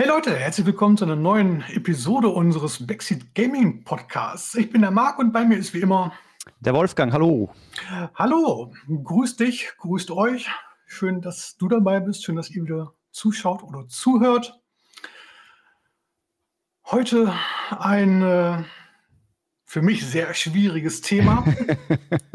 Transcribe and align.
Hey 0.00 0.08
Leute, 0.08 0.34
herzlich 0.34 0.64
willkommen 0.64 0.96
zu 0.96 1.04
einer 1.04 1.14
neuen 1.14 1.62
Episode 1.74 2.30
unseres 2.30 2.86
Backseat 2.86 3.34
Gaming 3.34 3.84
Podcasts. 3.84 4.54
Ich 4.54 4.70
bin 4.70 4.80
der 4.80 4.90
Marc 4.90 5.18
und 5.18 5.30
bei 5.30 5.44
mir 5.44 5.58
ist 5.58 5.74
wie 5.74 5.80
immer 5.80 6.14
der 6.60 6.72
Wolfgang. 6.72 7.12
Hallo. 7.12 7.52
Hallo, 8.14 8.72
grüß 8.88 9.36
dich, 9.36 9.70
grüßt 9.76 10.10
euch. 10.12 10.48
Schön, 10.86 11.20
dass 11.20 11.58
du 11.58 11.68
dabei 11.68 12.00
bist, 12.00 12.24
schön, 12.24 12.36
dass 12.36 12.48
ihr 12.48 12.62
wieder 12.62 12.94
zuschaut 13.10 13.62
oder 13.62 13.88
zuhört. 13.88 14.58
Heute 16.86 17.34
ein 17.78 18.22
äh, 18.22 18.64
für 19.66 19.82
mich 19.82 20.06
sehr 20.06 20.32
schwieriges 20.32 21.02
Thema. 21.02 21.44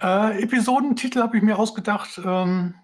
äh, 0.00 0.40
Episodentitel 0.40 1.22
habe 1.22 1.38
ich 1.38 1.42
mir 1.42 1.58
ausgedacht. 1.58 2.20
Ähm, 2.24 2.76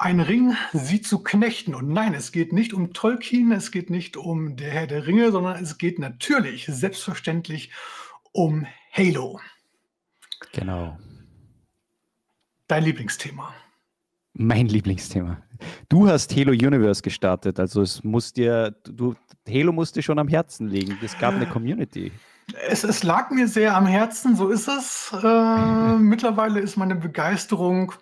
ein 0.00 0.20
Ring, 0.20 0.56
sie 0.72 1.02
zu 1.02 1.22
knechten. 1.22 1.74
Und 1.74 1.90
nein, 1.90 2.14
es 2.14 2.32
geht 2.32 2.54
nicht 2.54 2.72
um 2.72 2.94
Tolkien, 2.94 3.52
es 3.52 3.70
geht 3.70 3.90
nicht 3.90 4.16
um 4.16 4.56
der 4.56 4.70
Herr 4.70 4.86
der 4.86 5.06
Ringe, 5.06 5.30
sondern 5.30 5.62
es 5.62 5.76
geht 5.76 5.98
natürlich, 5.98 6.66
selbstverständlich, 6.66 7.70
um 8.32 8.66
Halo. 8.92 9.40
Genau. 10.52 10.96
Dein 12.66 12.84
Lieblingsthema. 12.84 13.52
Mein 14.32 14.68
Lieblingsthema. 14.68 15.42
Du 15.90 16.08
hast 16.08 16.34
Halo 16.34 16.52
Universe 16.52 17.02
gestartet, 17.02 17.60
also 17.60 17.82
es 17.82 18.02
muss 18.02 18.32
dir, 18.32 18.74
du, 18.84 19.14
Halo 19.46 19.70
musste 19.70 20.02
schon 20.02 20.18
am 20.18 20.28
Herzen 20.28 20.68
liegen. 20.68 20.96
Es 21.02 21.18
gab 21.18 21.34
eine 21.34 21.46
Community. 21.46 22.10
Es, 22.68 22.84
es 22.84 23.02
lag 23.02 23.30
mir 23.30 23.46
sehr 23.48 23.76
am 23.76 23.86
Herzen, 23.86 24.34
so 24.34 24.48
ist 24.48 24.66
es. 24.66 25.12
Äh, 25.22 25.96
mittlerweile 25.98 26.60
ist 26.60 26.78
meine 26.78 26.96
Begeisterung 26.96 27.92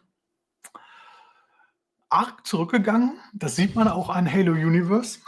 arg 2.11 2.47
zurückgegangen. 2.47 3.19
Das 3.33 3.57
sieht 3.57 3.75
man 3.75 3.89
auch 3.89 4.11
an 4.11 4.31
Halo 4.31 4.53
Universe. 4.53 5.21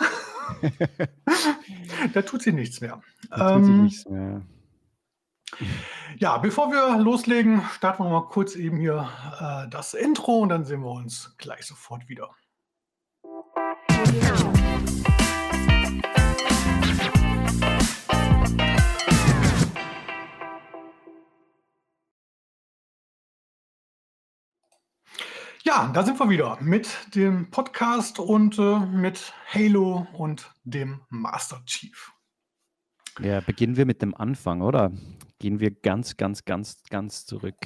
da 2.14 2.22
tut 2.22 2.42
sie 2.42 2.52
nichts 2.52 2.80
mehr. 2.80 3.00
Da 3.30 3.54
tut 3.54 3.64
sie 3.64 3.70
ähm, 3.70 3.84
nichts 3.84 4.08
mehr. 4.08 4.42
Ja, 6.18 6.38
bevor 6.38 6.70
wir 6.70 6.98
loslegen, 6.98 7.62
starten 7.74 8.04
wir 8.04 8.10
mal 8.10 8.26
kurz 8.28 8.56
eben 8.56 8.76
hier 8.76 9.08
äh, 9.40 9.68
das 9.68 9.94
Intro 9.94 10.38
und 10.38 10.48
dann 10.50 10.64
sehen 10.64 10.82
wir 10.82 10.90
uns 10.90 11.34
gleich 11.38 11.66
sofort 11.66 12.08
wieder. 12.08 12.30
Ja, 13.24 14.59
da 25.64 26.02
sind 26.04 26.18
wir 26.18 26.30
wieder 26.30 26.56
mit 26.60 27.14
dem 27.14 27.50
Podcast 27.50 28.18
und 28.18 28.58
äh, 28.58 28.78
mit 28.78 29.34
Halo 29.52 30.06
und 30.14 30.50
dem 30.64 31.02
Master 31.10 31.62
Chief. 31.66 32.12
Ja, 33.20 33.40
beginnen 33.40 33.76
wir 33.76 33.84
mit 33.84 34.00
dem 34.00 34.14
Anfang, 34.14 34.62
oder? 34.62 34.90
Gehen 35.38 35.60
wir 35.60 35.70
ganz, 35.70 36.16
ganz, 36.16 36.44
ganz, 36.44 36.82
ganz 36.88 37.26
zurück 37.26 37.56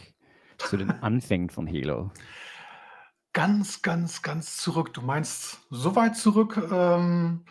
zu 0.59 0.77
den 0.77 0.91
Anfängen 1.03 1.51
von 1.51 1.69
Halo. 1.69 2.11
Ganz, 3.33 3.83
ganz, 3.83 4.23
ganz 4.23 4.56
zurück. 4.56 4.92
Du 4.92 5.03
meinst 5.03 5.61
so 5.70 5.95
weit 5.95 6.17
zurück, 6.17 6.56
ähm, 6.73 7.45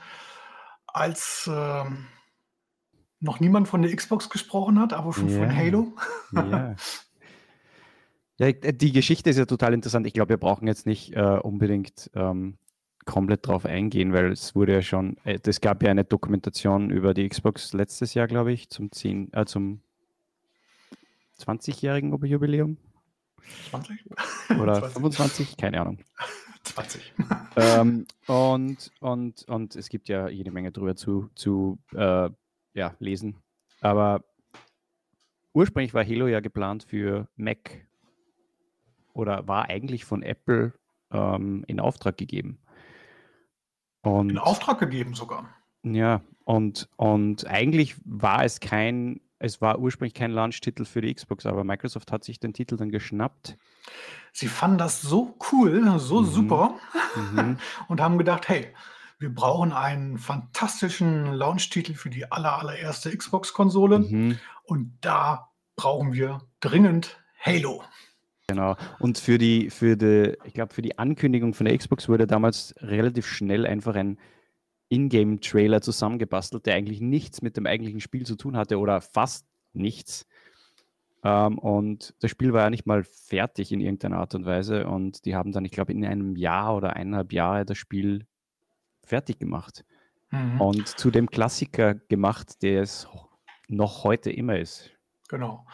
als 0.87 1.49
ähm, 1.51 2.07
noch 3.21 3.39
niemand 3.39 3.69
von 3.69 3.81
der 3.81 3.95
Xbox 3.95 4.29
gesprochen 4.29 4.79
hat, 4.79 4.91
aber 4.91 5.13
schon 5.13 5.29
ja. 5.29 5.39
von 5.39 5.55
Halo. 5.55 5.95
Ja. 6.33 6.75
Ja, 8.37 8.47
äh, 8.47 8.73
die 8.73 8.91
Geschichte 8.91 9.29
ist 9.29 9.37
ja 9.37 9.45
total 9.45 9.73
interessant. 9.73 10.07
Ich 10.07 10.13
glaube, 10.13 10.29
wir 10.29 10.37
brauchen 10.37 10.67
jetzt 10.67 10.85
nicht 10.85 11.15
äh, 11.15 11.39
unbedingt 11.41 12.09
ähm, 12.15 12.57
komplett 13.05 13.47
drauf 13.47 13.65
eingehen, 13.65 14.13
weil 14.13 14.31
es 14.31 14.55
wurde 14.55 14.73
ja 14.73 14.81
schon, 14.81 15.17
äh, 15.23 15.39
es 15.45 15.61
gab 15.61 15.83
ja 15.83 15.91
eine 15.91 16.05
Dokumentation 16.05 16.89
über 16.89 17.13
die 17.13 17.27
Xbox 17.27 17.73
letztes 17.73 18.13
Jahr, 18.13 18.27
glaube 18.27 18.53
ich, 18.53 18.69
zum 18.69 18.91
10, 18.91 19.33
äh, 19.33 19.45
zum 19.45 19.81
20-jährigen 21.39 22.13
Jubiläum. 22.25 22.77
20? 23.71 24.05
Oder 24.61 24.79
20. 24.79 24.93
25? 24.93 25.57
Keine 25.57 25.81
Ahnung. 25.81 25.99
20. 26.63 27.13
ähm, 27.57 28.05
und, 28.27 28.91
und, 29.01 29.43
und 29.49 29.75
es 29.75 29.89
gibt 29.89 30.07
ja 30.07 30.29
jede 30.29 30.51
Menge 30.51 30.71
drüber 30.71 30.95
zu, 30.95 31.29
zu 31.35 31.77
äh, 31.93 32.29
ja, 32.73 32.95
lesen. 32.99 33.35
Aber 33.81 34.23
ursprünglich 35.51 35.93
war 35.93 36.05
Halo 36.05 36.27
ja 36.27 36.39
geplant 36.39 36.83
für 36.83 37.27
Mac 37.35 37.85
oder 39.13 39.47
war 39.47 39.69
eigentlich 39.69 40.05
von 40.05 40.23
Apple 40.23 40.73
ähm, 41.11 41.63
in 41.67 41.79
Auftrag 41.79 42.17
gegeben. 42.17 42.59
Und, 44.01 44.29
in 44.29 44.37
Auftrag 44.37 44.79
gegeben 44.79 45.13
sogar. 45.13 45.49
Ja, 45.83 46.21
und, 46.45 46.89
und 46.97 47.47
eigentlich 47.47 47.95
war 48.03 48.43
es 48.43 48.59
kein, 48.59 49.21
es 49.39 49.61
war 49.61 49.79
ursprünglich 49.79 50.13
kein 50.13 50.31
Launch-Titel 50.31 50.85
für 50.85 51.01
die 51.01 51.13
Xbox, 51.13 51.45
aber 51.45 51.63
Microsoft 51.63 52.11
hat 52.11 52.23
sich 52.23 52.39
den 52.39 52.53
Titel 52.53 52.75
dann 52.75 52.89
geschnappt. 52.89 53.57
Sie 54.33 54.47
fanden 54.47 54.77
das 54.77 55.01
so 55.01 55.37
cool, 55.51 55.99
so 55.99 56.21
mhm. 56.21 56.25
super 56.25 56.75
mhm. 57.15 57.57
und 57.87 58.01
haben 58.01 58.17
gedacht, 58.17 58.49
hey, 58.49 58.73
wir 59.19 59.33
brauchen 59.33 59.71
einen 59.71 60.17
fantastischen 60.17 61.33
Launch-Titel 61.33 61.93
für 61.93 62.09
die 62.09 62.29
aller, 62.29 62.59
allererste 62.59 63.15
Xbox-Konsole 63.15 63.99
mhm. 63.99 64.39
und 64.63 64.97
da 65.01 65.49
brauchen 65.75 66.13
wir 66.13 66.41
dringend 66.59 67.21
Halo. 67.39 67.83
Genau. 68.47 68.75
Und 68.99 69.17
für 69.17 69.37
die, 69.37 69.69
für 69.69 69.95
die, 69.95 70.37
ich 70.43 70.53
glaube, 70.53 70.73
für 70.73 70.81
die 70.81 70.97
Ankündigung 70.97 71.53
von 71.53 71.65
der 71.65 71.77
Xbox 71.77 72.09
wurde 72.09 72.27
damals 72.27 72.75
relativ 72.79 73.25
schnell 73.25 73.65
einfach 73.65 73.95
ein 73.95 74.17
Ingame-Trailer 74.89 75.81
zusammengebastelt, 75.81 76.65
der 76.65 76.75
eigentlich 76.75 77.01
nichts 77.01 77.41
mit 77.41 77.57
dem 77.57 77.65
eigentlichen 77.65 78.01
Spiel 78.01 78.25
zu 78.25 78.35
tun 78.35 78.57
hatte 78.57 78.79
oder 78.79 79.01
fast 79.01 79.47
nichts. 79.73 80.27
Ähm, 81.23 81.57
und 81.57 82.13
das 82.19 82.31
Spiel 82.31 82.53
war 82.53 82.63
ja 82.63 82.69
nicht 82.69 82.85
mal 82.85 83.03
fertig 83.03 83.71
in 83.71 83.79
irgendeiner 83.79 84.17
Art 84.17 84.35
und 84.35 84.45
Weise. 84.45 84.87
Und 84.87 85.25
die 85.25 85.35
haben 85.35 85.51
dann, 85.51 85.65
ich 85.65 85.71
glaube, 85.71 85.93
in 85.93 86.05
einem 86.05 86.35
Jahr 86.35 86.75
oder 86.75 86.95
eineinhalb 86.95 87.31
Jahre 87.31 87.65
das 87.65 87.77
Spiel 87.77 88.27
fertig 89.03 89.39
gemacht. 89.39 89.85
Mhm. 90.31 90.61
Und 90.61 90.87
zu 90.87 91.11
dem 91.11 91.29
Klassiker 91.29 91.95
gemacht, 91.95 92.61
der 92.61 92.81
es 92.81 93.07
noch 93.67 94.03
heute 94.03 94.31
immer 94.31 94.59
ist. 94.59 94.91
Genau. 95.29 95.65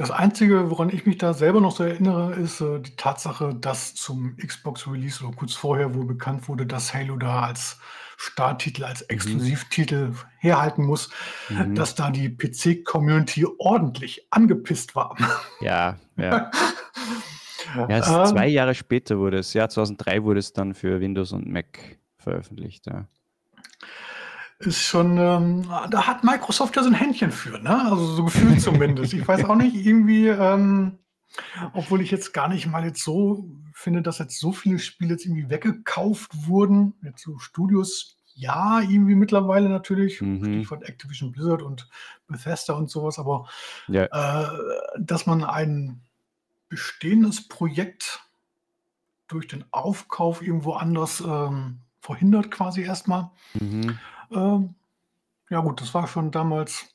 Das 0.00 0.10
Einzige, 0.10 0.70
woran 0.70 0.88
ich 0.88 1.04
mich 1.04 1.18
da 1.18 1.34
selber 1.34 1.60
noch 1.60 1.76
so 1.76 1.84
erinnere, 1.84 2.32
ist 2.32 2.62
äh, 2.62 2.80
die 2.80 2.96
Tatsache, 2.96 3.54
dass 3.54 3.94
zum 3.94 4.34
Xbox-Release 4.38 5.22
oder 5.22 5.36
kurz 5.36 5.52
vorher 5.52 5.94
wohl 5.94 6.06
bekannt 6.06 6.48
wurde, 6.48 6.64
dass 6.64 6.94
Halo 6.94 7.18
da 7.18 7.42
als 7.42 7.78
Starttitel, 8.16 8.84
als 8.84 9.02
mhm. 9.02 9.06
Exklusivtitel 9.10 10.12
herhalten 10.38 10.86
muss, 10.86 11.10
Mhm. 11.50 11.74
dass 11.74 11.96
da 11.96 12.10
die 12.10 12.30
PC-Community 12.30 13.46
ordentlich 13.58 14.26
angepisst 14.30 14.96
war. 14.96 15.16
Ja, 15.60 15.98
ja. 16.16 16.50
Ja, 17.76 17.86
es 17.98 18.08
Ähm, 18.08 18.24
zwei 18.24 18.48
Jahre 18.48 18.74
später 18.74 19.18
wurde 19.18 19.38
es, 19.38 19.52
ja, 19.52 19.68
2003 19.68 20.24
wurde 20.24 20.40
es 20.40 20.54
dann 20.54 20.72
für 20.72 20.98
Windows 20.98 21.32
und 21.32 21.46
Mac 21.46 21.78
veröffentlicht, 22.16 22.86
ja 22.86 23.06
ist 24.60 24.82
schon, 24.82 25.16
ähm, 25.16 25.66
da 25.90 26.06
hat 26.06 26.22
Microsoft 26.22 26.76
ja 26.76 26.82
so 26.82 26.90
ein 26.90 26.94
Händchen 26.94 27.32
für, 27.32 27.58
ne? 27.58 27.90
Also 27.90 28.06
so 28.14 28.24
gefühlt 28.24 28.60
zumindest. 28.60 29.14
Ich 29.14 29.26
weiß 29.26 29.44
auch 29.46 29.56
nicht, 29.56 29.74
irgendwie, 29.74 30.28
ähm, 30.28 30.98
obwohl 31.72 32.02
ich 32.02 32.10
jetzt 32.10 32.34
gar 32.34 32.48
nicht 32.48 32.66
mal 32.66 32.84
jetzt 32.84 33.02
so 33.02 33.48
finde, 33.72 34.02
dass 34.02 34.18
jetzt 34.18 34.38
so 34.38 34.52
viele 34.52 34.78
Spiele 34.78 35.12
jetzt 35.12 35.24
irgendwie 35.24 35.48
weggekauft 35.48 36.46
wurden. 36.46 36.92
Jetzt 37.02 37.22
so 37.22 37.38
Studios, 37.38 38.18
ja, 38.34 38.80
irgendwie 38.80 39.14
mittlerweile 39.14 39.70
natürlich, 39.70 40.20
mhm. 40.20 40.44
Stichwort 40.44 40.86
Activision 40.86 41.32
Blizzard 41.32 41.62
und 41.62 41.88
Bethesda 42.28 42.74
und 42.74 42.90
sowas, 42.90 43.18
aber 43.18 43.48
ja. 43.88 44.04
äh, 44.04 44.58
dass 44.98 45.26
man 45.26 45.42
ein 45.42 46.02
bestehendes 46.68 47.48
Projekt 47.48 48.20
durch 49.26 49.48
den 49.48 49.64
Aufkauf 49.70 50.42
irgendwo 50.42 50.74
anders 50.74 51.20
ähm, 51.26 51.80
verhindert 52.00 52.50
quasi 52.50 52.82
erstmal. 52.82 53.30
Mhm. 53.54 53.98
Ähm, 54.30 54.74
ja 55.50 55.60
gut, 55.60 55.80
das 55.80 55.92
war 55.94 56.06
schon 56.06 56.30
damals 56.30 56.94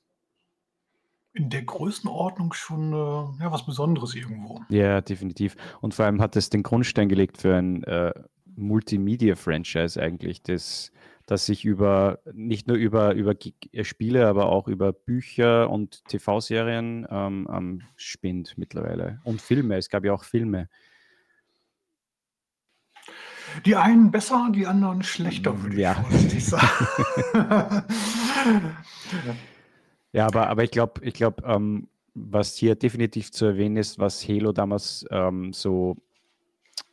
in 1.33 1.49
der 1.49 1.63
Größenordnung 1.63 2.53
schon 2.53 2.93
äh, 2.93 3.43
ja, 3.43 3.51
was 3.51 3.65
Besonderes 3.65 4.15
irgendwo. 4.15 4.61
Ja, 4.69 5.01
definitiv. 5.01 5.55
Und 5.81 5.93
vor 5.93 6.05
allem 6.05 6.21
hat 6.21 6.35
es 6.37 6.49
den 6.49 6.63
Grundstein 6.63 7.09
gelegt 7.09 7.37
für 7.37 7.55
ein 7.55 7.83
äh, 7.83 8.13
Multimedia-Franchise 8.55 10.01
eigentlich, 10.01 10.41
das, 10.43 10.93
das 11.25 11.45
sich 11.45 11.65
über 11.65 12.19
nicht 12.31 12.67
nur 12.67 12.77
über, 12.77 13.13
über 13.13 13.33
äh, 13.73 13.83
Spiele, 13.83 14.27
aber 14.27 14.47
auch 14.47 14.69
über 14.69 14.93
Bücher 14.93 15.69
und 15.69 16.05
TV-Serien 16.05 17.05
ähm, 17.09 17.81
spinnt 17.97 18.57
mittlerweile. 18.57 19.19
Und 19.25 19.41
Filme, 19.41 19.75
es 19.75 19.89
gab 19.89 20.05
ja 20.05 20.13
auch 20.13 20.23
Filme. 20.23 20.69
Die 23.63 23.75
einen 23.75 24.11
besser, 24.11 24.49
die 24.53 24.67
anderen 24.67 25.03
schlechter, 25.03 25.61
würde 25.61 25.79
ja. 25.79 26.03
ich 26.11 26.45
sagen. 26.45 26.67
ja, 30.11 30.25
aber, 30.27 30.49
aber 30.49 30.63
ich 30.63 30.71
glaube, 30.71 31.01
ich 31.03 31.13
glaub, 31.13 31.45
ähm, 31.47 31.87
was 32.15 32.55
hier 32.55 32.75
definitiv 32.75 33.31
zu 33.31 33.45
erwähnen 33.45 33.77
ist, 33.77 33.99
was 33.99 34.27
Halo 34.27 34.51
damals 34.51 35.05
ähm, 35.11 35.53
so 35.53 35.97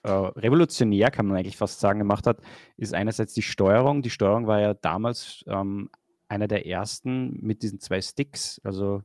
äh, 0.03 0.11
revolutionär, 0.11 1.11
kann 1.11 1.27
man 1.27 1.39
eigentlich 1.39 1.57
fast 1.57 1.81
sagen, 1.81 2.01
gemacht 2.01 2.27
hat, 2.27 2.39
ist 2.77 2.93
einerseits 2.93 3.35
die 3.35 3.43
Steuerung. 3.43 4.03
Die 4.03 4.11
Steuerung 4.11 4.47
war 4.47 4.61
ja 4.61 4.75
damals 4.75 5.45
ähm, 5.47 5.91
einer 6.29 6.49
der 6.49 6.67
ersten 6.67 7.39
mit 7.41 7.63
diesen 7.63 7.79
zwei 7.79 8.01
Sticks, 8.01 8.61
also 8.65 9.03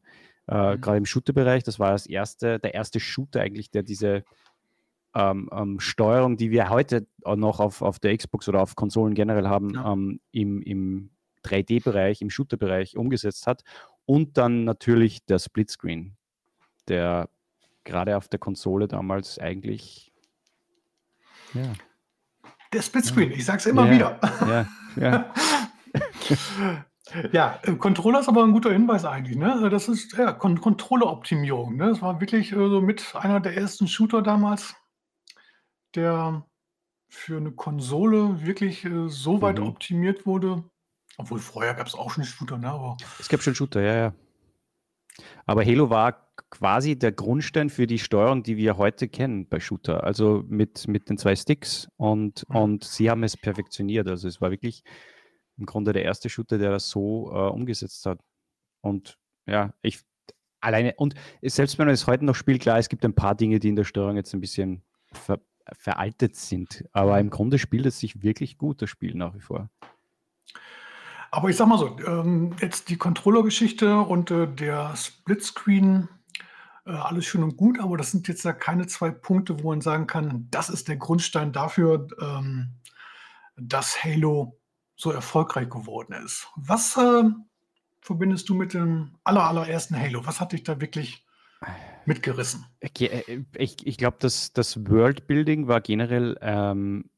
äh, 0.48 0.75
mhm. 0.75 0.81
gerade 0.81 0.98
im 0.98 1.06
Shooter-Bereich. 1.06 1.63
Das 1.63 1.80
war 1.80 1.92
das 1.92 2.07
erste, 2.07 2.59
der 2.59 2.74
erste 2.74 3.00
Shooter 3.00 3.42
eigentlich, 3.42 3.69
der 3.69 3.83
diese 3.83 4.24
ähm, 5.18 5.50
ähm, 5.52 5.80
Steuerung, 5.80 6.38
die 6.38 6.52
wir 6.52 6.69
heute 6.69 7.08
noch 7.25 7.60
auf, 7.60 7.81
auf 7.81 7.98
der 7.98 8.16
Xbox 8.16 8.48
oder 8.48 8.62
auf 8.62 8.75
Konsolen 8.75 9.16
generell 9.16 9.48
haben, 9.48 9.72
ja. 9.72 9.94
ähm, 9.94 10.19
im, 10.31 10.62
im 10.62 11.10
3D-Bereich, 11.44 12.22
im 12.22 12.30
Shooter-Bereich 12.30 12.96
umgesetzt 12.98 13.48
hat. 13.48 13.64
Und 14.06 14.38
dann 14.38 14.64
natürlich 14.64 15.25
der 15.25 15.40
Splitscreen, 15.40 16.16
der 16.88 17.30
gerade 17.84 18.16
auf 18.16 18.28
der 18.28 18.40
Konsole 18.40 18.88
damals 18.88 19.40
eigentlich. 19.40 20.14
Ja. 21.54 21.74
Der 22.72 22.81
Splitscreen, 22.81 23.31
ja. 23.31 23.38
ich 23.38 23.46
sag's 23.46 23.66
immer 23.66 23.88
ja. 23.88 23.92
wieder. 23.92 24.19
Ja, 24.48 24.68
ja. 25.02 25.34
Ja, 27.31 27.58
äh, 27.64 27.72
Controller 27.75 28.19
ist 28.19 28.28
aber 28.28 28.44
ein 28.44 28.52
guter 28.52 28.74
Hinweis 28.74 29.06
eigentlich, 29.06 29.38
ne? 29.38 29.54
Also, 29.54 29.69
das 29.69 29.88
ist 29.88 30.12
ja 30.18 30.34
Controller-Optimierung, 30.34 31.78
ne? 31.78 31.88
Das 31.88 32.02
war 32.02 32.19
wirklich, 32.19 32.52
äh, 32.52 32.56
so 32.56 32.81
mit 32.81 33.16
einer 33.16 33.40
der 33.40 33.56
ersten 33.56 33.88
Shooter 33.88 34.22
damals, 34.22 34.75
der 35.95 36.45
für 37.10 37.38
eine 37.38 37.51
Konsole 37.51 38.45
wirklich, 38.45 38.84
äh, 38.86 39.07
so 39.10 39.42
weit 39.42 39.60
Mhm. 39.60 39.68
optimiert 39.68 40.25
wurde. 40.25 40.63
Obwohl 41.18 41.39
vorher 41.39 41.74
gab 41.74 41.88
es 41.88 41.95
auch 41.95 42.12
schon 42.12 42.24
Shooter, 42.25 42.57
ne, 42.57 42.69
aber 42.69 42.98
Es 43.19 43.28
gab 43.30 43.42
schon 43.42 43.56
Shooter, 43.56 43.81
ja, 43.81 43.95
ja. 43.95 44.13
Aber 45.45 45.66
Halo 45.66 45.89
war 45.89 46.28
quasi 46.51 46.98
der 46.98 47.12
Grundstein 47.12 47.69
für 47.69 47.88
die 47.88 47.98
Steuerung, 47.98 48.44
die 48.44 48.57
wir 48.57 48.78
heute 48.78 49.07
kennen 49.07 49.48
bei 49.50 49.60
Shooter. 49.60 50.04
Also 50.04 50.44
mit 50.48 50.88
mit 50.88 51.10
den 51.10 51.18
zwei 51.18 51.36
Sticks 51.36 51.88
und 51.98 52.45
Mhm. 52.50 52.56
und 52.56 52.83
sie 52.83 53.10
haben 53.10 53.24
es 53.24 53.36
perfektioniert. 53.36 54.07
Also, 54.07 54.28
es 54.28 54.42
war 54.42 54.51
wirklich 54.51 54.83
im 55.57 55.66
Grunde 55.66 55.92
der 55.94 56.04
erste 56.04 56.30
Shooter, 56.30 56.57
der 56.60 56.69
das 56.69 56.90
so 56.90 57.31
äh, 57.31 57.50
umgesetzt 57.50 58.06
hat. 58.06 58.19
Und 58.81 59.18
ja, 59.48 59.74
ich 59.81 60.01
alleine, 60.60 60.94
und 60.98 61.16
selbst 61.42 61.80
wenn 61.80 61.88
man 61.88 61.94
es 61.95 62.06
heute 62.06 62.25
noch 62.25 62.36
spielt, 62.36 62.62
klar, 62.62 62.78
es 62.78 62.90
gibt 62.90 63.04
ein 63.06 63.16
paar 63.16 63.33
Dinge, 63.36 63.60
die 63.60 63.69
in 63.69 63.75
der 63.75 63.83
Steuerung 63.86 64.18
jetzt 64.18 64.33
ein 64.33 64.42
bisschen 64.42 64.83
ver, 65.13 65.40
veraltet 65.78 66.36
sind. 66.36 66.86
Aber 66.92 67.19
im 67.19 67.30
Grunde 67.30 67.60
spielt 67.60 67.86
es 67.86 68.00
sich 68.00 68.24
wirklich 68.24 68.58
gut, 68.58 68.81
das 68.81 68.90
Spiel 68.90 69.16
nach 69.16 69.34
wie 69.34 69.40
vor. 69.40 69.69
Aber 71.31 71.50
ich 71.50 71.58
sag 71.58 71.68
mal 71.68 71.78
so, 71.78 71.98
ähm, 72.00 72.56
jetzt 72.62 72.90
die 72.90 72.98
Controller-Geschichte 72.98 74.00
und 74.00 74.31
äh, 74.31 74.48
der 74.48 74.96
Splitscreen, 74.96 76.08
äh, 76.86 76.92
alles 76.92 77.25
schön 77.25 77.44
und 77.44 77.58
gut, 77.58 77.80
aber 77.80 77.98
das 77.98 78.12
sind 78.12 78.28
jetzt 78.28 78.46
ja 78.46 78.54
keine 78.54 78.88
zwei 78.88 79.12
Punkte, 79.12 79.62
wo 79.62 79.69
man 79.69 79.81
sagen 79.81 80.08
kann, 80.08 80.48
das 80.52 80.69
ist 80.69 80.88
der 80.88 80.96
Grundstein 80.96 81.52
dafür, 81.52 82.08
ähm, 82.22 82.75
dass 83.58 84.04
Halo 84.04 84.58
so 84.96 85.12
erfolgreich 85.12 85.69
geworden 85.69 86.14
ist. 86.14 86.48
Was 86.56 86.96
äh, 86.98 87.24
verbindest 88.02 88.48
du 88.50 88.56
mit 88.56 88.74
dem 88.74 89.18
aller, 89.24 89.44
allerersten 89.44 90.00
Halo? 90.00 90.25
Was 90.25 90.40
hat 90.40 90.54
dich 90.54 90.64
da 90.64 90.80
wirklich 90.80 91.25
mitgerissen? 92.07 92.65
Äh, 92.80 93.42
ich, 93.56 93.86
ich 93.86 93.98
glaube, 93.98 94.18
das, 94.19 94.54
das 94.54 94.89
Worldbuilding 94.89 95.68
war 95.68 95.81
generell 95.81 96.38
ähm, 96.42 97.09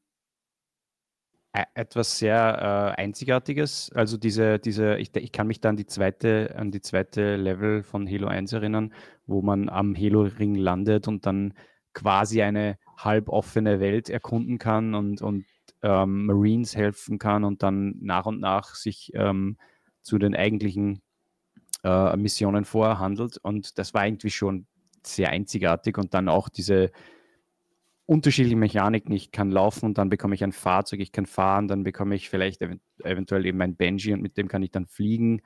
e, 1.54 1.62
etwas 1.74 2.18
sehr 2.18 2.94
äh, 2.96 3.00
Einzigartiges. 3.00 3.90
Also 3.94 4.16
diese, 4.16 4.58
diese, 4.58 4.96
ich, 4.96 5.14
ich 5.16 5.32
kann 5.32 5.46
mich 5.46 5.60
da 5.60 5.70
an 5.70 5.76
die 5.76 5.86
zweite, 5.86 6.54
an 6.56 6.70
die 6.70 6.82
zweite 6.82 7.36
Level 7.36 7.82
von 7.82 8.08
Halo 8.08 8.26
1 8.26 8.52
erinnern, 8.52 8.92
wo 9.26 9.42
man 9.42 9.68
am 9.68 9.96
Halo-Ring 9.96 10.54
landet 10.56 11.08
und 11.08 11.26
dann 11.26 11.54
quasi 11.92 12.42
eine 12.42 12.78
halboffene 12.96 13.80
Welt 13.80 14.10
erkunden 14.10 14.58
kann 14.58 14.94
und, 14.94 15.22
und 15.22 15.44
ähm, 15.82 16.26
Marines 16.26 16.76
helfen 16.76 17.18
kann 17.18 17.44
und 17.44 17.62
dann 17.62 17.96
nach 18.00 18.26
und 18.26 18.40
nach 18.40 18.74
sich 18.74 19.12
ähm, 19.14 19.56
zu 20.02 20.18
den 20.18 20.34
eigentlichen 20.34 21.02
äh, 21.84 22.16
Missionen 22.16 22.64
vorhandelt. 22.64 23.38
Und 23.38 23.78
das 23.78 23.94
war 23.94 24.06
irgendwie 24.06 24.30
schon 24.30 24.66
sehr 25.06 25.30
einzigartig 25.30 25.98
und 25.98 26.14
dann 26.14 26.28
auch 26.28 26.48
diese 26.48 26.90
unterschiedlichen 28.06 28.58
Mechaniken. 28.58 29.12
Ich 29.12 29.30
kann 29.30 29.50
laufen 29.50 29.86
und 29.86 29.98
dann 29.98 30.10
bekomme 30.10 30.34
ich 30.34 30.42
ein 30.42 30.52
Fahrzeug, 30.52 31.00
ich 31.00 31.12
kann 31.12 31.26
fahren, 31.26 31.68
dann 31.68 31.84
bekomme 31.84 32.16
ich 32.16 32.28
vielleicht 32.28 32.60
ev 32.60 32.76
eventuell 33.04 33.46
eben 33.46 33.62
ein 33.62 33.76
Benji 33.76 34.12
und 34.12 34.20
mit 34.20 34.36
dem 34.36 34.48
kann 34.48 34.62
ich 34.62 34.72
dann 34.72 34.86
fliegen. 34.86 35.42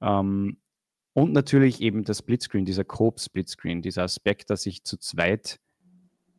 Ähm, 0.00 0.58
und 1.12 1.32
natürlich 1.32 1.80
eben 1.80 2.04
das 2.04 2.18
Splitscreen, 2.18 2.64
dieser 2.64 2.84
Coop-Splitscreen, 2.84 3.82
dieser 3.82 4.02
Aspekt, 4.02 4.50
dass 4.50 4.66
ich 4.66 4.84
zu 4.84 4.96
zweit 4.96 5.60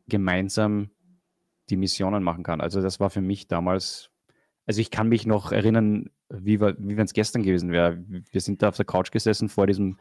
gemeinsam 0.08 0.90
die 1.70 1.76
Missionen 1.76 2.22
machen 2.22 2.44
kann. 2.44 2.60
Also 2.60 2.80
das 2.80 3.00
war 3.00 3.10
für 3.10 3.20
mich 3.20 3.48
damals, 3.48 4.10
also 4.66 4.80
ich 4.80 4.90
kann 4.90 5.08
mich 5.08 5.26
noch 5.26 5.52
erinnern, 5.52 6.10
wie, 6.28 6.60
wie 6.60 6.96
wenn 6.96 7.04
es 7.04 7.12
gestern 7.12 7.42
gewesen 7.42 7.70
wäre. 7.70 8.02
Wir 8.06 8.40
sind 8.40 8.62
da 8.62 8.68
auf 8.68 8.76
der 8.76 8.84
Couch 8.84 9.10
gesessen 9.10 9.48
vor 9.48 9.66
diesem, 9.66 9.98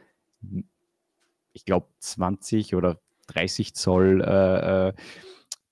ich 1.56 1.66
glaube, 1.66 1.88
20 2.00 2.76
oder 2.76 3.00
30 3.28 3.74
Zoll 3.74 4.22
äh, 4.22 4.90
äh, 4.90 4.94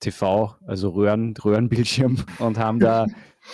TV, 0.00 0.56
also 0.66 0.90
Röhren, 0.90 1.34
Röhrenbildschirm 1.36 2.24
und 2.38 2.58
haben 2.58 2.80
da 2.80 3.06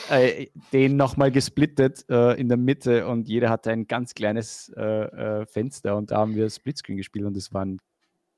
äh, 0.09 0.47
den 0.73 0.97
nochmal 0.97 1.31
gesplittet 1.31 2.05
äh, 2.09 2.41
in 2.41 2.49
der 2.49 2.56
Mitte 2.56 3.06
und 3.06 3.29
jeder 3.29 3.50
hatte 3.50 3.71
ein 3.71 3.87
ganz 3.87 4.15
kleines 4.15 4.73
äh, 4.77 4.82
äh 4.82 5.47
Fenster 5.47 5.97
und 5.97 6.11
da 6.12 6.19
haben 6.19 6.35
wir 6.35 6.49
Splitscreen 6.49 6.97
gespielt 6.97 7.27
und 7.27 7.37
das 7.37 7.53
war 7.53 7.65
ein 7.65 7.79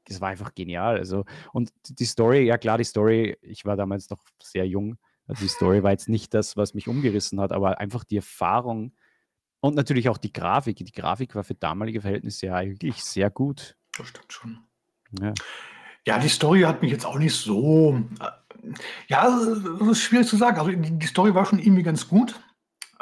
das 0.08 0.20
war 0.20 0.30
einfach 0.30 0.52
genial. 0.54 0.98
Also, 0.98 1.24
und 1.52 1.70
die 1.84 2.04
Story, 2.06 2.44
ja 2.44 2.58
klar, 2.58 2.76
die 2.76 2.82
Story, 2.82 3.36
ich 3.40 3.64
war 3.64 3.76
damals 3.76 4.10
noch 4.10 4.18
sehr 4.42 4.66
jung. 4.66 4.96
Also 5.26 5.44
die 5.44 5.48
Story 5.48 5.84
war 5.84 5.92
jetzt 5.92 6.08
nicht 6.08 6.34
das, 6.34 6.56
was 6.56 6.74
mich 6.74 6.88
umgerissen 6.88 7.40
hat, 7.40 7.52
aber 7.52 7.78
einfach 7.78 8.02
die 8.02 8.16
Erfahrung 8.16 8.94
und 9.60 9.76
natürlich 9.76 10.08
auch 10.08 10.18
die 10.18 10.32
Grafik. 10.32 10.76
Die 10.76 10.90
Grafik 10.90 11.36
war 11.36 11.44
für 11.44 11.54
damalige 11.54 12.00
Verhältnisse 12.00 12.46
ja 12.46 12.60
wirklich 12.64 13.04
sehr 13.04 13.30
gut. 13.30 13.76
Das 13.96 14.08
stimmt 14.08 14.32
schon. 14.32 14.58
Ja. 15.20 15.32
Ja, 16.06 16.18
die 16.18 16.28
Story 16.28 16.62
hat 16.62 16.82
mich 16.82 16.90
jetzt 16.90 17.06
auch 17.06 17.18
nicht 17.18 17.34
so. 17.34 18.02
Äh, 18.20 18.68
ja, 19.08 19.28
das 19.28 19.88
ist 19.88 20.02
schwierig 20.02 20.26
zu 20.26 20.36
sagen. 20.36 20.58
Also 20.58 20.72
die, 20.72 21.06
Story 21.06 21.34
war 21.34 21.46
schon 21.46 21.58
irgendwie 21.58 21.82
ganz 21.82 22.08
gut. 22.08 22.40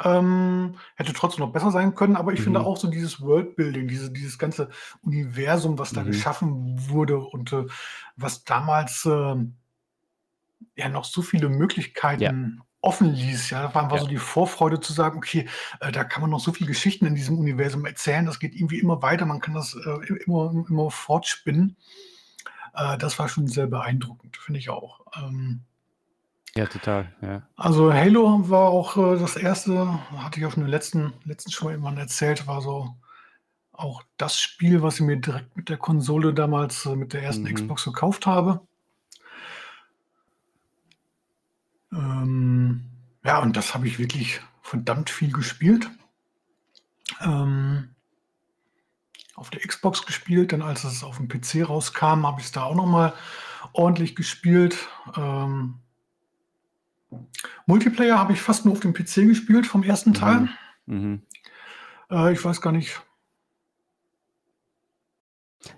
Ähm, 0.03 0.75
hätte 0.95 1.13
trotzdem 1.13 1.45
noch 1.45 1.53
besser 1.53 1.71
sein 1.71 1.93
können, 1.93 2.15
aber 2.15 2.33
ich 2.33 2.39
mhm. 2.39 2.45
finde 2.45 2.61
auch 2.61 2.77
so 2.77 2.89
dieses 2.89 3.21
Worldbuilding, 3.21 3.87
diese, 3.87 4.11
dieses 4.11 4.39
ganze 4.39 4.69
Universum, 5.03 5.77
was 5.77 5.93
da 5.93 6.01
mhm. 6.01 6.07
geschaffen 6.07 6.89
wurde 6.89 7.19
und 7.19 7.53
äh, 7.53 7.65
was 8.15 8.43
damals 8.43 9.05
äh, 9.05 9.35
ja 10.75 10.89
noch 10.89 11.05
so 11.05 11.21
viele 11.21 11.49
Möglichkeiten. 11.49 12.61
Offen 12.81 13.13
ließ. 13.13 13.51
Ja, 13.51 13.63
da 13.63 13.75
war, 13.75 13.89
war 13.89 13.97
ja. 13.97 14.03
so 14.03 14.09
die 14.09 14.17
Vorfreude 14.17 14.79
zu 14.79 14.93
sagen, 14.93 15.17
okay, 15.17 15.47
äh, 15.79 15.91
da 15.91 16.03
kann 16.03 16.21
man 16.21 16.31
noch 16.31 16.39
so 16.39 16.51
viele 16.51 16.67
Geschichten 16.67 17.05
in 17.05 17.15
diesem 17.15 17.37
Universum 17.37 17.85
erzählen, 17.85 18.25
das 18.25 18.39
geht 18.39 18.55
irgendwie 18.55 18.79
immer 18.79 19.01
weiter, 19.01 19.25
man 19.25 19.39
kann 19.39 19.53
das 19.53 19.75
äh, 19.75 20.13
immer, 20.25 20.51
immer 20.69 20.91
fortspinnen. 20.91 21.77
Äh, 22.73 22.97
das 22.97 23.19
war 23.19 23.29
schon 23.29 23.47
sehr 23.47 23.67
beeindruckend, 23.67 24.37
finde 24.37 24.59
ich 24.59 24.69
auch. 24.69 25.01
Ähm, 25.15 25.61
ja, 26.55 26.65
total, 26.65 27.13
ja. 27.21 27.43
Also 27.55 27.93
Halo 27.93 28.49
war 28.49 28.69
auch 28.69 28.97
äh, 28.97 29.19
das 29.19 29.37
erste, 29.37 29.99
hatte 30.17 30.39
ich 30.39 30.45
auch 30.45 30.51
schon 30.51 30.63
im 30.63 30.69
letzten, 30.69 31.13
letzten 31.23 31.51
schon 31.51 31.67
mal 31.67 31.71
irgendwann 31.71 31.97
erzählt, 31.97 32.45
war 32.47 32.61
so 32.61 32.95
auch 33.71 34.03
das 34.17 34.39
Spiel, 34.39 34.81
was 34.81 34.95
ich 34.95 35.01
mir 35.01 35.17
direkt 35.17 35.55
mit 35.55 35.69
der 35.69 35.77
Konsole 35.77 36.33
damals 36.33 36.85
äh, 36.85 36.95
mit 36.95 37.13
der 37.13 37.23
ersten 37.23 37.43
Mhm. 37.43 37.55
Xbox 37.55 37.85
gekauft 37.85 38.25
habe. 38.25 38.61
Ähm, 41.93 42.85
ja, 43.23 43.39
und 43.39 43.55
das 43.57 43.73
habe 43.73 43.87
ich 43.87 43.99
wirklich 43.99 44.41
verdammt 44.61 45.09
viel 45.09 45.31
gespielt. 45.31 45.89
Ähm, 47.21 47.89
auf 49.35 49.49
der 49.49 49.61
Xbox 49.61 50.05
gespielt, 50.05 50.53
dann 50.53 50.61
als 50.61 50.83
es 50.83 51.03
auf 51.03 51.17
dem 51.17 51.27
PC 51.27 51.67
rauskam, 51.67 52.25
habe 52.25 52.39
ich 52.39 52.47
es 52.47 52.51
da 52.51 52.63
auch 52.63 52.75
noch 52.75 52.85
mal 52.85 53.13
ordentlich 53.73 54.15
gespielt. 54.15 54.77
Ähm 55.17 55.79
Multiplayer 57.65 58.17
habe 58.17 58.33
ich 58.33 58.41
fast 58.41 58.65
nur 58.65 58.73
auf 58.73 58.79
dem 58.79 58.93
PC 58.93 59.27
gespielt 59.27 59.67
vom 59.67 59.83
ersten 59.83 60.13
Teil. 60.13 60.47
Mhm. 60.85 60.95
Mhm. 60.97 61.21
Äh, 62.09 62.33
ich 62.33 62.43
weiß 62.43 62.61
gar 62.61 62.71
nicht. 62.71 63.01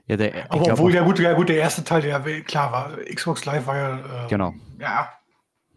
Ja, 0.08 0.16
der, 0.16 0.52
Aber 0.52 0.72
obwohl, 0.72 0.94
ja 0.94 1.04
gut, 1.04 1.20
ja 1.20 1.34
gut, 1.34 1.50
der 1.50 1.58
erste 1.58 1.84
Teil, 1.84 2.02
der 2.02 2.22
klar 2.44 2.72
war, 2.72 2.98
Xbox 3.14 3.44
Live 3.46 3.66
war 3.68 3.76
ja. 3.76 4.26
Äh, 4.26 4.30
genau. 4.30 4.54
Ja, 4.80 5.12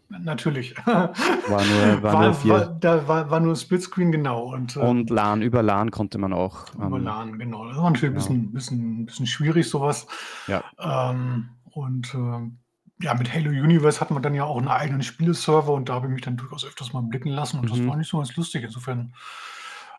natürlich. 0.09 0.75
War 0.85 1.13
nur, 1.47 2.03
war, 2.03 2.13
war 2.13 2.23
nur 2.23 2.33
vier. 2.33 2.53
War, 2.53 2.65
da 2.65 3.07
war, 3.07 3.29
war 3.29 3.39
nur 3.39 3.55
Splitscreen, 3.55 4.11
genau. 4.11 4.53
Und, 4.53 4.75
äh, 4.75 4.79
und 4.79 5.09
LAN, 5.09 5.41
über 5.41 5.63
LAN 5.63 5.91
konnte 5.91 6.17
man 6.17 6.33
auch. 6.33 6.73
Über 6.75 6.97
ähm, 6.97 7.03
LAN, 7.03 7.39
genau. 7.39 7.67
Das 7.67 7.77
war 7.77 7.91
natürlich 7.91 8.15
genau. 8.15 8.29
ein 8.29 8.51
bisschen, 8.51 8.53
bisschen, 8.53 9.05
bisschen 9.05 9.27
schwierig, 9.27 9.69
sowas. 9.69 10.07
Ja. 10.47 10.63
Ähm, 10.79 11.49
und 11.71 12.13
äh, 12.13 12.49
ja, 13.03 13.13
mit 13.13 13.31
Halo 13.31 13.49
Universe 13.49 14.01
hat 14.01 14.11
man 14.11 14.23
dann 14.23 14.33
ja 14.33 14.43
auch 14.43 14.57
einen 14.57 14.67
eigenen 14.67 15.03
Spieleserver 15.03 15.73
und 15.73 15.89
da 15.89 15.93
habe 15.93 16.07
ich 16.07 16.13
mich 16.13 16.23
dann 16.23 16.37
durchaus 16.37 16.65
öfters 16.65 16.93
mal 16.93 17.03
blicken 17.03 17.29
lassen 17.29 17.59
und 17.59 17.69
das 17.69 17.77
mhm. 17.77 17.87
war 17.87 17.95
nicht 17.95 18.09
so 18.09 18.17
ganz 18.17 18.35
lustig. 18.35 18.63
Insofern, 18.63 19.13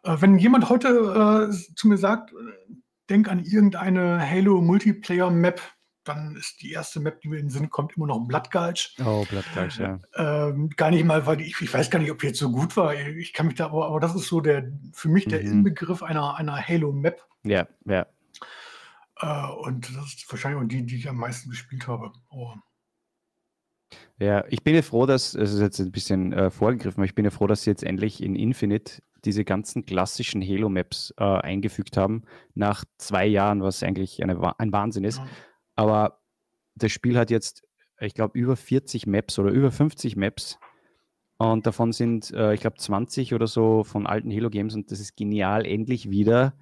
äh, 0.03 0.17
wenn 0.19 0.38
jemand 0.38 0.69
heute 0.69 1.49
äh, 1.49 1.75
zu 1.77 1.88
mir 1.88 1.97
sagt, 1.99 2.33
äh, 2.33 2.75
denk 3.09 3.29
an 3.29 3.45
irgendeine 3.45 4.21
Halo 4.29 4.61
Multiplayer 4.61 5.31
Map, 5.31 5.61
dann 6.09 6.37
ist 6.37 6.62
die 6.62 6.73
erste 6.73 7.00
Map, 7.00 7.21
die 7.21 7.29
mir 7.29 7.37
in 7.37 7.47
den 7.47 7.50
Sinn 7.50 7.71
kommt, 7.71 7.97
immer 7.97 8.07
noch 8.07 8.19
Bloodgulch. 8.27 8.97
Oh, 9.05 9.25
Bloodgulch, 9.29 9.79
ja. 9.79 9.99
Ähm, 10.15 10.71
gar 10.71 10.91
nicht 10.91 11.05
mal, 11.05 11.27
weil 11.27 11.41
ich, 11.41 11.61
ich 11.61 11.73
weiß 11.73 11.91
gar 11.91 11.99
nicht, 11.99 12.11
ob 12.11 12.19
die 12.19 12.29
jetzt 12.29 12.38
so 12.38 12.50
gut 12.50 12.77
war. 12.77 12.95
Ich 12.95 13.33
kann 13.33 13.47
mich 13.47 13.57
da, 13.57 13.67
aber, 13.67 13.87
aber 13.87 14.00
das 14.00 14.15
ist 14.15 14.29
so 14.29 14.41
der 14.41 14.73
für 14.93 15.09
mich 15.09 15.27
der 15.27 15.43
Mhm. 15.43 15.53
Inbegriff 15.53 16.03
einer, 16.03 16.37
einer 16.37 16.57
Halo-Map. 16.57 17.25
Ja, 17.45 17.69
ja. 17.85 18.07
Äh, 19.21 19.50
und 19.62 19.88
das 19.97 20.15
ist 20.15 20.31
wahrscheinlich 20.31 20.62
auch 20.62 20.69
die, 20.69 20.85
die 20.85 20.97
ich 20.97 21.09
am 21.09 21.17
meisten 21.17 21.50
gespielt 21.50 21.87
habe. 21.87 22.12
Oh. 22.31 22.55
Ja, 24.19 24.45
ich 24.49 24.65
bin 24.65 24.75
ja 24.75 24.83
froh, 24.83 25.07
dass, 25.07 25.35
es 25.35 25.53
ist 25.53 25.61
jetzt 25.61 25.79
ein 25.79 25.93
bisschen 25.93 26.33
äh, 26.33 26.50
vorgegriffen, 26.50 26.99
aber 26.99 27.07
ich 27.07 27.15
bin 27.15 27.25
ja 27.25 27.31
froh, 27.31 27.47
dass 27.47 27.62
sie 27.62 27.71
jetzt 27.71 27.85
endlich 27.85 28.23
in 28.23 28.35
Infinite 28.35 29.03
diese 29.25 29.45
ganzen 29.45 29.85
klassischen 29.85 30.43
Halo-Maps 30.43 31.12
äh, 31.19 31.25
eingefügt 31.25 31.97
haben, 31.97 32.23
nach 32.55 32.85
zwei 32.99 33.27
Jahren, 33.27 33.62
was 33.62 33.83
eigentlich 33.83 34.23
eine, 34.23 34.59
ein 34.59 34.73
Wahnsinn 34.73 35.05
ist. 35.05 35.19
Ja. 35.19 35.27
Aber 35.78 36.18
das 36.75 36.90
Spiel 36.90 37.16
hat 37.16 37.30
jetzt, 37.30 37.62
ich 38.00 38.12
glaube, 38.12 38.37
über 38.37 38.56
40 38.56 39.06
Maps 39.06 39.38
oder 39.38 39.50
über 39.50 39.70
50 39.70 40.16
Maps. 40.16 40.58
Und 41.37 41.68
davon 41.68 41.92
sind, 41.92 42.32
äh, 42.32 42.52
ich 42.52 42.61
glaube, 42.61 42.78
20 42.78 43.32
oder 43.32 43.47
so 43.47 43.85
von 43.85 44.04
alten 44.04 44.32
Halo-Games. 44.32 44.75
Und 44.75 44.90
das 44.90 44.99
ist 44.99 45.16
genial, 45.16 45.64
endlich 45.64 46.11
wieder 46.11 46.54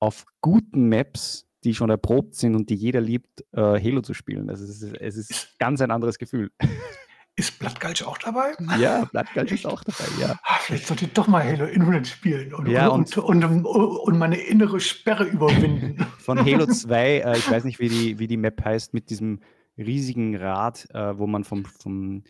auf 0.00 0.26
guten 0.42 0.90
Maps, 0.90 1.48
die 1.64 1.74
schon 1.74 1.88
erprobt 1.88 2.34
sind 2.34 2.54
und 2.54 2.68
die 2.68 2.74
jeder 2.74 3.00
liebt, 3.00 3.40
äh, 3.52 3.82
Halo 3.82 4.02
zu 4.02 4.12
spielen. 4.12 4.50
Also 4.50 4.64
es 4.64 4.82
ist, 4.82 4.94
es 5.00 5.16
ist 5.16 5.58
ganz 5.58 5.80
ein 5.80 5.90
anderes 5.90 6.18
Gefühl. 6.18 6.50
Ist 7.38 7.58
Bloodgulch 7.60 8.04
auch 8.04 8.18
dabei? 8.18 8.52
Ja, 8.78 9.04
Blattgalt 9.04 9.52
ist 9.52 9.64
auch 9.64 9.82
dabei, 9.84 10.04
ja. 10.20 10.38
Ah, 10.42 10.56
vielleicht 10.60 10.86
sollte 10.88 11.04
ich 11.04 11.12
doch 11.12 11.28
mal 11.28 11.44
Halo 11.44 11.66
Infinite 11.66 12.10
spielen 12.10 12.52
und, 12.52 12.66
Ja, 12.68 12.88
und, 12.88 13.16
und, 13.16 13.44
und, 13.44 13.64
und 13.64 14.18
meine 14.18 14.36
innere 14.36 14.80
Sperre 14.80 15.24
überwinden. 15.24 16.04
Von 16.18 16.38
Halo 16.44 16.66
2, 16.72 17.18
äh, 17.20 17.38
ich 17.38 17.48
weiß 17.48 17.62
nicht, 17.64 17.78
wie 17.78 17.88
die, 17.88 18.18
wie 18.18 18.26
die 18.26 18.36
Map 18.36 18.64
heißt, 18.64 18.92
mit 18.92 19.08
diesem 19.10 19.40
riesigen 19.78 20.34
Rad, 20.36 20.88
äh, 20.92 21.16
wo 21.16 21.28
man 21.28 21.44
vom, 21.44 21.64
vom, 21.64 22.24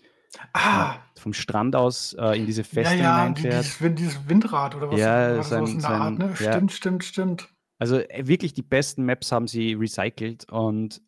ah, 0.52 0.96
vom 1.18 1.32
Strand 1.32 1.74
aus 1.74 2.12
äh, 2.18 2.38
in 2.38 2.44
diese 2.44 2.60
ja, 2.62 2.66
Festung 2.68 2.98
ja, 2.98 3.28
die, 3.30 3.40
hineinfährt. 3.40 3.64
dieses, 3.64 3.80
Wind- 3.80 3.98
dieses 3.98 4.28
Windrad 4.28 4.74
oder 4.74 4.90
was, 4.90 5.00
Ja, 5.00 5.42
sein- 5.42 5.66
sowas 5.66 5.72
in 5.74 5.80
der 5.80 5.90
Art, 5.90 6.18
ne? 6.18 6.34
ja. 6.38 6.52
Stimmt, 6.52 6.72
stimmt, 6.72 7.04
stimmt. 7.04 7.48
Also 7.78 7.96
äh, 7.98 8.26
wirklich 8.26 8.52
die 8.52 8.62
besten 8.62 9.04
Maps 9.06 9.32
haben 9.32 9.48
sie 9.48 9.72
recycelt 9.72 10.50
und, 10.52 11.00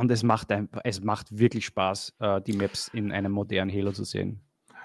und 0.00 0.10
es, 0.10 0.22
macht 0.22 0.50
ein, 0.50 0.70
es 0.82 1.02
macht 1.02 1.38
wirklich 1.38 1.66
Spaß, 1.66 2.14
äh, 2.20 2.40
die 2.40 2.54
Maps 2.54 2.88
in 2.88 3.12
einem 3.12 3.32
modernen 3.32 3.70
Halo 3.70 3.92
zu 3.92 4.04
sehen. 4.04 4.40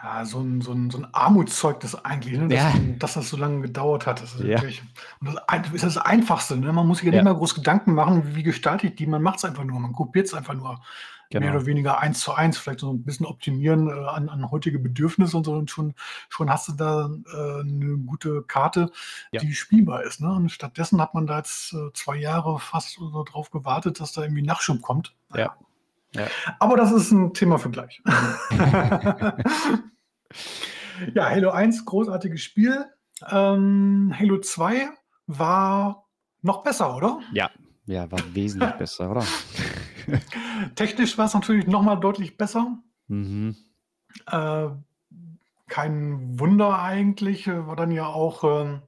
Ja, 0.06 0.24
so 0.24 0.40
ein, 0.40 0.62
so 0.62 0.72
ein, 0.72 0.92
so 0.92 1.00
ein 1.00 1.08
Armutszeugnis 1.14 1.96
eigentlich, 1.96 2.38
ne? 2.38 2.48
dass, 2.48 2.60
Ja. 2.60 2.74
dass 3.00 3.14
das 3.16 3.28
so 3.28 3.38
lange 3.38 3.62
gedauert 3.62 4.06
hat. 4.06 4.22
Das 4.22 4.36
ist, 4.36 4.44
Ja. 4.44 4.62
und 5.20 5.36
das 5.52 5.72
ist 5.74 5.84
das 5.84 5.98
Einfachste. 5.98 6.56
Ne? 6.58 6.72
Man 6.72 6.86
muss 6.86 7.00
sich 7.00 7.08
ja 7.08 7.12
nicht 7.12 7.24
mal 7.24 7.34
groß 7.34 7.56
Gedanken 7.56 7.96
machen, 7.96 8.36
wie 8.36 8.44
gestalte 8.44 8.86
ich 8.86 8.96
die. 8.96 9.08
Man 9.08 9.24
macht 9.24 9.38
es 9.40 9.46
einfach 9.46 9.64
nur. 9.64 9.80
Man 9.80 9.94
kopiert 9.94 10.28
es 10.28 10.36
einfach 10.36 10.54
nur. 10.54 10.80
Mehr 11.34 11.42
Genau. 11.42 11.56
oder 11.56 11.66
weniger 11.66 12.00
eins 12.00 12.20
zu 12.20 12.34
eins, 12.36 12.60
vielleicht 12.60 12.82
so 12.82 12.94
ein 12.94 13.04
bisschen 13.04 13.26
optimieren 13.26 13.90
äh, 13.90 13.94
an, 14.10 14.30
an 14.30 14.52
heutige 14.52 14.78
Bedürfnisse 14.78 15.36
und 15.36 15.44
so. 15.44 15.54
Und 15.54 15.72
schon, 15.72 15.96
schon 16.30 16.52
hast 16.52 16.68
du 16.68 16.74
da 16.74 17.10
äh, 17.34 17.62
eine 17.62 17.98
gute 17.98 18.44
Karte, 18.44 18.92
die 19.42 19.56
spielbar 19.56 20.04
ist. 20.04 20.22
Ne? 20.22 20.32
Und 20.32 20.50
stattdessen 20.52 21.02
hat 21.02 21.16
man 21.16 21.26
da 21.26 21.38
jetzt 21.40 21.74
äh, 21.74 21.92
zwei 21.94 22.18
Jahre 22.18 22.60
fast 22.60 22.92
so 22.94 23.24
drauf 23.24 23.50
gewartet, 23.50 24.00
dass 24.00 24.12
da 24.14 24.22
irgendwie 24.22 24.44
Nachschub 24.44 24.84
kommt. 24.84 25.16
Ja. 25.34 25.56
Ja. 26.14 26.28
Aber 26.60 26.78
das 26.78 26.92
ist 26.92 27.12
ein 27.12 27.34
Thema 27.34 27.58
für 27.58 27.72
gleich. 27.72 28.04
ja, 31.13 31.29
Halo 31.29 31.51
1, 31.51 31.86
großartiges 31.86 32.41
Spiel. 32.41 32.86
Ähm, 33.29 34.13
Halo 34.17 34.39
2 34.39 34.89
war 35.27 36.08
noch 36.41 36.63
besser, 36.63 36.96
oder? 36.96 37.22
Ja, 37.34 37.50
ja, 37.86 38.12
war 38.12 38.20
wesentlich 38.34 38.72
besser, 38.77 39.12
oder? 39.12 39.24
Technisch 40.75 41.17
war 41.17 41.25
es 41.25 41.34
natürlich 41.34 41.67
noch 41.67 41.82
mal 41.82 41.96
deutlich 41.96 42.38
besser. 42.38 42.77
Mhm. 43.08 43.55
Äh, 44.27 44.67
kein 45.67 46.39
Wunder 46.39 46.79
eigentlich, 46.79 47.48
äh, 47.48 47.67
war 47.67 47.75
dann 47.75 47.91
ja 47.91 48.08
auch. 48.08 48.44
Ähm, 48.44 48.82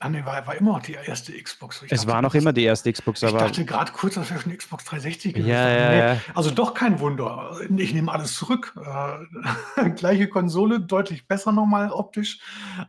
ah, 0.00 0.08
nee, 0.08 0.24
war, 0.24 0.46
war 0.46 0.56
immer 0.56 0.72
noch 0.72 0.82
die 0.82 0.94
erste 0.94 1.32
Xbox. 1.40 1.82
Ich 1.82 1.92
Es 1.92 2.00
dachte, 2.00 2.12
war 2.12 2.22
noch 2.22 2.34
immer 2.34 2.52
die 2.52 2.64
erste 2.64 2.92
Xbox, 2.92 3.22
Ich 3.22 3.28
aber 3.28 3.38
dachte 3.38 3.64
gerade 3.64 3.92
kurz, 3.92 4.14
das 4.14 4.28
wäre 4.30 4.40
schon 4.40 4.56
Xbox 4.56 4.84
360 4.86 5.34
gewesen. 5.34 5.48
ja, 5.50 5.68
ja, 5.70 5.90
Nee, 5.90 5.98
ja. 5.98 6.16
Also 6.34 6.50
doch 6.50 6.74
kein 6.74 6.98
Wunder. 7.00 7.56
Ich 7.76 7.94
nehme 7.94 8.10
alles 8.10 8.34
zurück. 8.34 8.74
Äh, 8.76 9.90
gleiche 9.96 10.28
Konsole, 10.28 10.80
deutlich 10.80 11.28
besser 11.28 11.52
nochmal 11.52 11.92
optisch. 11.92 12.40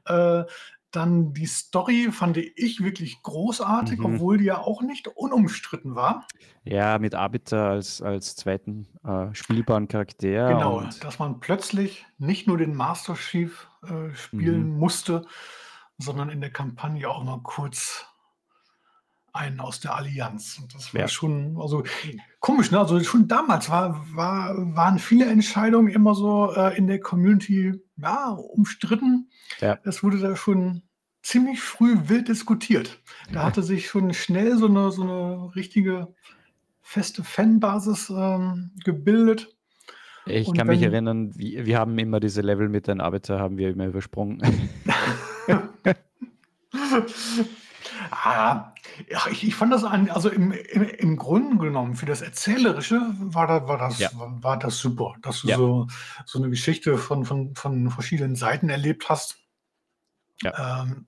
Äh, 0.05 0.43
dann 0.93 1.33
die 1.33 1.45
Story 1.45 2.09
fand 2.11 2.35
ich 2.35 2.83
wirklich 2.83 3.21
großartig, 3.23 3.99
Mhm. 3.99 4.05
obwohl 4.15 4.37
die 4.39 4.43
ja 4.43 4.57
auch 4.57 4.81
nicht 4.81 5.07
unumstritten 5.07 5.95
war. 5.95 6.27
Ja, 6.65 6.99
mit 6.99 7.15
Arbiter 7.15 7.69
als, 7.69 8.01
als 8.01 8.35
zweiten 8.35 8.87
äh, 9.05 9.33
spielbaren 9.33 9.87
Charakter. 9.87 10.49
genau, 10.49 10.83
dass 11.01 11.17
man 11.17 11.39
plötzlich 11.39 12.05
nicht 12.17 12.45
nur 12.45 12.57
den 12.57 12.75
Master 12.75 13.15
Chief 13.15 13.67
äh, 13.83 14.13
spielen 14.15 14.71
Mhm. 14.73 14.79
musste, 14.79 15.25
sondern 16.01 16.29
in 16.29 16.41
der 16.41 16.51
Kampagne 16.51 17.07
auch 17.09 17.23
mal 17.23 17.39
kurz 17.43 18.05
einen 19.33 19.61
aus 19.61 19.79
der 19.79 19.95
Allianz. 19.95 20.59
Und 20.61 20.75
das 20.75 20.93
war 20.93 21.01
Ja. 21.01 21.07
schon, 21.07 21.57
also 21.57 21.83
komisch, 22.41 22.69
ne? 22.71 22.79
Also 22.79 22.99
schon 23.01 23.27
damals 23.29 23.69
war, 23.69 24.05
war, 24.13 24.53
waren 24.75 24.99
viele 24.99 25.25
Entscheidungen 25.25 25.87
immer 25.87 26.15
so 26.15 26.53
äh, 26.53 26.77
in 26.77 26.87
der 26.87 26.99
Community 26.99 27.79
ja, 27.95 28.31
umstritten. 28.31 29.29
Ja. 29.61 29.79
Es 29.83 30.03
wurde 30.03 30.19
da 30.19 30.35
schon 30.35 30.81
ziemlich 31.23 31.61
früh 31.61 31.95
wild 32.09 32.27
diskutiert. 32.27 32.99
Da 33.31 33.43
hatte 33.43 33.63
sich 33.63 33.87
schon 33.87 34.13
schnell 34.13 34.57
so 34.57 34.65
eine, 34.67 34.91
so 34.91 35.03
eine 35.03 35.55
richtige 35.55 36.13
feste 36.81 37.23
Fanbasis 37.23 38.09
ähm, 38.09 38.71
gebildet. 38.83 39.55
ich 40.25 40.47
und 40.47 40.57
kann 40.57 40.67
mich 40.67 40.81
wenn- 40.81 40.91
erinnern, 40.91 41.31
wir, 41.37 41.65
wir 41.65 41.77
haben 41.79 41.97
immer 41.99 42.19
diese 42.19 42.41
Level 42.41 42.67
mit 42.67 42.87
den 42.87 42.99
Arbiter, 42.99 43.39
haben 43.39 43.55
wir 43.57 43.69
immer 43.69 43.85
übersprungen. 43.85 44.41
Ah, 48.11 48.73
ja, 49.09 49.27
ich, 49.31 49.43
ich 49.47 49.55
fand 49.55 49.73
das 49.73 49.83
an, 49.83 50.09
also 50.09 50.29
im, 50.29 50.51
im, 50.51 50.83
im 50.83 51.17
Grunde 51.17 51.57
genommen 51.57 51.95
für 51.95 52.05
das 52.05 52.21
Erzählerische 52.21 53.01
war, 53.19 53.47
da, 53.47 53.67
war, 53.67 53.77
das, 53.77 53.99
Ja. 53.99 54.09
war, 54.13 54.43
war 54.43 54.59
das 54.59 54.77
super, 54.77 55.15
dass 55.21 55.41
du 55.41 55.47
Ja. 55.49 55.57
so, 55.57 55.87
so 56.25 56.39
eine 56.39 56.49
Geschichte 56.49 56.97
von, 56.97 57.25
von, 57.25 57.55
von 57.55 57.89
verschiedenen 57.89 58.35
Seiten 58.35 58.69
erlebt 58.69 59.09
hast. 59.09 59.37
Ähm, 60.43 61.07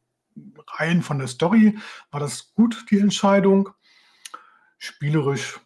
rein 0.67 1.01
von 1.01 1.19
der 1.19 1.27
Story 1.27 1.77
war 2.11 2.19
das 2.19 2.53
gut, 2.53 2.85
die 2.91 2.99
Entscheidung. 2.99 3.69
Spielerisch, 4.77 5.59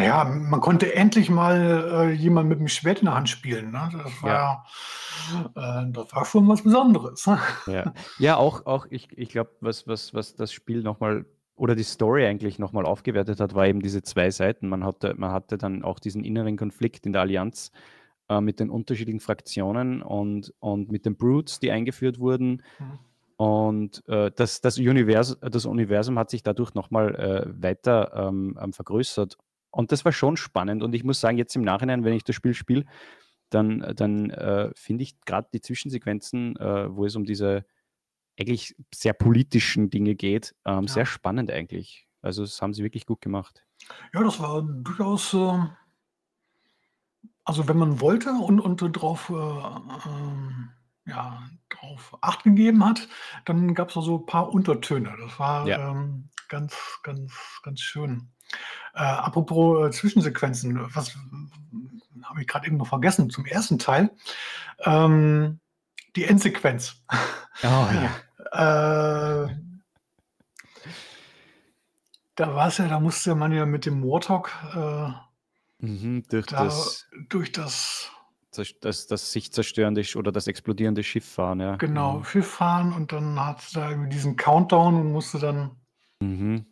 naja, 0.00 0.24
man 0.24 0.60
konnte 0.60 0.94
endlich 0.94 1.30
mal 1.30 1.90
äh, 1.92 2.10
jemand 2.12 2.48
mit 2.48 2.58
dem 2.58 2.68
Schwert 2.68 3.00
in 3.00 3.06
der 3.06 3.14
Hand 3.14 3.28
spielen. 3.28 3.70
Ne? 3.70 3.90
Das, 3.92 4.22
war, 4.22 4.66
äh, 5.54 5.90
das 5.90 6.14
war 6.14 6.24
schon 6.24 6.48
was 6.48 6.62
Besonderes. 6.62 7.28
Ja, 7.66 7.92
ja 8.18 8.36
auch, 8.36 8.66
auch 8.66 8.86
ich, 8.90 9.08
ich 9.16 9.30
glaube, 9.30 9.50
was, 9.60 9.86
was, 9.86 10.14
was 10.14 10.34
das 10.34 10.52
Spiel 10.52 10.82
nochmal 10.82 11.24
oder 11.56 11.74
die 11.74 11.82
Story 11.82 12.24
eigentlich 12.24 12.58
nochmal 12.58 12.86
aufgewertet 12.86 13.38
hat, 13.38 13.54
war 13.54 13.66
eben 13.66 13.80
diese 13.80 14.02
zwei 14.02 14.30
Seiten. 14.30 14.68
Man 14.68 14.82
hatte, 14.82 15.14
man 15.18 15.30
hatte 15.30 15.58
dann 15.58 15.84
auch 15.84 15.98
diesen 15.98 16.24
inneren 16.24 16.56
Konflikt 16.56 17.04
in 17.04 17.12
der 17.12 17.20
Allianz 17.20 17.70
äh, 18.30 18.40
mit 18.40 18.60
den 18.60 18.70
unterschiedlichen 18.70 19.20
Fraktionen 19.20 20.00
und, 20.00 20.54
und 20.60 20.90
mit 20.90 21.04
den 21.04 21.16
Brutes, 21.16 21.60
die 21.60 21.70
eingeführt 21.70 22.18
wurden. 22.18 22.62
Mhm. 22.78 22.98
Und 23.36 24.06
äh, 24.06 24.30
das, 24.34 24.60
das, 24.60 24.78
Univers 24.78 25.38
das 25.40 25.64
Universum 25.64 26.18
hat 26.18 26.28
sich 26.28 26.42
dadurch 26.42 26.74
nochmal 26.74 27.14
äh, 27.14 27.62
weiter 27.62 28.12
ähm, 28.14 28.58
ähm, 28.62 28.74
vergrößert. 28.74 29.38
Und 29.70 29.92
das 29.92 30.04
war 30.04 30.12
schon 30.12 30.36
spannend. 30.36 30.82
Und 30.82 30.94
ich 30.94 31.04
muss 31.04 31.20
sagen, 31.20 31.38
jetzt 31.38 31.54
im 31.56 31.62
Nachhinein, 31.62 32.04
wenn 32.04 32.14
ich 32.14 32.24
das 32.24 32.34
Spiel 32.36 32.54
spiele, 32.54 32.84
dann, 33.50 33.92
dann 33.96 34.30
äh, 34.30 34.70
finde 34.74 35.02
ich 35.02 35.20
gerade 35.22 35.48
die 35.52 35.60
Zwischensequenzen, 35.60 36.56
äh, 36.56 36.94
wo 36.94 37.04
es 37.04 37.16
um 37.16 37.24
diese 37.24 37.64
eigentlich 38.38 38.74
sehr 38.94 39.12
politischen 39.12 39.90
Dinge 39.90 40.14
geht, 40.14 40.54
ähm, 40.64 40.84
Ja. 40.84 40.92
sehr 40.92 41.06
spannend 41.06 41.50
eigentlich. 41.50 42.06
Also 42.22 42.42
das 42.42 42.60
haben 42.62 42.74
sie 42.74 42.82
wirklich 42.82 43.06
gut 43.06 43.20
gemacht. 43.20 43.64
Ja, 44.12 44.22
das 44.22 44.40
war 44.40 44.62
durchaus, 44.62 45.34
äh, 45.34 45.58
also 47.44 47.66
wenn 47.68 47.78
man 47.78 48.00
wollte 48.00 48.30
und, 48.30 48.60
und 48.60 48.78
drauf, 48.78 49.30
äh, 49.30 50.08
ähm, 50.08 50.70
ja, 51.06 51.42
drauf 51.68 52.16
Acht 52.20 52.44
gegeben 52.44 52.84
hat, 52.84 53.08
dann 53.46 53.74
gab 53.74 53.88
es 53.88 53.94
da 53.94 54.02
so 54.02 54.18
ein 54.18 54.26
paar 54.26 54.50
Untertöne. 54.52 55.14
Das 55.20 55.38
war 55.38 55.66
Ja. 55.66 55.90
ähm, 55.90 56.28
ganz, 56.48 56.74
ganz, 57.02 57.32
ganz 57.62 57.80
schön. 57.80 58.30
Äh, 58.94 59.02
apropos 59.02 59.88
äh, 59.88 59.90
Zwischensequenzen, 59.90 60.94
was 60.94 61.16
habe 62.24 62.40
ich 62.40 62.46
gerade 62.46 62.66
eben 62.66 62.76
noch 62.76 62.88
vergessen 62.88 63.30
zum 63.30 63.46
ersten 63.46 63.78
Teil? 63.78 64.10
Ähm, 64.84 65.60
die 66.16 66.24
Endsequenz. 66.24 67.02
Oh 67.64 67.88
Äh, 68.52 69.46
da 72.34 72.54
war 72.54 72.66
es 72.66 72.78
ja, 72.78 72.88
da 72.88 72.98
musste 72.98 73.36
man 73.36 73.52
ja 73.52 73.64
mit 73.64 73.86
dem 73.86 74.02
Warthog 74.02 74.50
äh, 74.74 75.12
Mhm, 75.82 76.24
durch 76.28 76.46
da 76.46 76.64
das, 76.64 77.06
durch 77.28 77.52
das 77.52 78.10
das, 78.80 79.06
das, 79.06 79.32
sich 79.32 79.52
zerstörende 79.52 80.04
oder 80.16 80.32
das 80.32 80.46
explodierende 80.46 81.04
Schiff 81.04 81.24
fahren, 81.24 81.60
ja. 81.60 81.76
genau 81.76 82.24
Schiff 82.24 82.50
fahren 82.50 82.92
und 82.92 83.12
dann 83.12 83.38
hat 83.38 83.60
es 83.60 83.70
da 83.70 83.88
irgendwie 83.88 84.10
diesen 84.10 84.36
Countdown 84.36 84.96
und 84.96 85.12
musste 85.12 85.38
dann 85.38 85.76
Mhm. 86.20 86.66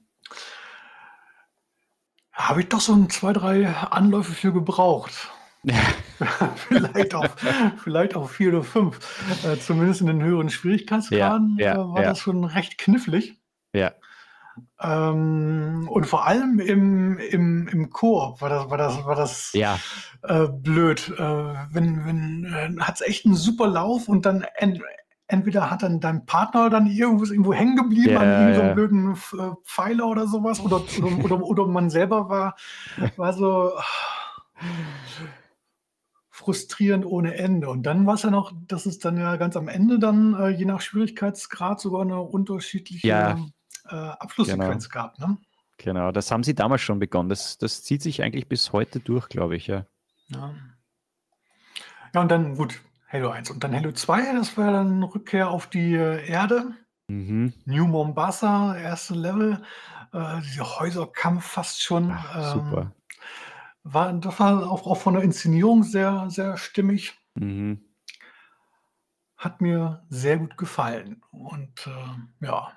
Habe 2.38 2.60
ich 2.60 2.68
doch 2.68 2.80
so 2.80 2.94
ein, 2.94 3.10
zwei, 3.10 3.32
drei 3.32 3.66
Anläufe 3.66 4.32
für 4.32 4.52
gebraucht. 4.52 5.28
vielleicht, 6.54 7.12
auch, 7.12 7.26
vielleicht 7.82 8.14
auch 8.14 8.30
vier 8.30 8.50
oder 8.50 8.62
fünf. 8.62 9.00
Äh, 9.44 9.58
zumindest 9.58 10.02
in 10.02 10.06
den 10.06 10.22
höheren 10.22 10.48
Schwierigkeitsgraden 10.48 11.56
Ja, 11.58 11.66
ja, 11.66 11.74
äh, 11.74 11.88
war 11.88 12.02
ja. 12.02 12.10
das 12.10 12.20
schon 12.20 12.44
recht 12.44 12.78
knifflig. 12.78 13.40
Ja. 13.72 13.92
Ähm, 14.80 15.88
und 15.90 16.06
vor 16.06 16.28
allem 16.28 16.60
im, 16.60 17.18
im, 17.18 17.66
im 17.66 17.90
Koop 17.90 18.40
war 18.40 18.48
das, 18.48 18.70
war 18.70 18.78
das, 18.78 19.04
war 19.04 19.16
das 19.16 19.50
Ja, 19.52 19.78
äh, 20.22 20.46
blöd. 20.46 21.12
Äh, 21.18 21.22
wenn, 21.72 22.06
wenn, 22.06 22.44
äh, 22.44 22.80
hat's 22.80 23.00
echt 23.00 23.26
einen 23.26 23.34
super 23.34 23.66
Lauf 23.66 24.08
und 24.08 24.26
dann 24.26 24.46
entweder 25.28 25.70
hat 25.70 25.82
dann 25.82 26.00
dein 26.00 26.26
Partner 26.26 26.70
dann 26.70 26.86
irgendwo, 26.86 27.24
irgendwo 27.24 27.52
hängen 27.52 27.76
geblieben 27.76 28.10
Ja, 28.14 28.20
an 28.20 28.28
irgendeinem 28.28 28.66
ja. 28.68 28.74
blöden 28.74 29.12
äh, 29.12 29.54
Pfeiler 29.64 30.06
oder 30.06 30.26
sowas 30.26 30.60
oder, 30.60 30.82
oder, 31.02 31.24
oder, 31.24 31.42
oder 31.42 31.66
man 31.66 31.90
selber 31.90 32.28
war, 32.28 32.56
war 33.16 33.32
so 33.34 33.72
frustrierend 36.30 37.04
ohne 37.04 37.34
Ende. 37.34 37.68
Und 37.68 37.82
dann 37.84 38.06
war 38.06 38.14
es 38.14 38.22
ja 38.22 38.30
noch, 38.30 38.52
dass 38.66 38.86
es 38.86 38.98
dann 38.98 39.18
ja 39.18 39.36
ganz 39.36 39.56
am 39.56 39.68
Ende 39.68 39.98
dann 39.98 40.34
äh, 40.34 40.48
je 40.48 40.64
nach 40.64 40.80
Schwierigkeitsgrad 40.80 41.78
sogar 41.80 42.02
eine 42.02 42.20
unterschiedliche 42.20 43.06
Ja. 43.06 43.38
äh, 43.88 43.94
Abschlusssequenz 43.94 44.88
gab. 44.88 45.18
Ne? 45.18 45.36
genau. 45.76 46.10
Das 46.10 46.30
haben 46.30 46.42
sie 46.42 46.54
damals 46.54 46.80
schon 46.80 46.98
begonnen. 46.98 47.28
Das, 47.28 47.58
das 47.58 47.82
zieht 47.82 48.02
sich 48.02 48.22
eigentlich 48.22 48.48
bis 48.48 48.72
heute 48.72 48.98
durch, 48.98 49.28
glaube 49.28 49.56
ich. 49.56 49.66
Ja. 49.66 49.84
Ja. 50.28 50.54
ja, 52.14 52.20
und 52.20 52.30
dann, 52.30 52.56
gut, 52.56 52.80
Halo 53.08 53.30
1. 53.30 53.50
Und 53.50 53.64
dann 53.64 53.74
Halo 53.74 53.92
2, 53.92 54.34
das 54.34 54.56
war 54.58 54.70
dann 54.70 55.02
Rückkehr 55.02 55.50
auf 55.50 55.66
die 55.66 55.94
äh, 55.94 56.26
Erde. 56.28 56.74
Mhm. 57.08 57.54
New 57.64 57.86
Mombasa, 57.86 58.76
erste 58.76 59.14
Level. 59.14 59.62
Äh, 60.12 60.40
dieser 60.42 60.78
Häuserkampf 60.78 61.44
fast 61.44 61.82
schon. 61.82 62.10
Ach, 62.12 62.54
ähm, 62.54 62.64
super. 62.64 62.92
War, 63.82 64.12
das 64.12 64.38
war 64.38 64.70
auch, 64.70 64.86
auch 64.86 64.98
von 64.98 65.14
der 65.14 65.22
Inszenierung 65.22 65.82
sehr, 65.84 66.26
sehr 66.28 66.58
stimmig. 66.58 67.14
Mhm. 67.34 67.80
Hat 69.38 69.62
mir 69.62 70.04
sehr 70.10 70.36
gut 70.36 70.58
gefallen. 70.58 71.22
Und 71.30 71.86
äh, 71.86 72.44
ja, 72.46 72.72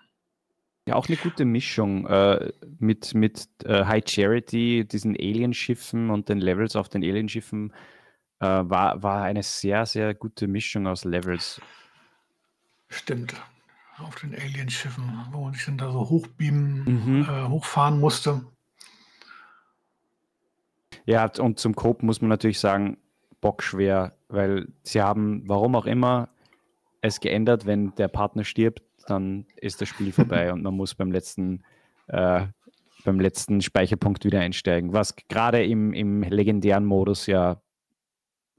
Ja, 0.88 0.96
auch 0.96 1.08
eine 1.10 1.18
gute 1.18 1.44
Mischung 1.44 2.08
äh, 2.08 2.54
mit, 2.80 3.14
mit 3.14 3.48
äh, 3.66 3.84
High 3.84 4.08
Charity, 4.08 4.88
diesen 4.88 5.16
Alienschiffen 5.18 6.10
und 6.10 6.30
den 6.30 6.38
Levels 6.40 6.78
auf 6.78 6.88
den 6.88 7.04
Alienschiffen. 7.04 7.74
Äh, 8.42 8.46
war, 8.70 9.02
war 9.04 9.24
eine 9.24 9.44
sehr, 9.44 9.86
sehr 9.86 10.14
gute 10.16 10.48
Mischung 10.48 10.88
aus 10.88 11.06
Levels. 11.06 11.62
stimmt. 12.90 13.36
Auf 14.00 14.16
den 14.16 14.34
Alienschiffen, 14.34 15.04
wo 15.32 15.44
man 15.44 15.54
sich 15.54 15.66
dann 15.66 15.78
da 15.78 15.92
so 15.92 16.10
hochbeamen, 16.10 16.84
Mhm. 16.86 17.22
äh, 17.30 17.48
hochfahren 17.48 18.00
musste. 18.00 18.44
Ja, 21.06 21.30
und 21.40 21.60
zum 21.60 21.76
Coop 21.76 22.04
muss 22.04 22.20
man 22.22 22.30
natürlich 22.30 22.60
sagen, 22.60 22.98
bockschwer, 23.42 24.14
weil 24.28 24.68
sie 24.84 25.02
haben, 25.02 25.44
warum 25.48 25.76
auch 25.76 25.86
immer, 25.86 26.30
es 27.02 27.20
geändert, 27.20 27.66
wenn 27.66 27.94
der 27.96 28.08
Partner 28.08 28.44
stirbt, 28.44 28.82
dann 29.08 29.46
ist 29.56 29.82
das 29.82 29.90
Spiel 29.90 30.12
vorbei 30.48 30.52
und 30.52 30.64
man 30.64 30.76
muss 30.76 30.96
beim 30.96 31.12
letzten, 31.12 31.64
äh, 32.08 32.46
beim 33.06 33.20
letzten 33.20 33.62
Speicherpunkt 33.62 34.26
wieder 34.26 34.40
einsteigen, 34.40 34.94
was 34.94 35.16
gerade 35.30 35.64
im, 35.66 35.94
im 35.94 36.24
legendären 36.24 36.86
Modus 36.86 37.26
ja 37.28 37.62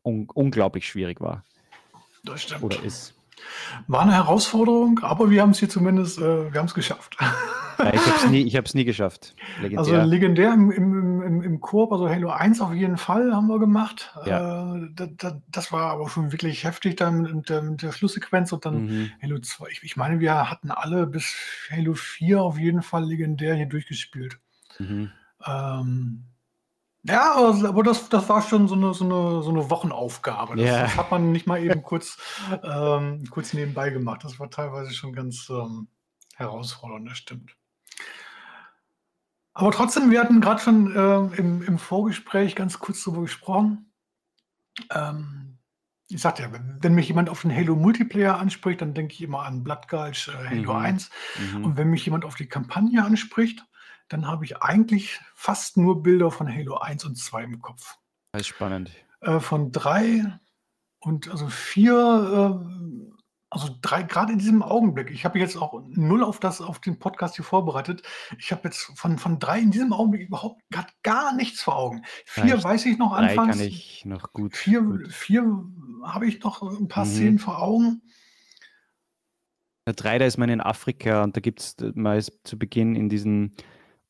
un 0.03 0.29
unglaublich 0.33 0.87
schwierig 0.87 1.21
war 1.21 1.45
Das 2.25 2.43
stimmt. 2.43 2.63
oder 2.63 2.83
ist. 2.83 3.15
War 3.87 4.03
eine 4.03 4.15
Herausforderung, 4.15 5.01
aber 5.01 5.31
wir 5.31 5.43
haben 5.43 5.51
es 5.51 5.59
hier 5.59 5.69
zumindest, 5.69 6.19
äh, 6.19 6.53
wir 6.53 6.59
haben 6.59 6.67
es 6.67 6.75
geschafft. 6.75 7.17
Äh, 7.79 7.97
ich 7.97 8.07
habe 8.07 8.17
es 8.17 8.27
nie, 8.29 8.43
ich 8.43 8.75
nie 8.75 8.85
geschafft. 8.85 9.35
Legendär. 9.61 9.79
Also 9.79 10.11
legendär 10.11 10.53
im, 10.53 10.71
im, 10.71 11.23
im, 11.23 11.43
im 11.43 11.61
Koop, 11.61 11.91
also 11.91 12.09
Halo 12.09 12.31
1 12.31 12.61
auf 12.61 12.75
jeden 12.75 12.99
Fall 12.99 13.35
haben 13.35 13.49
wir 13.49 13.59
gemacht. 13.59 14.15
Ja. 14.27 14.77
Äh, 14.77 14.89
da, 14.95 15.07
da, 15.07 15.43
das 15.49 15.73
war 15.73 15.93
aber 15.93 16.09
schon 16.09 16.33
wirklich 16.33 16.65
heftig 16.65 16.97
dann 16.97 17.23
mit 17.23 17.49
der, 17.49 17.63
mit 17.63 17.83
der 17.83 17.93
Schlusssequenz 17.93 18.53
und 18.53 18.67
dann 18.67 18.87
mhm. 18.87 19.11
Halo 19.23 19.39
2. 19.39 19.69
Ich, 19.71 19.83
ich 19.83 19.97
meine, 19.97 20.21
wir 20.21 20.51
hatten 20.51 20.71
alle 20.71 21.07
bis 21.07 21.35
Halo 21.71 21.95
4 21.95 22.43
auf 22.43 22.59
jeden 22.59 22.83
Fall 22.83 23.05
legendär 23.05 23.55
hier 23.55 23.67
durchgespielt. 23.67 24.39
Mhm. 24.79 25.11
Ähm, 25.45 26.25
ja, 27.05 27.35
aber, 27.35 27.83
das, 27.83 28.09
das 28.09 28.29
war 28.29 28.43
schon 28.43 28.69
so 28.69 28.75
eine, 28.75 28.95
so 28.95 29.05
eine, 29.05 29.43
so 29.43 29.51
eine 29.51 29.71
Wochenaufgabe. 29.71 30.57
Das, 30.57 30.67
Ja. 30.67 30.83
das 30.83 30.97
hat 30.97 31.11
man 31.11 31.33
nicht 31.33 31.47
mal 31.47 31.63
eben 31.63 31.83
kurz, 31.83 32.19
ähm, 32.63 33.25
kurz 33.31 33.53
nebenbei 33.53 33.91
gemacht. 33.91 34.25
Das 34.25 34.39
war 34.39 34.51
teilweise 34.51 34.93
schon 34.93 35.13
ganz 35.13 35.49
ähm, 35.51 35.89
herausfordernd, 36.37 37.11
das 37.11 37.19
stimmt. 37.19 37.57
Aber 39.55 39.71
trotzdem, 39.71 40.11
wir 40.11 40.21
hatten 40.21 40.41
gerade 40.41 40.61
schon 40.63 40.97
ähm, 40.97 41.33
im, 41.37 41.63
im 41.63 41.79
Vorgespräch 41.79 42.55
ganz 42.55 42.79
kurz 42.79 43.05
darüber 43.05 43.23
gesprochen. 43.23 43.93
Ähm, 44.91 45.59
ich 46.09 46.21
sagte 46.21 46.43
ja, 46.43 46.53
wenn, 46.53 46.79
wenn 46.81 46.95
mich 46.95 47.09
jemand 47.09 47.29
auf 47.29 47.43
den 47.43 47.55
Halo 47.55 47.75
Multiplayer 47.77 48.39
anspricht, 48.39 48.81
dann 48.81 48.95
denke 48.95 49.15
ich 49.15 49.23
immer 49.23 49.43
an 49.43 49.63
Blood 49.63 49.89
Gulch, 49.89 50.29
äh, 50.29 50.49
Halo 50.49 50.73
Mhm. 50.75 50.79
1. 50.85 51.11
Mhm. 51.55 51.65
Und 51.65 51.77
wenn 51.77 51.89
mich 51.89 52.05
jemand 52.05 52.25
auf 52.25 52.35
die 52.35 52.47
Kampagne 52.49 53.05
anspricht, 53.05 53.65
dann 54.13 54.27
habe 54.27 54.45
ich 54.45 54.59
eigentlich 54.63 55.21
fast 55.35 55.77
nur 55.77 56.03
Bilder 56.03 56.31
von 56.31 56.49
Halo 56.53 56.77
1 56.79 57.05
und 57.05 57.17
2 57.17 57.45
im 57.45 57.61
Kopf. 57.61 57.97
Das 58.33 58.43
ist 58.43 58.49
spannend. 58.49 58.91
Äh, 59.21 59.41
von 59.41 59.73
3 59.73 60.39
und 61.01 61.29
also 61.31 61.49
4, 61.49 62.61
äh, 62.63 63.13
also 63.51 63.69
3, 63.83 64.03
gerade 64.05 64.33
in 64.33 64.39
diesem 64.39 64.63
Augenblick. 64.63 65.11
Ich 65.11 65.25
habe 65.25 65.39
jetzt 65.39 65.57
auch 65.57 65.83
null 65.91 66.23
auf, 66.25 66.41
das, 66.41 66.61
auf 66.61 66.79
den 66.79 66.99
Podcast 66.99 67.37
hier 67.37 67.45
vorbereitet. 67.45 68.03
Ich 68.39 68.51
habe 68.53 68.63
jetzt 68.65 68.93
von, 68.99 69.19
von 69.19 69.39
3 69.39 69.61
in 69.61 69.71
diesem 69.71 69.93
Augenblick 69.93 70.29
überhaupt 70.29 70.63
grad 70.71 70.93
gar 71.03 71.35
nichts 71.35 71.61
vor 71.63 71.77
Augen. 71.77 72.03
4 72.27 72.47
Ja, 72.47 72.57
ich- 72.57 72.65
weiß 72.65 72.87
ich 72.87 72.99
noch 72.99 73.17
Drei 73.17 73.31
anfangs. 73.31 73.59
kann 73.59 73.67
ich 73.67 74.05
noch 74.07 74.33
gut. 74.33 74.57
4, 74.57 74.81
gut. 74.83 75.09
4 75.13 75.45
habe 76.05 76.27
ich 76.27 76.43
noch 76.43 76.63
ein 76.63 76.89
paar 76.89 77.05
Mhm. 77.05 77.11
Szenen 77.11 77.39
vor 77.39 77.61
Augen. 77.63 78.03
Der 79.87 79.95
3, 79.95 80.19
da 80.19 80.27
ist 80.27 80.39
man 80.39 80.49
in 80.49 80.61
Afrika 80.61 81.25
und 81.25 81.37
da 81.37 81.41
gibt 81.41 81.61
es, 81.61 81.77
man 81.95 82.17
ist 82.17 82.33
zu 82.45 82.57
Beginn 82.59 82.95
in 82.95 83.09
diesem 83.09 83.53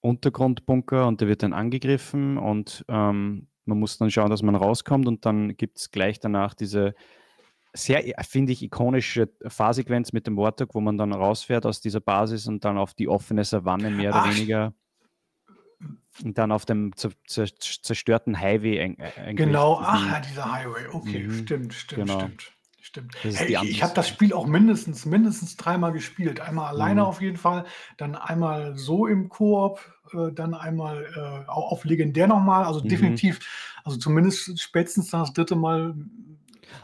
Untergrundbunker 0.03 1.07
und 1.07 1.21
der 1.21 1.29
wird 1.29 1.43
dann 1.43 1.53
angegriffen 1.53 2.37
und 2.37 2.85
ähm, 2.89 3.49
man 3.65 3.79
muss 3.79 3.99
dann 3.99 4.11
schauen, 4.11 4.31
dass 4.31 4.43
man 4.43 4.57
rauskommt 4.57 5.07
und 5.07 5.25
dann 5.25 5.57
gibt 5.57 5.79
es 5.79 5.91
gleich 5.91 6.21
danach 6.21 6.55
diese 6.55 6.95
sehr, 7.73 8.03
finde 8.29 8.53
ich, 8.53 8.63
ikonische 8.63 9.31
Fahrsequenz 9.47 10.13
mit 10.13 10.27
dem 10.27 10.37
Warthog, 10.37 10.75
wo 10.75 10.81
man 10.81 10.99
dann 10.99 11.13
rausfährt 11.13 11.65
aus 11.65 11.81
dieser 11.81 12.01
Basis 12.01 12.47
und 12.47 12.65
dann 12.65 12.77
auf 12.77 12.93
die 12.93 13.09
offene 13.09 13.45
Savanne 13.45 13.91
mehr 13.91 14.11
oder 14.11 14.25
Ach. 14.25 14.37
weniger 14.37 14.75
und 16.23 16.37
dann 16.37 16.53
auf 16.53 16.67
dem 16.67 16.95
zer 16.97 17.11
zer 17.27 17.47
zerstörten 17.57 18.39
Highway 18.39 18.95
Genau, 19.35 19.79
ach 19.81 20.07
ja, 20.07 20.21
dieser 20.21 20.53
Highway. 20.53 20.87
Okay, 20.93 21.25
Mhm, 21.25 21.33
stimmt, 21.33 21.75
stimmt, 21.75 22.09
genau. 22.09 22.21
stimmt. 22.21 22.53
Stimmt. 22.93 23.15
Hey, 23.23 23.57
ich 23.65 23.83
habe 23.83 23.95
das 23.95 24.07
Spiel 24.07 24.35
auch 24.35 24.47
mindestens, 24.47 25.07
mindestens 25.07 25.57
dreimal 25.57 25.93
gespielt. 25.93 26.41
Einmal 26.41 26.67
alleine 26.67 27.01
Mhm. 27.01 27.07
auf 27.07 27.23
jeden 27.23 27.39
Fall, 27.39 27.65
dann 27.97 28.15
einmal 28.15 28.77
so 28.77 29.07
im 29.07 29.31
Koop, 29.31 29.81
äh, 30.13 30.31
dann 30.31 30.53
einmal 30.53 31.07
äh, 31.17 31.49
auch 31.51 31.73
auf 31.73 31.85
legendär 31.87 32.27
nochmal. 32.27 32.65
Also 32.65 32.81
Mhm. 32.81 32.89
definitiv, 32.89 33.41
also 33.85 33.97
zumindest 33.99 34.61
spätestens 34.61 35.09
das 35.11 35.33
dritte 35.33 35.57
Mal 35.57 35.95
im 35.95 36.39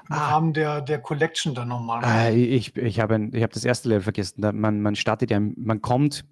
Ah. 0.08 0.30
Rahmen 0.30 0.54
der, 0.54 0.80
der 0.80 0.98
Collection 0.98 1.54
dann 1.54 1.68
nochmal. 1.68 2.02
Ah, 2.02 2.30
ich 2.30 2.74
ich 2.76 3.00
habe 3.00 3.28
ich 3.32 3.42
habe 3.42 3.52
das 3.52 3.64
erste 3.66 3.90
Level 3.90 4.02
vergessen. 4.02 4.40
Man, 4.58 4.80
man 4.80 4.96
startet 4.96 5.30
ja, 5.30 5.38
man 5.40 5.82
kommt, 5.82 6.24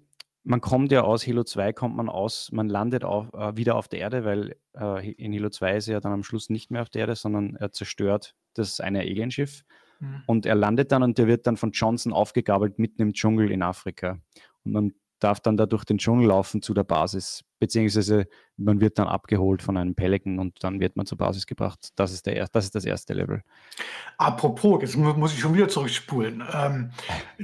man 0.43 0.59
kommt 0.61 0.91
ja 0.91 1.01
aus 1.01 1.27
Halo 1.27 1.43
2, 1.43 1.71
kommt 1.73 1.95
man 1.95 2.09
aus, 2.09 2.49
man 2.51 2.67
landet 2.69 3.03
auf, 3.03 3.31
äh, 3.33 3.55
wieder 3.55 3.75
auf 3.75 3.87
der 3.87 3.99
Erde, 3.99 4.25
weil 4.25 4.55
äh, 4.75 5.11
in 5.11 5.33
Halo 5.33 5.49
2 5.49 5.75
ist 5.77 5.87
er 5.87 5.93
ja 5.93 5.99
dann 5.99 6.13
am 6.13 6.23
Schluss 6.23 6.49
nicht 6.49 6.71
mehr 6.71 6.81
auf 6.81 6.89
der 6.89 7.01
Erde, 7.01 7.15
sondern 7.15 7.55
er 7.55 7.71
zerstört 7.71 8.33
das 8.57 8.79
eine 8.79 8.99
Alienschiff 8.99 9.63
Mhm. 9.99 10.21
und 10.27 10.45
er 10.45 10.53
landet 10.53 10.91
dann 10.91 11.01
und 11.01 11.17
der 11.17 11.25
wird 11.25 11.47
dann 11.47 11.57
von 11.57 11.71
Johnson 11.71 12.13
aufgegabelt 12.13 12.77
mitten 12.77 13.01
im 13.01 13.13
Dschungel 13.13 13.49
in 13.49 13.63
Afrika. 13.63 14.19
Und 14.63 14.71
man 14.71 14.93
darf 15.19 15.39
dann 15.39 15.57
da 15.57 15.65
durch 15.65 15.83
den 15.85 15.97
Dschungel 15.97 16.27
laufen 16.27 16.61
zu 16.61 16.75
der 16.75 16.83
Basis, 16.83 17.43
beziehungsweise 17.57 18.27
man 18.57 18.79
wird 18.79 18.99
dann 18.99 19.07
abgeholt 19.07 19.63
von 19.63 19.75
einem 19.75 19.95
Pelican 19.95 20.37
und 20.37 20.63
dann 20.63 20.79
wird 20.79 20.95
man 20.97 21.07
zur 21.07 21.17
Basis 21.17 21.47
gebracht. 21.47 21.89
Das 21.95 22.11
ist, 22.13 22.27
der, 22.27 22.35
er- 22.35 22.47
das, 22.51 22.65
ist 22.65 22.75
das 22.75 22.85
erste 22.85 23.15
Level. 23.15 23.41
Apropos, 24.19 24.81
jetzt 24.83 24.95
mu- 24.95 25.13
muss 25.15 25.33
ich 25.33 25.39
schon 25.39 25.55
wieder 25.55 25.67
zurückspulen. 25.67 26.43
Ähm, 26.53 26.91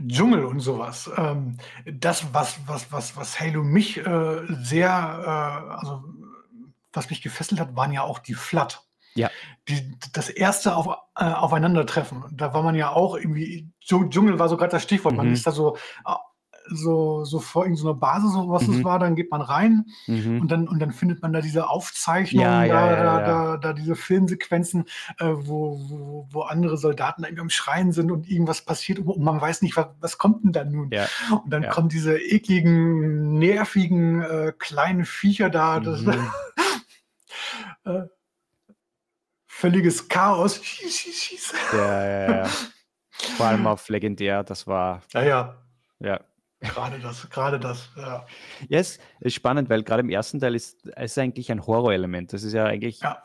Dschungel 0.07 0.45
und 0.45 0.59
sowas. 0.59 1.09
Ähm, 1.17 1.57
das, 1.85 2.31
was, 2.33 2.59
was, 2.67 2.91
was, 2.91 3.17
was 3.17 3.39
Halo 3.39 3.63
mich 3.63 3.97
äh, 3.97 4.41
sehr, 4.61 4.89
äh, 4.89 5.73
also 5.73 6.03
was 6.91 7.09
mich 7.09 7.23
gefesselt 7.23 7.59
hat, 7.59 7.75
waren 7.75 7.91
ja 7.91 8.03
auch 8.03 8.19
die 8.19 8.35
Flat. 8.35 8.82
Ja. 9.15 9.29
Die, 9.69 9.97
das 10.13 10.29
erste 10.29 10.75
auf, 10.75 10.87
äh, 11.15 11.23
Aufeinandertreffen. 11.25 12.23
Da 12.31 12.53
war 12.53 12.63
man 12.63 12.75
ja 12.75 12.91
auch 12.91 13.15
irgendwie, 13.15 13.69
Dschung- 13.81 14.09
Dschungel 14.09 14.39
war 14.39 14.49
so 14.49 14.57
gerade 14.57 14.71
das 14.71 14.83
Stichwort. 14.83 15.15
Man 15.15 15.27
Mhm. 15.27 15.33
ist 15.33 15.45
da 15.47 15.51
so 15.51 15.75
äh, 16.05 16.13
so, 16.69 17.25
so 17.25 17.39
vor 17.41 17.65
irgendeiner 17.65 17.93
Basis, 17.93 18.31
so 18.31 18.49
was 18.49 18.65
Mhm. 18.67 18.75
es 18.77 18.83
war, 18.85 18.97
dann 18.97 19.15
geht 19.17 19.29
man 19.31 19.41
rein 19.41 19.83
Mhm. 20.07 20.39
und 20.39 20.49
dann, 20.49 20.69
und 20.69 20.79
dann 20.79 20.93
findet 20.93 21.21
man 21.21 21.33
da 21.33 21.41
diese 21.41 21.69
Aufzeichnungen, 21.69 22.47
Ja, 22.49 22.65
da, 22.65 22.89
ja, 22.91 22.95
da, 22.95 23.19
ja. 23.19 23.25
Da, 23.25 23.57
da 23.57 23.73
diese 23.73 23.97
Filmsequenzen, 23.97 24.85
äh, 25.19 25.25
wo, 25.25 25.77
wo, 25.89 26.27
wo 26.31 26.41
andere 26.43 26.77
Soldaten 26.77 27.23
irgendwie 27.25 27.41
am 27.41 27.49
Schreien 27.49 27.91
sind 27.91 28.11
und 28.13 28.29
irgendwas 28.29 28.63
passiert 28.63 28.99
und 28.99 29.21
man 29.21 29.41
weiß 29.41 29.61
nicht, 29.61 29.75
was, 29.75 29.87
was 29.99 30.17
kommt 30.17 30.45
denn 30.45 30.53
da 30.53 30.63
nun? 30.63 30.89
Und 31.43 31.51
dann 31.51 31.67
kommen 31.69 31.89
diese 31.89 32.17
ekligen, 32.17 33.37
nervigen, 33.39 34.21
äh, 34.21 34.53
kleinen 34.57 35.03
Viecher 35.03 35.49
da. 35.49 35.81
Das, 35.81 36.01
Mhm. 36.01 36.13
äh, 37.85 38.03
völliges 39.63 40.09
Chaos. 40.09 40.59
Schieß, 40.61 40.97
schieß, 40.99 41.23
schieß. 41.23 41.53
Ja, 41.71 42.05
ja, 42.05 42.35
ja. 42.43 42.49
Vor 43.37 43.45
allem 43.45 43.65
auf 43.65 43.87
legendär, 43.87 44.43
das 44.43 44.67
war, 44.67 45.01
Ja, 45.13 45.23
ja, 45.23 45.55
ja. 46.01 46.19
gerade 46.59 46.99
das, 46.99 47.29
gerade 47.29 47.57
das. 47.61 47.89
Ja. 47.95 48.25
Ja, 48.67 48.79
es 48.79 48.99
ist 49.21 49.35
spannend, 49.35 49.69
weil 49.69 49.83
gerade 49.83 50.01
im 50.01 50.09
ersten 50.09 50.41
Teil 50.41 50.53
ist 50.55 50.85
es 50.97 51.17
eigentlich 51.17 51.49
ein 51.49 51.65
Horrorelement. 51.65 52.33
Das 52.33 52.43
ist 52.43 52.51
ja 52.51 52.65
eigentlich 52.65 52.99
Ja. 52.99 53.23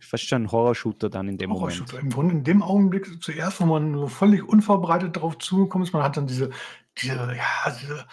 Fast 0.00 0.24
schon 0.26 0.44
ein 0.44 0.50
Horrorshooter 0.50 1.08
dann 1.08 1.28
in 1.28 1.38
dem 1.38 1.50
Moment. 1.50 1.78
Horrorshooter. 1.78 2.00
Im 2.00 2.10
Grunde 2.10 2.34
in 2.34 2.42
dem 2.44 2.62
Augenblick 2.64 3.22
zuerst, 3.22 3.60
wo 3.60 3.66
man 3.66 3.94
so 3.94 4.08
völlig 4.08 4.42
unvorbereitet 4.42 5.14
darauf 5.16 5.38
zugekommen 5.38 5.86
ist, 5.86 5.92
man 5.92 6.02
hat 6.02 6.16
dann 6.16 6.26
diese, 6.26 6.50
diese, 7.00 7.14
ja, 7.14 7.76
diese 7.80 8.06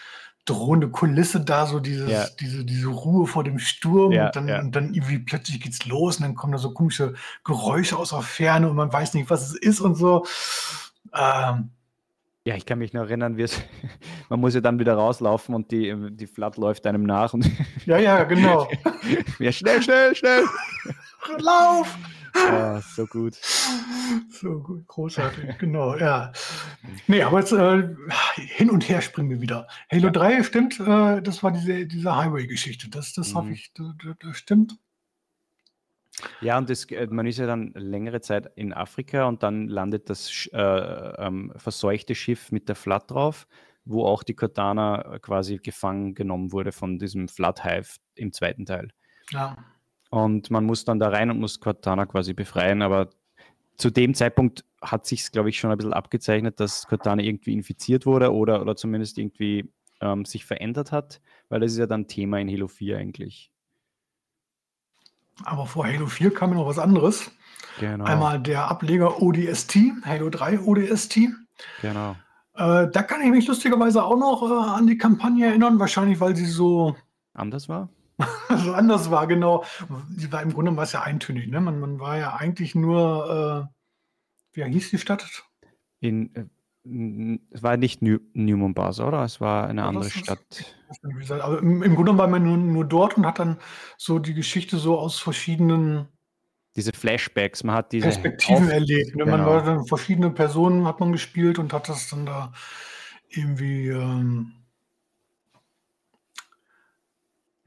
drohende 0.49 0.89
Kulisse 0.89 1.41
da, 1.41 1.65
so 1.67 1.79
dieses, 1.79 2.09
Ja. 2.09 2.25
diese, 2.39 2.65
diese 2.65 2.87
Ruhe 2.87 3.27
vor 3.27 3.43
dem 3.43 3.59
Sturm 3.59 4.11
Ja, 4.11 4.27
und, 4.27 4.35
dann, 4.35 4.47
ja. 4.47 4.59
und 4.59 4.75
dann 4.75 4.93
irgendwie 4.93 5.19
plötzlich 5.19 5.59
geht's 5.61 5.85
los 5.85 6.17
und 6.17 6.23
dann 6.23 6.35
kommen 6.35 6.53
da 6.53 6.57
so 6.59 6.71
komische 6.71 7.13
Geräusche 7.43 7.97
aus 7.97 8.09
der 8.09 8.21
Ferne 8.21 8.69
und 8.69 8.75
man 8.75 8.91
weiß 8.91 9.13
nicht, 9.13 9.29
was 9.29 9.43
es 9.51 9.55
ist 9.55 9.79
und 9.81 9.95
so. 9.95 10.25
Ähm, 11.13 11.69
Ja, 12.45 12.55
ich 12.55 12.65
kann 12.65 12.79
mich 12.79 12.93
noch 12.93 13.01
erinnern, 13.01 13.35
wie 13.37 13.43
es, 13.43 13.59
man 14.29 14.39
muss 14.39 14.53
ja 14.55 14.61
dann 14.61 14.79
wieder 14.79 14.93
rauslaufen 14.95 15.53
und 15.53 15.69
die, 15.71 15.93
die 16.11 16.27
Flat 16.27 16.57
läuft 16.57 16.87
einem 16.87 17.03
nach 17.03 17.33
und 17.33 17.49
ja, 17.85 17.97
ja, 17.97 18.23
genau. 18.23 18.67
ja, 19.39 19.51
schnell, 19.51 19.81
schnell, 19.81 20.15
schnell. 20.15 20.43
Lauf! 21.39 21.97
Ja, 22.45 22.81
so 22.81 23.05
gut. 23.07 23.35
So 24.29 24.59
gut, 24.61 24.87
großartig, 24.87 25.57
genau, 25.57 25.95
ja. 25.97 26.31
Nee, 27.07 27.21
aber 27.23 27.39
jetzt 27.39 27.51
äh, 27.51 27.89
hin 28.35 28.69
und 28.69 28.87
her 28.87 29.01
springen 29.01 29.29
wir 29.29 29.41
wieder. 29.41 29.67
Halo 29.91 30.05
Ja. 30.05 30.11
3, 30.11 30.43
stimmt, 30.43 30.79
äh, 30.79 31.21
das 31.21 31.43
war 31.43 31.51
diese, 31.51 31.85
diese 31.85 32.15
Highway-Geschichte. 32.15 32.89
Das, 32.89 33.13
das 33.13 33.35
habe 33.35 33.47
Mhm. 33.47 33.53
ich, 33.53 33.73
das, 33.73 33.87
das 34.19 34.37
stimmt. 34.37 34.77
Ja, 36.41 36.57
und 36.57 36.69
das, 36.69 36.85
äh, 36.85 37.07
man 37.07 37.27
ist 37.27 37.37
ja 37.37 37.45
dann 37.47 37.73
längere 37.75 38.21
Zeit 38.21 38.51
in 38.55 38.73
Afrika 38.73 39.25
und 39.25 39.43
dann 39.43 39.67
landet 39.67 40.09
das 40.09 40.47
äh, 40.53 40.57
ähm, 40.57 41.53
verseuchte 41.57 42.15
Schiff 42.15 42.51
mit 42.51 42.69
der 42.69 42.75
Flat 42.75 43.11
drauf, 43.11 43.47
wo 43.85 44.05
auch 44.05 44.23
die 44.23 44.33
Cortana 44.35 45.19
quasi 45.21 45.57
gefangen 45.57 46.15
genommen 46.15 46.51
wurde 46.51 46.71
von 46.71 46.97
diesem 46.97 47.27
Flat 47.27 47.63
Hive 47.63 47.97
im 48.15 48.31
zweiten 48.33 48.65
Teil. 48.65 48.89
Ja. 49.31 49.57
Und 50.09 50.49
man 50.51 50.65
muss 50.65 50.85
dann 50.85 50.99
da 50.99 51.09
rein 51.09 51.29
und 51.29 51.39
muss 51.39 51.59
Cortana 51.59 52.05
quasi 52.05 52.33
befreien, 52.33 52.81
aber 52.81 53.09
zu 53.77 53.89
dem 53.89 54.13
Zeitpunkt 54.13 54.63
hat 54.81 55.05
sich 55.05 55.31
glaube 55.31 55.49
ich, 55.49 55.59
schon 55.59 55.71
ein 55.71 55.77
bisschen 55.77 55.93
abgezeichnet, 55.93 56.59
dass 56.59 56.87
Cortana 56.87 57.21
irgendwie 57.21 57.53
infiziert 57.53 58.05
wurde 58.05 58.33
oder, 58.33 58.61
oder 58.61 58.75
zumindest 58.75 59.17
irgendwie 59.17 59.71
ähm, 60.01 60.25
sich 60.25 60.45
verändert 60.45 60.91
hat, 60.91 61.21
weil 61.49 61.59
das 61.59 61.73
ist 61.73 61.77
ja 61.77 61.87
dann 61.87 62.07
Thema 62.07 62.39
in 62.39 62.49
Halo 62.49 62.67
4 62.67 62.97
eigentlich. 62.97 63.51
Aber 65.43 65.67
vor 65.67 65.85
Halo 65.85 66.07
4 66.07 66.33
kam 66.33 66.51
ja 66.51 66.57
noch 66.57 66.67
was 66.67 66.79
anderes. 66.79 67.31
Genau. 67.79 68.05
Einmal 68.05 68.39
der 68.39 68.69
Ableger 68.69 69.21
ODST, 69.21 69.77
Halo 70.03 70.29
3 70.29 70.61
ODST. 70.61 71.19
Genau. 71.81 72.15
Äh, 72.55 72.87
da 72.89 73.03
kann 73.03 73.21
ich 73.21 73.29
mich 73.29 73.47
lustigerweise 73.47 74.03
auch 74.03 74.17
noch 74.17 74.41
äh, 74.49 74.69
an 74.71 74.87
die 74.87 74.97
Kampagne 74.97 75.47
erinnern, 75.47 75.79
wahrscheinlich 75.79 76.19
weil 76.19 76.35
sie 76.35 76.45
so, 76.45 76.95
Anders 77.33 77.69
war? 77.69 77.89
so 78.63 78.73
anders 78.73 79.11
war, 79.11 79.27
genau. 79.27 79.63
Sie 80.15 80.31
war 80.31 80.41
im 80.41 80.53
Grunde 80.53 80.75
war 80.75 80.83
es 80.83 80.93
ja 80.93 81.03
eintönig, 81.03 81.47
ne? 81.49 81.61
Man, 81.61 81.79
man 81.79 81.99
war 81.99 82.17
ja 82.17 82.35
eigentlich 82.35 82.75
nur, 82.75 83.69
äh, 84.53 84.57
wie 84.57 84.63
hieß 84.63 84.89
die 84.89 84.97
Stadt? 84.97 85.45
In, 85.99 86.33
äh, 86.35 86.45
es 87.51 87.63
war 87.63 87.77
nicht 87.77 88.01
New, 88.01 88.19
New 88.33 88.57
Mombasa, 88.57 89.07
oder? 89.07 89.23
Es 89.23 89.41
war 89.41 89.67
eine 89.67 89.81
War 89.81 89.89
andere? 89.89 90.09
Stadt. 90.09 90.75
Gesagt, 91.01 91.41
Aber 91.41 91.59
im, 91.59 91.83
im 91.83 91.95
Grunde 91.95 92.17
war 92.17 92.27
man 92.27 92.43
nur, 92.43 92.57
nur 92.57 92.85
dort 92.85 93.17
und 93.17 93.25
hat 93.25 93.39
dann 93.39 93.57
so 93.97 94.19
die 94.19 94.33
Geschichte 94.33 94.77
so 94.77 94.97
aus 94.97 95.19
verschiedenen 95.19 96.07
Diese 96.75 96.93
Flashbacks, 96.93 97.63
man 97.63 97.75
hat 97.75 97.91
diese 97.91 98.05
Perspektiven 98.05 98.67
Auf- 98.67 98.71
erlebt. 98.71 99.15
Ne? 99.15 99.25
Man 99.25 99.41
genau. 99.41 99.51
war 99.51 99.63
dann 99.63 99.85
verschiedene 99.85 100.29
Personen 100.31 100.85
hat 100.85 100.99
man 101.01 101.11
gespielt 101.11 101.59
und 101.59 101.73
hat 101.73 101.89
das 101.89 102.09
dann 102.09 102.25
da 102.25 102.53
irgendwie 103.29 103.89
ähm, 103.89 104.53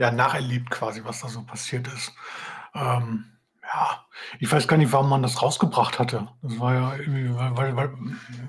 ja, 0.01 0.11
nacherlebt 0.11 0.71
quasi, 0.71 1.03
was 1.05 1.21
da 1.21 1.29
so 1.29 1.43
passiert 1.45 1.87
ist. 1.89 2.13
Ähm, 2.75 3.27
ja, 3.73 4.05
ich 4.41 4.51
weiß 4.51 4.67
gar 4.67 4.77
nicht, 4.79 4.91
warum 4.93 5.09
man 5.09 5.23
das 5.23 5.41
rausgebracht 5.43 6.01
hatte. 6.01 6.27
Das 6.43 6.59
war 6.59 6.75
ja 6.75 6.97
irgendwie, 6.97 7.33
weil, 7.37 7.57
weil, 7.57 7.77
weil 7.77 7.91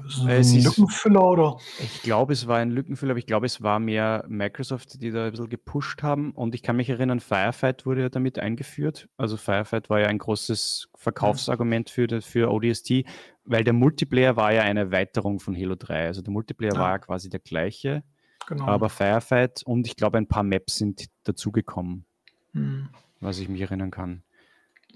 so 0.08 0.28
Äh, 0.28 0.36
ein 0.36 0.40
ist- 0.42 0.64
Lückenfüller 0.64 1.24
oder 1.24 1.58
Ich 1.80 2.02
glaube, 2.02 2.34
es 2.34 2.48
war 2.48 2.58
ein 2.58 2.72
Lückenfüller, 2.72 3.12
aber 3.12 3.20
ich 3.20 3.28
glaube, 3.28 3.46
es 3.46 3.62
war 3.62 3.80
mehr 3.80 4.26
Microsoft, 4.28 5.00
die 5.02 5.12
da 5.12 5.26
ein 5.26 5.32
bisschen 5.32 5.50
gepusht 5.50 6.02
haben. 6.02 6.32
Und 6.32 6.56
ich 6.56 6.64
kann 6.64 6.76
mich 6.76 6.90
erinnern, 6.90 7.20
Firefight 7.20 7.86
wurde 7.86 8.02
ja 8.02 8.10
damit 8.10 8.40
eingeführt. 8.40 9.10
Also 9.18 9.38
Firefight 9.38 9.92
war 9.92 10.00
ja 10.00 10.08
ein 10.08 10.18
großes 10.18 10.90
Verkaufsargument 10.96 11.92
für, 11.92 12.08
für 12.22 12.50
ODST, 12.52 13.04
weil 13.46 13.64
der 13.64 13.74
Multiplayer 13.74 14.36
war 14.38 14.52
ja 14.54 14.64
eine 14.64 14.80
Erweiterung 14.80 15.40
von 15.40 15.56
Halo 15.56 15.76
3. 15.76 16.08
Also 16.08 16.24
der 16.24 16.32
Multiplayer 16.34 16.74
Ja. 16.74 16.80
war 16.80 16.90
ja 16.92 16.98
quasi 17.00 17.30
der 17.30 17.42
gleiche, 17.42 18.04
genau. 18.48 18.66
aber 18.68 18.90
Firefight 18.90 19.62
und 19.66 19.86
ich 19.86 19.96
glaube, 19.96 20.18
ein 20.18 20.28
paar 20.28 20.44
Maps 20.44 20.78
sind 20.78 21.06
dazugekommen, 21.24 22.06
Hm. 22.54 22.90
was 23.20 23.40
ich 23.40 23.50
mich 23.50 23.62
erinnern 23.62 23.92
kann. 23.92 24.24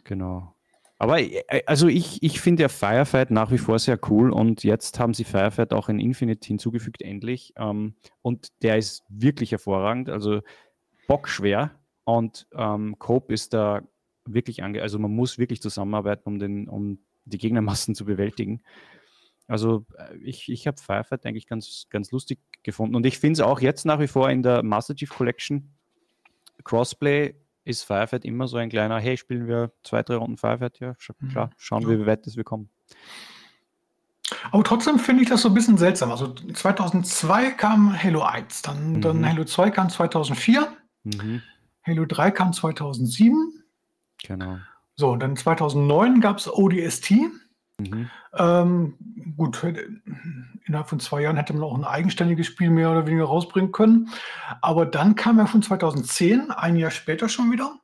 Genau. 0.03 0.53
Aber 0.97 1.21
äh, 1.21 1.63
also 1.65 1.87
ich, 1.87 2.23
ich 2.23 2.39
finde 2.39 2.63
ja 2.63 2.69
Firefight 2.69 3.31
nach 3.31 3.51
wie 3.51 3.57
vor 3.57 3.79
sehr 3.79 3.99
cool 4.09 4.31
und 4.31 4.63
jetzt 4.63 4.99
haben 4.99 5.13
sie 5.13 5.23
Firefight 5.23 5.73
auch 5.73 5.89
in 5.89 5.99
Infinite 5.99 6.47
hinzugefügt, 6.47 7.01
endlich. 7.01 7.53
Ähm, 7.57 7.95
und 8.21 8.49
der 8.61 8.77
ist 8.77 9.03
wirklich 9.09 9.51
hervorragend, 9.51 10.09
also 10.09 10.41
bockschwer 11.07 11.71
und 12.05 12.47
ähm, 12.53 12.97
Cope 12.97 13.33
ist 13.33 13.53
da 13.53 13.81
wirklich 14.25 14.63
ange... 14.63 14.81
Also 14.81 14.97
man 14.99 15.11
muss 15.11 15.37
wirklich 15.37 15.61
zusammenarbeiten, 15.61 16.27
um, 16.27 16.39
den, 16.39 16.67
um 16.67 16.99
die 17.25 17.37
Gegnermassen 17.37 17.93
zu 17.93 18.05
bewältigen. 18.05 18.61
Also 19.47 19.85
äh, 19.97 20.15
ich, 20.17 20.49
ich 20.49 20.65
habe 20.65 20.81
Firefight 20.81 21.25
eigentlich 21.25 21.47
ganz, 21.47 21.87
ganz 21.89 22.11
lustig 22.11 22.39
gefunden 22.63 22.95
und 22.95 23.05
ich 23.05 23.19
finde 23.19 23.33
es 23.33 23.41
auch 23.41 23.59
jetzt 23.59 23.85
nach 23.85 23.99
wie 23.99 24.07
vor 24.07 24.29
in 24.29 24.43
der 24.43 24.63
Master 24.63 24.95
Chief 24.95 25.09
Collection 25.09 25.74
Crossplay 26.63 27.35
ist 27.63 27.83
Firefight 27.83 28.25
immer 28.25 28.47
so 28.47 28.57
ein 28.57 28.69
kleiner, 28.69 28.99
hey, 28.99 29.17
spielen 29.17 29.47
wir 29.47 29.71
zwei, 29.83 30.03
drei 30.03 30.15
Runden 30.15 30.37
Firefight? 30.37 30.79
Ja, 30.79 30.95
Mhm. 31.19 31.29
klar, 31.29 31.49
schauen 31.57 31.83
Ja. 31.83 31.89
wir, 31.89 31.99
wie 32.01 32.05
weit 32.05 32.25
das 32.25 32.35
wir 32.37 32.43
kommen. 32.43 32.69
Aber 34.51 34.63
trotzdem 34.63 34.97
finde 34.99 35.23
ich 35.23 35.29
das 35.29 35.41
so 35.41 35.49
ein 35.49 35.53
bisschen 35.53 35.77
seltsam. 35.77 36.11
Also 36.11 36.33
2002 36.33 37.51
kam 37.51 38.01
Halo 38.01 38.21
1, 38.23 38.61
dann, 38.63 39.01
dann 39.01 39.19
Mhm. 39.19 39.25
Halo 39.29 39.43
2 39.45 39.69
kam 39.71 39.89
2004, 39.89 40.67
Mhm, 41.03 41.41
Halo 41.85 42.05
3 42.05 42.31
kam 42.31 42.53
2007. 42.53 43.63
genau. 44.23 44.57
So, 44.95 45.11
und 45.11 45.19
dann 45.19 45.35
2009 45.35 46.21
gab 46.21 46.37
es 46.37 46.47
ODST. 46.51 47.13
Mhm. 47.79 48.09
Ähm, 48.37 48.93
gut, 49.35 49.63
äh, 49.63 49.87
innerhalb 50.65 50.89
von 50.89 50.99
zwei 50.99 51.21
Jahren 51.21 51.37
hätte 51.37 51.53
man 51.53 51.63
auch 51.63 51.77
ein 51.77 51.83
eigenständiges 51.83 52.47
Spiel 52.47 52.69
mehr 52.69 52.91
oder 52.91 53.05
weniger 53.05 53.25
rausbringen 53.25 53.71
können. 53.71 54.09
Aber 54.61 54.85
dann 54.85 55.15
kam 55.15 55.37
ja 55.37 55.47
schon 55.47 55.61
2010, 55.61 56.51
ein 56.51 56.75
Jahr 56.77 56.91
später 56.91 57.29
schon 57.29 57.51
wieder, 57.51 57.79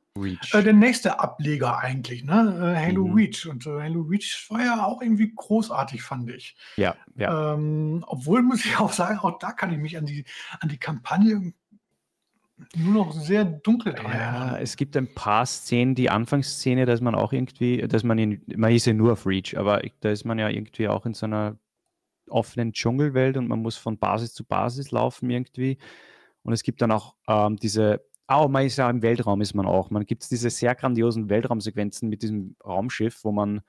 äh, 0.52 0.62
der 0.62 0.72
nächste 0.74 1.20
Ableger 1.20 1.78
eigentlich, 1.78 2.24
ne? 2.24 2.74
Äh, 2.76 2.86
Halo 2.86 3.06
Mhm. 3.06 3.14
Reach. 3.14 3.46
Und 3.46 3.66
äh, 3.66 3.80
Halo 3.82 4.02
Reach 4.02 4.46
war 4.50 4.62
ja 4.62 4.84
auch 4.84 5.00
irgendwie 5.00 5.32
großartig, 5.34 6.02
fand 6.02 6.28
ich. 6.30 6.56
ja, 6.76 6.94
ja. 7.16 7.54
Ähm, 7.54 8.04
obwohl, 8.06 8.42
muss 8.42 8.64
ich 8.64 8.78
auch 8.78 8.92
sagen, 8.92 9.18
auch 9.20 9.38
da 9.38 9.52
kann 9.52 9.72
ich 9.72 9.78
mich 9.78 9.96
an 9.96 10.06
die, 10.06 10.24
an 10.60 10.68
die 10.68 10.78
Kampagne 10.78 11.52
nur 12.76 12.94
noch 12.94 13.12
sehr 13.12 13.44
dunkel 13.44 13.94
dran 13.94 14.12
Ja, 14.12 14.58
es 14.58 14.76
gibt 14.76 14.96
ein 14.96 15.12
paar 15.14 15.46
Szenen, 15.46 15.94
die 15.94 16.10
Anfangsszene, 16.10 16.86
dass 16.86 17.00
man 17.00 17.14
auch 17.14 17.32
irgendwie, 17.32 17.78
dass 17.78 18.02
man 18.04 18.18
in, 18.18 18.42
man 18.56 18.72
ist 18.72 18.86
ja 18.86 18.92
nur 18.92 19.12
auf 19.12 19.26
Reach, 19.26 19.56
aber 19.56 19.82
da 20.00 20.10
ist 20.10 20.24
man 20.24 20.38
ja 20.38 20.48
irgendwie 20.48 20.88
auch 20.88 21.06
in 21.06 21.14
so 21.14 21.26
einer 21.26 21.56
offenen 22.28 22.72
Dschungelwelt 22.72 23.36
und 23.36 23.48
man 23.48 23.60
muss 23.60 23.76
von 23.76 23.98
Basis 23.98 24.32
zu 24.32 24.44
Basis 24.44 24.90
laufen 24.90 25.30
irgendwie. 25.30 25.78
Und 26.42 26.52
es 26.52 26.62
gibt 26.62 26.82
dann 26.82 26.90
auch 26.90 27.14
ähm, 27.28 27.56
diese, 27.56 28.04
oh, 28.28 28.48
man 28.48 28.66
ist 28.66 28.78
ja 28.78 28.90
im 28.90 29.02
Weltraum, 29.02 29.40
ist 29.40 29.54
man 29.54 29.66
auch. 29.66 29.90
Man 29.90 30.06
gibt 30.06 30.28
diese 30.30 30.50
sehr 30.50 30.74
grandiosen 30.74 31.28
Weltraumsequenzen 31.28 32.08
mit 32.08 32.22
diesem 32.22 32.56
Raumschiff, 32.64 33.24
wo 33.24 33.32
man 33.32 33.62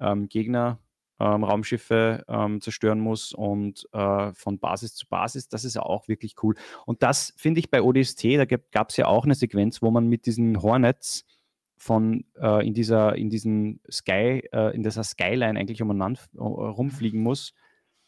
ähm, 0.00 0.28
Gegner, 0.28 0.78
ähm, 1.18 1.44
Raumschiffe 1.44 2.24
ähm, 2.28 2.60
zerstören 2.60 3.00
muss 3.00 3.32
und 3.32 3.88
äh, 3.92 4.32
von 4.34 4.58
Basis 4.58 4.94
zu 4.94 5.06
Basis. 5.08 5.48
Das 5.48 5.64
ist 5.64 5.74
ja 5.74 5.82
auch 5.82 6.08
wirklich 6.08 6.34
cool. 6.42 6.54
Und 6.84 7.02
das 7.02 7.32
finde 7.36 7.60
ich 7.60 7.70
bei 7.70 7.82
ODST, 7.82 8.24
da 8.36 8.44
gab 8.44 8.90
es 8.90 8.96
ja 8.96 9.06
auch 9.06 9.24
eine 9.24 9.34
Sequenz, 9.34 9.82
wo 9.82 9.90
man 9.90 10.08
mit 10.08 10.26
diesen 10.26 10.62
Hornets 10.62 11.24
von 11.78 12.24
äh, 12.40 12.66
in 12.66 12.74
dieser, 12.74 13.16
in 13.16 13.30
diesen 13.30 13.80
Sky, 13.90 14.42
äh, 14.52 14.74
in 14.74 14.82
dieser 14.82 15.04
Skyline 15.04 15.58
eigentlich 15.58 15.82
umeinander 15.82 16.20
äh, 16.34 16.38
rumfliegen 16.40 17.22
muss. 17.22 17.52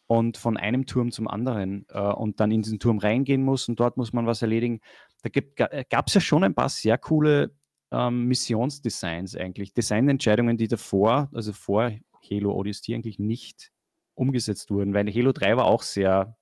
und 0.06 0.38
von 0.38 0.56
einem 0.56 0.86
Turm 0.86 1.12
zum 1.12 1.28
anderen 1.28 1.84
äh, 1.90 2.00
und 2.00 2.40
dann 2.40 2.50
in 2.50 2.62
diesen 2.62 2.78
Turm 2.78 2.98
reingehen 2.98 3.42
muss 3.42 3.68
und 3.68 3.78
dort 3.78 3.98
muss 3.98 4.14
man 4.14 4.26
was 4.26 4.40
erledigen. 4.40 4.80
Da 5.22 5.82
gab 5.90 6.08
es 6.08 6.14
ja 6.14 6.20
schon 6.20 6.44
ein 6.44 6.54
paar 6.54 6.70
sehr 6.70 6.96
coole 6.96 7.52
ähm, 7.90 8.24
Missionsdesigns 8.24 9.36
eigentlich, 9.36 9.74
Designentscheidungen, 9.74 10.56
die 10.56 10.68
davor, 10.68 11.28
also 11.32 11.52
vor 11.52 11.92
Halo 12.30 12.52
ODST 12.52 12.90
eigentlich 12.90 13.18
nicht 13.18 13.72
umgesetzt 14.14 14.70
wurden, 14.70 14.94
weil 14.94 15.12
Halo 15.12 15.32
3 15.32 15.56
war 15.56 15.64
auch 15.64 15.82
sehr 15.82 16.36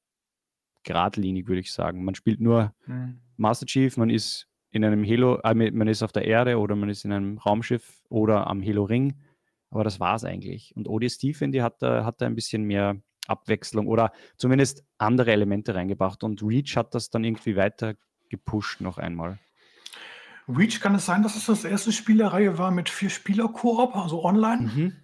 geradlinig, 0.83 1.49
würde 1.49 1.61
ich 1.61 1.73
sagen. 1.73 2.05
Man 2.05 2.15
spielt 2.15 2.41
nur 2.41 2.73
mhm. 2.87 3.21
Master 3.37 3.67
Chief, 3.67 3.97
man 3.97 4.11
ist 4.11 4.49
in 4.71 4.85
einem 4.85 5.05
Halo, 5.05 5.39
äh, 5.43 5.55
man 5.55 5.89
ist 5.89 6.03
auf 6.03 6.13
der 6.13 6.25
Erde 6.25 6.59
oder 6.59 6.77
man 6.77 6.89
ist 6.89 7.05
in 7.05 7.13
einem 7.13 7.39
Raumschiff 7.39 8.03
oder 8.09 8.47
am 8.47 8.63
Halo 8.63 8.85
Ring, 8.85 9.15
aber 9.71 9.85
das 9.85 10.01
war 10.01 10.15
es 10.15 10.25
eigentlich. 10.25 10.75
Und 10.77 10.89
ODST, 10.89 11.35
finde 11.35 11.59
ich, 11.59 11.65
hat 11.65 11.83
da, 11.83 12.05
hat 12.05 12.21
da 12.21 12.27
ein 12.27 12.35
bisschen 12.35 12.65
mehr 12.65 13.01
Abwechslung 13.27 13.89
oder 13.89 14.13
zumindest 14.37 14.85
andere 14.99 15.33
Elemente 15.33 15.75
reingebracht 15.75 16.23
und 16.25 16.43
Reach 16.43 16.77
hat 16.77 16.95
das 16.95 17.11
dann 17.11 17.25
irgendwie 17.25 17.57
weiter 17.57 17.95
gepusht 18.29 18.81
noch 18.81 18.99
einmal. 18.99 19.39
Reach, 20.49 20.81
kann 20.81 20.95
es 20.95 21.07
sein, 21.07 21.23
dass 21.23 21.35
es 21.35 21.47
das 21.47 21.65
erste 21.65 21.91
Spiel 21.91 22.19
der 22.19 22.29
Reihe 22.29 22.57
war 22.57 22.71
mit 22.71 22.89
vier 22.89 23.11
Spieler 23.11 23.49
Koop, 23.49 23.97
also 23.97 24.25
online? 24.25 24.63
Mhm. 24.63 24.97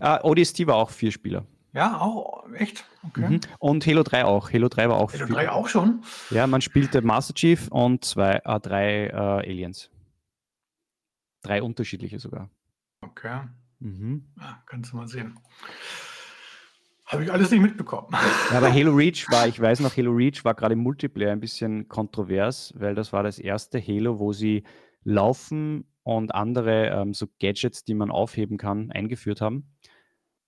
Uh, 0.00 0.18
ODST 0.22 0.66
war 0.66 0.76
auch 0.76 0.90
vier 0.90 1.12
Spieler. 1.12 1.44
Ja, 1.72 2.00
auch, 2.00 2.50
echt? 2.54 2.84
Okay. 3.06 3.28
Mhm. 3.28 3.40
Und 3.58 3.86
Halo 3.86 4.02
3 4.02 4.24
auch. 4.24 4.52
Halo 4.52 4.68
3 4.68 4.88
war 4.88 4.96
auch. 4.96 5.12
Halo 5.12 5.26
3 5.26 5.50
auch 5.50 5.68
schon? 5.68 6.02
Ja, 6.30 6.46
man 6.46 6.60
spielte 6.60 7.00
Master 7.02 7.34
Chief 7.34 7.68
und 7.68 8.04
zwei, 8.04 8.40
äh, 8.44 8.60
drei 8.60 9.06
äh, 9.06 9.14
Aliens. 9.14 9.90
Drei 11.42 11.62
unterschiedliche 11.62 12.18
sogar. 12.18 12.50
Okay. 13.02 13.42
Mhm. 13.78 14.26
Ja, 14.38 14.62
kannst 14.66 14.92
du 14.92 14.96
mal 14.96 15.06
sehen. 15.06 15.38
Habe 17.06 17.24
ich 17.24 17.32
alles 17.32 17.50
nicht 17.50 17.60
mitbekommen. 17.60 18.08
Ja, 18.50 18.58
aber 18.58 18.72
Halo 18.72 18.92
Reach 18.92 19.26
war, 19.30 19.48
ich 19.48 19.60
weiß 19.60 19.80
noch, 19.80 19.96
Halo 19.96 20.12
Reach 20.12 20.44
war 20.44 20.54
gerade 20.54 20.74
im 20.74 20.80
Multiplayer 20.80 21.32
ein 21.32 21.40
bisschen 21.40 21.88
kontrovers, 21.88 22.72
weil 22.76 22.94
das 22.94 23.12
war 23.12 23.22
das 23.22 23.38
erste 23.38 23.80
Halo, 23.80 24.18
wo 24.18 24.32
sie 24.32 24.64
Laufen 25.02 25.86
und 26.02 26.34
andere 26.34 26.88
ähm, 26.88 27.14
so 27.14 27.26
Gadgets, 27.40 27.84
die 27.84 27.94
man 27.94 28.10
aufheben 28.10 28.58
kann, 28.58 28.92
eingeführt 28.92 29.40
haben. 29.40 29.72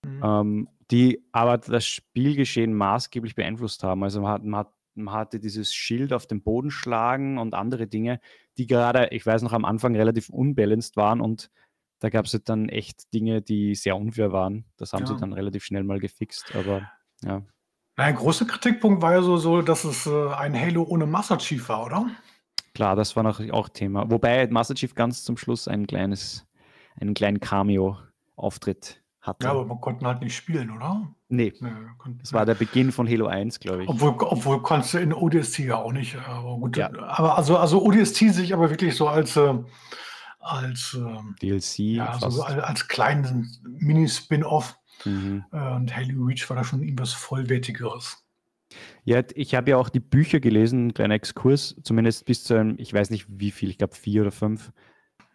Mhm. 0.05 0.21
Ähm, 0.23 0.69
die 0.91 1.25
aber 1.33 1.59
das 1.59 1.87
Spielgeschehen 1.87 2.75
maßgeblich 2.75 3.35
beeinflusst 3.35 3.83
haben. 3.83 4.05
Also 4.05 4.21
man, 4.21 4.33
hat, 4.33 4.45
man, 4.45 4.61
hat, 4.61 4.73
man 4.95 5.15
hatte 5.15 5.41
dieses 5.41 5.73
Schild 5.73 6.13
auf 6.13 6.27
den 6.27 6.43
Boden 6.43 6.71
schlagen 6.71 7.39
und 7.39 7.55
andere 7.55 7.87
Dinge, 7.87 8.21
die 8.59 8.67
gerade, 8.67 9.09
ich 9.11 9.25
weiß 9.25 9.43
noch, 9.43 9.53
am 9.53 9.65
Anfang 9.65 9.97
relativ 9.97 10.29
unbalanced 10.29 10.97
waren 10.97 11.21
und 11.21 11.51
da 12.01 12.11
gab 12.11 12.27
es 12.27 12.33
halt 12.33 12.49
dann 12.49 12.69
echt 12.69 13.15
Dinge, 13.15 13.43
die 13.43 13.75
sehr 13.75 13.97
unfair 13.97 14.33
waren. 14.33 14.65
Das 14.77 14.93
haben 14.93 15.05
ja. 15.05 15.07
sie 15.07 15.17
dann 15.17 15.33
relativ 15.33 15.65
schnell 15.65 15.85
mal 15.85 16.01
gefixt, 16.01 16.55
aber 16.55 16.91
ja. 17.23 17.43
Ein 17.97 18.17
großer 18.17 18.45
Kritikpunkt 18.45 19.03
war 19.03 19.13
ja 19.13 19.23
so, 19.23 19.37
so 19.37 19.63
dass 19.63 19.85
es 19.85 20.07
äh, 20.07 20.29
ein 20.35 20.59
Halo 20.59 20.83
ohne 20.83 21.07
Master 21.07 21.39
Chief 21.39 21.69
war, 21.69 21.87
oder? 21.87 22.11
Klar, 22.75 22.97
das 22.97 23.15
war 23.17 23.23
natürlich 23.23 23.53
auch 23.53 23.69
Thema. 23.69 24.11
Wobei 24.11 24.47
Master 24.49 24.75
Chief 24.75 24.95
ganz 24.95 25.25
zum 25.25 25.37
Schluss 25.37 25.69
ein 25.69 25.87
kleines, 25.87 26.47
einen 26.99 27.15
kleinen 27.15 27.39
Cameo-Auftritt 27.39 29.02
hatte. 29.23 29.47
Ja, 29.47 29.53
aber 29.53 29.65
man 29.65 29.81
konnte 29.81 30.05
halt 30.05 30.21
nicht 30.21 30.37
spielen, 30.37 30.71
oder? 30.71 31.15
Nee. 31.29 31.55
nee 31.61 31.71
das 32.21 32.33
war 32.33 32.45
der 32.45 32.55
Beginn 32.55 32.93
von 32.93 33.09
Halo 33.09 33.27
1, 33.27 33.61
glaube 33.61 33.85
ich. 33.85 33.89
Obwohl, 33.89 34.15
obwohl 34.19 34.61
konntest 34.63 34.95
du 34.95 34.99
in 34.99 35.15
ODST 35.15 35.61
ja 35.61 35.77
auch 35.77 35.93
nicht. 35.93 36.17
Aber 36.29 36.57
gut. 36.59 36.77
Ja. 36.77 36.91
Aber 36.93 37.39
also, 37.39 37.57
also 37.57 37.83
ODST 37.83 38.33
sich 38.33 38.53
aber 38.53 38.69
wirklich 38.69 38.95
so 38.95 39.09
als, 39.09 39.37
äh, 39.37 39.55
als 40.41 40.95
ähm, 40.99 41.37
DLC. 41.41 41.79
Ja, 41.79 42.19
so 42.19 42.43
als, 42.43 42.59
als 42.59 42.89
kleinen 42.89 43.51
Mini-Spin-Off. 43.79 44.77
Mhm. 45.05 45.45
Äh, 45.53 45.75
und 45.75 45.97
Halo 45.97 46.25
Reach 46.25 46.49
war 46.51 46.57
da 46.57 46.65
schon 46.65 46.83
irgendwas 46.83 47.13
Vollwertigeres. 47.13 48.19
Ja, 49.05 49.23
ich 49.35 49.55
habe 49.55 49.71
ja 49.71 49.77
auch 49.77 49.89
die 49.89 50.01
Bücher 50.01 50.41
gelesen, 50.41 50.95
kleiner 50.95 51.15
Exkurs, 51.15 51.77
zumindest 51.83 52.25
bis 52.25 52.45
zu 52.45 52.55
einem, 52.55 52.75
ich 52.79 52.93
weiß 52.93 53.11
nicht 53.11 53.27
wie 53.29 53.51
viel, 53.51 53.69
ich 53.69 53.79
glaube 53.79 53.95
vier 53.95 54.23
oder 54.23 54.33
fünf. 54.33 54.73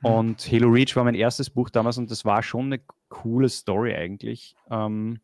Mhm. 0.01 0.09
Und 0.09 0.51
Halo 0.51 0.69
Reach 0.69 0.95
war 0.95 1.03
mein 1.03 1.15
erstes 1.15 1.49
Buch 1.49 1.69
damals 1.69 1.97
und 1.97 2.11
das 2.11 2.25
war 2.25 2.43
schon 2.43 2.67
eine 2.67 2.81
coole 3.09 3.49
Story 3.49 3.93
eigentlich. 3.93 4.55
Ähm, 4.69 5.19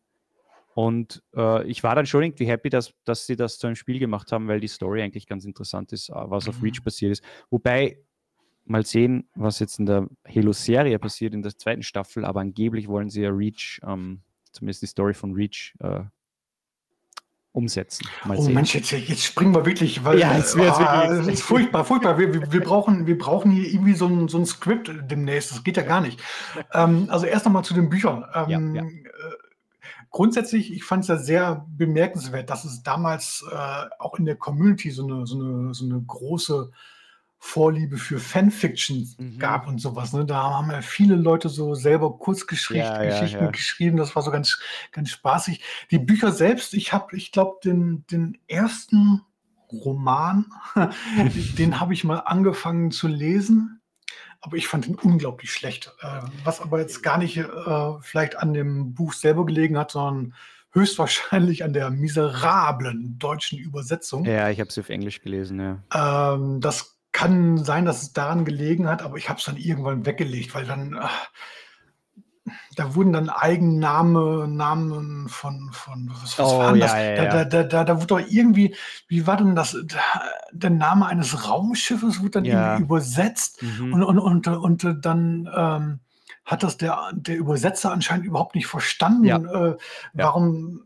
und 0.74 1.22
äh, 1.36 1.64
ich 1.68 1.82
war 1.84 1.94
dann 1.94 2.06
schon 2.06 2.24
irgendwie 2.24 2.46
happy, 2.46 2.68
dass, 2.68 2.92
dass 3.04 3.26
sie 3.26 3.36
das 3.36 3.58
zu 3.58 3.68
einem 3.68 3.76
Spiel 3.76 4.00
gemacht 4.00 4.32
haben, 4.32 4.48
weil 4.48 4.60
die 4.60 4.68
Story 4.68 5.02
eigentlich 5.02 5.26
ganz 5.26 5.44
interessant 5.44 5.92
ist, 5.92 6.08
äh, 6.08 6.14
was 6.14 6.48
auf 6.48 6.62
Reach 6.62 6.80
mhm. 6.80 6.84
passiert 6.84 7.12
ist. 7.12 7.24
Wobei, 7.48 7.98
mal 8.64 8.84
sehen, 8.84 9.28
was 9.34 9.58
jetzt 9.60 9.78
in 9.78 9.86
der 9.86 10.08
Halo-Serie 10.26 10.98
passiert, 10.98 11.34
in 11.34 11.42
der 11.42 11.56
zweiten 11.56 11.82
Staffel, 11.82 12.24
aber 12.24 12.40
angeblich 12.40 12.88
wollen 12.88 13.10
sie 13.10 13.22
ja 13.22 13.30
Reach, 13.30 13.80
ähm, 13.86 14.22
zumindest 14.50 14.82
die 14.82 14.86
Story 14.86 15.14
von 15.14 15.32
Reach, 15.34 15.74
äh, 15.80 16.04
umsetzen. 17.54 18.06
Mal 18.24 18.36
oh 18.36 18.42
sehen. 18.42 18.54
Mensch, 18.54 18.74
jetzt, 18.74 18.90
jetzt 18.90 19.24
springen 19.24 19.54
wir 19.54 19.64
wirklich, 19.64 20.04
weil 20.04 20.18
ja, 20.18 20.36
jetzt 20.36 20.56
wird's 20.56 20.76
ah, 20.76 21.08
wirklich. 21.08 21.34
ist 21.34 21.42
furchtbar, 21.42 21.84
furchtbar. 21.84 22.18
Wir, 22.18 22.52
wir, 22.52 22.60
brauchen, 22.60 23.06
wir 23.06 23.16
brauchen 23.16 23.52
hier 23.52 23.72
irgendwie 23.72 23.94
so 23.94 24.06
ein, 24.06 24.28
so 24.28 24.38
ein 24.38 24.44
Skript 24.44 24.92
demnächst. 25.08 25.52
Das 25.52 25.62
geht 25.62 25.76
ja 25.76 25.84
gar 25.84 26.00
nicht. 26.00 26.20
ähm, 26.72 27.06
also 27.08 27.26
erst 27.26 27.46
nochmal 27.46 27.64
zu 27.64 27.72
den 27.72 27.88
Büchern. 27.88 28.24
Ähm, 28.34 28.74
ja, 28.74 28.82
ja. 28.82 28.88
Äh, 28.88 29.04
grundsätzlich, 30.10 30.72
ich 30.72 30.82
fand 30.82 31.02
es 31.02 31.08
ja 31.08 31.16
sehr 31.16 31.64
bemerkenswert, 31.68 32.50
dass 32.50 32.64
es 32.64 32.82
damals 32.82 33.44
äh, 33.48 33.84
auch 34.00 34.18
in 34.18 34.24
der 34.24 34.36
Community 34.36 34.90
so 34.90 35.06
eine, 35.06 35.24
so 35.24 35.38
eine, 35.40 35.74
so 35.74 35.84
eine 35.84 36.02
große 36.02 36.72
Vorliebe 37.46 37.98
für 37.98 38.18
Fanfiction 38.18 39.06
mhm. 39.18 39.38
gab 39.38 39.68
und 39.68 39.78
sowas. 39.78 40.14
Ne? 40.14 40.24
Da 40.24 40.42
haben 40.42 40.70
ja 40.70 40.80
viele 40.80 41.14
Leute 41.14 41.50
so 41.50 41.74
selber 41.74 42.18
Kurzgeschichten 42.18 42.78
ja, 42.78 43.02
ja, 43.02 43.22
ja. 43.22 43.50
geschrieben. 43.50 43.98
Das 43.98 44.16
war 44.16 44.22
so 44.22 44.30
ganz, 44.30 44.58
ganz 44.92 45.10
spaßig. 45.10 45.62
Die 45.90 45.98
Bücher 45.98 46.32
selbst, 46.32 46.72
ich 46.72 46.94
habe, 46.94 47.14
ich 47.14 47.32
glaube, 47.32 47.58
den, 47.62 48.06
den 48.10 48.38
ersten 48.48 49.20
Roman, 49.70 50.46
den 51.58 51.80
habe 51.80 51.92
ich 51.92 52.02
mal 52.02 52.20
angefangen 52.20 52.90
zu 52.90 53.08
lesen, 53.08 53.82
aber 54.40 54.56
ich 54.56 54.66
fand 54.66 54.88
ihn 54.88 54.96
unglaublich 54.96 55.52
schlecht. 55.52 55.94
Äh, 56.00 56.22
was 56.44 56.62
aber 56.62 56.80
jetzt 56.80 57.02
gar 57.02 57.18
nicht 57.18 57.36
äh, 57.36 57.92
vielleicht 58.00 58.36
an 58.36 58.54
dem 58.54 58.94
Buch 58.94 59.12
selber 59.12 59.44
gelegen 59.44 59.76
hat, 59.76 59.90
sondern 59.90 60.34
höchstwahrscheinlich 60.72 61.62
an 61.62 61.74
der 61.74 61.90
miserablen 61.90 63.18
deutschen 63.18 63.58
Übersetzung. 63.58 64.24
Ja, 64.24 64.48
ich 64.48 64.60
habe 64.60 64.72
sie 64.72 64.80
auf 64.80 64.88
Englisch 64.88 65.20
gelesen, 65.20 65.60
ja. 65.60 66.34
Ähm, 66.34 66.60
das 66.60 66.93
kann 67.14 67.58
sein, 67.58 67.84
dass 67.84 68.02
es 68.02 68.12
daran 68.12 68.44
gelegen 68.44 68.88
hat, 68.88 69.00
aber 69.00 69.16
ich 69.16 69.28
habe 69.28 69.38
es 69.38 69.44
dann 69.46 69.56
irgendwann 69.56 70.04
weggelegt, 70.04 70.52
weil 70.54 70.66
dann 70.66 70.98
ach, 71.00 71.30
da 72.74 72.94
wurden 72.96 73.12
dann 73.12 73.30
Eigenname, 73.30 74.48
Namen 74.48 75.28
von, 75.28 75.70
von 75.72 76.10
was, 76.12 76.36
was 76.38 76.52
oh, 76.52 76.58
waren 76.58 76.80
das? 76.80 76.92
Ja, 76.92 77.00
ja, 77.00 77.14
da, 77.14 77.22
ja. 77.22 77.44
Da, 77.44 77.62
da, 77.62 77.84
da, 77.84 77.96
wurde 77.96 78.06
doch 78.08 78.20
irgendwie, 78.28 78.74
wie 79.06 79.28
war 79.28 79.36
denn 79.36 79.54
das? 79.54 79.76
Der 80.50 80.70
Name 80.70 81.06
eines 81.06 81.48
Raumschiffes 81.48 82.18
wurde 82.18 82.30
dann 82.30 82.44
irgendwie 82.44 82.82
übersetzt 82.82 83.62
mhm. 83.62 83.94
und, 83.94 84.02
und, 84.02 84.18
und, 84.18 84.48
und 84.48 85.04
dann 85.06 85.48
ähm, 85.56 86.00
hat 86.44 86.64
das 86.64 86.76
der, 86.78 87.12
der 87.12 87.36
Übersetzer 87.38 87.92
anscheinend 87.92 88.26
überhaupt 88.26 88.56
nicht 88.56 88.66
verstanden, 88.66 89.24
äh, 89.24 89.76
warum 90.14 90.82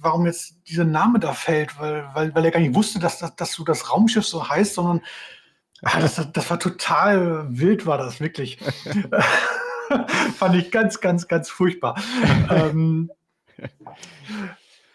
warum 0.00 0.26
jetzt 0.26 0.56
dieser 0.66 0.84
Name 0.84 1.18
da 1.18 1.32
fällt, 1.32 1.78
weil, 1.78 2.08
weil, 2.14 2.34
weil 2.34 2.44
er 2.44 2.50
gar 2.50 2.60
nicht 2.60 2.74
wusste, 2.74 2.98
dass, 2.98 3.18
dass, 3.18 3.36
dass 3.36 3.52
so 3.52 3.64
das 3.64 3.92
Raumschiff 3.92 4.26
so 4.26 4.48
heißt, 4.48 4.74
sondern 4.74 5.02
Ah, 5.84 6.00
das, 6.00 6.32
das, 6.32 6.50
war 6.50 6.58
total 6.58 7.46
wild, 7.50 7.86
war 7.86 7.98
das 7.98 8.20
wirklich. 8.20 8.58
Fand 10.36 10.54
ich 10.56 10.70
ganz, 10.70 11.00
ganz, 11.00 11.28
ganz 11.28 11.50
furchtbar. 11.50 12.00
ähm, 12.50 13.10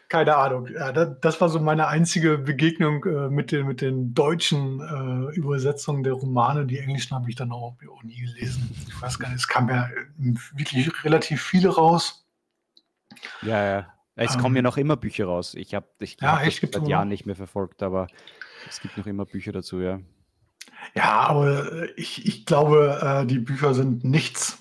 keine 0.09 0.35
Ahnung. 0.35 0.67
Ja, 0.73 0.91
das 0.91 1.39
war 1.39 1.49
so 1.49 1.59
meine 1.59 1.87
einzige 1.87 2.39
Begegnung 2.39 3.05
äh, 3.05 3.29
mit, 3.29 3.51
den, 3.51 3.67
mit 3.67 3.81
den 3.81 4.15
deutschen 4.15 4.79
äh, 4.79 5.35
Übersetzungen 5.35 6.01
der 6.01 6.13
Romane. 6.13 6.65
Die 6.65 6.79
englischen 6.79 7.15
habe 7.15 7.29
ich 7.29 7.35
dann 7.35 7.51
auch, 7.51 7.75
auch, 7.87 8.03
nie 8.03 8.19
gelesen. 8.19 8.75
Ich 8.87 8.99
weiß 8.99 9.19
gar 9.19 9.29
nicht, 9.29 9.37
es 9.37 9.47
kam 9.47 9.69
ja 9.69 9.87
wirklich 10.55 10.91
relativ 11.03 11.43
viele 11.43 11.69
raus. 11.69 12.25
Ja, 13.43 13.63
ja. 13.63 13.93
Es 14.15 14.33
ähm, 14.33 14.41
kommen 14.41 14.55
ja 14.55 14.63
noch 14.63 14.77
immer 14.77 14.97
Bücher 14.97 15.25
raus. 15.25 15.53
Ich 15.53 15.75
habe 15.75 15.87
ich 15.99 16.17
ja, 16.19 16.43
das 16.43 16.55
seit 16.55 16.87
Jahren 16.87 17.07
nicht 17.07 17.27
mehr 17.27 17.35
verfolgt, 17.35 17.83
aber 17.83 18.07
es 18.67 18.81
gibt 18.81 18.97
noch 18.97 19.05
immer 19.05 19.25
Bücher 19.25 19.51
dazu, 19.51 19.79
ja. 19.79 19.99
Ja, 20.95 21.27
aber 21.27 21.97
ich, 21.97 22.25
ich 22.25 22.45
glaube, 22.45 22.99
äh, 23.01 23.25
die 23.25 23.39
Bücher 23.39 23.73
sind 23.73 24.03
nichts, 24.03 24.57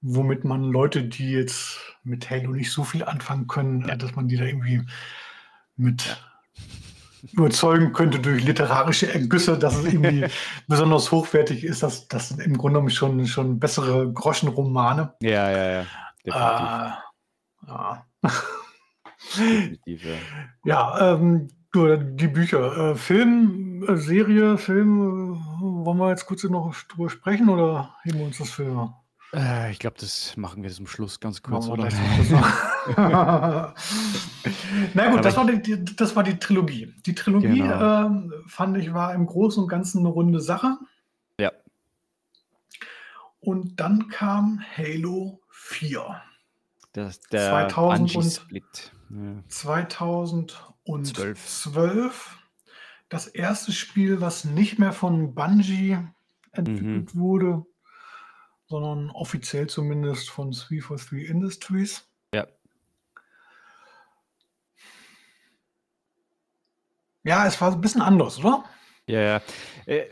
womit 0.00 0.44
man 0.44 0.64
Leute, 0.64 1.04
die 1.04 1.32
jetzt 1.32 1.80
mit 2.02 2.30
Halo 2.30 2.52
nicht 2.52 2.72
so 2.72 2.84
viel 2.84 3.04
anfangen 3.04 3.46
können, 3.46 3.86
ja. 3.88 3.96
dass 3.96 4.14
man 4.14 4.28
die 4.28 4.36
da 4.36 4.44
irgendwie 4.44 4.82
mit 5.76 6.06
ja. 6.06 6.16
überzeugen 7.32 7.92
könnte 7.92 8.20
durch 8.20 8.44
literarische 8.44 9.12
Ergüsse, 9.12 9.58
dass 9.58 9.76
es 9.76 9.84
irgendwie 9.84 10.26
besonders 10.68 11.10
hochwertig 11.10 11.64
ist. 11.64 11.82
Das, 11.82 12.08
das 12.08 12.28
sind 12.28 12.40
im 12.40 12.58
Grunde 12.58 12.74
genommen 12.74 12.90
schon, 12.90 13.26
schon 13.26 13.58
bessere 13.58 14.12
Groschenromane. 14.12 15.14
Ja, 15.20 15.50
ja, 15.50 15.70
ja. 15.72 15.86
Definitiv. 16.24 16.66
Äh, 16.66 17.68
ja. 17.68 18.06
Definitiv, 19.36 20.02
ja. 20.64 21.14
ähm, 21.14 21.48
die 21.74 22.28
Bücher. 22.28 22.92
Äh, 22.92 22.94
Film, 22.94 23.84
äh, 23.88 23.96
Serie, 23.96 24.56
Film, 24.58 25.40
wollen 25.60 25.98
wir 25.98 26.10
jetzt 26.10 26.26
kurz 26.26 26.44
noch 26.44 26.74
drüber 26.88 27.10
sprechen 27.10 27.48
oder 27.48 27.94
heben 28.02 28.18
wir 28.18 28.26
uns 28.26 28.38
das 28.38 28.50
für 28.50 28.94
Äh, 29.32 29.72
ich 29.72 29.78
glaube, 29.80 29.96
das 29.98 30.36
machen 30.36 30.62
wir 30.62 30.70
zum 30.70 30.86
Schluss 30.86 31.18
ganz 31.20 31.42
kurz, 31.42 31.66
oder? 31.66 31.88
Na 32.96 33.74
gut, 34.94 35.12
Aber 35.14 35.20
das 35.20 35.36
war 35.36 35.46
die, 35.46 35.60
die, 35.60 35.96
das 35.96 36.14
war 36.14 36.22
die 36.22 36.38
Trilogie. 36.38 36.94
Die 37.06 37.14
Trilogie 37.14 37.58
Genau. 37.60 38.06
ähm, 38.06 38.32
fand 38.46 38.76
ich 38.78 38.94
war 38.94 39.14
im 39.14 39.26
Großen 39.26 39.62
und 39.62 39.68
Ganzen 39.68 39.98
eine 40.00 40.08
runde 40.08 40.40
Sache. 40.40 40.78
Ja. 41.40 41.50
Und 43.40 43.80
dann 43.80 44.08
kam 44.08 44.60
Halo 44.76 45.40
4. 45.50 46.22
Das, 46.94 47.20
der 47.20 47.50
2000 47.50 48.00
und- 48.00 48.12
Bungie-Split. 48.14 48.92
Ja. 49.10 49.42
2012. 49.48 52.38
Das 53.08 53.26
erste 53.26 53.72
Spiel, 53.72 54.20
was 54.22 54.44
nicht 54.44 54.78
mehr 54.78 54.92
von 54.92 55.34
Bungie 55.34 55.98
entwickelt 56.52 57.14
Mhm. 57.14 57.20
wurde, 57.20 57.64
sondern 58.66 59.10
offiziell 59.10 59.66
zumindest 59.68 60.30
von 60.30 60.52
343 60.52 61.28
Industries. 61.28 62.08
Ja. 62.32 62.46
Ja, 67.24 67.46
es 67.46 67.60
war 67.60 67.72
ein 67.72 67.80
bisschen 67.80 68.02
anders, 68.02 68.38
oder? 68.38 68.64
Ja, 69.06 69.20
ja. 69.20 69.40
Äh, 69.86 70.06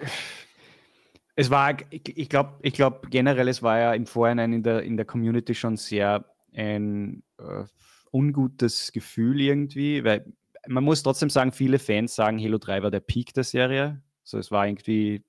Es 1.35 1.49
war, 1.49 1.75
ich, 1.89 2.19
ich 2.19 2.29
glaube, 2.29 2.59
ich 2.61 2.75
glaub, 2.75 3.11
generell, 3.11 3.49
es 3.49 3.63
war 3.63 3.79
ja 3.79 3.95
im 3.95 4.05
Vorhinein 4.07 4.53
in 4.53 4.63
der, 4.63 4.83
in 4.83 4.99
der 4.99 5.07
Community 5.07 5.55
schon 5.55 5.79
sehr 5.79 6.27
ein 6.55 7.23
äh, 7.39 7.65
ungutes 8.11 8.93
Gefühl 8.93 9.41
irgendwie, 9.41 10.05
weil 10.05 10.33
man 10.69 10.85
muss 10.85 11.03
trotzdem 11.03 11.31
sagen, 11.31 11.53
viele 11.53 11.79
Fans 11.79 12.15
sagen, 12.15 12.39
Halo 12.43 12.59
3 12.59 12.83
war 12.83 12.91
der 12.91 13.01
Peak 13.01 13.35
der 13.35 13.45
Serie. 13.45 14.03
So, 14.23 14.39
es 14.39 14.51
war 14.51 14.67
irgendwie 14.67 15.25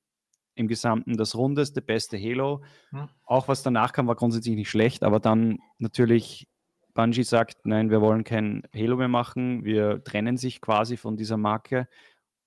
im 0.56 0.68
Gesamten 0.68 1.18
das 1.18 1.36
rundeste, 1.36 1.82
beste 1.82 2.18
Halo. 2.18 2.64
Hm. 2.92 3.10
Auch 3.26 3.48
was 3.48 3.64
danach 3.64 3.94
kam, 3.94 4.08
war 4.08 4.16
grundsätzlich 4.16 4.56
nicht 4.56 4.70
schlecht, 4.70 5.04
aber 5.04 5.20
dann 5.20 5.58
natürlich 5.80 6.48
Bungie 6.94 7.24
sagt, 7.24 7.66
nein, 7.66 7.90
wir 7.90 8.02
wollen 8.02 8.24
kein 8.24 8.62
Halo 8.76 8.98
mehr 8.98 9.08
machen, 9.08 9.66
wir 9.66 10.04
trennen 10.04 10.38
sich 10.38 10.62
quasi 10.62 10.96
von 10.96 11.18
dieser 11.18 11.38
Marke 11.38 11.88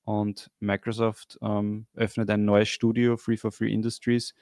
und 0.04 0.52
Microsoft 0.60 1.36
ähm, 1.42 1.88
öffnet 1.94 2.30
ein 2.30 2.44
neues 2.44 2.68
Studio, 2.68 3.16
Free 3.16 3.36
for 3.36 3.50
Free 3.50 3.72
Industries. 3.72 4.34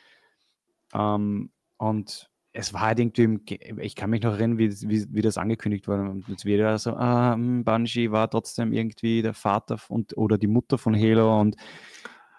Ähm, 0.93 1.51
und 1.79 2.31
es 2.57 2.73
war 2.73 2.83
halt 2.83 3.01
irgendwie, 3.01 3.51
ich 3.81 3.97
kann 3.97 4.11
mich 4.11 4.23
noch 4.23 4.35
erinnern, 4.35 4.59
wie, 4.59 4.71
wie, 4.89 5.07
wie 5.11 5.23
das 5.23 5.39
angekündigt 5.39 5.89
wurde. 5.89 6.03
Und 6.03 6.29
jetzt 6.29 6.45
wieder 6.45 6.79
so, 6.79 6.93
ah, 6.95 7.35
hm, 7.35 7.65
Bungie 7.65 8.13
war 8.13 8.31
trotzdem 8.31 8.73
irgendwie 8.73 9.23
der 9.23 9.35
Vater 9.35 9.77
und, 9.89 10.17
oder 10.17 10.39
die 10.39 10.47
Mutter 10.47 10.79
von 10.79 10.95
Halo 10.95 11.41
und 11.41 11.57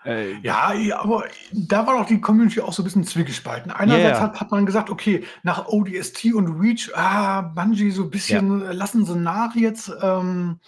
äh, 0.06 0.38
Ja, 0.39 0.73
ja, 0.73 1.01
aber 1.01 1.25
da 1.51 1.86
war 1.86 1.97
doch 1.99 2.08
die 2.08 2.21
Community 2.21 2.62
auch 2.62 2.71
so 2.71 2.82
ein 2.82 2.86
bisschen 2.86 3.04
zwiegespalten. 3.04 3.71
Einerseits 3.71 4.04
Ja, 4.04 4.10
ja. 4.12 4.21
hat, 4.21 4.39
hat 4.39 4.51
man 4.51 4.65
gesagt, 4.65 4.89
okay, 4.89 5.25
nach 5.43 5.67
ODST 5.67 6.34
und 6.34 6.62
Reach, 6.62 6.91
ah, 6.95 7.41
Bungie 7.41 7.91
so 7.91 8.04
ein 8.04 8.10
bisschen, 8.10 8.62
äh, 8.62 8.71
lassen 8.71 9.06
sie 9.06 9.17
nach 9.17 9.54
jetzt. 9.56 9.91
Ähm, 10.01 10.60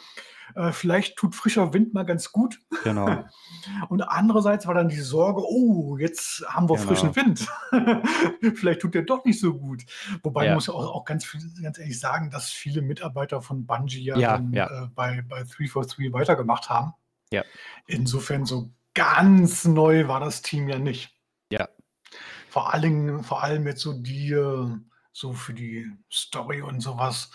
äh, 0.58 0.72
vielleicht 0.72 1.18
tut 1.18 1.36
frischer 1.36 1.74
Wind 1.74 1.94
mal 1.94 2.04
ganz 2.04 2.32
gut. 2.32 2.60
genau. 2.84 3.26
Und 3.90 4.02
andererseits 4.02 4.66
war 4.66 4.74
dann 4.74 4.90
die 4.90 5.00
Sorge, 5.00 5.42
oh, 5.46 5.98
jetzt 5.98 6.44
haben 6.48 6.68
wir 6.68 6.76
Genau. 6.76 6.88
frischen 6.88 7.16
Wind. 7.16 7.48
vielleicht 8.58 8.82
tut 8.82 8.96
der 8.96 9.04
doch 9.04 9.24
nicht 9.24 9.40
so 9.40 9.54
gut. 9.54 9.84
Wobei 10.24 10.48
Ja. 10.48 10.56
muss 10.56 10.68
ja 10.68 10.74
auch, 10.74 10.96
auch 10.96 11.06
ganz, 11.06 11.32
ganz 11.62 11.78
ehrlich 11.78 12.00
sagen, 12.00 12.32
dass 12.32 12.50
viele 12.50 12.82
Mitarbeiter 12.82 13.42
von 13.42 13.66
Bungie 13.68 14.02
ja, 14.04 14.18
Ja, 14.18 14.32
dann, 14.38 14.52
ja. 14.54 14.66
Äh, 14.66 14.88
bei, 14.96 15.22
bei 15.28 15.44
343 15.44 16.12
weitergemacht 16.12 16.70
haben. 16.70 16.94
Ja. 17.32 17.44
Insofern 17.86 18.46
so 18.46 18.72
ganz 18.96 19.66
neu 19.66 20.08
war 20.08 20.20
das 20.20 20.42
Team 20.42 20.68
ja 20.70 20.80
nicht. 20.80 21.16
Ja. 21.52 21.70
Vor 22.50 22.74
allem, 22.74 23.24
vor 23.24 23.44
allem 23.44 23.68
jetzt 23.68 23.82
so 23.82 23.94
die, 23.94 24.32
äh, 24.32 24.68
so 25.12 25.34
für 25.34 25.54
die 25.54 25.92
Story 26.12 26.62
und 26.62 26.80
sowas 26.82 27.30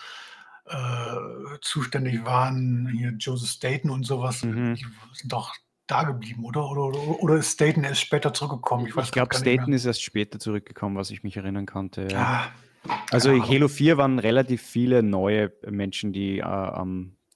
äh, 0.65 1.57
zuständig 1.61 2.23
waren, 2.25 2.87
hier 2.95 3.11
Joseph 3.19 3.49
Staten 3.49 3.89
und 3.89 4.03
sowas, 4.05 4.43
Mhm. 4.43 4.75
die 4.75 4.85
sind 5.13 5.31
doch 5.33 5.53
da 5.87 6.03
geblieben, 6.03 6.45
oder? 6.45 6.69
Oder, 6.69 6.81
oder, 6.83 7.19
oder 7.21 7.35
ist 7.35 7.51
Staten 7.51 7.83
erst 7.83 8.01
später 8.01 8.33
zurückgekommen? 8.33 8.87
Ich, 8.87 8.95
weiß 8.95 9.11
glaube, 9.11 9.35
Staten 9.35 9.73
ist 9.73 9.85
erst 9.85 10.01
später 10.01 10.39
zurückgekommen, 10.39 10.95
was 10.95 11.11
ich 11.11 11.23
mich 11.23 11.35
erinnern 11.37 11.65
konnte. 11.65 12.07
Ja. 12.09 12.51
Ah, 12.87 12.93
Also 13.11 13.29
Ahnung. 13.31 13.47
Halo 13.47 13.67
4 13.67 13.97
waren 13.97 14.19
relativ 14.19 14.61
viele 14.61 15.03
neue 15.03 15.51
Menschen, 15.69 16.13
die, 16.13 16.39
äh, 16.39 16.81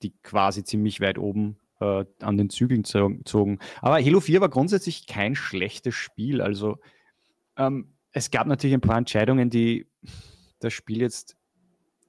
die 0.02 0.12
quasi 0.24 0.64
ziemlich 0.64 1.02
weit 1.02 1.18
oben 1.18 1.58
äh, 1.82 2.06
an 2.22 2.38
den 2.38 2.50
Zügeln 2.50 2.86
zo- 2.86 3.12
zogen. 3.26 3.60
Aber 3.82 3.96
Halo 4.04 4.20
4 4.22 4.40
war 4.42 4.50
grundsätzlich 4.50 5.06
kein 5.08 5.36
schlechtes 5.36 5.94
Spiel. 5.96 6.42
Also 6.42 6.80
ähm, 7.58 7.94
es 8.14 8.32
gab 8.32 8.48
natürlich 8.48 8.74
ein 8.74 8.82
paar 8.82 8.98
Entscheidungen, 8.98 9.50
die 9.50 9.86
das 10.60 10.74
Spiel 10.74 11.02
jetzt 11.02 11.36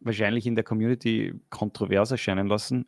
wahrscheinlich 0.00 0.46
in 0.46 0.54
der 0.54 0.64
Community 0.64 1.34
kontrovers 1.50 2.10
erscheinen 2.10 2.46
lassen. 2.48 2.86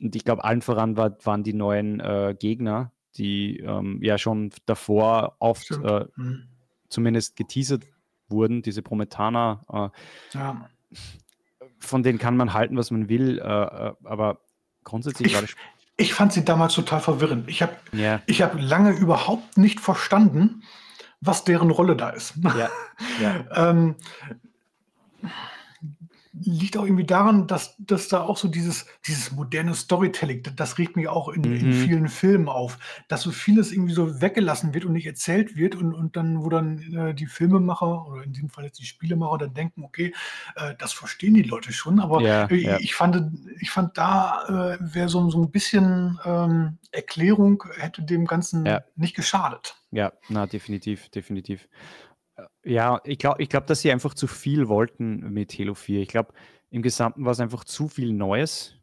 Und 0.00 0.14
ich 0.14 0.24
glaube, 0.24 0.44
allen 0.44 0.62
voran 0.62 0.96
war, 0.96 1.16
waren 1.24 1.42
die 1.42 1.54
neuen 1.54 2.00
äh, 2.00 2.34
Gegner, 2.38 2.92
die 3.16 3.58
ähm, 3.58 3.98
ja 4.02 4.16
schon 4.18 4.50
davor 4.66 5.36
oft 5.40 5.70
äh, 5.70 6.04
Hm. 6.14 6.44
zumindest 6.88 7.36
geteasert 7.36 7.84
wurden, 8.28 8.62
diese 8.62 8.82
Prometaner. 8.82 9.92
Äh, 10.34 10.38
Ja. 10.38 10.68
von 11.80 12.02
denen 12.02 12.18
kann 12.18 12.36
man 12.36 12.52
halten, 12.52 12.76
was 12.76 12.90
man 12.90 13.08
will, 13.08 13.38
äh, 13.38 13.42
äh, 13.42 13.92
aber 14.04 14.40
grundsätzlich 14.84 15.28
Ich- 15.28 15.34
war 15.34 15.42
das. 15.42 15.54
Ich 16.00 16.14
fand 16.14 16.32
sie 16.32 16.44
damals 16.44 16.74
total 16.74 17.00
verwirrend. 17.00 17.48
Ich 17.48 17.60
habe 17.60 17.72
ich 18.26 18.40
hab 18.42 18.54
lange 18.60 18.92
überhaupt 18.92 19.58
nicht 19.58 19.80
verstanden, 19.80 20.62
was 21.20 21.42
deren 21.42 21.70
Rolle 21.72 21.96
da 21.96 22.10
ist. 22.10 22.34
ja, 22.56 22.68
ja, 23.20 23.44
ähm, 23.70 23.96
liegt 26.32 26.76
auch 26.76 26.84
irgendwie 26.84 27.06
daran, 27.06 27.46
dass, 27.46 27.74
dass 27.78 28.08
da 28.08 28.22
auch 28.22 28.36
so 28.36 28.48
dieses, 28.48 28.86
dieses 29.06 29.32
moderne 29.32 29.74
Storytelling, 29.74 30.42
das, 30.56 30.78
regt 30.78 30.96
mich 30.96 31.08
auch 31.08 31.28
in, 31.28 31.44
in 31.44 31.66
Mhm. 31.68 31.72
vielen 31.72 32.08
Filmen 32.08 32.48
auf, 32.48 32.78
dass 33.08 33.22
so 33.22 33.30
vieles 33.30 33.72
irgendwie 33.72 33.94
so 33.94 34.20
weggelassen 34.20 34.74
wird 34.74 34.84
und 34.84 34.92
nicht 34.92 35.06
erzählt 35.06 35.56
wird 35.56 35.74
und, 35.74 35.94
und 35.94 36.16
dann, 36.16 36.42
wo 36.44 36.48
dann 36.48 36.78
äh, 36.94 37.14
die 37.14 37.26
Filmemacher 37.26 38.06
oder 38.06 38.22
in 38.22 38.32
diesem 38.32 38.50
Fall 38.50 38.64
jetzt 38.64 38.78
die 38.80 38.86
Spielemacher 38.86 39.38
dann 39.38 39.54
denken, 39.54 39.84
okay, 39.84 40.14
äh, 40.56 40.74
das 40.78 40.92
verstehen 40.92 41.34
die 41.34 41.42
Leute 41.42 41.72
schon, 41.72 42.00
aber 42.00 42.22
Ja, 42.22 42.46
äh, 42.46 42.56
ja. 42.56 42.78
ich, 42.80 42.94
fand, 42.94 43.30
ich 43.60 43.70
fand 43.70 43.96
da 43.98 44.76
äh, 44.76 44.78
wäre 44.80 45.08
so, 45.08 45.28
so 45.30 45.42
ein 45.42 45.50
bisschen 45.50 46.18
ähm, 46.24 46.78
Erklärung 46.92 47.64
hätte 47.76 48.02
dem 48.02 48.26
Ganzen 48.26 48.66
Ja. 48.66 48.82
nicht 48.96 49.14
geschadet. 49.16 49.76
ja, 49.90 50.12
na, 50.28 50.46
definitiv, 50.46 51.08
definitiv. 51.10 51.68
Ja, 52.64 53.00
ich 53.04 53.18
glaube, 53.18 53.42
ich 53.42 53.48
glaub, 53.48 53.66
dass 53.66 53.80
sie 53.80 53.90
einfach 53.90 54.14
zu 54.14 54.26
viel 54.26 54.68
wollten 54.68 55.32
mit 55.32 55.58
Halo 55.58 55.74
4. 55.74 56.02
Ich 56.02 56.08
glaube, 56.08 56.32
im 56.70 56.82
Gesamten 56.82 57.24
war 57.24 57.32
es 57.32 57.40
einfach 57.40 57.64
zu 57.64 57.88
viel 57.88 58.12
Neues. 58.12 58.74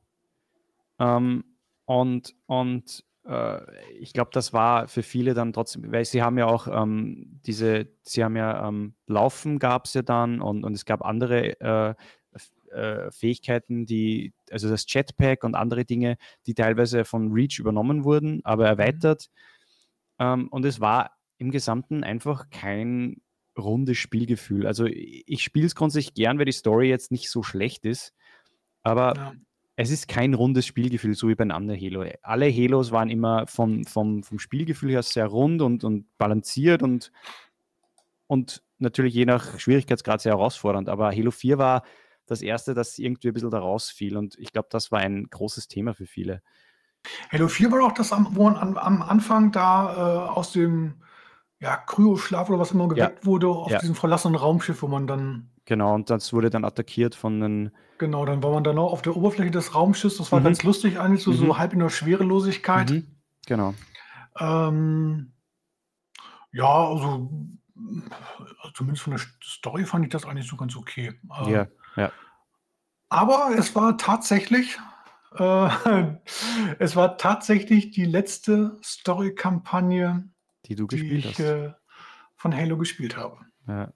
Ähm, 1.00 1.44
und 1.86 2.36
und 2.48 3.04
äh, 3.26 3.60
ich 4.00 4.13
glaube, 4.13 4.32
das 4.34 4.54
war 4.54 4.88
für 4.88 5.04
viele 5.04 5.34
dann 5.34 5.54
trotzdem, 5.54 5.91
weil 5.91 6.06
sie 6.06 6.22
haben 6.24 6.38
ja 6.38 6.46
auch 6.48 6.68
ähm, 6.68 7.39
diese, 7.46 7.88
sie 8.04 8.24
haben 8.24 8.36
ja 8.36 8.68
ähm, 8.68 8.96
Laufen 9.08 9.60
gab 9.60 9.86
es 9.86 9.94
ja 9.94 10.02
dann 10.02 10.41
und, 10.41 10.63
und 10.63 10.74
es 10.74 10.86
gab 10.86 11.04
andere 11.04 11.60
äh, 11.60 11.96
äh, 12.72 13.12
Fähigkeiten, 13.12 13.86
die, 13.86 14.34
also 14.52 14.70
das 14.70 14.86
Jetpack 14.88 15.44
und 15.44 15.56
andere 15.56 15.86
Dinge, 15.86 16.18
die 16.48 16.54
teilweise 16.56 17.06
von 17.06 17.32
Reach 17.32 17.60
übernommen 17.60 18.04
wurden, 18.04 18.41
aber 18.44 18.68
erweitert. 18.68 19.30
Ähm, 20.20 20.48
und 20.50 20.65
es 20.65 20.80
war 20.80 21.12
im 21.38 21.52
Gesamten 21.52 22.04
einfach 22.04 22.50
kein 22.50 23.22
rundes 23.58 23.98
Spielgefühl. 23.98 24.68
Also 24.68 24.86
ich, 24.86 25.44
spiele 25.44 25.65
es 25.65 25.76
grundsätzlich 25.76 26.13
gern, 26.13 26.38
weil 26.38 26.46
die 26.46 26.52
Story 26.52 26.89
jetzt 26.89 27.12
nicht 27.12 27.30
so 27.30 27.44
schlecht 27.44 27.86
ist, 27.86 28.13
aber 28.84 29.15
Ja. 29.15 29.34
es 29.76 29.91
ist 29.91 30.08
kein 30.08 30.34
rundes 30.34 30.65
Spielgefühl, 30.65 31.15
so 31.15 31.28
wie 31.28 31.36
bei 31.36 31.44
einem 31.44 31.52
anderen 31.56 31.80
Halo. 31.80 32.06
Alle 32.22 32.52
Halos 32.52 32.91
waren 32.91 33.10
immer 33.10 33.48
vom, 33.48 33.86
vom, 33.86 34.24
vom 34.24 34.39
Spielgefühl 34.39 34.91
her 34.91 35.04
sehr 35.04 35.28
rund 35.28 35.62
und, 35.62 35.84
und 35.84 36.06
balanciert 36.18 36.84
und, 36.84 37.12
und 38.28 38.63
natürlich 38.78 39.13
je 39.13 39.26
nach 39.26 39.60
Schwierigkeitsgrad 39.60 40.22
sehr 40.22 40.34
herausfordernd. 40.34 40.89
Aber 40.89 41.12
Halo 41.12 41.32
4 41.32 41.58
war 41.58 41.84
das 42.26 42.41
erste, 42.41 42.74
das 42.74 42.98
irgendwie 42.98 43.30
ein 43.30 43.34
bisschen 43.34 43.52
da 43.52 43.60
rausfiel 43.60 44.18
und 44.18 44.38
ich 44.39 44.52
glaube, 44.52 44.68
das 44.72 44.91
war 44.91 45.00
ein 45.00 45.28
großes 45.30 45.68
Thema 45.68 45.94
für 45.94 46.08
viele. 46.08 46.41
Halo 47.32 47.48
4 47.48 47.72
war 47.72 47.84
auch 47.84 47.91
das, 47.91 48.12
wo 48.12 48.44
man 48.46 48.58
am, 48.58 48.78
am 48.78 49.02
Anfang 49.04 49.52
da 49.52 49.94
äh, 49.94 50.30
aus 50.30 50.52
dem 50.52 50.96
ja, 51.60 51.78
Kryoschlaf 51.78 52.50
oder 52.50 52.60
was 52.60 52.72
immer 52.72 52.88
geweckt 52.88 53.26
wurde, 53.26 53.48
auf 53.50 53.72
Ja. 53.72 53.80
diesem 53.80 53.96
verlassenen 53.96 54.36
Raumschiff, 54.36 54.82
wo 54.82 54.88
man 54.88 55.08
dann, 55.08 55.52
Genau, 55.65 55.96
und 55.96 56.10
das 56.12 56.32
wurde 56.32 56.50
dann 56.52 56.63
attackiert 56.63 57.15
von 57.15 57.39
den. 57.39 57.72
genau, 57.98 58.24
dann 58.26 58.44
war 58.44 58.52
man 58.52 58.63
dann 58.63 58.78
auch 58.78 58.91
auf 58.94 59.02
der 59.02 59.15
Oberfläche 59.15 59.50
des 59.52 59.74
Raumschiffs. 59.74 60.18
Das 60.18 60.32
war 60.32 60.39
Mhm. 60.39 60.44
ganz 60.44 60.62
lustig 60.63 61.00
eigentlich, 61.00 61.24
so, 61.24 61.32
so 61.34 61.46
Mhm. 61.46 61.58
halb 61.58 61.74
in 61.74 61.80
der 61.80 61.89
Schwerelosigkeit. 61.89 62.91
Mhm, 62.91 63.08
Genau. 63.47 63.74
Ähm, 64.38 65.32
ja, 66.51 66.88
also 66.89 67.30
zumindest 68.74 69.03
von 69.03 69.12
der 69.14 69.22
Story 69.43 69.86
fand 69.86 70.06
ich 70.06 70.12
das 70.12 70.26
eigentlich 70.26 70.47
so 70.47 70.56
ganz 70.56 70.76
okay. 70.76 71.20
Äh, 71.41 71.51
Ja, 71.51 71.68
ja. 71.95 72.12
Aber 73.10 73.51
es 73.58 73.76
war 73.76 73.97
tatsächlich, 73.97 74.78
äh, 75.38 75.70
es 76.80 76.95
war 76.95 77.18
tatsächlich 77.18 77.91
die 77.91 78.06
letzte 78.06 78.78
Story-Kampagne, 78.84 80.30
Die 80.66 80.76
du 80.76 80.88
die 80.88 80.97
gespielt 80.97 81.26
ich 81.26 81.32
hast. 81.32 81.39
äh, 81.39 81.72
von 82.36 82.55
Halo 82.55 82.78
gespielt 82.78 83.18
habe. 83.18 83.38
Ja. 83.68 83.93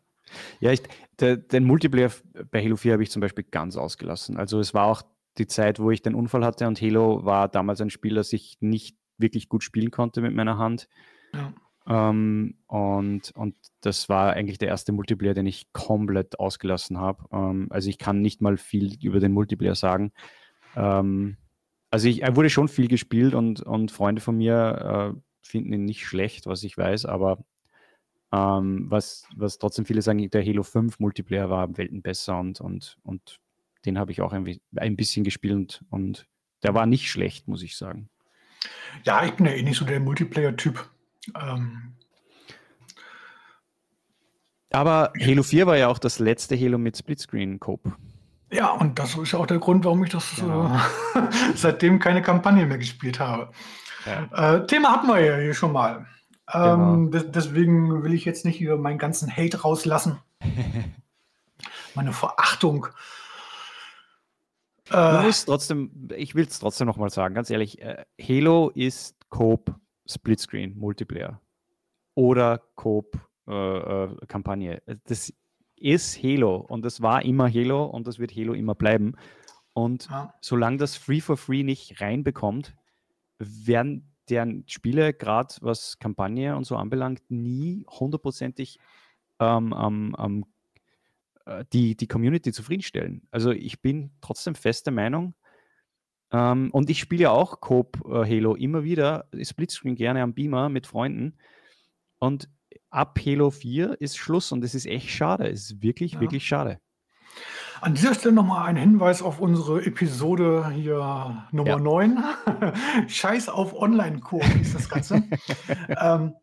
Ja, 0.60 0.72
ich, 0.72 0.82
der, 1.20 1.38
den 1.38 1.64
Multiplayer 1.64 2.12
bei 2.52 2.64
Halo 2.64 2.76
4 2.76 2.94
habe 2.94 3.04
ich 3.04 3.10
zum 3.10 3.20
Beispiel 3.20 3.44
ganz 3.44 3.78
ausgelassen. 3.78 4.38
Also 4.38 4.60
es 4.60 4.74
war 4.74 4.86
auch 4.86 5.02
die 5.38 5.48
Zeit, 5.48 5.80
wo 5.80 5.90
ich 5.92 6.02
den 6.02 6.16
Unfall 6.16 6.46
hatte 6.46 6.68
und 6.68 6.82
Halo 6.82 7.26
war 7.26 7.48
damals 7.48 7.82
ein 7.82 7.90
Spiel, 7.90 8.16
das 8.16 8.34
ich 8.34 8.58
nicht 8.60 8.98
wirklich 9.18 9.50
gut 9.50 9.64
spielen 9.64 9.92
konnte 9.92 10.22
mit 10.22 10.34
meiner 10.34 10.58
Hand. 10.58 10.88
Ja. 11.34 11.54
Ähm, 11.88 12.56
und, 12.68 13.32
und 13.36 13.56
das 13.82 14.10
war 14.10 14.34
eigentlich 14.34 14.60
der 14.60 14.68
erste 14.68 14.92
Multiplayer, 14.92 15.34
den 15.34 15.48
ich 15.48 15.74
komplett 15.74 16.40
ausgelassen 16.40 17.00
habe. 17.00 17.26
Ähm, 17.32 17.68
also 17.70 17.90
ich 17.90 17.98
kann 17.98 18.22
nicht 18.22 18.42
mal 18.42 18.58
viel 18.58 18.96
über 19.04 19.20
den 19.20 19.34
Multiplayer 19.34 19.76
sagen. 19.76 20.12
Ähm, 20.76 21.38
also 21.90 22.08
ich, 22.08 22.22
er 22.22 22.36
wurde 22.36 22.50
schon 22.50 22.68
viel 22.68 22.88
gespielt 22.88 23.34
und, 23.34 23.62
und 23.62 23.92
Freunde 23.92 24.22
von 24.22 24.38
mir 24.38 25.16
äh, 25.16 25.20
finden 25.42 25.74
ihn 25.74 25.86
nicht 25.86 26.06
schlecht, 26.06 26.48
was 26.48 26.64
ich 26.64 26.78
weiß, 26.78 27.06
aber 27.06 27.44
ähm, 28.32 28.86
was, 28.90 29.26
was 29.36 29.58
trotzdem 29.58 29.86
viele 29.86 30.02
sagen, 30.02 30.30
der 30.30 30.46
Halo 30.46 30.64
5 30.64 31.00
Multiplayer 31.00 31.50
war 31.50 31.78
Welten 31.78 32.02
besser 32.02 32.40
und, 32.40 32.62
und, 32.62 32.98
und 33.04 33.40
den 33.86 33.98
habe 33.98 34.12
ich 34.12 34.22
auch 34.22 34.34
ein, 34.34 34.60
ein 34.76 34.96
bisschen 34.96 35.24
gespielt 35.24 35.84
und 35.90 36.28
der 36.64 36.74
war 36.74 36.86
nicht 36.86 37.10
schlecht, 37.10 37.48
muss 37.48 37.64
ich 37.64 37.78
sagen. 37.78 38.10
Ja, 39.04 39.24
ich 39.26 39.32
bin 39.32 39.46
ja 39.46 39.54
eh 39.54 39.64
nicht 39.64 39.78
so 39.78 39.86
der 39.86 40.00
Multiplayer-Typ. 40.00 40.90
Ähm. 41.40 41.94
Aber 44.72 45.14
Halo 45.20 45.44
4 45.44 45.66
war 45.66 45.78
ja 45.78 45.88
auch 45.88 46.00
das 46.00 46.20
letzte 46.20 46.60
Halo 46.60 46.78
mit 46.78 46.98
Splitscreen-Cope. 46.98 47.96
Ja, 48.52 48.72
und 48.72 49.00
das 49.00 49.16
ist 49.16 49.36
auch 49.36 49.46
der 49.46 49.60
Grund, 49.60 49.86
warum 49.86 50.04
ich 50.04 50.10
das 50.10 50.36
genau. 50.36 50.76
äh, 50.76 51.22
seitdem 51.56 52.00
keine 52.00 52.22
Kampagne 52.22 52.66
mehr 52.66 52.78
gespielt 52.78 53.20
habe. 53.20 53.52
Ja. 54.06 54.56
Äh, 54.56 54.68
Thema 54.68 54.92
hatten 54.92 55.08
wir 55.08 55.20
ja 55.20 55.38
hier 55.38 55.54
schon 55.54 55.72
mal. 55.72 56.06
Ähm, 56.54 57.12
genau. 57.12 57.26
deswegen 57.30 58.04
will 58.04 58.14
ich 58.14 58.26
jetzt 58.26 58.46
nicht 58.46 58.60
über 58.62 58.78
meinen 58.78 58.98
ganzen 58.98 59.36
Hate 59.36 59.62
rauslassen. 59.62 60.20
Meine 61.96 62.14
Verachtung. 62.14 62.88
Äh, 64.90 65.32
trotzdem, 65.46 66.10
ich 66.16 66.34
will 66.34 66.46
es 66.46 66.60
trotzdem 66.60 66.88
nochmal 66.88 67.10
sagen, 67.10 67.36
ganz 67.36 67.50
ehrlich, 67.50 67.82
äh, 67.82 68.04
Halo 68.20 68.70
ist 68.74 69.16
Coop 69.30 69.76
Splitscreen 70.08 70.78
Multiplayer 70.78 71.40
oder 72.16 72.62
Coop 72.76 73.20
äh, 73.48 73.54
äh, 74.06 74.16
Kampagne. 74.28 74.82
Das 75.06 75.32
ist 75.76 76.24
Halo 76.24 76.56
und 76.56 76.84
das 76.84 77.02
war 77.02 77.24
immer 77.24 77.48
Halo 77.48 77.86
und 77.86 78.08
das 78.08 78.18
wird 78.18 78.36
Halo 78.36 78.54
immer 78.54 78.76
bleiben. 78.76 79.16
Und 79.74 80.10
ja. 80.10 80.34
solange 80.42 80.78
das 80.78 80.98
Free 80.98 81.22
for 81.22 81.38
Free 81.38 81.64
nicht 81.64 82.02
reinbekommt, 82.02 82.76
werden 83.40 84.14
deren 84.30 84.64
Spiele, 84.68 85.14
gerade 85.14 85.56
was 85.62 85.98
Kampagne 85.98 86.56
und 86.56 86.66
so 86.66 86.76
anbelangt, 86.76 87.24
nie 87.30 87.86
hundertprozentig 87.90 88.80
ähm, 89.40 90.16
ähm, 90.20 90.46
äh, 91.46 91.66
die, 91.74 91.96
die 91.96 92.08
Community 92.08 92.52
zufriedenstellen. 92.52 93.28
Also 93.32 93.52
ich 93.52 93.82
bin 93.82 94.12
trotzdem 94.22 94.54
fester 94.54 94.92
Meinung, 94.92 95.34
ähm, 96.32 96.70
und 96.72 96.90
ich 96.90 97.00
spiele 97.00 97.24
ja 97.24 97.32
auch 97.32 97.60
Coop 97.60 98.02
äh, 98.06 98.26
Halo 98.26 98.56
immer 98.56 98.84
wieder, 98.84 99.28
Splitscreen 99.42 99.96
gerne 99.96 100.22
am 100.22 100.34
Beamer 100.34 100.70
mit 100.70 100.88
Freunden. 100.88 101.38
Und 102.20 102.50
ab 102.90 103.20
Halo 103.26 103.50
4 103.50 104.00
ist 104.00 104.18
Schluss 104.18 104.52
und 104.52 104.64
es 104.64 104.76
ist 104.76 104.86
echt 104.86 105.10
schade. 105.10 105.50
Es 105.50 105.72
ist 105.72 105.82
wirklich, 105.82 106.14
ja. 106.14 106.22
wirklich 106.22 106.46
schade. 106.46 106.80
An 107.82 107.94
dieser 107.94 108.14
Stelle 108.14 108.36
nochmal 108.36 108.68
ein 108.68 108.76
Hinweis 108.76 109.22
auf 109.22 109.40
unsere 109.40 109.86
Episode 109.86 110.70
hier 110.74 111.48
Nummer 111.52 111.70
ja. 111.70 111.80
9. 111.80 112.24
Scheiß 113.08 113.50
auf 113.50 113.74
Online-Koop 113.74 114.44
ist 114.62 114.76
das 114.76 114.90
Ganze. 114.90 115.24
ähm, 115.88 116.34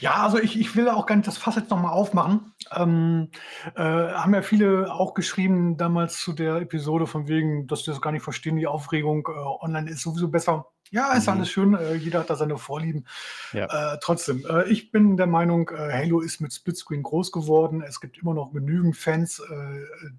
ja, 0.00 0.22
also 0.22 0.38
ich, 0.38 0.58
ich 0.58 0.76
will 0.76 0.88
auch 0.88 1.06
gar 1.06 1.16
nicht 1.16 1.26
das 1.26 1.38
Fass 1.38 1.56
jetzt 1.56 1.70
nochmal 1.70 1.92
aufmachen. 1.92 2.52
Ähm, 2.72 3.30
äh, 3.74 3.82
haben 3.82 4.34
ja 4.34 4.42
viele 4.42 4.92
auch 4.92 5.14
geschrieben 5.14 5.76
damals 5.76 6.20
zu 6.20 6.32
der 6.32 6.56
Episode 6.56 7.06
von 7.06 7.26
wegen, 7.26 7.66
dass 7.66 7.84
wir 7.86 7.92
das 7.92 8.00
gar 8.00 8.12
nicht 8.12 8.22
verstehen, 8.22 8.56
die 8.56 8.68
Aufregung 8.68 9.26
äh, 9.26 9.64
online 9.64 9.90
ist 9.90 10.02
sowieso 10.02 10.28
besser. 10.28 10.66
Ja, 10.90 11.12
ist 11.12 11.26
mhm. 11.26 11.32
alles 11.32 11.50
schön, 11.50 11.74
äh, 11.74 11.94
jeder 11.94 12.20
hat 12.20 12.30
da 12.30 12.36
seine 12.36 12.58
Vorlieben. 12.58 13.06
Ja. 13.52 13.94
Äh, 13.94 13.98
trotzdem, 14.00 14.44
äh, 14.48 14.64
ich 14.68 14.90
bin 14.90 15.16
der 15.16 15.26
Meinung, 15.26 15.70
äh, 15.70 15.92
Halo 15.92 16.20
ist 16.20 16.40
mit 16.40 16.52
Splitscreen 16.52 17.02
groß 17.02 17.32
geworden. 17.32 17.82
Es 17.82 18.00
gibt 18.00 18.18
immer 18.18 18.34
noch 18.34 18.52
genügend 18.52 18.96
Fans, 18.96 19.42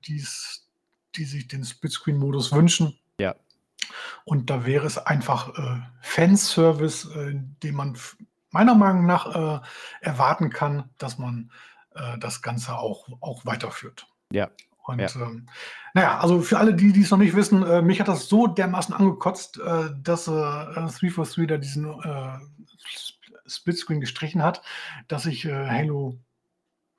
die's, 0.08 0.68
die 1.16 1.26
sich 1.26 1.48
den 1.48 1.64
Splitscreen-Modus 1.64 2.54
wünschen. 2.54 2.98
Ja. 3.20 3.36
Und 4.24 4.50
da 4.50 4.66
wäre 4.66 4.86
es 4.86 4.98
einfach 4.98 5.54
Fanservice, 6.02 7.08
den 7.64 7.76
man 7.76 7.98
meiner 8.52 8.76
Meinung 8.76 9.06
nach 9.06 9.36
äh, 9.36 9.60
erwarten 10.02 10.50
kann, 10.50 10.90
dass 10.98 11.18
man 11.18 11.52
äh, 11.96 12.18
das 12.18 12.42
Ganze 12.42 12.78
auch, 12.78 13.08
auch 13.22 13.46
weiterführt. 13.46 14.08
Ja. 14.32 14.50
Und 14.90 15.00
ja. 15.00 15.10
Ähm, 15.16 15.48
naja, 15.94 16.20
also 16.20 16.42
für 16.42 16.58
alle, 16.58 16.74
die 16.74 17.00
es 17.02 17.12
noch 17.12 17.18
nicht 17.18 17.36
wissen, 17.36 17.64
äh, 17.64 17.82
mich 17.82 18.00
hat 18.00 18.08
das 18.08 18.28
so 18.28 18.48
dermaßen 18.48 18.94
angekotzt, 18.94 19.60
äh, 19.60 19.90
dass 20.02 20.28
äh, 20.28 20.32
343 20.32 21.48
da 21.48 21.58
diesen 21.58 21.86
äh, 21.86 22.40
Splitscreen 23.48 24.00
gestrichen 24.00 24.44
hat, 24.44 24.62
dass 25.08 25.26
ich 25.26 25.46
äh, 25.46 25.68
Halo 25.68 26.20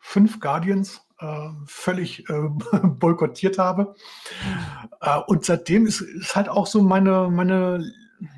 5 0.01 0.41
Guardians 0.41 1.03
äh, 1.20 1.49
völlig 1.66 2.28
äh, 2.28 2.49
boykottiert 2.82 3.59
habe. 3.59 3.95
Äh, 5.01 5.18
und 5.26 5.45
seitdem 5.45 5.86
ist, 5.86 6.01
ist 6.01 6.34
halt 6.34 6.49
auch 6.49 6.66
so 6.66 6.82
meine, 6.82 7.28
meine 7.30 7.84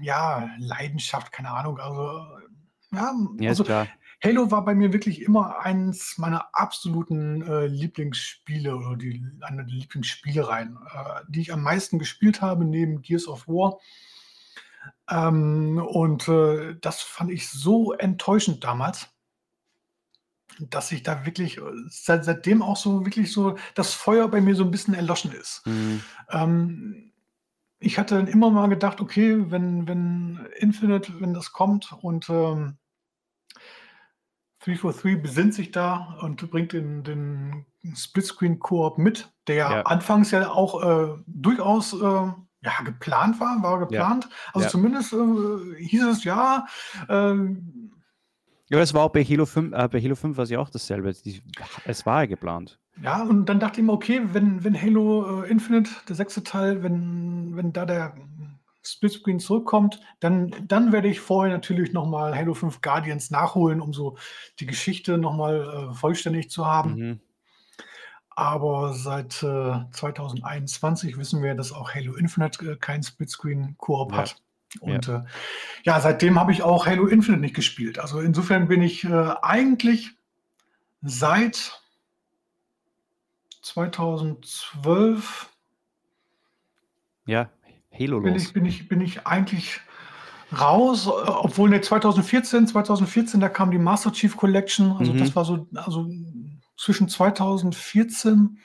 ja, 0.00 0.48
Leidenschaft, 0.58 1.32
keine 1.32 1.50
Ahnung, 1.50 1.78
also 1.78 2.24
ja, 2.92 3.12
Ja, 3.38 3.48
also 3.50 3.64
klar. 3.64 3.86
Halo 4.24 4.52
war 4.52 4.64
bei 4.64 4.74
mir 4.74 4.92
wirklich 4.92 5.22
immer 5.22 5.58
eins 5.58 6.16
meiner 6.16 6.54
absoluten 6.54 7.42
äh, 7.42 7.66
Lieblingsspiele 7.66 8.76
oder 8.76 8.96
die, 8.96 9.24
eine 9.40 9.64
der 9.64 9.74
Lieblingsspielereien, 9.74 10.76
äh, 10.76 11.20
die 11.28 11.40
ich 11.40 11.52
am 11.52 11.62
meisten 11.62 11.98
gespielt 11.98 12.40
habe, 12.40 12.64
neben 12.64 13.02
Gears 13.02 13.26
of 13.26 13.48
War. 13.48 13.80
Ähm, 15.10 15.78
und 15.84 16.28
äh, 16.28 16.76
das 16.80 17.02
fand 17.02 17.32
ich 17.32 17.48
so 17.48 17.92
enttäuschend 17.92 18.62
damals, 18.62 19.08
dass 20.60 20.92
ich 20.92 21.02
da 21.02 21.26
wirklich 21.26 21.58
äh, 21.58 21.62
seit, 21.88 22.24
seitdem 22.24 22.62
auch 22.62 22.76
so 22.76 23.04
wirklich 23.04 23.32
so 23.32 23.56
das 23.74 23.92
Feuer 23.92 24.28
bei 24.28 24.40
mir 24.40 24.54
so 24.54 24.62
ein 24.62 24.70
bisschen 24.70 24.94
erloschen 24.94 25.32
ist. 25.32 25.66
Mhm. 25.66 26.02
Ähm, 26.30 27.12
ich 27.80 27.98
hatte 27.98 28.16
immer 28.18 28.50
mal 28.52 28.68
gedacht, 28.68 29.00
okay, 29.00 29.50
wenn, 29.50 29.88
wenn 29.88 30.46
Infinite, 30.58 31.20
wenn 31.20 31.34
das 31.34 31.52
kommt 31.52 31.92
und 32.00 32.30
ähm, 32.30 32.78
343 34.64 35.20
besinnt 35.20 35.54
sich 35.54 35.70
da 35.70 36.18
und 36.20 36.50
bringt 36.50 36.72
den, 36.72 37.02
den 37.02 37.66
Splitscreen-Koop 37.94 38.98
mit, 38.98 39.32
der 39.46 39.56
ja. 39.56 39.82
anfangs 39.82 40.30
ja 40.30 40.50
auch 40.50 40.82
äh, 40.82 41.22
durchaus 41.26 41.92
äh, 41.92 41.98
ja, 42.64 42.72
geplant 42.84 43.40
war, 43.40 43.62
war 43.62 43.80
geplant. 43.80 44.28
Ja. 44.28 44.36
Also 44.54 44.64
ja. 44.66 44.70
zumindest 44.70 45.12
äh, 45.12 45.84
hieß 45.84 46.04
es 46.04 46.24
ja. 46.24 46.66
Ähm, 47.08 47.90
ja, 48.68 48.78
es 48.78 48.94
war 48.94 49.02
auch 49.02 49.12
bei 49.12 49.24
Halo 49.24 49.46
5, 49.46 49.72
äh, 49.74 49.88
bei 49.88 50.00
Halo 50.00 50.14
5 50.14 50.36
war 50.36 50.44
es 50.44 50.50
ja 50.50 50.58
auch 50.58 50.70
dasselbe. 50.70 51.12
Die, 51.12 51.42
es 51.84 52.06
war 52.06 52.22
ja 52.22 52.26
geplant. 52.26 52.78
Ja, 53.02 53.22
und 53.22 53.46
dann 53.46 53.58
dachte 53.58 53.80
ich 53.80 53.86
mir, 53.86 53.92
okay, 53.92 54.22
wenn, 54.32 54.62
wenn 54.64 54.80
Halo 54.80 55.42
äh, 55.42 55.50
Infinite, 55.50 55.90
der 56.08 56.14
sechste 56.14 56.44
Teil, 56.44 56.82
wenn, 56.82 57.56
wenn 57.56 57.72
da 57.72 57.84
der 57.84 58.14
Splitscreen 58.84 59.38
zurückkommt, 59.38 60.00
dann, 60.20 60.52
dann 60.66 60.92
werde 60.92 61.08
ich 61.08 61.20
vorher 61.20 61.52
natürlich 61.52 61.92
nochmal 61.92 62.36
Halo 62.36 62.54
5 62.54 62.80
Guardians 62.80 63.30
nachholen, 63.30 63.80
um 63.80 63.92
so 63.92 64.16
die 64.58 64.66
Geschichte 64.66 65.18
nochmal 65.18 65.90
äh, 65.90 65.94
vollständig 65.94 66.50
zu 66.50 66.66
haben. 66.66 66.94
Mhm. 66.94 67.20
Aber 68.30 68.94
seit 68.94 69.42
äh, 69.42 69.80
2021 69.92 71.16
wissen 71.18 71.42
wir, 71.42 71.54
dass 71.54 71.72
auch 71.72 71.94
Halo 71.94 72.14
Infinite 72.14 72.72
äh, 72.72 72.76
kein 72.76 73.02
Splitscreen-Koop 73.02 74.12
ja. 74.12 74.18
hat. 74.18 74.36
Und 74.80 75.06
ja, 75.06 75.18
äh, 75.18 75.24
ja 75.84 76.00
seitdem 76.00 76.40
habe 76.40 76.50
ich 76.52 76.62
auch 76.62 76.86
Halo 76.86 77.06
Infinite 77.06 77.42
nicht 77.42 77.54
gespielt. 77.54 77.98
Also 77.98 78.20
insofern 78.20 78.68
bin 78.68 78.82
ich 78.82 79.04
äh, 79.04 79.34
eigentlich 79.42 80.12
seit 81.02 81.78
2012 83.60 85.52
ja, 87.24 87.50
Halo 87.98 88.20
bin 88.20 88.34
los. 88.34 88.42
Ich, 88.42 88.52
bin, 88.52 88.64
ich, 88.64 88.88
bin 88.88 89.00
ich 89.00 89.26
eigentlich 89.26 89.80
raus, 90.58 91.08
obwohl 91.08 91.70
ne, 91.70 91.80
2014, 91.80 92.66
2014, 92.66 93.40
da 93.40 93.48
kam 93.48 93.70
die 93.70 93.78
Master 93.78 94.12
Chief 94.12 94.36
Collection, 94.36 94.92
also 94.92 95.12
mhm. 95.12 95.18
das 95.18 95.34
war 95.34 95.44
so, 95.44 95.66
also 95.74 96.08
zwischen 96.76 97.08
2014 97.08 98.58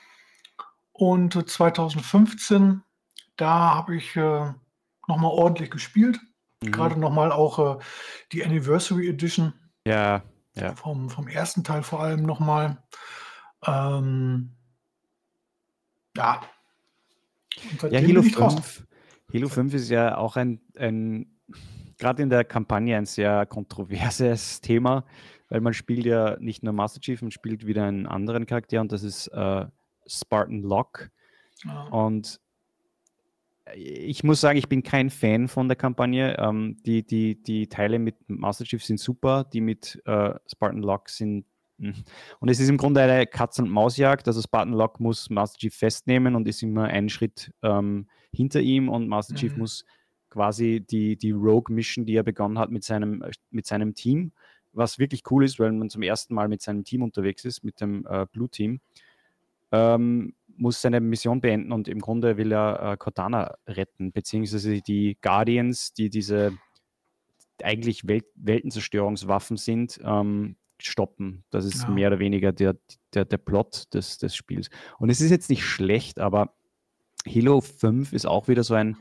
und 0.92 1.50
2015, 1.50 2.82
da 3.36 3.76
habe 3.76 3.96
ich 3.96 4.16
äh, 4.16 4.52
nochmal 5.08 5.32
ordentlich 5.32 5.70
gespielt. 5.70 6.20
Mhm. 6.64 6.72
Gerade 6.72 7.00
nochmal 7.00 7.32
auch 7.32 7.78
äh, 7.78 7.84
die 8.32 8.44
Anniversary 8.44 9.08
Edition. 9.08 9.54
Ja, 9.86 10.24
ja. 10.56 10.76
Vom, 10.76 11.10
vom 11.10 11.28
ersten 11.28 11.64
Teil 11.64 11.84
vor 11.84 12.02
allem 12.02 12.24
nochmal. 12.24 12.84
Ähm, 13.66 14.52
ja. 16.16 16.42
Ja, 17.90 18.02
Halo 18.02 18.22
5, 18.22 18.87
Halo 19.34 19.50
5 19.50 19.74
ist 19.74 19.90
ja 19.90 20.18
auch 20.18 20.38
ein, 20.38 20.62
ein 20.78 21.28
gerade 21.98 22.24
in 22.24 22.30
der 22.30 22.44
Kampagne 22.44 22.96
ein 22.96 23.06
sehr 23.06 23.46
kontroverses 23.46 24.62
Thema. 24.62 25.06
weil 25.50 25.62
man 25.62 25.74
spielt 25.74 26.06
ja 26.06 26.38
nicht 26.40 26.64
nur 26.64 26.74
Master 26.74 27.02
Chief, 27.02 27.22
man 27.22 27.32
spielt 27.32 27.66
wieder 27.66 27.86
einen 27.86 28.06
anderen 28.06 28.46
Charakter 28.46 28.82
und 28.82 28.92
das 28.92 29.04
ist 29.04 29.28
äh, 29.28 29.66
Spartan 30.06 30.62
Locke. 30.62 31.10
Ja. 31.64 31.84
Und 31.88 32.40
ich 33.76 34.24
muss 34.24 34.42
sagen, 34.42 34.58
ich 34.58 34.70
bin 34.70 34.84
kein 34.84 35.10
Fan 35.10 35.48
von 35.48 35.68
der 35.68 35.76
Kampagne. 35.76 36.38
Ähm, 36.40 36.78
die, 36.86 37.06
die, 37.06 37.42
die 37.42 37.68
Teile 37.68 38.00
mit 38.00 38.16
Master 38.28 38.64
Chief 38.64 38.84
sind 38.84 39.00
super, 39.00 39.44
die 39.44 39.62
mit 39.62 40.02
äh, 40.06 40.34
Spartan 40.48 40.82
Locke 40.82 41.12
sind. 41.12 41.46
Hm. 41.80 41.94
Und 42.40 42.50
es 42.50 42.60
ist 42.60 42.70
im 42.70 42.78
Grunde 42.78 43.02
eine 43.02 43.28
Katz- 43.28 43.60
und 43.60 43.70
Mausjagd. 43.70 44.28
Also 44.28 44.42
Spartan 44.42 44.74
Locke 44.74 45.04
muss 45.04 45.30
Master 45.30 45.60
Chief 45.60 45.76
festnehmen 45.76 46.36
und 46.36 46.48
ist 46.48 46.64
immer 46.64 46.86
einen 46.86 47.10
Schritt 47.10 47.52
ähm, 47.62 48.08
hinter 48.38 48.62
ihm 48.62 48.88
und 48.88 49.08
Master 49.08 49.34
mhm. 49.34 49.38
Chief 49.38 49.58
muss 49.58 49.86
quasi 50.30 50.86
die, 50.90 51.18
die 51.18 51.32
Rogue-Mission, 51.32 52.06
die 52.06 52.16
er 52.16 52.24
begonnen 52.24 52.60
hat 52.60 52.72
mit 52.72 52.84
seinem, 52.84 53.24
mit 53.50 53.66
seinem 53.66 53.96
Team, 53.96 54.32
was 54.74 55.00
wirklich 55.00 55.24
cool 55.32 55.44
ist, 55.44 55.60
weil 55.60 55.72
man 55.72 55.90
zum 55.90 56.04
ersten 56.04 56.34
Mal 56.34 56.48
mit 56.48 56.62
seinem 56.62 56.84
Team 56.84 57.02
unterwegs 57.02 57.44
ist, 57.46 57.64
mit 57.64 57.82
dem 57.82 58.06
äh, 58.08 58.26
Blue 58.32 58.50
Team. 58.50 58.80
Ähm, 59.72 60.36
muss 60.56 60.82
seine 60.82 61.02
Mission 61.02 61.42
beenden 61.42 61.72
und 61.72 61.88
im 61.88 62.00
Grunde 62.00 62.38
will 62.38 62.52
er 62.52 62.94
äh, 62.94 62.98
Cortana 62.98 63.56
retten, 63.68 64.12
beziehungsweise 64.12 64.82
die 64.82 65.18
Guardians, 65.22 65.94
die 65.94 66.10
diese 66.10 66.58
eigentlich 67.62 68.08
Welt 68.08 68.26
Weltenzerstörungswaffen 68.36 69.58
sind, 69.58 70.00
ähm, 70.04 70.56
stoppen. 70.80 71.44
Das 71.50 71.66
ist 71.66 71.84
ja. 71.84 71.90
mehr 71.90 72.10
oder 72.10 72.20
weniger 72.20 72.52
der, 72.52 72.76
der, 73.14 73.26
der 73.26 73.38
Plot 73.38 73.94
des, 73.94 74.18
des 74.18 74.36
Spiels. 74.36 74.70
Und 75.00 75.10
es 75.10 75.22
ist 75.22 75.32
jetzt 75.32 75.50
nicht 75.50 75.64
schlecht, 75.64 76.20
aber 76.20 76.54
Halo 77.28 77.62
5 77.62 78.14
ist 78.14 78.26
auch 78.26 78.48
wieder 78.48 78.64
so 78.64 78.74
ein, 78.74 78.98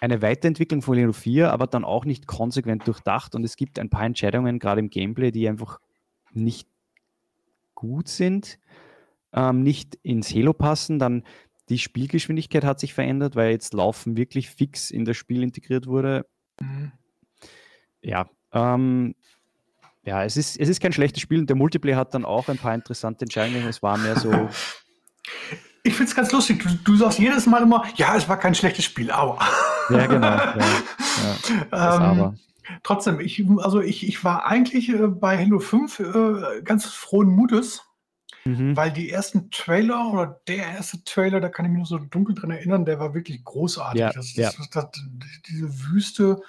eine 0.00 0.22
Weiterentwicklung 0.22 0.82
von 0.82 0.98
Halo 0.98 1.12
4, 1.12 1.52
aber 1.52 1.66
dann 1.66 1.84
auch 1.84 2.04
nicht 2.04 2.26
konsequent 2.26 2.86
durchdacht. 2.86 3.34
Und 3.34 3.44
es 3.44 3.56
gibt 3.56 3.78
ein 3.78 3.90
paar 3.90 4.04
Entscheidungen, 4.04 4.58
gerade 4.58 4.80
im 4.80 4.90
Gameplay, 4.90 5.30
die 5.30 5.48
einfach 5.48 5.80
nicht 6.32 6.68
gut 7.74 8.08
sind 8.08 8.58
ähm, 9.32 9.62
nicht 9.62 9.98
ins 10.02 10.34
Halo 10.34 10.52
passen. 10.52 10.98
Dann 10.98 11.24
die 11.68 11.78
Spielgeschwindigkeit 11.78 12.64
hat 12.64 12.80
sich 12.80 12.94
verändert, 12.94 13.36
weil 13.36 13.50
jetzt 13.50 13.74
Laufen 13.74 14.16
wirklich 14.16 14.50
fix 14.50 14.90
in 14.90 15.04
das 15.04 15.16
Spiel 15.16 15.42
integriert 15.42 15.86
wurde. 15.86 16.26
Mhm. 16.60 16.92
Ja, 18.02 18.28
ähm, 18.52 19.14
ja, 20.04 20.24
es 20.24 20.36
ist, 20.36 20.58
es 20.58 20.68
ist 20.68 20.80
kein 20.80 20.92
schlechtes 20.92 21.22
Spiel 21.22 21.40
und 21.40 21.50
der 21.50 21.56
Multiplayer 21.56 21.96
hat 21.96 22.14
dann 22.14 22.24
auch 22.24 22.48
ein 22.48 22.56
paar 22.56 22.74
interessante 22.74 23.24
Entscheidungen. 23.24 23.66
Es 23.66 23.82
war 23.82 23.98
mehr 23.98 24.16
so. 24.16 24.32
Ich 25.88 25.94
finde 25.94 26.10
es 26.10 26.16
ganz 26.16 26.30
lustig. 26.32 26.62
Du, 26.62 26.68
du, 26.84 26.96
sagst 26.96 27.18
jedes 27.18 27.46
Mal 27.46 27.62
immer, 27.62 27.84
ja, 27.96 28.14
es 28.14 28.28
war 28.28 28.38
kein 28.38 28.54
schlechtes 28.54 28.84
Spiel, 28.84 29.10
aber. 29.10 29.38
Ja, 29.88 30.06
genau. 30.06 30.26
Ja, 30.26 30.54
ja, 31.72 31.96
ähm, 31.96 32.02
aber. 32.02 32.34
Trotzdem, 32.82 33.20
ich, 33.20 33.42
also 33.58 33.80
ich, 33.80 34.06
ich 34.06 34.22
war 34.22 34.44
eigentlich 34.44 34.90
äh, 34.90 35.06
bei 35.06 35.38
Halo 35.38 35.58
5 35.58 36.00
äh, 36.00 36.62
ganz 36.62 36.84
frohen 36.84 37.28
Mutes, 37.28 37.82
Mhm. 38.44 38.76
Weil 38.76 38.92
die 38.92 39.10
ersten 39.10 39.50
Trailer 39.50 40.10
oder 40.10 40.40
der 40.48 40.68
erste 40.68 41.04
Trailer, 41.04 41.40
da 41.40 41.50
kann 41.50 41.66
ich 41.66 41.70
mich 41.70 41.78
nur 41.78 41.86
so 41.86 41.98
dunkel 41.98 42.34
dran 42.34 42.50
erinnern, 42.50 42.86
der 42.86 42.98
war 42.98 43.12
wirklich 43.12 43.44
großartig. 43.44 44.00
Ja, 44.00 44.10
das. 44.12 44.32
Das, 44.32 44.70
das, 44.70 44.86
diese 45.48 45.68
Wüste 45.90 46.40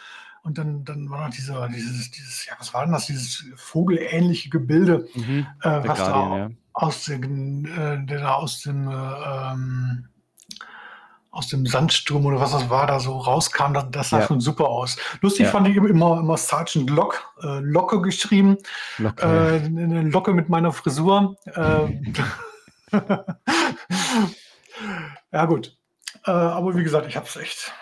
und 0.44 0.58
dann, 0.58 0.86
dann 0.86 1.10
war 1.10 1.26
noch 1.28 1.36
dieser, 1.36 1.68
dieses, 1.68 2.12
dieses, 2.12 2.46
ja, 2.46 2.54
was 2.58 2.74
war 2.74 2.84
denn 2.84 2.94
das, 2.94 3.08
dieses 3.08 3.46
vogelähnliche 3.56 4.50
Gebilde, 4.50 5.08
mhm. 5.14 5.46
äh, 5.62 5.82
was 5.86 6.00
Guardian, 6.00 6.30
da 6.30 6.38
ja. 6.38 6.50
Aus, 6.80 7.06
den, 7.06 7.66
äh, 7.66 8.06
der 8.06 8.20
da 8.20 8.36
aus 8.36 8.62
dem 8.62 8.88
äh, 8.88 8.94
ähm, 8.94 10.08
aus 11.32 11.48
dem 11.48 11.66
Sandsturm 11.66 12.26
oder 12.26 12.40
was 12.40 12.54
das 12.54 12.70
war, 12.70 12.88
da 12.88 13.00
so 13.00 13.18
rauskam, 13.18 13.74
das, 13.74 13.86
das 13.92 14.10
sah 14.10 14.22
ja. 14.22 14.28
schon 14.28 14.42
super 14.42 14.68
aus. 14.68 14.98
Lustig 15.22 15.46
ja. 15.46 15.52
fand 15.52 15.68
ich 15.68 15.76
immer, 15.76 16.20
immer 16.20 16.38
Sergeant 16.38 16.90
Lock, 16.90 17.34
äh, 17.44 17.60
Locke 17.60 18.02
geschrieben. 18.02 18.58
Locke. 18.98 19.26
Äh, 19.26 19.66
eine 19.66 20.04
Locke 20.04 20.34
mit 20.34 20.50
meiner 20.50 20.72
Frisur. 20.72 21.38
Äh, 21.46 22.02
ja, 25.32 25.46
gut. 25.46 25.78
Äh, 26.26 26.32
aber 26.32 26.76
wie 26.76 26.84
gesagt, 26.84 27.08
ich 27.08 27.16
hab's 27.16 27.36
echt. 27.36 27.74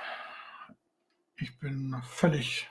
Ich 1.37 1.57
bin 1.59 1.95
völlig. 2.09 2.69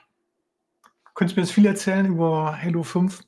Könntest 1.15 1.35
du 1.35 1.41
mir 1.41 1.47
jetzt 1.47 1.55
viel 1.55 1.65
erzählen 1.65 2.05
über 2.05 2.55
Halo 2.61 2.83
5? 2.83 3.23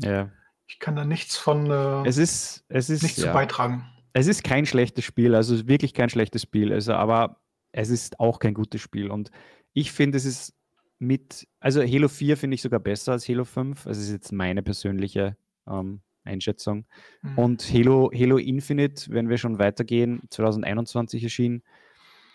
Ja. 0.00 0.28
Ich 0.70 0.78
kann 0.78 0.96
da 0.96 1.04
nichts 1.04 1.36
von. 1.36 1.70
Äh, 1.70 2.08
es 2.08 2.16
ist, 2.16 2.64
es 2.68 2.88
ist, 2.88 3.02
nichts 3.02 3.18
ja. 3.18 3.28
zu 3.28 3.32
beitragen 3.32 3.84
es 4.12 4.26
ist 4.26 4.44
kein 4.44 4.66
schlechtes 4.66 5.04
Spiel, 5.04 5.34
also 5.34 5.68
wirklich 5.68 5.94
kein 5.94 6.10
schlechtes 6.10 6.42
Spiel, 6.42 6.72
also, 6.72 6.94
aber 6.94 7.40
es 7.72 7.90
ist 7.90 8.18
auch 8.18 8.38
kein 8.38 8.54
gutes 8.54 8.80
Spiel. 8.80 9.10
Und 9.10 9.30
ich 9.72 9.92
finde, 9.92 10.18
es 10.18 10.24
ist 10.24 10.54
mit, 10.98 11.46
also 11.60 11.80
Halo 11.82 12.08
4 12.08 12.36
finde 12.36 12.56
ich 12.56 12.62
sogar 12.62 12.80
besser 12.80 13.12
als 13.12 13.28
Halo 13.28 13.44
5. 13.44 13.86
Also, 13.86 14.00
es 14.00 14.06
ist 14.06 14.12
jetzt 14.12 14.32
meine 14.32 14.62
persönliche 14.62 15.36
ähm, 15.68 16.00
Einschätzung. 16.24 16.86
Mhm. 17.22 17.38
Und 17.38 17.72
Halo, 17.72 18.10
Halo 18.12 18.38
Infinite, 18.38 19.10
wenn 19.10 19.28
wir 19.28 19.38
schon 19.38 19.58
weitergehen, 19.58 20.22
2021 20.30 21.22
erschienen, 21.22 21.62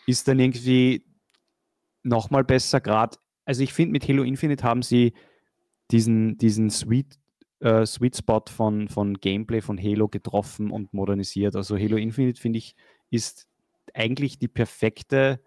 ist 0.07 0.27
dann 0.27 0.39
irgendwie 0.39 1.05
nochmal 2.03 2.45
besser. 2.45 2.79
Gerade, 2.79 3.17
also 3.43 3.61
ich 3.61 3.73
finde, 3.73 3.91
mit 3.91 4.07
Halo 4.07 4.23
Infinite 4.23 4.63
haben 4.63 4.81
sie 4.81 5.13
diesen, 5.91 6.37
diesen 6.37 6.69
Sweet 6.69 7.19
äh, 7.65 7.85
Sweet 7.85 8.15
Spot 8.17 8.43
von, 8.47 8.87
von 8.89 9.15
Gameplay 9.15 9.59
von 9.59 9.79
Halo 9.79 10.07
getroffen 10.07 10.69
und 10.69 10.93
modernisiert. 10.93 11.55
Also 11.55 11.77
Halo 11.77 11.97
Infinite, 11.97 12.39
finde 12.39 12.59
ich, 12.59 12.75
ist 13.09 13.47
eigentlich 13.93 14.37
die 14.37 14.47
perfekte 14.47 15.41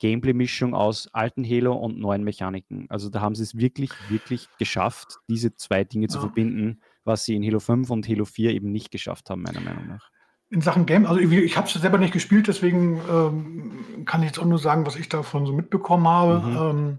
Gameplay-Mischung 0.00 0.74
aus 0.74 1.08
alten 1.14 1.44
Halo 1.44 1.74
und 1.74 1.98
neuen 1.98 2.24
Mechaniken. 2.24 2.86
Also 2.90 3.08
da 3.08 3.20
haben 3.22 3.34
sie 3.34 3.42
es 3.42 3.56
wirklich, 3.56 3.90
wirklich 4.10 4.48
geschafft, 4.58 5.16
diese 5.28 5.54
zwei 5.56 5.84
Dinge 5.84 6.06
ja. 6.06 6.08
zu 6.08 6.20
verbinden, 6.20 6.82
was 7.04 7.24
sie 7.24 7.36
in 7.36 7.44
Halo 7.44 7.60
5 7.60 7.88
und 7.88 8.06
Halo 8.08 8.26
4 8.26 8.50
eben 8.50 8.70
nicht 8.70 8.90
geschafft 8.90 9.30
haben, 9.30 9.42
meiner 9.42 9.60
Meinung 9.60 9.86
nach. 9.86 10.10
In 10.50 10.60
Sachen 10.60 10.84
Game, 10.84 11.06
also 11.06 11.20
ich, 11.20 11.30
ich 11.30 11.56
habe 11.56 11.68
es 11.68 11.74
selber 11.74 11.98
nicht 11.98 12.12
gespielt, 12.12 12.48
deswegen 12.48 13.00
ähm, 13.08 14.04
kann 14.04 14.22
ich 14.22 14.28
jetzt 14.28 14.38
auch 14.38 14.46
nur 14.46 14.58
sagen, 14.58 14.84
was 14.84 14.96
ich 14.96 15.08
davon 15.08 15.46
so 15.46 15.52
mitbekommen 15.52 16.08
habe. 16.08 16.40
Mhm. 16.40 16.56
Ähm, 16.56 16.98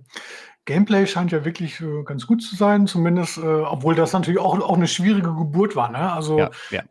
Gameplay 0.66 1.08
scheint 1.08 1.32
ja 1.32 1.44
wirklich 1.44 1.82
äh, 1.82 2.04
ganz 2.04 2.28
gut 2.28 2.44
zu 2.44 2.56
sein, 2.56 2.88
zumindest, 2.88 3.38
äh, 3.38 3.42
obwohl 3.42 3.96
das 3.96 4.14
natürlich 4.14 4.40
auch, 4.40 4.60
auch 4.60 4.76
eine 4.76 4.88
schwierige 4.88 5.34
Geburt 5.34 5.76
war. 5.76 5.90
Ne? 5.90 6.12
Also 6.12 6.38
ja, 6.38 6.52
ja. 6.70 6.84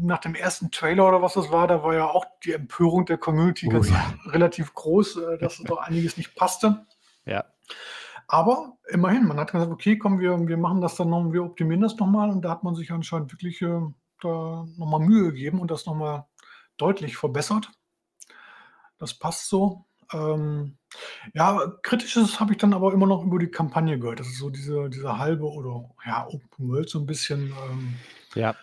nach 0.00 0.18
dem 0.18 0.34
ersten 0.34 0.70
Trailer 0.70 1.08
oder 1.08 1.22
was 1.22 1.34
das 1.34 1.50
war, 1.50 1.66
da 1.66 1.82
war 1.82 1.94
ja 1.94 2.06
auch 2.06 2.26
die 2.44 2.52
Empörung 2.52 3.06
der 3.06 3.18
Community 3.18 3.66
oh, 3.68 3.70
ganz 3.70 3.90
ja. 3.90 4.14
relativ 4.26 4.74
groß, 4.74 5.16
äh, 5.16 5.38
dass 5.38 5.58
doch 5.58 5.78
einiges 5.78 6.16
nicht 6.16 6.34
passte. 6.34 6.86
Ja. 7.24 7.44
Aber 8.28 8.76
immerhin, 8.88 9.26
man 9.26 9.38
hat 9.38 9.52
gesagt, 9.52 9.72
okay, 9.72 9.98
komm, 9.98 10.20
wir, 10.20 10.46
wir 10.46 10.56
machen 10.56 10.80
das 10.80 10.94
dann 10.94 11.08
noch, 11.08 11.32
wir 11.32 11.42
optimieren 11.42 11.80
das 11.80 11.96
nochmal 11.96 12.30
und 12.30 12.42
da 12.42 12.50
hat 12.50 12.62
man 12.62 12.74
sich 12.74 12.92
anscheinend 12.92 13.32
wirklich 13.32 13.62
äh, 13.62 13.80
da 14.20 14.66
nochmal 14.76 15.00
Mühe 15.00 15.32
gegeben 15.32 15.58
und 15.58 15.70
das 15.70 15.86
nochmal 15.86 16.26
deutlich 16.76 17.16
verbessert. 17.16 17.70
Das 18.98 19.14
passt 19.14 19.48
so. 19.48 19.86
Ähm, 20.12 20.76
ja, 21.34 21.72
kritisches 21.82 22.40
habe 22.40 22.52
ich 22.52 22.58
dann 22.58 22.74
aber 22.74 22.92
immer 22.92 23.06
noch 23.06 23.24
über 23.24 23.38
die 23.38 23.50
Kampagne 23.50 23.98
gehört. 23.98 24.20
Das 24.20 24.26
ist 24.26 24.38
so 24.38 24.50
diese, 24.50 24.90
diese 24.90 25.18
halbe 25.18 25.44
oder 25.44 25.88
ja, 26.04 26.26
Open 26.26 26.68
World 26.68 26.88
so 26.88 26.98
ein 26.98 27.06
bisschen. 27.06 27.52
Ähm, 27.70 27.94
ja. 28.34 28.54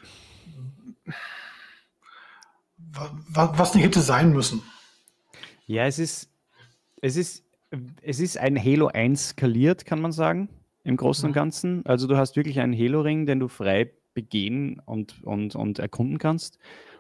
Was, 3.30 3.58
was 3.58 3.76
nicht 3.76 3.84
hätte 3.84 4.02
sein 4.02 4.34
müssen. 4.34 4.62
Ja, 5.66 5.86
es 5.86 6.00
ist, 6.00 6.30
es 7.02 7.16
ist, 7.16 7.44
es 8.02 8.20
ist 8.20 8.38
ein 8.38 8.58
Halo 8.58 8.88
1 8.88 9.30
skaliert, 9.30 9.86
kann 9.86 10.02
man 10.02 10.12
sagen, 10.12 10.50
im 10.84 10.98
Großen 10.98 11.28
und 11.28 11.34
Ganzen. 11.34 11.86
Also 11.86 12.08
du 12.08 12.18
hast 12.18 12.36
wirklich 12.36 12.60
einen 12.60 12.74
Halo-Ring, 12.74 13.26
den 13.26 13.40
du 13.40 13.48
frei 13.48 13.92
begehen 14.14 14.82
und, 14.86 15.24
und, 15.24 15.56
und 15.56 15.80
erkunden 15.80 16.18
kannst. 16.18 16.58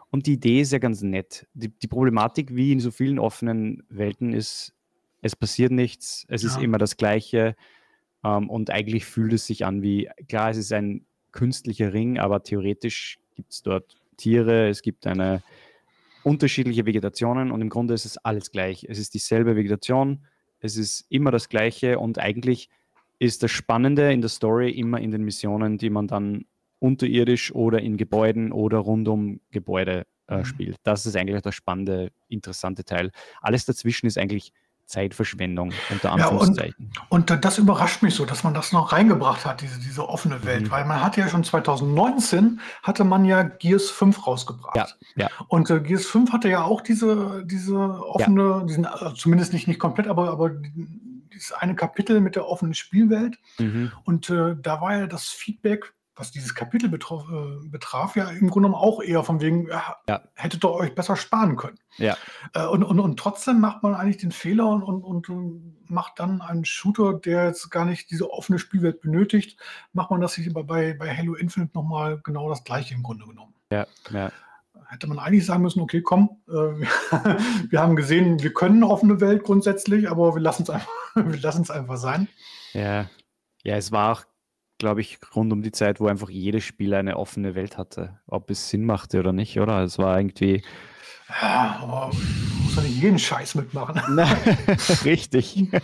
Und 0.09 0.27
die 0.27 0.33
Idee 0.33 0.61
ist 0.61 0.71
ja 0.71 0.79
ganz 0.79 1.01
nett. 1.01 1.47
Die, 1.53 1.69
die 1.69 1.87
Problematik, 1.87 2.55
wie 2.55 2.71
in 2.71 2.79
so 2.79 2.91
vielen 2.91 3.19
offenen 3.19 3.83
Welten, 3.89 4.33
ist, 4.33 4.73
es 5.21 5.35
passiert 5.35 5.71
nichts, 5.71 6.25
es 6.29 6.43
ja. 6.43 6.49
ist 6.49 6.61
immer 6.61 6.77
das 6.77 6.97
Gleiche. 6.97 7.55
Ähm, 8.23 8.49
und 8.49 8.69
eigentlich 8.69 9.05
fühlt 9.05 9.33
es 9.33 9.45
sich 9.45 9.65
an 9.65 9.81
wie, 9.81 10.09
klar, 10.29 10.49
es 10.49 10.57
ist 10.57 10.71
ein 10.71 11.05
künstlicher 11.31 11.93
Ring, 11.93 12.17
aber 12.19 12.43
theoretisch 12.43 13.19
gibt 13.35 13.51
es 13.51 13.61
dort 13.61 13.95
Tiere, 14.15 14.69
es 14.69 14.81
gibt 14.81 15.05
eine 15.05 15.43
unterschiedliche 16.23 16.85
Vegetationen 16.85 17.51
und 17.51 17.61
im 17.61 17.69
Grunde 17.69 17.93
ist 17.93 18.05
es 18.05 18.17
alles 18.17 18.51
gleich. 18.51 18.85
Es 18.89 18.99
ist 18.99 19.13
dieselbe 19.13 19.55
Vegetation, 19.55 20.25
es 20.59 20.77
ist 20.77 21.05
immer 21.09 21.31
das 21.31 21.49
Gleiche 21.49 21.99
und 21.99 22.19
eigentlich 22.19 22.69
ist 23.19 23.43
das 23.43 23.51
Spannende 23.51 24.11
in 24.11 24.21
der 24.21 24.29
Story 24.29 24.71
immer 24.71 24.99
in 24.99 25.11
den 25.11 25.23
Missionen, 25.23 25.77
die 25.77 25.89
man 25.89 26.07
dann 26.07 26.45
unterirdisch 26.79 27.53
oder 27.53 27.81
in 27.81 27.97
Gebäuden 27.97 28.51
oder 28.51 28.77
rund 28.79 29.07
um 29.07 29.39
Gebäude 29.51 30.05
äh, 30.27 30.37
mhm. 30.37 30.45
spielt. 30.45 30.77
Das 30.83 31.05
ist 31.05 31.15
eigentlich 31.15 31.41
der 31.41 31.51
spannende, 31.51 32.11
interessante 32.27 32.83
Teil. 32.83 33.11
Alles 33.41 33.65
dazwischen 33.65 34.07
ist 34.07 34.17
eigentlich 34.17 34.53
Zeitverschwendung, 34.87 35.73
unter 35.89 36.13
Anführungszeichen. 36.13 36.91
Ja, 36.95 37.01
und, 37.09 37.29
und, 37.29 37.43
das 37.43 37.57
überrascht 37.57 38.01
mich 38.01 38.15
so, 38.15 38.25
dass 38.25 38.45
man 38.45 38.53
das 38.53 38.71
noch 38.71 38.93
reingebracht 38.93 39.45
hat, 39.45 39.61
diese, 39.61 39.79
diese 39.79 40.07
offene 40.07 40.45
Welt, 40.45 40.63
mhm. 40.63 40.71
weil 40.71 40.85
man 40.85 41.03
hat 41.03 41.17
ja 41.17 41.27
schon 41.27 41.43
2019 41.43 42.61
hatte 42.83 43.03
man 43.03 43.25
ja 43.25 43.43
Gears 43.43 43.89
5 43.89 44.25
rausgebracht. 44.25 44.77
Ja, 44.77 44.87
ja. 45.17 45.29
Und 45.49 45.69
äh, 45.69 45.81
Gears 45.81 46.05
5 46.05 46.31
hatte 46.31 46.47
ja 46.47 46.63
auch 46.63 46.81
diese, 46.81 47.43
diese 47.45 47.77
offene, 47.77 48.41
ja. 48.41 48.63
diesen, 48.63 48.85
also 48.85 49.13
zumindest 49.13 49.51
nicht, 49.51 49.67
nicht 49.67 49.79
komplett, 49.79 50.07
aber, 50.07 50.31
aber 50.31 50.51
dieses 51.33 51.51
eine 51.51 51.75
Kapitel 51.75 52.21
mit 52.21 52.35
der 52.35 52.47
offenen 52.47 52.73
Spielwelt. 52.73 53.37
Mhm. 53.59 53.91
Und 54.05 54.29
äh, 54.29 54.55
da 54.59 54.79
war 54.79 54.95
ja 54.95 55.07
das 55.07 55.27
Feedback, 55.27 55.93
was 56.17 56.31
dieses 56.31 56.55
Kapitel 56.55 56.89
betraf, 56.89 57.25
äh, 57.29 57.67
betraf, 57.69 58.15
ja 58.15 58.29
im 58.29 58.49
Grunde 58.49 58.69
genommen 58.69 58.75
auch 58.75 59.01
eher 59.01 59.23
von 59.23 59.39
wegen, 59.39 59.67
ja, 59.67 59.97
ja. 60.07 60.21
hättet 60.33 60.65
ihr 60.65 60.71
euch 60.71 60.95
besser 60.95 61.15
sparen 61.15 61.55
können. 61.55 61.79
Ja. 61.97 62.17
Äh, 62.53 62.65
und, 62.65 62.83
und, 62.83 62.99
und 62.99 63.19
trotzdem 63.19 63.59
macht 63.59 63.83
man 63.83 63.95
eigentlich 63.95 64.17
den 64.17 64.31
Fehler 64.31 64.67
und, 64.67 64.83
und, 64.83 65.29
und 65.29 65.77
macht 65.89 66.19
dann 66.19 66.41
einen 66.41 66.65
Shooter, 66.65 67.13
der 67.13 67.45
jetzt 67.45 67.69
gar 67.69 67.85
nicht 67.85 68.09
diese 68.11 68.31
offene 68.31 68.59
Spielwelt 68.59 69.01
benötigt, 69.01 69.59
macht 69.93 70.11
man 70.11 70.21
das 70.21 70.33
sich 70.33 70.51
bei, 70.51 70.63
bei 70.93 71.15
Halo 71.15 71.35
Infinite 71.35 71.71
nochmal 71.75 72.19
genau 72.23 72.49
das 72.49 72.63
gleiche 72.63 72.95
im 72.95 73.03
Grunde 73.03 73.25
genommen. 73.25 73.53
Ja, 73.71 73.85
ja 74.11 74.31
hätte 74.87 75.07
man 75.07 75.19
eigentlich 75.19 75.45
sagen 75.45 75.63
müssen, 75.63 75.81
okay, 75.81 76.01
komm, 76.01 76.41
äh, 76.47 76.51
wir 77.69 77.81
haben 77.81 77.95
gesehen, 77.95 78.41
wir 78.41 78.53
können 78.53 78.83
eine 78.83 78.91
offene 78.91 79.19
Welt 79.19 79.43
grundsätzlich, 79.43 80.09
aber 80.09 80.33
wir 80.35 80.41
lassen 80.41 80.63
es 80.63 80.69
einfach, 80.69 80.91
wir 81.15 81.39
lassen 81.39 81.61
es 81.61 81.71
einfach 81.71 81.97
sein. 81.97 82.27
Ja. 82.73 83.09
ja, 83.63 83.75
es 83.75 83.91
war 83.91 84.13
auch, 84.13 84.23
glaube 84.77 85.01
ich, 85.01 85.19
rund 85.35 85.51
um 85.51 85.61
die 85.61 85.71
Zeit, 85.71 85.99
wo 85.99 86.07
einfach 86.07 86.29
jedes 86.29 86.63
Spiel 86.63 86.93
eine 86.93 87.17
offene 87.17 87.55
Welt 87.55 87.77
hatte, 87.77 88.19
ob 88.27 88.49
es 88.49 88.69
Sinn 88.69 88.85
machte 88.85 89.19
oder 89.19 89.33
nicht, 89.33 89.59
oder? 89.59 89.83
Es 89.83 89.97
war 89.97 90.17
irgendwie. 90.17 90.61
Ja, 91.41 91.79
aber 91.81 92.11
muss 92.63 92.75
ja 92.75 92.81
nicht 92.83 93.01
jeden 93.01 93.19
Scheiß 93.19 93.55
mitmachen. 93.55 94.19
Richtig. 95.05 95.67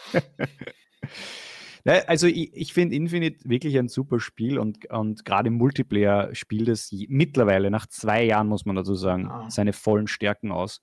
Ja, 1.86 1.96
also 2.08 2.28
ich, 2.28 2.56
ich 2.56 2.74
finde 2.74 2.96
Infinite 2.96 3.40
wirklich 3.44 3.78
ein 3.78 3.90
super 3.90 4.22
Spiel 4.22 4.58
und, 4.58 4.90
und 4.90 5.26
gerade 5.26 5.50
im 5.50 5.56
Multiplayer 5.56 6.34
spielt 6.34 6.70
es 6.70 6.96
mittlerweile, 7.10 7.70
nach 7.70 7.88
zwei 7.88 8.24
Jahren 8.24 8.48
muss 8.48 8.66
man 8.66 8.78
dazu 8.78 8.96
sagen, 8.96 9.24
ja. 9.24 9.50
seine 9.50 9.74
vollen 9.74 10.08
Stärken 10.08 10.54
aus. 10.54 10.82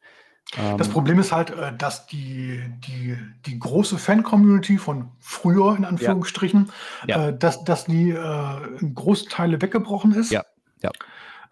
Das 0.56 0.88
ähm, 0.88 0.92
Problem 0.92 1.18
ist 1.20 1.30
halt, 1.30 1.50
äh, 1.50 1.76
dass 1.76 2.06
die, 2.06 2.60
die, 2.80 3.16
die 3.46 3.58
große 3.58 3.98
Fan-Community 3.98 4.78
von 4.78 5.12
früher, 5.20 5.76
in 5.76 5.84
Anführungsstrichen, 5.84 6.72
ja. 7.06 7.16
Ja. 7.16 7.28
Äh, 7.28 7.38
dass, 7.38 7.62
dass 7.62 7.84
die 7.84 8.10
äh, 8.10 8.78
in 8.80 8.94
großen 8.94 9.28
Teile 9.28 9.62
weggebrochen 9.62 10.12
ist. 10.12 10.32
Ja. 10.32 10.44
Ja. 10.82 10.90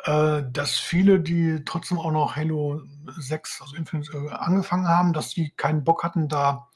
Dass 0.06 0.78
viele, 0.78 1.18
die 1.18 1.64
trotzdem 1.66 1.98
auch 1.98 2.12
noch 2.12 2.36
Halo 2.36 2.82
6, 3.18 3.60
also 3.62 3.74
Infinite, 3.74 4.40
angefangen 4.40 4.86
haben, 4.86 5.12
dass 5.12 5.30
die 5.30 5.50
keinen 5.50 5.82
Bock 5.82 6.04
hatten, 6.04 6.28
da 6.28 6.68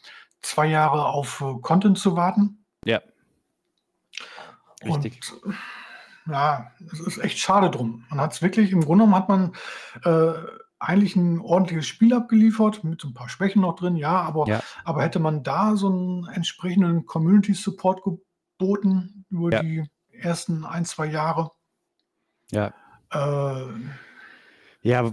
zwei 0.42 0.66
Jahre 0.66 1.06
auf 1.06 1.42
Content 1.62 1.98
zu 1.98 2.16
warten. 2.16 2.64
Ja. 2.84 3.00
Richtig. 4.84 5.20
Und, 5.44 5.54
ja, 6.26 6.72
es 6.92 6.98
ist 6.98 7.18
echt 7.18 7.38
schade 7.38 7.70
drum. 7.70 8.04
Man 8.10 8.20
hat 8.20 8.32
es 8.32 8.42
wirklich, 8.42 8.72
im 8.72 8.84
Grunde 8.84 9.04
genommen 9.04 9.14
hat 9.14 9.28
man 9.28 9.52
eigentlich 10.82 11.16
ein 11.16 11.40
ordentliches 11.40 11.86
Spiel 11.86 12.12
abgeliefert, 12.12 12.82
mit 12.84 13.00
so 13.00 13.08
ein 13.08 13.14
paar 13.14 13.28
Schwächen 13.28 13.62
noch 13.62 13.76
drin, 13.76 13.96
ja, 13.96 14.20
aber, 14.20 14.46
ja. 14.48 14.62
aber 14.84 15.02
hätte 15.02 15.20
man 15.20 15.42
da 15.42 15.76
so 15.76 15.88
einen 15.88 16.26
entsprechenden 16.26 17.06
Community-Support 17.06 18.02
geboten 18.02 19.24
über 19.30 19.52
ja. 19.52 19.62
die 19.62 19.84
ersten 20.10 20.64
ein, 20.64 20.84
zwei 20.84 21.06
Jahre. 21.06 21.50
Ja. 22.50 22.74
Äh, 23.10 23.66
ja, 24.84 25.12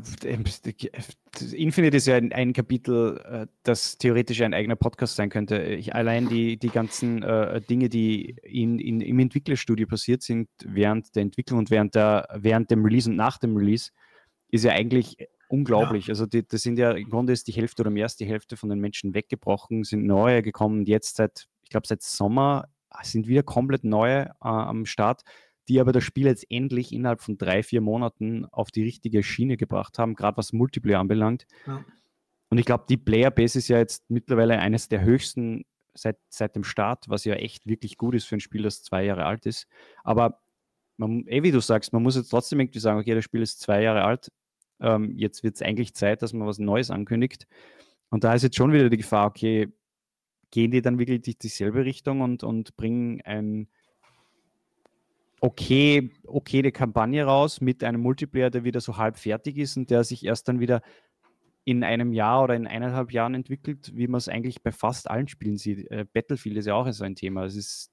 Infinite 1.51 1.97
ist 1.97 2.07
ja 2.07 2.15
ein, 2.15 2.33
ein, 2.33 2.53
Kapitel, 2.53 3.21
äh, 3.23 3.45
das 3.61 3.99
theoretisch 3.99 4.41
ein 4.41 4.55
eigener 4.55 4.75
Podcast 4.75 5.15
sein 5.15 5.29
könnte. 5.29 5.61
Ich, 5.61 5.93
allein 5.93 6.27
die, 6.27 6.57
die 6.57 6.69
ganzen 6.69 7.21
äh, 7.21 7.61
Dinge, 7.61 7.87
die 7.87 8.35
in, 8.41 8.79
in, 8.79 9.01
im 9.01 9.19
Entwicklerstudio 9.19 9.85
passiert 9.85 10.23
sind, 10.23 10.49
während 10.65 11.15
der 11.15 11.21
Entwicklung 11.21 11.59
und 11.59 11.69
während, 11.69 11.93
der, 11.93 12.27
während 12.33 12.71
dem 12.71 12.83
Release 12.83 13.07
und 13.07 13.15
nach 13.15 13.37
dem 13.37 13.55
Release, 13.55 13.91
ist 14.49 14.65
ja 14.65 14.71
eigentlich 14.71 15.17
unglaublich. 15.49 16.07
Ja. 16.07 16.13
Also 16.13 16.25
die, 16.25 16.47
das 16.47 16.61
sind 16.61 16.79
ja 16.79 16.91
im 16.91 17.09
Grunde 17.09 17.33
ist 17.33 17.47
die 17.47 17.51
Hälfte 17.51 17.83
oder 17.83 17.91
mehr 17.91 18.05
als 18.05 18.15
die 18.15 18.25
Hälfte 18.25 18.55
von 18.55 18.69
den 18.69 18.79
Menschen 18.79 19.13
weggebrochen, 19.13 19.83
sind 19.83 20.05
neue 20.05 20.41
gekommen. 20.41 20.85
Jetzt 20.85 21.17
seit, 21.17 21.47
ich 21.63 21.69
glaube, 21.69 21.87
seit 21.87 22.01
Sommer 22.01 22.65
sind 23.03 23.27
wieder 23.27 23.43
komplett 23.43 23.83
neue 23.83 24.27
äh, 24.27 24.33
am 24.41 24.85
Start 24.85 25.23
die 25.69 25.79
aber 25.79 25.91
das 25.91 26.03
Spiel 26.03 26.25
jetzt 26.25 26.47
endlich 26.49 26.91
innerhalb 26.91 27.21
von 27.21 27.37
drei, 27.37 27.61
vier 27.61 27.79
Monaten 27.79 28.45
auf 28.45 28.71
die 28.71 28.83
richtige 28.83 29.21
Schiene 29.21 29.55
gebracht 29.55 29.99
haben, 29.99 30.15
gerade 30.15 30.35
was 30.35 30.51
Multiplayer 30.51 30.99
anbelangt. 30.99 31.45
Ja. 31.67 31.85
Und 32.49 32.57
ich 32.57 32.65
glaube, 32.65 32.85
die 32.89 32.97
Playerbase 32.97 33.59
ist 33.59 33.67
ja 33.67 33.77
jetzt 33.77 34.09
mittlerweile 34.09 34.57
eines 34.57 34.89
der 34.89 35.01
höchsten 35.01 35.65
seit, 35.93 36.17
seit 36.29 36.55
dem 36.55 36.63
Start, 36.63 37.07
was 37.07 37.23
ja 37.23 37.35
echt 37.35 37.67
wirklich 37.67 37.97
gut 37.97 38.15
ist 38.15 38.25
für 38.25 38.35
ein 38.35 38.39
Spiel, 38.39 38.63
das 38.63 38.81
zwei 38.81 39.05
Jahre 39.05 39.25
alt 39.25 39.45
ist. 39.45 39.67
Aber 40.03 40.41
man, 40.97 41.27
eh 41.27 41.43
wie 41.43 41.51
du 41.51 41.61
sagst, 41.61 41.93
man 41.93 42.01
muss 42.01 42.15
jetzt 42.15 42.29
trotzdem 42.29 42.59
irgendwie 42.59 42.79
sagen, 42.79 42.99
okay, 42.99 43.13
das 43.13 43.23
Spiel 43.23 43.43
ist 43.43 43.61
zwei 43.61 43.83
Jahre 43.83 44.03
alt, 44.03 44.31
ähm, 44.79 45.13
jetzt 45.15 45.43
wird 45.43 45.55
es 45.55 45.61
eigentlich 45.61 45.93
Zeit, 45.93 46.21
dass 46.21 46.33
man 46.33 46.47
was 46.47 46.59
Neues 46.59 46.91
ankündigt. 46.91 47.47
Und 48.09 48.23
da 48.23 48.33
ist 48.33 48.43
jetzt 48.43 48.55
schon 48.55 48.73
wieder 48.73 48.89
die 48.89 48.97
Gefahr, 48.97 49.27
okay, 49.27 49.71
gehen 50.51 50.71
die 50.71 50.81
dann 50.81 50.97
wirklich 50.97 51.21
die, 51.21 51.37
dieselbe 51.37 51.85
Richtung 51.85 52.21
und, 52.21 52.43
und 52.43 52.75
bringen 52.75 53.21
ein 53.21 53.67
okay, 55.41 56.11
okay 56.25 56.59
eine 56.59 56.71
Kampagne 56.71 57.23
raus 57.23 57.61
mit 57.61 57.83
einem 57.83 58.01
Multiplayer, 58.01 58.49
der 58.49 58.63
wieder 58.63 58.81
so 58.81 58.97
halb 58.97 59.17
fertig 59.17 59.57
ist 59.57 59.77
und 59.77 59.89
der 59.89 60.03
sich 60.03 60.25
erst 60.25 60.47
dann 60.47 60.59
wieder 60.59 60.81
in 61.63 61.83
einem 61.83 62.13
Jahr 62.13 62.43
oder 62.43 62.55
in 62.55 62.67
eineinhalb 62.67 63.11
Jahren 63.11 63.35
entwickelt, 63.35 63.91
wie 63.95 64.07
man 64.07 64.17
es 64.17 64.27
eigentlich 64.27 64.63
bei 64.63 64.71
fast 64.71 65.09
allen 65.09 65.27
Spielen 65.27 65.57
sieht. 65.57 65.89
Äh, 65.91 66.05
Battlefield 66.11 66.57
ist 66.57 66.65
ja 66.65 66.73
auch 66.73 66.91
so 66.91 67.03
ein 67.03 67.15
Thema. 67.15 67.45
Es 67.45 67.55
ist 67.55 67.91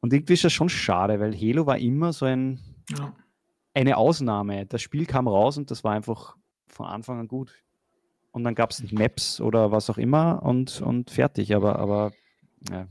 und 0.00 0.12
irgendwie 0.12 0.34
ist 0.34 0.44
das 0.44 0.52
schon 0.52 0.68
schade, 0.68 1.20
weil 1.20 1.34
Halo 1.34 1.66
war 1.66 1.78
immer 1.78 2.12
so 2.12 2.26
ein, 2.26 2.58
ja. 2.90 3.14
Eine 3.74 3.96
Ausnahme. 3.96 4.66
Das 4.66 4.82
Spiel 4.82 5.06
kam 5.06 5.28
raus 5.28 5.56
und 5.56 5.70
das 5.70 5.84
war 5.84 5.92
einfach 5.92 6.36
von 6.68 6.86
Anfang 6.86 7.20
an 7.20 7.28
gut. 7.28 7.52
Und 8.30 8.44
dann 8.44 8.54
gab 8.54 8.70
es 8.70 8.92
Maps 8.92 9.40
oder 9.40 9.72
was 9.72 9.90
auch 9.90 9.98
immer 9.98 10.42
und, 10.42 10.80
und 10.80 11.10
fertig. 11.10 11.54
Aber, 11.54 11.78
aber 11.78 12.12
ja. 12.70 12.86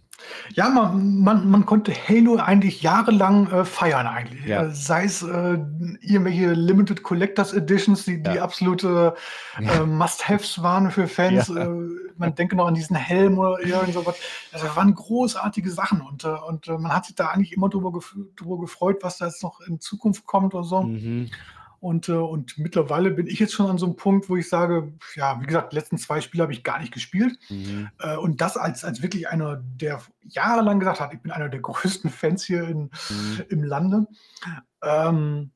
Ja, 0.53 0.69
man, 0.69 1.19
man, 1.19 1.49
man 1.49 1.65
konnte 1.65 1.93
Halo 1.93 2.35
eigentlich 2.35 2.81
jahrelang 2.81 3.47
äh, 3.51 3.65
feiern 3.65 4.07
eigentlich. 4.07 4.45
Ja. 4.45 4.63
Äh, 4.63 4.71
sei 4.71 5.05
es 5.05 5.23
äh, 5.23 5.57
irgendwelche 6.01 6.53
Limited 6.53 7.03
Collectors 7.03 7.53
Editions, 7.53 8.05
die, 8.05 8.21
die 8.21 8.39
absolute 8.39 9.15
äh, 9.57 9.83
Must-Haves 9.83 10.61
waren 10.61 10.91
für 10.91 11.07
Fans. 11.07 11.47
Ja. 11.47 11.63
Äh, 11.63 11.89
man 12.17 12.35
denke 12.35 12.55
noch 12.55 12.67
an 12.67 12.75
diesen 12.75 12.95
Helm 12.95 13.39
oder 13.39 13.59
irgend 13.65 13.93
sowas. 13.93 14.15
Das 14.51 14.63
waren 14.75 14.93
großartige 14.93 15.71
Sachen 15.71 16.01
und, 16.01 16.23
äh, 16.23 16.27
und 16.27 16.67
man 16.67 16.93
hat 16.93 17.05
sich 17.05 17.15
da 17.15 17.27
eigentlich 17.27 17.53
immer 17.53 17.69
drüber, 17.69 17.91
gef 17.91 18.15
drüber 18.35 18.59
gefreut, 18.59 18.97
was 19.01 19.17
da 19.17 19.25
jetzt 19.25 19.43
noch 19.43 19.59
in 19.61 19.79
Zukunft 19.79 20.25
kommt 20.25 20.53
oder 20.53 20.63
so. 20.63 20.83
Mhm. 20.83 21.29
Und, 21.81 22.09
äh, 22.09 22.13
und 22.13 22.59
mittlerweile 22.59 23.09
bin 23.09 23.25
ich 23.25 23.39
jetzt 23.39 23.53
schon 23.53 23.65
an 23.65 23.79
so 23.79 23.87
einem 23.87 23.95
Punkt, 23.95 24.29
wo 24.29 24.37
ich 24.37 24.47
sage, 24.47 24.93
ja, 25.15 25.41
wie 25.41 25.47
gesagt, 25.47 25.71
die 25.71 25.75
letzten 25.75 25.97
zwei 25.97 26.21
Spiele 26.21 26.43
habe 26.43 26.53
ich 26.53 26.63
gar 26.63 26.79
nicht 26.79 26.93
gespielt. 26.93 27.39
Mhm. 27.49 27.89
Äh, 27.97 28.17
und 28.17 28.39
das 28.39 28.55
als, 28.55 28.85
als 28.85 29.01
wirklich 29.01 29.29
einer, 29.29 29.63
der 29.63 29.99
jahrelang 30.21 30.79
gesagt 30.79 30.99
hat, 30.99 31.11
ich 31.11 31.21
bin 31.21 31.31
einer 31.31 31.49
der 31.49 31.59
größten 31.59 32.11
Fans 32.11 32.45
hier 32.45 32.67
in, 32.67 32.91
mhm. 33.09 33.43
im 33.49 33.63
Lande. 33.63 34.05
Ähm, 34.83 35.51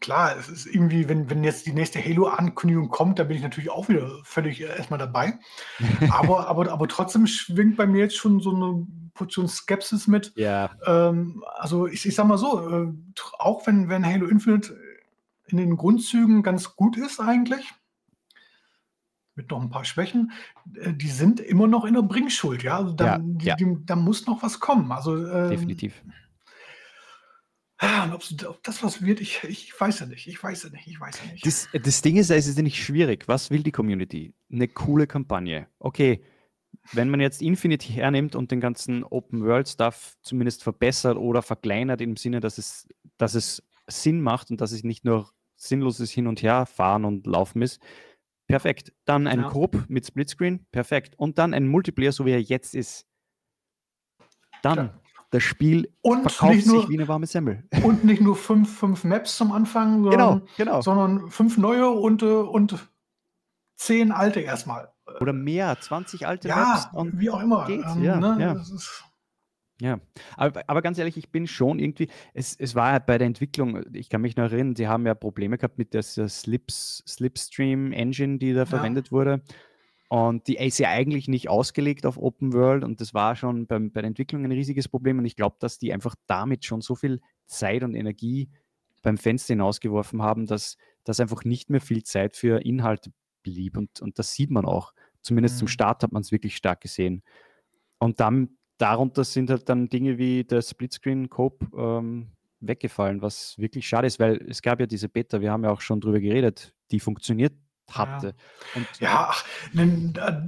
klar, 0.00 0.38
es 0.38 0.48
ist 0.48 0.66
irgendwie, 0.66 1.06
wenn, 1.06 1.28
wenn 1.28 1.44
jetzt 1.44 1.66
die 1.66 1.74
nächste 1.74 2.02
Halo-Ankündigung 2.02 2.88
kommt, 2.88 3.18
da 3.18 3.24
bin 3.24 3.36
ich 3.36 3.42
natürlich 3.42 3.70
auch 3.70 3.90
wieder 3.90 4.10
völlig 4.22 4.62
äh, 4.62 4.74
erstmal 4.74 4.98
dabei. 4.98 5.38
aber, 6.10 6.48
aber, 6.48 6.72
aber 6.72 6.88
trotzdem 6.88 7.26
schwingt 7.26 7.76
bei 7.76 7.86
mir 7.86 8.04
jetzt 8.04 8.16
schon 8.16 8.40
so 8.40 8.54
eine 8.54 8.86
Portion 9.14 9.48
Skepsis 9.48 10.06
mit. 10.06 10.32
Ja. 10.36 10.70
Ähm, 10.86 11.44
also 11.56 11.86
ich, 11.86 12.06
ich 12.06 12.14
sag 12.14 12.26
mal 12.26 12.38
so, 12.38 12.68
äh, 12.68 12.92
auch 13.38 13.66
wenn, 13.66 13.88
wenn 13.88 14.04
Halo 14.04 14.26
Infinite 14.26 14.76
in 15.46 15.56
den 15.56 15.76
Grundzügen 15.76 16.42
ganz 16.42 16.76
gut 16.76 16.96
ist 16.96 17.20
eigentlich, 17.20 17.72
mit 19.36 19.50
noch 19.50 19.60
ein 19.60 19.70
paar 19.70 19.84
Schwächen, 19.84 20.32
äh, 20.74 20.92
die 20.92 21.08
sind 21.08 21.40
immer 21.40 21.66
noch 21.66 21.84
in 21.84 21.94
der 21.94 22.02
Bringschuld, 22.02 22.62
ja. 22.62 22.78
Also 22.78 22.92
da, 22.92 23.16
ja, 23.16 23.22
ja. 23.40 23.56
Die, 23.56 23.76
da 23.84 23.96
muss 23.96 24.26
noch 24.26 24.42
was 24.42 24.60
kommen. 24.60 24.92
Also 24.92 25.16
ähm, 25.26 25.50
definitiv. 25.50 26.02
Ja, 27.82 28.10
ob, 28.14 28.22
ob, 28.46 28.62
das 28.62 28.82
was 28.82 29.02
wird, 29.02 29.20
ich, 29.20 29.42
ich 29.44 29.78
weiß 29.78 30.00
ja 30.00 30.06
nicht. 30.06 30.26
Ich 30.26 30.42
weiß 30.42 30.64
ja 30.64 30.70
nicht. 30.70 30.86
Ich 30.86 31.00
weiß 31.00 31.20
ja 31.24 31.32
nicht. 31.32 31.44
Das, 31.44 31.68
das 31.72 32.02
Ding 32.02 32.16
ist, 32.16 32.30
es 32.30 32.46
ist 32.46 32.56
ja 32.56 32.62
nicht 32.62 32.82
schwierig. 32.82 33.28
Was 33.28 33.50
will 33.50 33.62
die 33.62 33.72
Community? 33.72 34.32
Eine 34.50 34.68
coole 34.68 35.06
Kampagne. 35.06 35.66
Okay, 35.78 36.22
wenn 36.92 37.10
man 37.10 37.20
jetzt 37.20 37.42
Infinity 37.42 37.92
hernimmt 37.92 38.36
und 38.36 38.50
den 38.50 38.60
ganzen 38.60 39.04
Open 39.04 39.44
World 39.44 39.68
Stuff 39.68 40.16
zumindest 40.22 40.62
verbessert 40.62 41.16
oder 41.16 41.42
verkleinert 41.42 42.00
im 42.00 42.16
Sinne, 42.16 42.40
dass 42.40 42.58
es, 42.58 42.86
dass 43.16 43.34
es 43.34 43.62
Sinn 43.86 44.20
macht 44.20 44.50
und 44.50 44.60
dass 44.60 44.72
es 44.72 44.84
nicht 44.84 45.04
nur 45.04 45.30
sinnloses 45.56 46.10
Hin 46.10 46.26
und 46.26 46.42
Her 46.42 46.66
fahren 46.66 47.04
und 47.04 47.26
laufen 47.26 47.62
ist, 47.62 47.80
perfekt. 48.46 48.92
Dann 49.04 49.26
ein 49.26 49.40
ja. 49.40 49.48
Coop 49.48 49.84
mit 49.88 50.06
Splitscreen, 50.06 50.66
perfekt. 50.72 51.14
Und 51.18 51.38
dann 51.38 51.54
ein 51.54 51.66
Multiplayer, 51.66 52.12
so 52.12 52.26
wie 52.26 52.32
er 52.32 52.42
jetzt 52.42 52.74
ist. 52.74 53.06
Dann 54.62 54.76
ja. 54.76 55.00
das 55.30 55.42
Spiel 55.42 55.92
und 56.02 56.30
verkauft 56.30 56.66
nur, 56.66 56.80
sich 56.80 56.90
wie 56.90 56.98
eine 56.98 57.08
warme 57.08 57.26
Semmel. 57.26 57.64
Und 57.82 58.04
nicht 58.04 58.22
nur 58.22 58.36
fünf, 58.36 58.78
fünf 58.78 59.04
Maps 59.04 59.36
zum 59.36 59.52
Anfang, 59.52 60.02
sondern, 60.02 60.40
genau, 60.40 60.46
genau. 60.56 60.80
sondern 60.80 61.30
fünf 61.30 61.58
neue 61.58 61.90
und, 61.90 62.22
äh, 62.22 62.26
und 62.26 62.88
zehn 63.76 64.10
alte 64.10 64.40
erstmal. 64.40 64.93
Oder 65.20 65.32
mehr, 65.32 65.76
20 65.78 66.26
alte 66.26 66.48
ja, 66.48 66.56
Maps. 66.92 67.12
wie 67.18 67.30
auch 67.30 67.40
immer. 67.40 67.68
Ähm, 67.68 68.02
ja, 68.02 68.18
ne? 68.18 68.36
ja. 68.40 68.64
ja. 69.80 70.00
Aber, 70.36 70.62
aber, 70.66 70.82
ganz 70.82 70.98
ehrlich, 70.98 71.16
ich 71.16 71.30
bin 71.30 71.46
schon 71.46 71.78
irgendwie, 71.78 72.08
es, 72.32 72.56
es 72.56 72.74
war 72.74 72.92
ja 72.92 72.98
bei 72.98 73.18
der 73.18 73.26
Entwicklung, 73.26 73.84
ich 73.92 74.08
kann 74.08 74.22
mich 74.22 74.36
noch 74.36 74.44
erinnern, 74.44 74.76
sie 74.76 74.88
haben 74.88 75.06
ja 75.06 75.14
Probleme 75.14 75.58
gehabt 75.58 75.78
mit 75.78 75.92
der 75.92 76.02
Slips, 76.02 77.04
Slipstream 77.06 77.92
Engine, 77.92 78.38
die 78.38 78.54
da 78.54 78.64
verwendet 78.66 79.12
wurde. 79.12 79.42
Und 80.08 80.46
die 80.46 80.56
ist 80.56 80.78
ja 80.78 80.90
eigentlich 80.90 81.28
nicht 81.28 81.48
ausgelegt 81.48 82.06
auf 82.06 82.18
Open 82.18 82.52
World 82.52 82.84
und 82.84 83.00
das 83.00 83.14
war 83.14 83.36
schon 83.36 83.66
beim, 83.66 83.90
bei 83.90 84.00
der 84.00 84.08
Entwicklung 84.08 84.44
ein 84.44 84.52
riesiges 84.52 84.88
Problem. 84.88 85.18
Und 85.18 85.24
ich 85.24 85.34
glaube, 85.34 85.56
dass 85.58 85.78
die 85.78 85.92
einfach 85.92 86.14
damit 86.26 86.64
schon 86.64 86.82
so 86.82 86.94
viel 86.94 87.20
Zeit 87.46 87.82
und 87.82 87.94
Energie 87.94 88.48
beim 89.02 89.18
Fenster 89.18 89.54
hinausgeworfen 89.54 90.22
haben, 90.22 90.46
dass, 90.46 90.76
dass 91.04 91.20
einfach 91.20 91.44
nicht 91.44 91.68
mehr 91.68 91.80
viel 91.80 92.04
Zeit 92.04 92.36
für 92.36 92.64
Inhalte 92.64 93.12
blieb. 93.44 93.76
Und, 93.76 94.00
und 94.00 94.18
das 94.18 94.32
sieht 94.32 94.50
man 94.50 94.64
auch. 94.64 94.92
Zumindest 95.22 95.54
mhm. 95.54 95.58
zum 95.60 95.68
Start 95.68 96.02
hat 96.02 96.10
man 96.10 96.22
es 96.22 96.32
wirklich 96.32 96.56
stark 96.56 96.80
gesehen. 96.80 97.22
Und 97.98 98.18
dann 98.18 98.58
darunter 98.78 99.22
sind 99.22 99.50
halt 99.50 99.68
dann 99.68 99.88
Dinge 99.88 100.18
wie 100.18 100.42
der 100.42 100.60
Splitscreen-Cope 100.60 101.68
ähm, 101.76 102.32
weggefallen, 102.60 103.22
was 103.22 103.56
wirklich 103.58 103.86
schade 103.86 104.06
ist, 104.06 104.18
weil 104.18 104.44
es 104.48 104.62
gab 104.62 104.80
ja 104.80 104.86
diese 104.86 105.08
Beta, 105.08 105.40
wir 105.40 105.52
haben 105.52 105.64
ja 105.64 105.70
auch 105.70 105.80
schon 105.80 106.00
drüber 106.00 106.20
geredet, 106.20 106.74
die 106.90 107.00
funktioniert 107.00 107.54
hatte. 107.90 108.28
Ja, 108.28 108.80
Und, 108.80 109.00
ja 109.00 109.26
ach, 109.30 109.44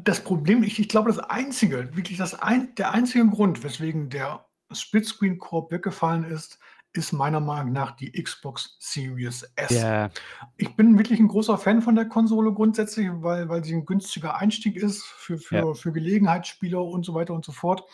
das 0.04 0.24
Problem, 0.24 0.62
ich, 0.62 0.78
ich 0.78 0.88
glaube, 0.88 1.08
das 1.08 1.18
einzige, 1.18 1.94
wirklich 1.96 2.18
das 2.18 2.34
ein, 2.34 2.74
der 2.76 2.92
einzige 2.92 3.26
Grund, 3.28 3.62
weswegen 3.62 4.08
der 4.08 4.46
Splitscreen-Korb 4.72 5.70
weggefallen 5.70 6.24
ist, 6.24 6.58
ist 6.96 7.12
meiner 7.12 7.40
Meinung 7.40 7.72
nach 7.72 7.92
die 7.92 8.10
Xbox 8.10 8.76
Series 8.78 9.42
S. 9.56 9.70
Yeah. 9.70 10.10
Ich 10.56 10.74
bin 10.76 10.98
wirklich 10.98 11.20
ein 11.20 11.28
großer 11.28 11.58
Fan 11.58 11.82
von 11.82 11.94
der 11.94 12.06
Konsole 12.06 12.52
grundsätzlich, 12.52 13.08
weil, 13.12 13.48
weil 13.48 13.64
sie 13.64 13.74
ein 13.74 13.86
günstiger 13.86 14.36
Einstieg 14.36 14.76
ist 14.76 15.04
für, 15.04 15.38
für, 15.38 15.54
yeah. 15.54 15.74
für 15.74 15.92
Gelegenheitsspieler 15.92 16.82
und 16.82 17.04
so 17.04 17.14
weiter 17.14 17.34
und 17.34 17.44
so 17.44 17.52
fort. 17.52 17.84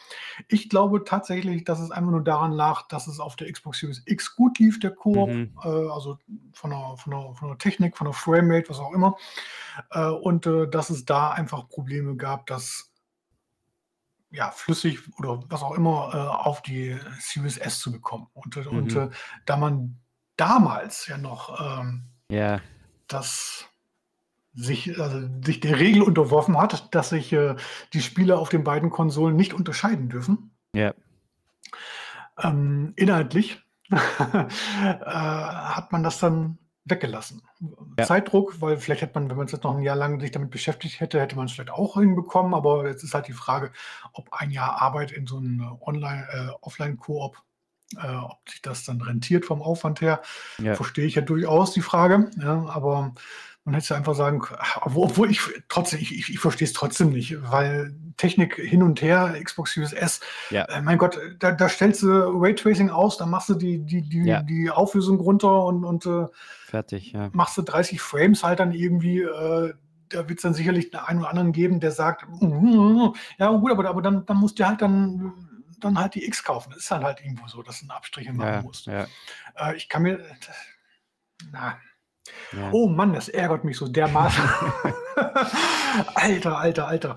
Ich 0.48 0.68
glaube 0.68 1.04
tatsächlich, 1.04 1.64
dass 1.64 1.80
es 1.80 1.90
einfach 1.90 2.10
nur 2.10 2.24
daran 2.24 2.52
lag, 2.52 2.88
dass 2.88 3.06
es 3.06 3.20
auf 3.20 3.36
der 3.36 3.50
Xbox 3.52 3.80
Series 3.80 4.02
X 4.06 4.36
gut 4.36 4.58
lief, 4.58 4.78
der 4.80 4.92
Koop, 4.92 5.28
mhm. 5.30 5.52
äh, 5.64 5.68
also 5.68 6.18
von 6.52 6.70
der, 6.70 6.94
von, 6.96 7.10
der, 7.10 7.34
von 7.34 7.48
der 7.48 7.58
Technik, 7.58 7.96
von 7.96 8.06
der 8.06 8.14
Framerate, 8.14 8.70
was 8.70 8.78
auch 8.78 8.92
immer. 8.92 9.16
Äh, 9.90 10.06
und 10.08 10.46
äh, 10.46 10.68
dass 10.68 10.90
es 10.90 11.04
da 11.04 11.30
einfach 11.30 11.68
Probleme 11.68 12.16
gab, 12.16 12.46
dass 12.46 12.91
ja, 14.32 14.50
flüssig 14.50 15.00
oder 15.18 15.42
was 15.48 15.62
auch 15.62 15.72
immer 15.72 16.10
äh, 16.14 16.16
auf 16.16 16.62
die 16.62 16.98
Series 17.20 17.58
S 17.58 17.78
zu 17.78 17.92
bekommen. 17.92 18.26
Und, 18.32 18.56
äh, 18.56 18.60
mhm. 18.60 18.78
und 18.78 18.96
äh, 18.96 19.10
da 19.44 19.56
man 19.56 20.00
damals 20.36 21.06
ja 21.06 21.18
noch 21.18 21.80
ähm, 21.80 22.04
yeah. 22.30 22.60
das 23.08 23.66
sich, 24.54 24.98
also 24.98 25.28
sich 25.44 25.60
der 25.60 25.78
Regel 25.78 26.02
unterworfen 26.02 26.58
hat, 26.58 26.94
dass 26.94 27.10
sich 27.10 27.32
äh, 27.32 27.56
die 27.92 28.02
Spieler 28.02 28.38
auf 28.38 28.48
den 28.48 28.64
beiden 28.64 28.90
Konsolen 28.90 29.36
nicht 29.36 29.54
unterscheiden 29.54 30.08
dürfen. 30.08 30.50
Yeah. 30.74 30.94
Ähm, 32.38 32.92
inhaltlich 32.96 33.62
äh, 33.90 33.96
hat 33.98 35.92
man 35.92 36.02
das 36.02 36.18
dann 36.18 36.58
weggelassen. 36.84 37.42
Ja. 37.98 38.04
Zeitdruck, 38.04 38.60
weil 38.60 38.76
vielleicht 38.78 39.02
hätte 39.02 39.18
man, 39.18 39.30
wenn 39.30 39.36
man 39.36 39.46
es 39.46 39.52
jetzt 39.52 39.64
noch 39.64 39.76
ein 39.76 39.82
Jahr 39.82 39.96
lang 39.96 40.20
sich 40.20 40.30
damit 40.30 40.50
beschäftigt 40.50 41.00
hätte, 41.00 41.20
hätte 41.20 41.36
man 41.36 41.46
es 41.46 41.52
vielleicht 41.52 41.70
auch 41.70 41.94
hinbekommen, 41.94 42.54
aber 42.54 42.88
jetzt 42.88 43.04
ist 43.04 43.14
halt 43.14 43.28
die 43.28 43.32
Frage, 43.32 43.72
ob 44.12 44.32
ein 44.32 44.50
Jahr 44.50 44.80
Arbeit 44.80 45.12
in 45.12 45.26
so 45.26 45.36
einem 45.36 45.76
Online, 45.80 46.26
äh, 46.32 46.48
Offline-Koop, 46.60 47.36
äh, 48.02 48.16
ob 48.16 48.48
sich 48.48 48.62
das 48.62 48.84
dann 48.84 49.00
rentiert 49.00 49.44
vom 49.44 49.62
Aufwand 49.62 50.00
her, 50.00 50.22
ja. 50.58 50.74
verstehe 50.74 51.06
ich 51.06 51.14
ja 51.14 51.22
durchaus 51.22 51.72
die 51.72 51.82
Frage, 51.82 52.30
ja, 52.40 52.64
aber 52.66 53.14
man 53.64 53.74
hätte 53.74 53.94
einfach 53.94 54.14
sagen 54.14 54.42
obwohl 54.82 55.30
ich 55.30 55.40
trotzdem, 55.68 56.00
ich, 56.00 56.16
ich, 56.16 56.30
ich 56.30 56.38
verstehe 56.38 56.66
es 56.66 56.72
trotzdem 56.72 57.10
nicht, 57.10 57.36
weil 57.50 57.94
Technik 58.16 58.56
hin 58.56 58.82
und 58.82 59.00
her, 59.02 59.36
Xbox 59.42 59.74
Series 59.74 59.92
S, 59.92 60.20
ja. 60.50 60.64
äh, 60.64 60.82
mein 60.82 60.98
Gott, 60.98 61.18
da, 61.38 61.52
da, 61.52 61.68
stellst 61.68 62.02
du 62.02 62.08
Raytracing 62.08 62.90
aus, 62.90 63.16
dann 63.16 63.30
machst 63.30 63.48
du 63.48 63.54
die, 63.54 63.78
die, 63.78 64.02
die, 64.02 64.24
ja. 64.24 64.42
die 64.42 64.70
Auflösung 64.70 65.20
runter 65.20 65.64
und, 65.64 65.84
und 65.84 66.06
äh, 66.06 66.26
fertig, 66.66 67.12
ja. 67.12 67.30
machst 67.32 67.56
du 67.56 67.62
30 67.62 68.00
Frames 68.00 68.42
halt 68.42 68.58
dann 68.58 68.72
irgendwie, 68.72 69.20
äh, 69.20 69.74
da 70.08 70.28
wird 70.28 70.38
es 70.38 70.42
dann 70.42 70.54
sicherlich 70.54 70.94
einen 70.98 71.20
oder 71.20 71.30
anderen 71.30 71.52
geben, 71.52 71.78
der 71.78 71.92
sagt, 71.92 72.26
mm, 72.28 73.14
ja 73.38 73.50
gut, 73.50 73.70
aber, 73.70 73.88
aber 73.88 74.02
dann, 74.02 74.26
dann 74.26 74.36
musst 74.38 74.58
du 74.58 74.66
halt 74.66 74.82
dann 74.82 75.32
dann 75.78 75.98
halt 75.98 76.14
die 76.14 76.24
X 76.24 76.44
kaufen. 76.44 76.70
Das 76.70 76.80
ist 76.80 76.90
dann 76.92 77.02
halt 77.02 77.20
irgendwo 77.20 77.48
so, 77.48 77.60
dass 77.60 77.80
du 77.80 77.84
einen 77.84 77.90
Abstriche 77.90 78.32
machen 78.32 78.52
ja, 78.52 78.62
musst. 78.62 78.86
Ja. 78.86 79.06
Äh, 79.56 79.74
ich 79.76 79.88
kann 79.88 80.02
mir, 80.02 80.24
na, 81.50 81.76
ja. 82.52 82.70
Oh 82.72 82.88
Mann, 82.88 83.12
das 83.12 83.28
ärgert 83.28 83.64
mich 83.64 83.76
so 83.76 83.88
dermaßen. 83.88 84.44
alter, 86.14 86.58
alter, 86.58 86.88
alter. 86.88 87.16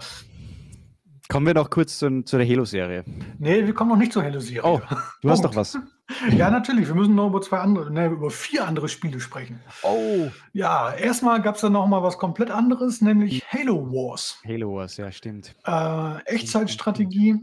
Kommen 1.27 1.47
wir 1.47 1.55
noch 1.55 1.71
kurz 1.71 1.97
zu, 1.97 2.23
zu 2.23 2.37
der 2.37 2.47
Halo-Serie. 2.47 3.03
Nee, 3.39 3.65
wir 3.65 3.73
kommen 3.73 3.89
noch 3.89 3.97
nicht 3.97 4.13
zur 4.13 4.23
Halo-Serie. 4.23 4.63
Oh, 4.63 4.79
du 5.21 5.29
hast 5.29 5.43
doch 5.43 5.55
was. 5.55 5.77
Ja, 6.29 6.51
natürlich. 6.51 6.87
Wir 6.87 6.93
müssen 6.93 7.15
noch 7.15 7.29
über 7.29 7.41
zwei 7.41 7.57
andere, 7.57 7.91
ne, 7.91 8.05
über 8.09 8.29
vier 8.29 8.67
andere 8.67 8.89
Spiele 8.89 9.19
sprechen. 9.19 9.59
Oh. 9.81 10.29
Ja, 10.53 10.93
erstmal 10.93 11.41
gab 11.41 11.55
es 11.55 11.61
dann 11.61 11.73
noch 11.73 11.87
mal 11.87 12.03
was 12.03 12.19
komplett 12.19 12.51
anderes, 12.51 13.01
nämlich 13.01 13.43
Halo 13.51 13.91
Wars. 13.91 14.39
Halo 14.47 14.75
Wars, 14.75 14.97
ja, 14.97 15.11
stimmt. 15.11 15.55
Äh, 15.65 16.17
Echtzeitstrategie. 16.25 17.39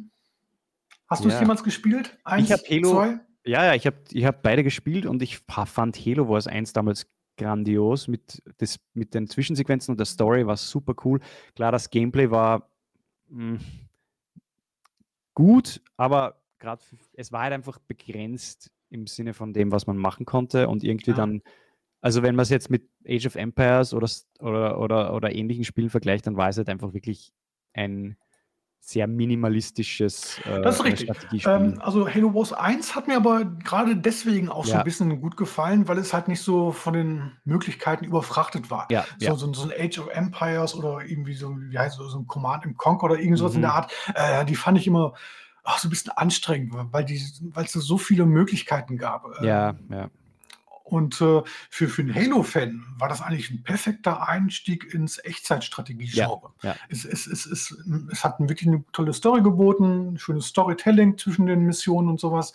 Hast 1.08 1.24
du 1.24 1.28
es 1.28 1.40
jemals 1.40 1.64
gespielt? 1.64 2.16
Eins, 2.22 2.46
ich 2.46 2.52
habe 2.52 2.62
Halo. 2.70 2.90
Zwei? 2.92 3.20
Ja, 3.44 3.64
ja, 3.64 3.74
ich 3.74 3.84
habe 3.84 3.96
ich 4.12 4.24
hab 4.24 4.42
beide 4.42 4.62
gespielt 4.62 5.06
und 5.06 5.22
ich 5.22 5.40
fand 5.66 5.96
Halo 5.96 6.28
Wars 6.28 6.46
1 6.46 6.72
damals 6.72 7.08
grandios 7.36 8.08
mit, 8.08 8.42
das, 8.58 8.78
mit 8.94 9.14
den 9.14 9.26
Zwischensequenzen 9.26 9.92
und 9.92 9.98
der 9.98 10.06
Story 10.06 10.46
war 10.46 10.56
super 10.56 10.94
cool. 11.04 11.20
Klar, 11.54 11.72
das 11.72 11.90
Gameplay 11.90 12.30
war 12.30 12.70
mh, 13.28 13.58
hm, 13.58 13.60
gut, 15.34 15.80
aber 15.96 16.42
gerade 16.58 16.82
es 17.14 17.32
war 17.32 17.42
halt 17.42 17.52
einfach 17.52 17.78
begrenzt 17.78 18.70
im 18.90 19.06
Sinne 19.06 19.34
von 19.34 19.52
dem, 19.52 19.72
was 19.72 19.86
man 19.86 19.96
machen 19.96 20.26
konnte 20.26 20.68
und 20.68 20.84
irgendwie 20.84 21.10
ja. 21.10 21.16
dann, 21.16 21.42
also 22.00 22.22
wenn 22.22 22.34
man 22.34 22.42
es 22.42 22.50
jetzt 22.50 22.70
mit 22.70 22.88
Age 23.06 23.26
of 23.26 23.36
Empires 23.36 23.94
oder, 23.94 24.08
oder, 24.40 24.78
oder, 24.78 25.14
oder 25.14 25.34
ähnlichen 25.34 25.64
Spielen 25.64 25.90
vergleicht, 25.90 26.26
dann 26.26 26.36
war 26.36 26.48
es 26.48 26.58
halt 26.58 26.68
einfach 26.68 26.92
wirklich 26.92 27.32
ein 27.72 28.16
sehr 28.84 29.06
minimalistisches 29.06 30.40
äh, 30.44 30.60
das 30.60 30.80
ist 30.80 30.84
richtig. 30.84 31.46
Ähm, 31.46 31.80
also 31.80 32.08
Halo 32.08 32.34
Wars 32.34 32.52
1 32.52 32.96
hat 32.96 33.06
mir 33.06 33.16
aber 33.16 33.44
gerade 33.44 33.96
deswegen 33.96 34.48
auch 34.48 34.66
ja. 34.66 34.72
so 34.72 34.78
ein 34.78 34.84
bisschen 34.84 35.20
gut 35.20 35.36
gefallen, 35.36 35.86
weil 35.86 35.98
es 35.98 36.12
halt 36.12 36.26
nicht 36.26 36.42
so 36.42 36.72
von 36.72 36.92
den 36.92 37.32
Möglichkeiten 37.44 38.04
überfrachtet 38.04 38.72
war. 38.72 38.88
Ja, 38.90 39.04
so, 39.18 39.26
ja. 39.26 39.34
so, 39.36 39.52
so, 39.52 39.70
ein 39.70 39.72
Age 39.78 40.00
of 40.00 40.08
Empires 40.08 40.74
oder 40.74 40.98
irgendwie 41.06 41.34
so, 41.34 41.56
wie 41.56 41.78
heißt 41.78 41.96
so, 41.96 42.08
so 42.08 42.18
ein 42.18 42.26
Command 42.26 42.64
im 42.64 42.76
Conquer 42.76 43.04
oder 43.04 43.20
irgendwas 43.20 43.52
mhm. 43.52 43.56
in 43.56 43.62
der 43.62 43.74
Art, 43.74 43.92
äh, 44.16 44.44
die 44.44 44.56
fand 44.56 44.76
ich 44.78 44.88
immer 44.88 45.14
ach, 45.62 45.78
so 45.78 45.86
ein 45.86 45.90
bisschen 45.90 46.10
anstrengend, 46.16 46.74
weil 46.74 47.04
es 47.04 47.72
so 47.72 47.98
viele 47.98 48.26
Möglichkeiten 48.26 48.98
gab. 48.98 49.26
Ja, 49.42 49.70
ähm, 49.70 49.76
ja. 49.90 50.10
Und 50.92 51.22
äh, 51.22 51.40
für, 51.70 51.88
für 51.88 52.02
einen 52.02 52.14
Halo-Fan 52.14 52.84
war 52.98 53.08
das 53.08 53.22
eigentlich 53.22 53.50
ein 53.50 53.62
perfekter 53.62 54.28
Einstieg 54.28 54.92
ins 54.92 55.24
Echtzeitstrategie-Genre. 55.24 56.52
Ja, 56.62 56.70
ja. 56.72 56.76
es, 56.90 57.06
es, 57.06 57.26
es, 57.26 57.46
es, 57.46 57.74
es 58.10 58.22
hat 58.22 58.38
wirklich 58.40 58.68
eine 58.68 58.84
tolle 58.92 59.14
Story 59.14 59.40
geboten, 59.40 60.18
schönes 60.18 60.48
Storytelling 60.48 61.16
zwischen 61.16 61.46
den 61.46 61.60
Missionen 61.60 62.10
und 62.10 62.20
sowas. 62.20 62.52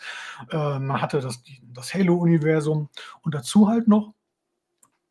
Äh, 0.52 0.78
man 0.78 1.02
hatte 1.02 1.20
das, 1.20 1.42
das 1.74 1.96
Halo-Universum 1.96 2.90
und 3.24 3.34
dazu 3.34 3.70
halt 3.70 3.88
noch 3.88 4.14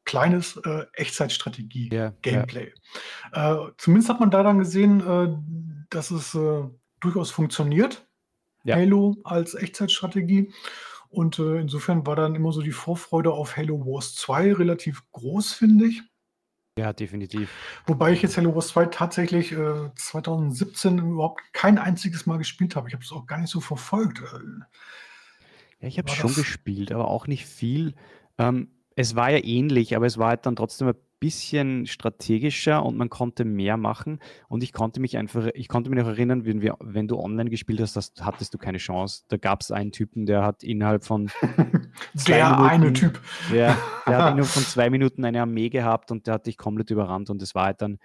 kleines 0.05 0.57
äh, 0.59 0.85
Echtzeitstrategie-Gameplay. 0.93 2.72
Ja, 3.35 3.55
äh, 3.55 3.72
zumindest 3.77 4.09
hat 4.09 4.20
man 4.20 4.31
da 4.31 4.45
dann 4.45 4.61
gesehen, 4.61 5.01
äh, 5.01 5.37
dass 5.91 6.12
es 6.12 6.33
äh, 6.37 6.62
durchaus 7.01 7.33
funktioniert. 7.33 8.07
Halo 8.68 9.16
als 9.24 9.55
Echtzeitstrategie. 9.55 10.53
Und 11.17 11.39
äh, 11.39 11.61
insofern 11.61 12.07
war 12.07 12.14
dann 12.14 12.35
immer 12.35 12.53
so 12.53 12.61
die 12.61 12.73
Vorfreude 12.73 13.33
auf 13.33 13.57
Halo 13.57 13.87
Wars 13.87 14.14
2 14.17 14.53
relativ 14.53 15.03
groß, 15.12 15.55
finde 15.55 15.87
ich. 15.87 16.03
Ja, 16.79 16.93
definitiv. 16.93 17.51
Wobei 17.87 18.12
ich 18.12 18.21
jetzt 18.21 18.37
Halo 18.37 18.55
Wars 18.55 18.69
2 18.69 18.87
tatsächlich 18.87 19.53
äh, 19.53 19.91
2017 19.95 20.99
überhaupt 20.99 21.41
kein 21.55 21.79
einziges 21.79 22.27
Mal 22.27 22.37
gespielt 22.37 22.77
habe. 22.77 22.89
Ich 22.89 22.95
habe 22.95 23.03
es 23.03 23.12
auch 23.12 23.27
gar 23.27 23.39
nicht 23.39 23.49
so 23.49 23.61
verfolgt. 23.61 24.21
Äh. 24.21 24.64
Ja, 25.81 25.89
ich 25.89 25.97
habe 25.97 26.11
schon 26.11 26.35
gespielt, 26.35 26.93
aber 26.93 27.09
auch 27.09 27.27
nicht 27.27 27.47
viel. 27.47 27.95
Ähm, 28.37 28.69
es 28.95 29.17
war 29.17 29.31
ja 29.31 29.43
ähnlich, 29.43 29.97
aber 29.97 30.05
es 30.05 30.19
war 30.19 30.29
halt 30.29 30.45
dann 30.45 30.57
trotzdem 30.57 30.89
ein 30.89 30.97
bisschen 31.19 31.87
strategischer 31.87 32.85
und 32.85 32.97
man 32.97 33.11
konnte 33.11 33.45
mehr 33.45 33.77
machen. 33.77 34.21
Und 34.49 34.62
ich 34.62 34.73
konnte 34.73 35.01
mich 35.01 35.17
einfach, 35.17 35.49
ich 35.55 35.69
konnte 35.69 35.91
mich 35.91 35.99
noch 35.99 36.09
erinnern, 36.09 36.45
wenn, 36.45 36.61
wir, 36.61 36.77
wenn 36.81 37.09
du 37.09 37.19
online 37.19 37.51
gespielt 37.51 37.81
hast, 37.81 37.97
das, 37.97 38.12
hattest 38.21 38.55
du 38.55 38.59
keine 38.59 38.79
Chance. 38.79 39.25
Da 39.29 39.37
gab 39.37 39.62
es 39.62 39.71
einen 39.71 39.93
Typen, 39.93 40.27
der 40.27 40.43
hat 40.43 40.62
innerhalb 40.62 41.05
von 41.05 41.31
der 42.29 42.51
Minuten, 42.51 42.62
eine 42.62 42.93
Typ. 42.93 43.21
Der, 43.53 43.77
der 44.07 44.19
hat 44.19 44.33
innerhalb 44.33 44.47
von 44.47 44.62
zwei 44.62 44.91
Minuten 44.91 45.25
eine 45.25 45.41
Armee 45.41 45.69
gehabt 45.69 46.11
und 46.11 46.27
der 46.27 46.35
hat 46.35 46.47
dich 46.47 46.57
komplett 46.57 46.91
überrannt 46.91 47.31
und 47.31 47.41
es 47.43 47.55
war 47.55 47.67
halt 47.67 47.83
dann 47.83 47.99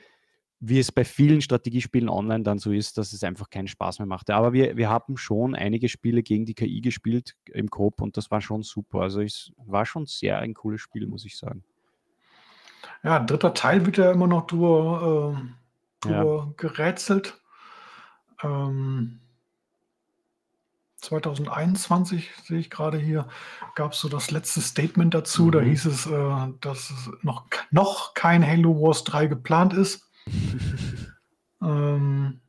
wie 0.63 0.77
es 0.77 0.91
bei 0.91 1.03
vielen 1.03 1.41
Strategiespielen 1.41 2.07
online 2.07 2.43
dann 2.43 2.59
so 2.59 2.71
ist, 2.71 2.99
dass 2.99 3.13
es 3.13 3.23
einfach 3.23 3.49
keinen 3.49 3.67
Spaß 3.67 3.97
mehr 3.97 4.05
machte. 4.05 4.35
Aber 4.35 4.53
wir, 4.53 4.77
wir 4.77 4.89
haben 4.91 5.17
schon 5.17 5.55
einige 5.55 5.89
Spiele 5.89 6.21
gegen 6.21 6.45
die 6.45 6.53
KI 6.53 6.81
gespielt 6.81 7.35
im 7.51 7.69
Coop 7.69 7.99
und 7.99 8.15
das 8.15 8.29
war 8.29 8.41
schon 8.41 8.61
super. 8.61 8.99
Also 8.99 9.21
es 9.21 9.51
war 9.57 9.87
schon 9.87 10.05
sehr 10.05 10.37
ein 10.37 10.53
cooles 10.53 10.79
Spiel, 10.79 11.07
muss 11.07 11.25
ich 11.25 11.35
sagen. 11.35 11.63
Ja, 13.03 13.19
dritter 13.19 13.53
Teil 13.53 13.85
wird 13.85 13.97
ja 13.97 14.11
immer 14.11 14.27
noch 14.27 14.47
drüber, 14.47 15.35
äh, 15.35 16.07
drüber 16.07 16.47
ja. 16.47 16.53
gerätselt. 16.57 17.39
Ähm, 18.43 19.19
2021 20.97 22.29
sehe 22.43 22.59
ich 22.59 22.69
gerade 22.69 22.97
hier, 22.97 23.27
gab 23.75 23.93
es 23.93 23.99
so 23.99 24.09
das 24.09 24.29
letzte 24.29 24.61
Statement 24.61 25.13
dazu. 25.13 25.45
Mhm. 25.45 25.51
Da 25.51 25.59
hieß 25.61 25.85
es, 25.85 26.05
äh, 26.05 26.47
dass 26.61 26.91
es 26.91 27.09
noch, 27.23 27.45
noch 27.71 28.13
kein 28.13 28.45
Halo 28.45 28.79
Wars 28.81 29.03
3 29.03 29.27
geplant 29.27 29.73
ist. 29.73 30.09
Ähm, 31.63 32.41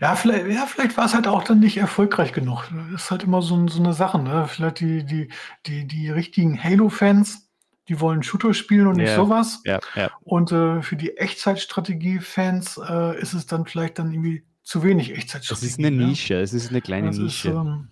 ja, 0.00 0.16
vielleicht, 0.16 0.46
ja, 0.46 0.66
vielleicht 0.66 0.96
war 0.96 1.06
es 1.06 1.14
halt 1.14 1.26
auch 1.26 1.44
dann 1.44 1.60
nicht 1.60 1.76
erfolgreich 1.76 2.32
genug. 2.32 2.64
Das 2.92 3.02
ist 3.04 3.10
halt 3.10 3.22
immer 3.22 3.42
so, 3.42 3.68
so 3.68 3.78
eine 3.78 3.92
Sache. 3.92 4.18
Ne? 4.18 4.46
Vielleicht 4.48 4.80
die, 4.80 5.04
die, 5.04 5.28
die, 5.66 5.86
die 5.86 6.10
richtigen 6.10 6.62
Halo-Fans, 6.62 7.49
die 7.90 8.00
wollen 8.00 8.22
Shooter 8.22 8.54
spielen 8.54 8.86
und 8.86 8.96
nicht 8.98 9.08
Ja, 9.08 9.16
sowas. 9.16 9.60
ja, 9.66 9.80
ja. 9.96 10.10
Und 10.20 10.52
äh, 10.52 10.80
für 10.80 10.94
die 10.96 11.16
Echtzeitstrategie-Fans 11.16 12.80
äh, 12.88 13.20
ist 13.20 13.34
es 13.34 13.46
dann 13.46 13.66
vielleicht 13.66 13.98
dann 13.98 14.12
irgendwie 14.12 14.44
zu 14.62 14.82
wenig 14.84 15.10
Es 15.10 15.18
Echtzeitstrategie. 15.18 15.66
ist 15.66 15.78
eine 15.80 15.90
ne? 15.90 16.06
Nische, 16.06 16.34
es 16.40 16.52
ist 16.54 16.70
eine 16.70 16.80
kleine 16.80 17.08
Das 17.08 17.16
ist, 17.16 17.22
Nische. 17.24 17.48
ähm, 17.50 17.88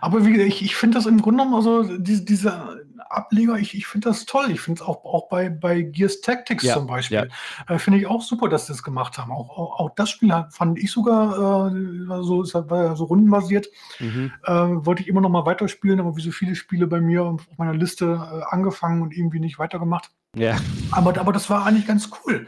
aber 0.00 0.26
wie 0.26 0.32
gesagt, 0.32 0.48
ich, 0.48 0.62
ich 0.62 0.74
finde 0.76 0.98
das 0.98 1.06
im 1.06 1.20
Grunde 1.22 1.44
genommen, 1.44 1.54
also 1.54 1.96
diese, 1.96 2.24
diese 2.24 2.83
Ableger, 3.16 3.56
ich, 3.56 3.74
ich 3.74 3.86
finde 3.86 4.08
das 4.08 4.26
toll. 4.26 4.50
Ich 4.50 4.60
finde 4.60 4.82
es 4.82 4.86
auch, 4.86 5.04
auch 5.04 5.28
bei, 5.28 5.48
bei 5.48 5.82
Gears 5.82 6.20
Tactics 6.20 6.64
Ja, 6.64 6.74
zum 6.74 6.86
Beispiel, 6.86 7.28
äh, 7.68 7.78
finde 7.78 7.98
ich 7.98 8.06
auch 8.06 8.22
super, 8.22 8.48
dass 8.48 8.66
sie 8.66 8.72
das 8.72 8.82
gemacht 8.82 9.18
haben. 9.18 9.32
Auch, 9.32 9.50
auch, 9.50 9.80
auch 9.80 9.90
das 9.94 10.10
Spiel 10.10 10.32
fand 10.50 10.78
ich 10.78 10.90
sogar 10.90 11.68
äh, 11.68 12.22
so, 12.22 12.44
ja 12.44 12.96
so 12.96 13.04
rundenbasiert. 13.04 13.68
Mhm. 14.00 14.32
Äh, 14.44 14.52
wollte 14.52 15.02
ich 15.02 15.08
immer 15.08 15.20
noch 15.20 15.30
mal 15.30 15.46
weiterspielen, 15.46 16.00
aber 16.00 16.16
wie 16.16 16.22
so 16.22 16.30
viele 16.30 16.54
Spiele 16.54 16.86
bei 16.86 17.00
mir 17.00 17.24
auf 17.24 17.46
meiner 17.56 17.74
Liste 17.74 18.04
äh, 18.04 18.54
angefangen 18.54 19.02
und 19.02 19.16
irgendwie 19.16 19.40
nicht 19.40 19.58
weitergemacht. 19.58 20.10
Ja, 20.36 20.56
Aber, 20.90 21.18
aber 21.18 21.32
das 21.32 21.48
war 21.48 21.64
eigentlich 21.64 21.86
ganz 21.86 22.10
cool. 22.24 22.46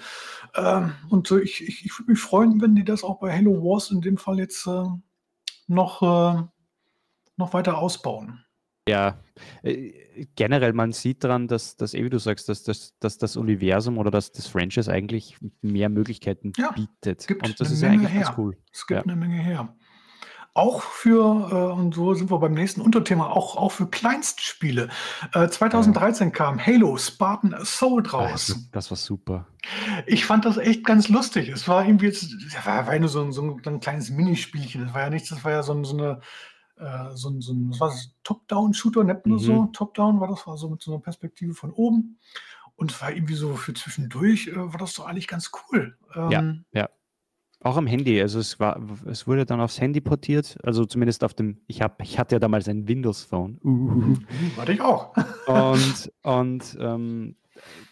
Ähm, 0.54 0.92
und 1.08 1.30
ich, 1.30 1.66
ich, 1.66 1.84
ich 1.84 1.98
würde 1.98 2.12
mich 2.12 2.20
freuen, 2.20 2.60
wenn 2.60 2.74
die 2.74 2.84
das 2.84 3.04
auch 3.04 3.20
bei 3.20 3.32
Halo 3.32 3.62
Wars 3.62 3.90
in 3.90 4.00
dem 4.00 4.16
Fall 4.16 4.38
jetzt 4.38 4.66
äh, 4.66 4.84
noch, 5.68 6.02
äh, 6.02 6.42
noch 7.36 7.52
weiter 7.52 7.78
ausbauen. 7.78 8.44
Ja. 8.88 9.18
Äh, 9.62 9.92
Generell, 10.34 10.72
man 10.72 10.92
sieht 10.92 11.24
daran, 11.24 11.46
dass, 11.46 11.76
dass 11.76 11.92
eh 11.92 12.02
wie 12.02 12.08
du 12.08 12.18
sagst, 12.18 12.48
dass, 12.48 12.62
dass, 12.62 12.98
dass 13.00 13.18
das 13.18 13.36
Universum 13.36 13.98
oder 13.98 14.10
dass 14.10 14.32
das 14.32 14.46
Franchise 14.46 14.90
eigentlich 14.90 15.36
mehr 15.60 15.90
Möglichkeiten 15.90 16.52
Ja, 16.56 16.70
bietet. 16.72 17.26
gibt 17.26 17.46
Und 17.46 17.60
das 17.60 17.68
eine 17.68 17.74
ist 17.74 17.82
ja 17.82 17.88
Menge 17.90 18.00
eigentlich 18.08 18.14
ganz 18.14 18.28
her. 18.28 18.38
cool. 18.38 18.56
Es 18.72 18.86
gibt 18.86 18.98
Ja. 18.98 19.04
eine 19.04 19.16
Menge 19.16 19.42
her. 19.42 19.74
Auch 20.54 20.80
für, 20.80 21.20
äh, 21.52 21.78
und 21.78 21.94
so 21.94 22.14
sind 22.14 22.30
wir 22.30 22.38
beim 22.38 22.54
nächsten 22.54 22.80
Unterthema, 22.80 23.26
auch, 23.26 23.58
auch 23.58 23.72
für 23.72 23.88
Kleinstspiele. 23.90 24.88
Äh, 25.34 25.48
2013 25.48 26.32
kam 26.32 26.58
Halo 26.64 26.96
Spartan 26.96 27.52
Assault 27.52 28.14
Ah, 28.14 28.18
raus. 28.20 28.46
das, 28.46 28.70
das 28.70 28.90
war 28.90 28.96
super. 28.96 29.46
Ich 30.06 30.24
fand 30.24 30.46
das 30.46 30.56
echt 30.56 30.82
ganz 30.86 31.10
lustig. 31.10 31.50
Es 31.50 31.68
war 31.68 31.84
irgendwie 31.86 32.06
jetzt, 32.06 32.32
war, 32.64 32.86
war 32.86 32.94
ja 32.94 33.00
nur 33.00 33.10
so 33.10 33.20
ein, 33.22 33.32
so 33.32 33.42
ein, 33.42 33.60
ein 33.66 33.80
kleines 33.80 34.08
Minispielchen. 34.08 34.86
Das 34.86 34.94
war 34.94 35.02
ja 35.02 35.10
nichts, 35.10 35.28
das 35.28 35.44
war 35.44 35.52
ja 35.52 35.62
so, 35.62 35.84
so 35.84 35.98
eine, 35.98 36.20
äh, 36.78 37.10
so 37.14 37.30
ein, 37.30 37.40
so 37.40 37.52
ein 37.52 37.70
was 37.70 37.80
war 37.80 37.88
das? 37.88 38.14
Top-Down-Shooter, 38.24 39.04
nennt 39.04 39.26
man 39.26 39.38
das 39.38 39.46
Mhm. 39.46 39.46
so? 39.46 39.66
Top-Down 39.72 40.20
war 40.20 40.28
das, 40.28 40.46
war 40.46 40.56
so 40.56 40.68
mit 40.68 40.82
so 40.82 40.92
einer 40.92 41.00
Perspektive 41.00 41.54
von 41.54 41.70
oben. 41.72 42.18
Und 42.76 42.90
es 42.92 43.00
war 43.00 43.10
irgendwie 43.10 43.34
so 43.34 43.54
für 43.56 43.72
zwischendurch, 43.72 44.48
äh, 44.48 44.56
war 44.56 44.78
das 44.78 44.94
doch 44.94 45.06
eigentlich 45.06 45.28
ganz 45.28 45.50
cool. 45.72 45.96
Ähm, 46.14 46.64
Ja. 46.72 46.88
Auch 47.62 47.78
am 47.78 47.86
Handy, 47.86 48.20
also 48.20 48.38
es 48.38 48.60
war, 48.60 48.78
es 49.06 49.26
wurde 49.26 49.46
dann 49.46 49.60
aufs 49.60 49.80
Handy 49.80 50.00
portiert, 50.02 50.58
also 50.62 50.84
zumindest 50.84 51.24
auf 51.24 51.32
dem, 51.32 51.62
ich 51.66 51.80
habe, 51.80 51.94
ich 52.04 52.18
hatte 52.18 52.34
ja 52.34 52.38
damals 52.38 52.68
ein 52.68 52.86
Windows-Phone. 52.86 53.58
Uhuhu. 53.64 54.16
Hm, 54.16 54.26
Warte 54.56 54.72
ich 54.74 54.80
auch. 54.82 55.16
Und, 55.46 56.12
und 56.22 56.76
ähm, 56.78 57.36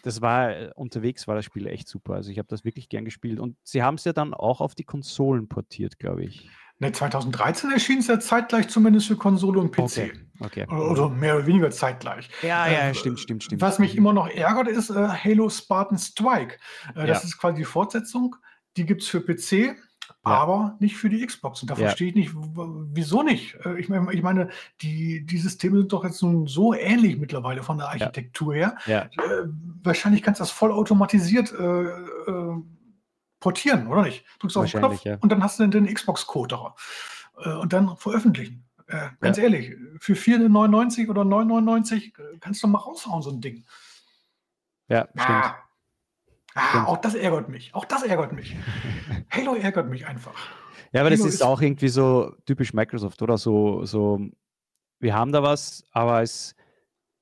das 0.03 0.21
war, 0.21 0.51
äh, 0.55 0.71
unterwegs 0.75 1.27
war 1.27 1.33
das 1.35 1.45
Spiel 1.45 1.65
echt 1.65 1.87
super. 1.87 2.13
Also 2.13 2.29
ich 2.29 2.37
habe 2.37 2.47
das 2.47 2.63
wirklich 2.63 2.87
gern 2.89 3.05
gespielt. 3.05 3.39
Und 3.39 3.57
sie 3.63 3.81
haben 3.81 3.95
es 3.95 4.03
ja 4.05 4.13
dann 4.13 4.35
auch 4.35 4.61
auf 4.61 4.75
die 4.75 4.83
Konsolen 4.83 5.49
portiert, 5.49 5.97
glaube 5.97 6.23
ich. 6.23 6.47
Ne, 6.85 6.91
2013 6.91 7.71
erschien 7.71 7.99
es 7.99 8.07
ja 8.07 8.19
zeitgleich 8.19 8.67
zumindest 8.67 9.07
für 9.07 9.15
Konsole 9.15 9.59
und 9.59 9.71
PC. 9.71 9.79
Okay. 9.81 10.11
okay. 10.39 10.65
Oder, 10.67 11.09
mehr 11.09 11.35
oder 11.37 11.45
weniger 11.47 11.71
zeitgleich. 11.71 12.29
Ja, 12.41 12.67
ja, 12.67 12.89
Äh, 12.89 12.93
stimmt, 12.93 13.19
stimmt, 13.19 13.43
stimmt. 13.43 13.61
Was 13.61 13.79
mich 13.79 13.95
immer 13.95 14.13
noch 14.13 14.27
ärgert, 14.29 14.67
ist 14.67 14.89
äh, 14.89 14.93
Halo 15.07 15.49
Spartan 15.49 15.97
Strike. 15.97 16.57
Äh, 16.95 17.07
das 17.07 17.21
Ja. 17.23 17.27
ist 17.27 17.37
quasi 17.37 17.57
die 17.57 17.65
Fortsetzung. 17.65 18.35
Die 18.77 18.85
gibt 18.85 19.01
es 19.03 19.07
für 19.07 19.21
PC, 19.21 19.75
aber 20.23 20.75
nicht 20.79 20.97
für 20.97 21.09
die 21.09 21.25
Xbox. 21.25 21.61
Und 21.61 21.69
da 21.71 21.75
Ja. 21.75 21.79
verstehe 21.87 22.09
ich 22.09 22.15
nicht, 22.15 22.31
wieso 22.35 23.23
nicht. 23.23 23.55
Äh, 23.65 23.79
ich, 23.79 23.89
mein, 23.89 24.09
ich 24.11 24.21
meine, 24.21 24.49
die, 24.81 25.25
die 25.25 25.37
Systeme 25.37 25.77
sind 25.77 25.93
doch 25.93 26.03
jetzt 26.03 26.21
nun 26.21 26.47
so 26.47 26.73
ähnlich 26.73 27.17
mittlerweile 27.17 27.63
von 27.63 27.77
der 27.77 27.87
Architektur 27.89 28.53
her. 28.53 28.75
Ja, 28.85 29.03
Äh, 29.03 29.47
wahrscheinlich 29.83 30.21
kannst 30.23 30.39
du 30.39 30.43
das 30.43 30.51
vollautomatisiert 30.51 31.53
äh, 31.53 31.83
äh, 31.83 32.61
portieren, 33.45 33.85
oder 33.85 34.01
nicht? 34.01 34.25
Drückst 34.39 34.57
auf 34.57 34.71
den 34.71 34.79
Knopf 34.79 35.03
ja. 35.03 35.17
und 35.21 35.31
dann 35.31 35.43
hast 35.43 35.59
du 35.59 35.67
den 35.67 35.85
Xbox-Code. 35.85 36.57
Äh, 37.43 37.49
und 37.53 37.71
dann 37.73 37.95
veröffentlichen. 37.95 38.65
Äh, 38.87 39.09
ganz 39.21 39.37
Ja. 39.37 39.43
ehrlich, 39.43 39.71
für 39.99 40.13
4,99 40.15 41.07
oder 41.09 41.21
9,99 41.21 42.07
äh, 42.17 42.37
kannst 42.39 42.63
du 42.63 42.67
mal 42.67 42.79
raushauen, 42.79 43.21
so 43.21 43.29
ein 43.29 43.41
Ding. 43.41 43.63
ja, 44.87 45.07
stimmt. 45.13 45.29
Ah, 45.29 45.55
ah, 46.55 46.69
Stimmt. 46.69 46.87
auch 46.87 46.97
das 46.97 47.13
ärgert 47.13 47.49
mich. 47.49 47.75
Auch 47.75 47.85
das 47.85 48.01
ärgert 48.01 48.33
mich. 48.33 48.55
Halo 49.31 49.53
ärgert 49.53 49.89
mich 49.89 50.07
einfach. 50.07 50.33
Ja, 50.91 51.01
aber 51.01 51.11
das 51.11 51.19
Halo 51.19 51.29
ist 51.29 51.35
ist- 51.35 51.43
auch 51.43 51.61
irgendwie 51.61 51.89
so 51.89 52.35
typisch 52.47 52.73
Microsoft, 52.73 53.21
oder? 53.21 53.37
So, 53.37 53.85
so, 53.85 54.19
wir 54.99 55.13
haben 55.13 55.31
da 55.31 55.43
was, 55.43 55.83
aber 55.91 56.23
es, 56.23 56.55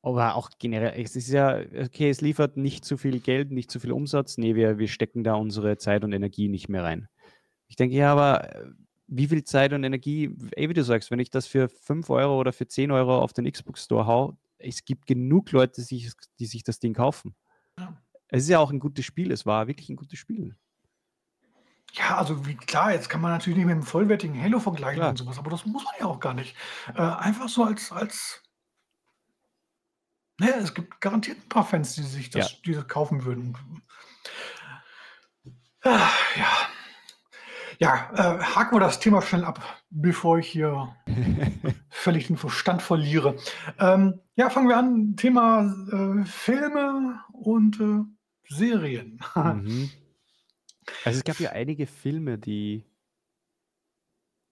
aber 0.04 0.36
auch 0.36 0.50
generell, 0.60 1.02
es 1.02 1.16
ist 1.16 1.30
ja, 1.30 1.60
okay, 1.60 2.10
es 2.10 2.20
liefert 2.20 2.58
nicht 2.58 2.84
zu 2.84 2.98
viel 2.98 3.22
Geld, 3.22 3.52
nicht 3.52 3.72
zu 3.72 3.80
viel 3.80 3.94
Umsatz. 3.94 4.38
Nee, 4.38 4.54
wir, 4.54 4.78
wir 4.78 4.90
stecken 4.90 5.24
da 5.24 5.36
unsere 5.36 5.78
Zeit 5.78 6.04
und 6.04 6.12
Energie 6.12 6.50
nicht 6.50 6.68
mehr 6.68 6.84
rein. 6.84 7.08
Ich 7.70 7.78
denke, 7.78 7.96
ja, 7.96 8.12
aber 8.12 8.54
äh, 8.54 8.66
wie 9.08 9.28
viel 9.28 9.46
Zeit 9.46 9.72
und 9.72 9.86
Energie, 9.86 10.36
eh, 10.58 10.68
wie 10.68 10.74
du 10.74 10.84
sagst, 10.84 11.10
wenn 11.10 11.20
ich 11.20 11.30
das 11.30 11.48
für 11.48 11.70
5 11.70 12.10
Euro 12.10 12.38
oder 12.38 12.52
für 12.52 12.68
10 12.68 12.92
Euro 12.92 13.18
auf 13.18 13.32
den 13.32 13.50
Xbox 13.50 13.86
Store 13.86 14.06
hau, 14.06 14.38
es 14.58 14.84
gibt 14.84 15.08
genug 15.08 15.52
Leute, 15.54 15.82
die 15.82 15.82
sich, 15.82 16.12
die 16.38 16.46
sich 16.48 16.64
das 16.64 16.80
Ding 16.80 16.94
kaufen. 16.94 17.34
Ja. 17.80 17.98
Es 18.28 18.44
ist 18.44 18.50
ja 18.50 18.60
auch 18.60 18.72
ein 18.72 18.80
gutes 18.80 19.06
Spiel, 19.06 19.32
es 19.32 19.46
war 19.46 19.68
wirklich 19.68 19.88
ein 19.90 19.96
gutes 19.96 20.20
Spiel. 20.20 20.58
Ja, 21.94 22.18
also 22.18 22.46
wie 22.46 22.56
klar, 22.56 22.92
jetzt 22.92 23.08
kann 23.08 23.22
man 23.22 23.32
natürlich 23.32 23.56
nicht 23.58 23.68
mit 23.68 23.74
einem 23.74 23.84
vollwertigen 23.84 24.42
Halo 24.42 24.60
vergleichen 24.60 25.00
Klar. 25.00 25.12
und 25.12 25.18
sowas, 25.18 25.38
aber 25.38 25.52
das 25.52 25.66
muss 25.66 25.86
man 25.86 25.94
ja 26.00 26.08
auch 26.08 26.20
gar 26.20 26.34
nicht. 26.34 26.56
Äh, 26.94 27.02
einfach 27.02 27.48
so 27.48 27.64
als, 27.64 27.92
als 27.92 28.44
ne, 30.40 30.56
es 30.56 30.74
gibt 30.74 31.02
garantiert 31.02 31.38
ein 31.38 31.50
paar 31.50 31.66
Fans, 31.66 31.96
die 31.96 32.04
sich 32.04 32.30
das, 32.30 32.62
die 32.62 32.74
das 32.74 32.88
kaufen 32.88 33.26
würden. 33.26 33.58
Ah, 35.84 36.10
ja. 36.38 36.48
Ja, 37.80 38.12
äh, 38.14 38.42
haken 38.42 38.76
wir 38.76 38.80
das 38.80 39.00
Thema 39.00 39.22
schnell 39.22 39.44
ab, 39.44 39.84
bevor 39.90 40.38
ich 40.38 40.48
hier 40.48 40.96
völlig 41.90 42.28
den 42.28 42.38
Verstand 42.38 42.82
verliere. 42.82 43.36
Ähm, 43.80 44.22
ja, 44.36 44.50
fangen 44.50 44.70
wir 44.70 44.78
an. 44.78 45.16
Thema 45.18 45.74
äh, 45.92 46.26
Filme 46.26 47.20
und 47.34 47.80
äh, 47.80 48.04
Serien. 48.48 49.20
Mhm. 49.36 49.92
Also 51.06 51.20
es 51.20 51.24
gab 51.24 51.40
ja 51.40 51.52
einige 51.52 51.88
Filme, 51.88 52.38
die, 52.38 52.84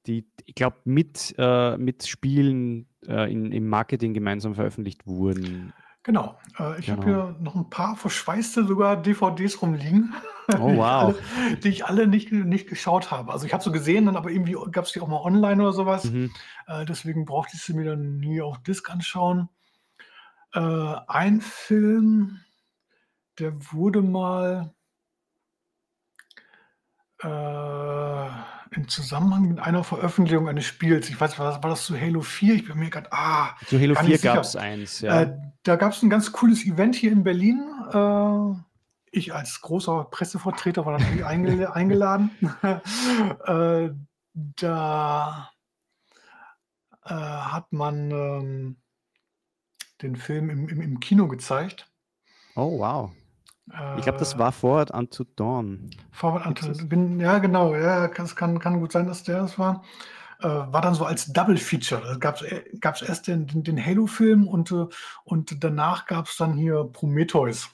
die 0.08 0.26
ich 0.46 0.56
glaube, 0.56 0.78
mit, 0.86 1.36
äh, 1.38 1.78
mit 1.78 2.08
Spielen 2.08 2.88
äh, 3.08 3.32
in, 3.32 3.52
im 3.52 3.68
Marketing 3.68 4.14
gemeinsam 4.14 4.56
veröffentlicht 4.56 5.06
wurden. 5.08 5.74
Genau. 6.04 6.40
Äh, 6.58 6.80
ich 6.80 6.90
habe 6.90 7.04
Genau. 7.06 7.28
hier 7.28 7.36
noch 7.40 7.56
ein 7.56 7.70
paar 7.70 7.96
verschweißte 7.96 8.66
sogar 8.66 9.02
DVDs 9.02 9.62
rumliegen, 9.62 10.14
Oh, 10.60 10.68
die, 10.68 10.74
ich 10.74 10.78
wow. 10.80 11.16
alle, 11.16 11.58
die 11.58 11.70
ich 11.70 11.86
alle 11.86 12.08
nicht, 12.08 12.32
nicht 12.32 12.68
geschaut 12.68 13.12
habe. 13.12 13.32
Also 13.32 13.46
ich 13.46 13.54
habe 13.54 13.64
so 13.64 13.72
gesehen, 13.72 14.08
dann 14.08 14.16
aber 14.16 14.32
irgendwie 14.32 14.58
gab 14.72 14.86
es 14.86 14.92
die 14.92 15.00
auch 15.00 15.08
mal 15.08 15.22
online 15.22 15.62
oder 15.62 15.74
sowas. 15.74 16.06
Mhm. 16.06 16.32
Äh, 16.68 16.86
deswegen 16.86 17.26
brauchte 17.26 17.56
ich 17.56 17.62
sie 17.62 17.74
mir 17.74 17.86
dann 17.86 18.18
nie 18.18 18.42
auf 18.42 18.58
Disc 18.64 18.90
anschauen. 18.90 19.50
Äh, 20.54 20.60
ein 21.08 21.40
Film, 21.42 22.40
der 23.40 23.54
wurde 23.72 24.02
mal 24.02 24.74
äh, 27.20 28.30
im 28.72 28.88
Zusammenhang 28.88 29.48
mit 29.48 29.60
einer 29.60 29.84
Veröffentlichung 29.84 30.48
eines 30.48 30.66
Spiels, 30.66 31.10
ich 31.10 31.20
weiß, 31.20 31.38
war 31.38 31.52
das, 31.52 31.62
war 31.62 31.70
das 31.70 31.86
zu 31.86 32.00
Halo 32.00 32.22
4? 32.22 32.56
Ich 32.56 32.68
bin 32.68 32.80
mir 32.80 32.90
gerade, 32.90 33.12
ah, 33.12 33.56
Zu 33.68 33.80
Halo 33.80 33.94
Gar 33.94 34.04
4 34.04 34.10
nicht 34.12 34.22
sicher. 34.22 34.34
gab 34.34 34.44
es 34.44 34.56
eins, 34.56 35.02
ja. 35.02 35.22
äh, 35.22 35.38
da 35.64 35.76
gab 35.76 35.92
es 35.92 36.02
ein 36.02 36.10
ganz 36.10 36.32
cooles 36.32 36.66
Event 36.66 36.96
hier 36.96 37.12
in 37.12 37.24
Berlin. 37.24 37.70
Äh, 37.94 38.62
ich 39.12 39.34
als 39.34 39.60
großer 39.60 40.06
Pressevertreter 40.06 40.86
war 40.86 40.98
natürlich 40.98 41.26
eingel 41.26 41.68
eingeladen. 41.74 42.32
äh, 43.46 43.90
da 44.34 45.52
äh, 47.04 47.14
hat 47.14 47.74
man 47.74 48.12
ähm, 48.12 48.78
den 50.02 50.16
Film 50.16 50.50
im, 50.50 50.70
im, 50.70 50.82
im 50.82 51.00
Kino 51.02 51.28
gezeigt. 51.28 51.92
oh, 52.56 52.80
wow. 52.80 53.12
Ich 53.98 54.04
glaube, 54.04 54.20
das 54.20 54.34
Äh, 54.34 54.40
war 54.40 54.52
Forward 54.52 54.92
Unto 54.92 55.24
Dawn. 55.36 55.90
Forward 56.12 56.46
Unto, 56.46 56.68
das? 56.68 56.88
bin, 56.90 57.20
ja, 57.20 57.38
genau, 57.40 57.76
ja, 57.76 58.06
es 58.08 58.36
kann, 58.36 58.60
kann 58.60 58.80
gut 58.80 58.92
sein, 58.92 59.08
dass 59.08 59.24
der 59.24 59.44
es 59.44 59.58
war. 59.58 59.84
Äh, 60.40 60.48
war 60.48 60.82
dann 60.82 60.96
so 60.96 61.06
als 61.06 61.32
Double 61.32 61.58
Feature. 61.58 62.02
Da 62.02 62.16
gab 62.16 62.42
es 62.96 63.02
erst 63.02 63.28
den, 63.28 63.48
den, 63.48 63.64
den 63.64 63.84
Halo-Film 63.86 64.48
und, 64.48 64.72
äh, 64.72 64.88
und 65.24 65.64
danach 65.64 66.06
gab 66.08 66.26
es 66.28 66.36
dann 66.38 66.54
hier 66.56 66.84
Prometheus. 66.92 67.70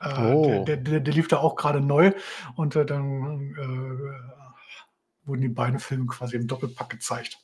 Äh, 0.00 0.32
Oh. 0.34 0.64
der, 0.66 0.76
der, 0.76 1.00
der 1.00 1.14
lief 1.14 1.28
da 1.28 1.38
auch 1.38 1.56
gerade 1.56 1.80
neu 1.80 2.12
und 2.56 2.76
äh, 2.76 2.84
dann 2.84 3.54
äh, 3.56 5.26
wurden 5.26 5.40
die 5.40 5.48
beiden 5.48 5.78
Filme 5.78 6.06
quasi 6.06 6.36
im 6.36 6.46
Doppelpack 6.46 6.90
gezeigt. 6.90 7.38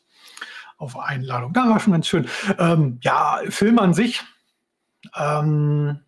Auf 0.77 0.99
Einladung. 0.99 1.53
Da 1.53 1.69
war 1.71 1.79
schon 1.81 1.93
ganz 1.93 2.09
schön. 2.09 2.27
Ähm, 2.59 2.99
ja, 3.03 3.41
Film 3.49 3.79
an 3.79 3.95
sich. 3.95 4.23
Ähm, 5.17 6.01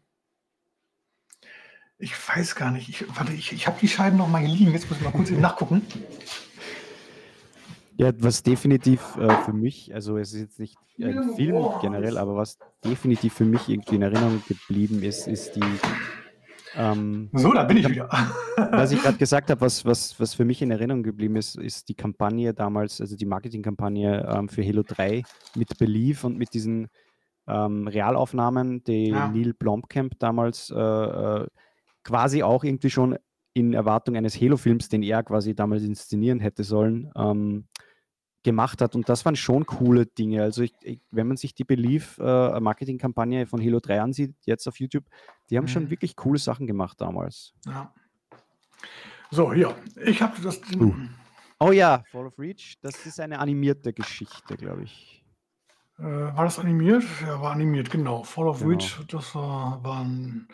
Ich 1.99 2.13
weiß 2.29 2.55
gar 2.55 2.71
nicht. 2.71 2.89
Ich, 2.89 3.07
warte, 3.17 3.33
ich, 3.33 3.53
ich 3.53 3.67
habe 3.67 3.79
die 3.81 3.89
Scheiben 3.89 4.19
noch 4.19 4.29
mal 4.29 4.43
hier 4.43 4.55
liegen. 4.55 4.73
Jetzt 4.73 4.89
muss 4.91 4.99
ich 4.99 5.05
mal 5.05 5.13
kurz 5.13 5.31
nachgucken. 5.31 5.83
Ja, 7.97 8.13
was 8.19 8.43
definitiv 8.43 9.17
äh, 9.17 9.35
für 9.45 9.55
mich, 9.55 9.95
also 9.95 10.19
es 10.19 10.35
ist 10.35 10.41
jetzt 10.41 10.61
nicht 10.61 10.77
ein 11.01 11.35
Film 11.35 11.65
generell, 11.81 12.19
aber 12.19 12.37
was 12.37 12.59
definitiv 12.85 13.33
für 13.33 13.47
mich 13.47 13.71
irgendwie 13.71 13.97
in 13.97 14.03
Erinnerung 14.03 14.43
geblieben 14.47 15.03
ist, 15.03 15.27
ist 15.27 15.57
die. 15.57 15.65
Ähm, 16.75 17.31
so, 17.33 17.55
da 17.55 17.65
bin 17.65 17.79
ich 17.79 17.89
wieder. 17.89 18.11
was 18.57 18.93
ich 18.93 19.01
gerade 19.01 19.17
gesagt 19.19 19.49
habe, 19.49 19.63
was, 19.63 19.87
was, 19.87 20.21
was 20.21 20.35
für 20.35 20.45
mich 20.45 20.61
in 20.61 20.71
Erinnerung 20.71 21.03
geblieben 21.03 21.37
ist, 21.37 21.57
ist 21.57 21.89
die 21.89 21.95
Kampagne 21.95 22.53
damals, 22.53 23.01
also 23.01 23.17
die 23.17 23.25
Marketingkampagne 23.25 24.29
ähm, 24.29 24.51
für 24.51 24.63
Halo 24.63 24.83
3 24.83 25.23
mit 25.55 25.79
Belief 25.79 26.25
und 26.25 26.37
mit 26.37 26.53
diesen 26.53 26.89
ähm, 27.49 27.89
Realaufnahmen, 27.89 28.85
die 28.85 29.09
ja. 29.09 29.29
Neil 29.29 29.55
Blomkamp 29.55 30.19
damals 30.19 30.71
äh, 30.71 30.79
äh, 30.79 31.47
quasi 32.07 32.45
auch 32.45 32.63
irgendwie 32.63 32.91
schon 32.91 33.19
in 33.53 33.75
Erwartung 33.75 34.17
eines 34.17 34.41
Halo-Films, 34.41 34.89
den 34.89 35.03
er 35.03 35.25
quasi 35.25 35.55
damals 35.55 35.83
inszenieren 35.83 36.39
hätte 36.39 36.63
sollen, 36.63 37.11
ähm, 37.17 37.67
gemacht 38.45 38.81
hat. 38.81 38.95
Und 38.95 39.09
das 39.09 39.25
waren 39.25 39.35
schon 39.35 39.67
coole 39.67 40.07
Dinge. 40.07 40.43
Also 40.43 40.63
ich, 40.63 40.73
ich, 40.83 41.01
wenn 41.11 41.27
man 41.27 41.37
sich 41.37 41.53
die 41.53 41.65
Belief-Marketing-Kampagne 41.65 43.43
äh, 43.43 43.47
von 43.47 43.61
Halo 43.61 43.81
3 43.81 44.01
ansieht, 44.01 44.37
jetzt 44.45 44.69
auf 44.69 44.79
YouTube, 44.79 45.05
die 45.51 45.57
haben 45.57 45.65
mhm. 45.65 45.69
schon 45.69 45.91
wirklich 45.91 46.15
coole 46.15 46.39
Sachen 46.39 46.69
gemacht 46.69 47.01
damals. 47.01 47.55
Ja. 47.67 47.93
So, 49.33 49.53
hier. 49.53 49.75
Ich 50.05 50.23
habe 50.23 50.41
das. 50.41 50.61
Uh. 50.79 50.95
Oh 51.59 51.73
ja, 51.73 52.05
Fall 52.13 52.27
of 52.27 52.39
Reach, 52.39 52.77
das 52.83 53.05
ist 53.07 53.19
eine 53.19 53.41
animierte 53.41 53.93
Geschichte, 53.93 54.57
glaube 54.57 54.85
ich. 54.85 55.25
Äh, 55.99 56.03
war 56.05 56.45
das 56.45 56.59
animiert? 56.59 57.03
Ja, 57.23 57.41
war 57.41 57.53
animiert, 57.53 57.91
genau. 57.91 58.23
Fall 58.23 58.47
of 58.47 58.59
genau. 58.59 58.71
Reach, 58.71 59.01
das 59.09 59.35
war, 59.35 59.83
war 59.83 60.05
ein 60.05 60.47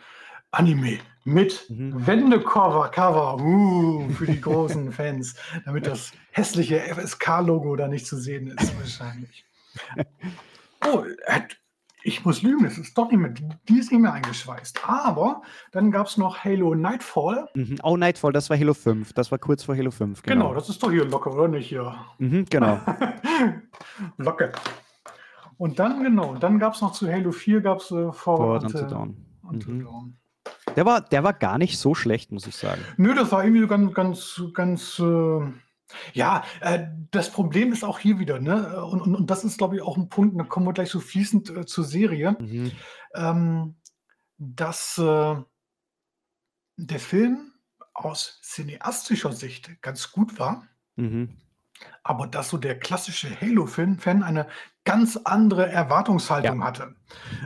Anime 0.53 0.99
mit 1.25 1.65
mhm. 1.69 2.05
Wendecover, 2.05 2.89
Cover, 2.89 3.41
uh, 3.41 4.09
für 4.09 4.25
die 4.25 4.39
großen 4.39 4.91
Fans, 4.91 5.35
damit 5.65 5.87
das 5.87 6.11
hässliche 6.31 6.79
FSK-Logo 6.79 7.75
da 7.75 7.87
nicht 7.87 8.05
zu 8.05 8.17
sehen 8.17 8.47
ist, 8.47 8.77
wahrscheinlich. 8.79 9.45
Oh, 10.85 11.05
ich 12.03 12.25
muss 12.25 12.41
lügen, 12.41 12.65
es 12.65 12.77
ist 12.77 12.97
doch 12.97 13.09
nicht 13.09 13.17
mehr, 13.17 13.33
die 13.69 13.79
ist 13.79 13.89
nicht 13.89 14.01
mehr 14.01 14.11
eingeschweißt. 14.11 14.81
Aber 14.85 15.43
dann 15.71 15.91
gab 15.91 16.07
es 16.07 16.17
noch 16.17 16.43
Halo 16.43 16.75
Nightfall. 16.75 17.47
Mhm. 17.53 17.77
Oh, 17.83 17.95
Nightfall, 17.95 18.33
das 18.33 18.49
war 18.49 18.57
Halo 18.57 18.73
5, 18.73 19.13
das 19.13 19.31
war 19.31 19.37
kurz 19.37 19.63
vor 19.63 19.77
Halo 19.77 19.91
5. 19.91 20.23
Genau, 20.23 20.35
genau 20.35 20.53
das 20.53 20.67
ist 20.67 20.83
doch 20.83 20.91
hier 20.91 21.05
locker, 21.05 21.33
oder 21.33 21.47
nicht 21.47 21.69
hier? 21.69 21.95
Mhm, 22.17 22.43
genau. 22.49 22.81
locker. 24.17 24.51
Und 25.55 25.79
dann, 25.79 26.03
genau, 26.03 26.35
dann 26.35 26.59
gab 26.59 26.73
es 26.73 26.81
noch 26.81 26.91
zu 26.91 27.09
Halo 27.09 27.31
4 27.31 27.61
gab 27.61 27.77
es 27.77 27.91
äh, 27.91 28.11
Forward 28.11 28.65
Until 28.65 28.87
Dawn. 28.87 29.25
Until 29.41 29.73
mhm. 29.75 29.83
Dawn. 29.85 30.17
Der 30.75 30.85
war, 30.85 31.01
der 31.01 31.23
war 31.23 31.33
gar 31.33 31.57
nicht 31.57 31.77
so 31.77 31.95
schlecht, 31.95 32.31
muss 32.31 32.47
ich 32.47 32.55
sagen. 32.55 32.81
Nö, 32.97 33.13
das 33.13 33.31
war 33.31 33.43
irgendwie 33.43 33.67
ganz, 33.67 33.93
ganz, 33.93 34.41
ganz. 34.53 34.99
Äh, 34.99 35.41
ja, 36.13 36.43
äh, 36.61 36.87
das 37.11 37.31
Problem 37.31 37.71
ist 37.71 37.83
auch 37.83 37.99
hier 37.99 38.19
wieder, 38.19 38.39
ne? 38.39 38.83
Und, 38.85 39.01
und, 39.01 39.15
und 39.15 39.29
das 39.29 39.43
ist, 39.43 39.57
glaube 39.57 39.75
ich, 39.75 39.81
auch 39.81 39.97
ein 39.97 40.09
Punkt, 40.09 40.39
da 40.39 40.43
kommen 40.43 40.65
wir 40.65 40.73
gleich 40.73 40.89
so 40.89 40.99
fließend 40.99 41.49
äh, 41.49 41.65
zur 41.65 41.83
Serie, 41.83 42.35
mhm. 42.39 42.71
ähm, 43.13 43.75
dass 44.37 44.97
äh, 44.97 45.35
der 46.77 46.99
Film 46.99 47.51
aus 47.93 48.39
cineastischer 48.41 49.33
Sicht 49.33 49.81
ganz 49.81 50.11
gut 50.11 50.39
war. 50.39 50.67
Mhm. 50.95 51.37
Aber 52.03 52.27
dass 52.27 52.49
so 52.49 52.57
der 52.57 52.77
klassische 52.79 53.29
Halo-Fan 53.39 54.23
eine 54.23 54.47
ganz 54.85 55.17
andere 55.23 55.69
Erwartungshaltung 55.69 56.59
ja. 56.59 56.65
hatte. 56.65 56.95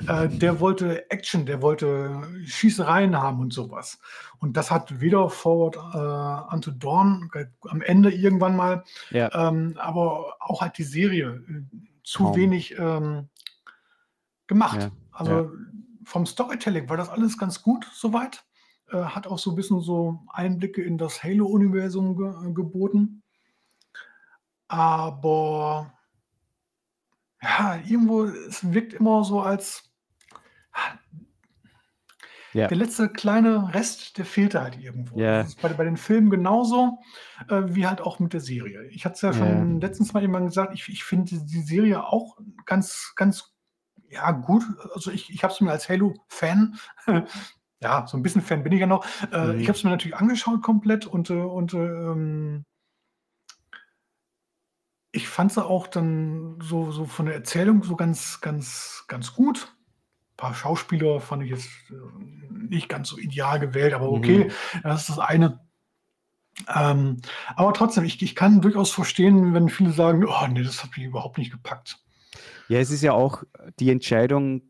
Äh, 0.07 0.27
der 0.27 0.59
wollte 0.59 1.09
Action, 1.11 1.45
der 1.45 1.61
wollte 1.61 2.21
Schießereien 2.45 3.15
haben 3.15 3.39
und 3.39 3.53
sowas. 3.53 3.99
Und 4.39 4.57
das 4.57 4.71
hat 4.71 4.99
weder 4.99 5.29
Forward 5.29 5.75
äh, 5.75 6.53
Unto 6.53 6.71
Dawn 6.71 7.29
äh, 7.33 7.45
am 7.69 7.81
Ende 7.81 8.11
irgendwann 8.11 8.55
mal, 8.55 8.83
ja. 9.11 9.29
ähm, 9.33 9.75
aber 9.77 10.35
auch 10.39 10.61
halt 10.61 10.77
die 10.77 10.83
Serie 10.83 11.43
äh, 11.47 11.63
zu 12.03 12.23
Kaum. 12.23 12.35
wenig 12.35 12.77
ähm, 12.79 13.29
gemacht. 14.47 14.81
Ja. 14.81 14.91
Also 15.11 15.51
vom 16.03 16.25
Storytelling 16.25 16.89
war 16.89 16.97
das 16.97 17.09
alles 17.09 17.37
ganz 17.37 17.61
gut 17.61 17.87
soweit. 17.93 18.45
Äh, 18.91 18.97
hat 18.97 19.27
auch 19.27 19.37
so 19.37 19.51
ein 19.51 19.55
bisschen 19.55 19.81
so 19.81 20.21
Einblicke 20.29 20.81
in 20.81 20.97
das 20.97 21.23
Halo-Universum 21.23 22.15
ge 22.15 22.53
geboten. 22.53 23.21
Aber 24.67 25.93
ja, 27.41 27.79
irgendwo, 27.85 28.23
es 28.23 28.73
wirkt 28.73 28.93
immer 28.93 29.23
so 29.23 29.41
als 29.41 29.87
ja. 32.53 32.67
der 32.67 32.77
letzte 32.77 33.09
kleine 33.09 33.73
Rest, 33.73 34.17
der 34.17 34.25
fehlte 34.25 34.61
halt 34.61 34.79
irgendwo. 34.79 35.19
Ja. 35.19 35.39
Das 35.39 35.49
ist 35.49 35.61
bei, 35.61 35.69
bei 35.69 35.83
den 35.83 35.97
Filmen 35.97 36.29
genauso 36.29 36.99
äh, 37.49 37.63
wie 37.67 37.87
halt 37.87 38.01
auch 38.01 38.19
mit 38.19 38.33
der 38.33 38.41
Serie. 38.41 38.85
Ich 38.87 39.05
hatte 39.05 39.15
es 39.15 39.21
ja 39.21 39.33
schon 39.33 39.73
ja. 39.73 39.87
letztens 39.87 40.13
mal 40.13 40.21
jemand 40.21 40.47
gesagt, 40.47 40.73
ich, 40.73 40.87
ich 40.89 41.03
finde 41.03 41.39
die 41.39 41.61
Serie 41.61 42.05
auch 42.05 42.37
ganz, 42.65 43.13
ganz 43.15 43.55
ja, 44.09 44.31
gut. 44.31 44.63
Also 44.93 45.11
ich, 45.11 45.29
ich 45.29 45.43
habe 45.43 45.53
es 45.53 45.61
mir 45.61 45.71
als 45.71 45.89
Halo-Fan, 45.89 46.77
ja, 47.79 48.07
so 48.07 48.17
ein 48.17 48.23
bisschen 48.23 48.41
Fan 48.41 48.63
bin 48.63 48.71
ich 48.71 48.79
ja 48.79 48.87
noch, 48.87 49.05
äh, 49.31 49.53
mhm. 49.53 49.59
ich 49.59 49.67
habe 49.67 49.77
es 49.77 49.83
mir 49.83 49.91
natürlich 49.91 50.17
angeschaut 50.17 50.61
komplett 50.63 51.05
und, 51.05 51.29
äh, 51.29 51.33
und 51.33 51.73
ähm, 51.73 52.65
ich 55.17 55.27
fand 55.27 55.51
sie 55.51 55.65
auch 55.65 55.87
dann 55.87 56.59
so, 56.61 56.91
so 56.91 57.05
von 57.05 57.25
der 57.25 57.35
Erzählung 57.35 57.83
so 57.83 57.95
ganz, 57.95 58.39
ganz, 58.39 59.03
ganz 59.07 59.33
gut. 59.33 59.75
Ein 60.31 60.37
paar 60.37 60.53
Schauspieler 60.53 61.19
fand 61.19 61.43
ich 61.43 61.49
jetzt 61.49 61.69
äh, 61.89 61.95
nicht 62.69 62.87
ganz 62.87 63.09
so 63.09 63.17
ideal 63.17 63.59
gewählt, 63.59 63.93
aber 63.93 64.09
okay, 64.11 64.45
mhm. 64.45 64.79
das 64.83 65.01
ist 65.01 65.09
das 65.09 65.19
eine. 65.19 65.59
Ähm, 66.73 67.17
aber 67.55 67.73
trotzdem, 67.73 68.03
ich, 68.03 68.21
ich 68.21 68.35
kann 68.35 68.61
durchaus 68.61 68.91
verstehen, 68.91 69.53
wenn 69.53 69.69
viele 69.69 69.91
sagen, 69.91 70.25
oh 70.25 70.47
nee, 70.47 70.63
das 70.63 70.83
hat 70.83 70.95
mich 70.95 71.05
überhaupt 71.05 71.37
nicht 71.37 71.51
gepackt. 71.51 71.97
Ja, 72.67 72.79
es 72.79 72.91
ist 72.91 73.03
ja 73.03 73.13
auch 73.13 73.43
die 73.79 73.91
Entscheidung, 73.91 74.61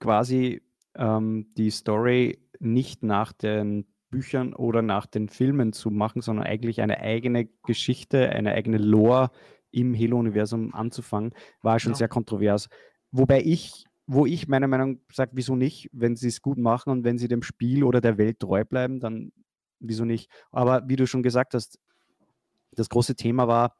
quasi 0.00 0.62
ähm, 0.96 1.46
die 1.56 1.70
Story 1.70 2.38
nicht 2.60 3.02
nach 3.02 3.32
den 3.32 3.86
Büchern 4.10 4.54
oder 4.54 4.82
nach 4.82 5.06
den 5.06 5.28
Filmen 5.28 5.72
zu 5.72 5.90
machen, 5.90 6.22
sondern 6.22 6.46
eigentlich 6.46 6.80
eine 6.80 7.00
eigene 7.00 7.46
Geschichte, 7.64 8.30
eine 8.30 8.52
eigene 8.52 8.78
Lore 8.78 9.30
im 9.70 9.94
Halo-Universum 9.94 10.74
anzufangen, 10.74 11.32
war 11.62 11.78
schon 11.78 11.92
ja. 11.92 11.98
sehr 11.98 12.08
kontrovers. 12.08 12.68
Wobei 13.10 13.42
ich, 13.42 13.84
wo 14.06 14.26
ich 14.26 14.48
meiner 14.48 14.68
Meinung 14.68 15.00
nach 15.08 15.14
sage, 15.14 15.32
wieso 15.34 15.56
nicht, 15.56 15.88
wenn 15.92 16.16
sie 16.16 16.28
es 16.28 16.42
gut 16.42 16.58
machen 16.58 16.90
und 16.90 17.04
wenn 17.04 17.18
sie 17.18 17.28
dem 17.28 17.42
Spiel 17.42 17.84
oder 17.84 18.00
der 18.00 18.18
Welt 18.18 18.40
treu 18.40 18.64
bleiben, 18.64 19.00
dann 19.00 19.32
wieso 19.80 20.04
nicht. 20.04 20.30
Aber 20.50 20.88
wie 20.88 20.96
du 20.96 21.06
schon 21.06 21.22
gesagt 21.22 21.54
hast, 21.54 21.78
das 22.72 22.88
große 22.88 23.16
Thema 23.16 23.48
war, 23.48 23.74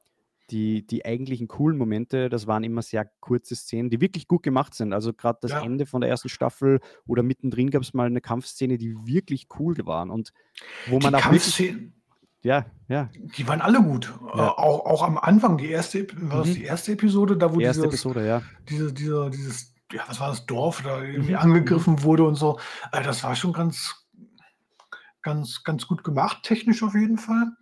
die, 0.51 0.86
die 0.86 1.05
eigentlichen 1.05 1.47
coolen 1.47 1.76
Momente, 1.76 2.30
das 2.30 2.47
waren 2.47 2.64
immer 2.64 2.80
sehr 2.80 3.11
kurze 3.20 3.55
Szenen, 3.55 3.91
die 3.91 4.01
wirklich 4.01 4.28
gut 4.28 4.43
gemacht 4.43 4.74
sind. 4.74 4.95
Also 4.95 5.12
gerade 5.12 5.39
das 5.43 5.51
ja. 5.51 5.62
Ende 5.62 5.84
von 5.84 6.01
der 6.01 6.09
ersten 6.09 6.30
Staffel 6.30 6.80
oder 7.07 7.22
mittendrin 7.22 7.70
gab 7.70 7.82
es 7.82 7.93
mal 7.93 8.07
eine 8.07 8.22
Kampfszene, 8.22 8.78
die 8.78 8.95
wirklich 9.05 9.49
cool 9.59 9.76
waren 9.84 10.11
und 10.11 10.32
wo 10.86 10.99
man 11.01 11.12
die 11.12 11.18
auch 11.18 11.30
wirklich, 11.30 11.93
ja, 12.43 12.66
ja. 12.89 13.11
Die 13.36 13.47
waren 13.49 13.61
alle 13.61 13.82
gut. 13.82 14.12
Ja. 14.34 14.47
Äh, 14.47 14.51
auch, 14.51 14.86
auch 14.86 15.03
am 15.03 15.18
Anfang, 15.18 15.59
die 15.59 15.70
erste, 15.70 16.07
war 16.30 16.39
das 16.39 16.49
mhm. 16.49 16.55
die 16.55 16.64
erste 16.64 16.93
Episode, 16.93 17.36
da 17.36 17.53
wo 17.53 17.59
die 17.59 17.64
erste 17.64 17.82
dieses, 17.82 18.05
Episode, 18.05 18.26
ja. 18.26 18.43
Diese, 18.68 18.93
dieser, 18.93 19.30
dieses, 19.30 19.74
ja, 19.93 20.03
was 20.07 20.20
war 20.20 20.28
das 20.28 20.47
Dorf, 20.47 20.82
da 20.82 21.03
irgendwie 21.03 21.32
mhm. 21.32 21.39
angegriffen 21.39 22.03
wurde 22.03 22.24
und 22.24 22.36
so. 22.36 22.59
Also 22.93 23.09
das 23.09 23.24
war 23.24 23.34
schon 23.34 23.53
ganz, 23.53 24.07
ganz, 25.22 25.64
ganz 25.64 25.86
gut 25.86 26.05
gemacht, 26.05 26.43
technisch 26.43 26.82
auf 26.82 26.95
jeden 26.95 27.18
Fall. 27.18 27.53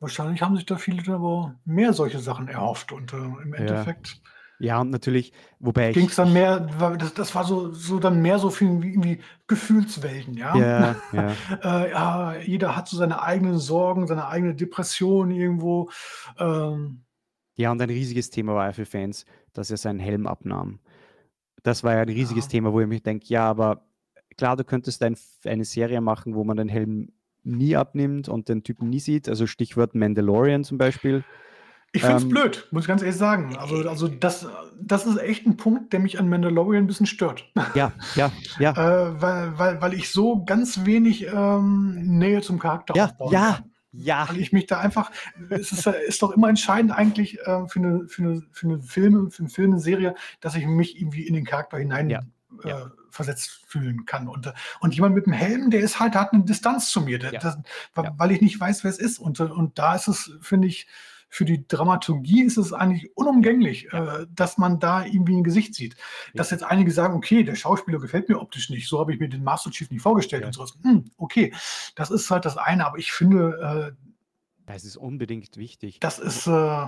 Wahrscheinlich 0.00 0.42
haben 0.42 0.56
sich 0.56 0.66
da 0.66 0.76
viele 0.76 1.12
aber 1.12 1.56
mehr 1.64 1.92
solche 1.92 2.20
Sachen 2.20 2.48
erhofft 2.48 2.92
und 2.92 3.12
äh, 3.12 3.16
im 3.16 3.54
Endeffekt. 3.54 4.08
Ja 4.08 4.30
ja, 4.60 4.80
und 4.80 4.90
natürlich, 4.90 5.32
wobei 5.60 5.92
Ging 5.92 6.08
es 6.08 6.16
dann 6.16 6.32
mehr, 6.32 6.60
das, 6.98 7.14
das 7.14 7.34
war 7.34 7.44
so, 7.44 7.72
so 7.72 7.98
dann 7.98 8.20
mehr 8.20 8.38
so 8.38 8.50
viel 8.50 8.82
wie 8.82 8.88
irgendwie 8.88 9.20
Gefühlswelten, 9.46 10.34
ja. 10.34 10.56
Ja, 10.56 10.96
ja. 11.12 11.32
äh, 11.62 11.90
ja, 11.90 12.36
jeder 12.38 12.76
hat 12.76 12.88
so 12.88 12.96
seine 12.96 13.22
eigenen 13.22 13.58
Sorgen, 13.58 14.06
seine 14.06 14.26
eigene 14.26 14.54
Depression 14.54 15.30
irgendwo. 15.30 15.90
Ähm, 16.38 17.04
Ja, 17.56 17.70
und 17.70 17.80
ein 17.80 17.90
riesiges 17.90 18.30
Thema 18.30 18.54
war 18.54 18.66
ja 18.66 18.72
für 18.72 18.86
Fans, 18.86 19.24
dass 19.52 19.70
er 19.70 19.76
seinen 19.76 20.00
Helm 20.00 20.26
abnahm. 20.26 20.80
Das 21.62 21.84
war 21.84 21.94
ja 21.94 22.00
ein 22.00 22.08
riesiges 22.08 22.46
ja. 22.46 22.50
Thema, 22.50 22.72
wo 22.72 22.80
ich 22.80 22.88
mich 22.88 23.02
denke, 23.02 23.26
ja, 23.28 23.48
aber 23.48 23.84
klar, 24.36 24.56
du 24.56 24.64
könntest 24.64 25.02
ein, 25.02 25.16
eine 25.44 25.64
Serie 25.64 26.00
machen, 26.00 26.34
wo 26.34 26.42
man 26.44 26.56
den 26.56 26.68
Helm 26.68 27.12
nie 27.44 27.76
abnimmt 27.76 28.28
und 28.28 28.48
den 28.48 28.62
Typen 28.62 28.90
nie 28.90 29.00
sieht. 29.00 29.28
Also 29.28 29.46
Stichwort 29.46 29.94
Mandalorian 29.94 30.64
zum 30.64 30.78
Beispiel. 30.78 31.24
Ich 31.92 32.02
finde 32.02 32.16
es 32.16 32.22
ähm, 32.24 32.28
blöd, 32.28 32.68
muss 32.70 32.84
ich 32.84 32.88
ganz 32.88 33.00
ehrlich 33.00 33.16
sagen. 33.16 33.56
Also, 33.56 33.88
also 33.88 34.08
das, 34.08 34.46
das 34.78 35.06
ist 35.06 35.16
echt 35.18 35.46
ein 35.46 35.56
Punkt, 35.56 35.92
der 35.92 36.00
mich 36.00 36.18
an 36.18 36.28
Mandalorian 36.28 36.84
ein 36.84 36.86
bisschen 36.86 37.06
stört. 37.06 37.50
Ja, 37.74 37.92
ja, 38.14 38.30
ja. 38.58 38.72
äh, 38.72 39.22
weil, 39.22 39.58
weil, 39.58 39.80
weil 39.80 39.94
ich 39.94 40.10
so 40.10 40.44
ganz 40.44 40.84
wenig 40.84 41.26
ähm, 41.26 41.94
Nähe 42.18 42.42
zum 42.42 42.58
Charakter 42.58 42.94
ja, 42.94 43.06
aufbauen 43.06 43.32
ja. 43.32 43.52
kann. 43.54 43.70
Ja. 43.92 44.28
Weil 44.28 44.38
ich 44.38 44.52
mich 44.52 44.66
da 44.66 44.78
einfach, 44.78 45.10
es 45.48 45.72
ist, 45.72 45.86
ist 45.86 46.22
doch 46.22 46.32
immer 46.32 46.50
entscheidend 46.50 46.92
eigentlich 46.92 47.38
äh, 47.40 47.66
für, 47.68 47.78
eine, 47.78 48.06
für, 48.06 48.22
eine, 48.22 48.42
für 48.52 48.66
eine 48.66 48.82
Filme, 48.82 49.30
für 49.30 49.40
eine 49.40 49.48
Filmserie, 49.48 50.14
dass 50.40 50.54
ich 50.56 50.66
mich 50.66 51.00
irgendwie 51.00 51.26
in 51.26 51.32
den 51.32 51.46
Charakter 51.46 51.78
hinein 51.78 52.10
ja. 52.10 52.22
ja. 52.64 52.80
äh, 52.80 52.90
versetzt 53.10 53.64
fühlen 53.66 54.04
kann. 54.04 54.28
Und, 54.28 54.52
und 54.80 54.94
jemand 54.94 55.14
mit 55.14 55.24
dem 55.24 55.32
Helm, 55.32 55.70
der 55.70 55.80
ist 55.80 55.98
halt, 55.98 56.14
hat 56.14 56.34
eine 56.34 56.44
Distanz 56.44 56.90
zu 56.90 57.00
mir, 57.00 57.18
der, 57.18 57.32
ja. 57.32 57.40
das, 57.40 57.58
weil 57.94 58.30
ich 58.30 58.42
nicht 58.42 58.60
weiß, 58.60 58.84
wer 58.84 58.90
es 58.90 58.98
ist. 58.98 59.18
Und, 59.18 59.40
und 59.40 59.78
da 59.78 59.94
ist 59.94 60.06
es, 60.06 60.32
finde 60.42 60.68
ich, 60.68 60.86
für 61.28 61.44
die 61.44 61.66
Dramaturgie 61.66 62.42
ist 62.42 62.56
es 62.56 62.72
eigentlich 62.72 63.16
unumgänglich, 63.16 63.92
äh, 63.92 64.26
dass 64.34 64.58
man 64.58 64.80
da 64.80 65.04
irgendwie 65.04 65.36
ein 65.36 65.44
Gesicht 65.44 65.74
sieht. 65.74 65.96
Dass 66.34 66.50
jetzt 66.50 66.64
einige 66.64 66.90
sagen, 66.90 67.14
okay, 67.14 67.44
der 67.44 67.54
Schauspieler 67.54 67.98
gefällt 67.98 68.28
mir 68.28 68.40
optisch 68.40 68.70
nicht, 68.70 68.88
so 68.88 68.98
habe 68.98 69.12
ich 69.12 69.20
mir 69.20 69.28
den 69.28 69.44
Master 69.44 69.70
Chief 69.70 69.90
nicht 69.90 70.02
vorgestellt 70.02 70.44
und 70.44 70.54
sowas. 70.54 70.74
Hm, 70.82 71.10
okay, 71.16 71.52
das 71.94 72.10
ist 72.10 72.30
halt 72.30 72.44
das 72.44 72.56
eine, 72.56 72.86
aber 72.86 72.98
ich 72.98 73.12
finde. 73.12 73.94
Äh, 73.96 74.08
das 74.66 74.84
ist 74.84 74.96
unbedingt 74.96 75.56
wichtig. 75.56 76.00
Das 76.00 76.18
ist. 76.18 76.46
Äh, 76.46 76.86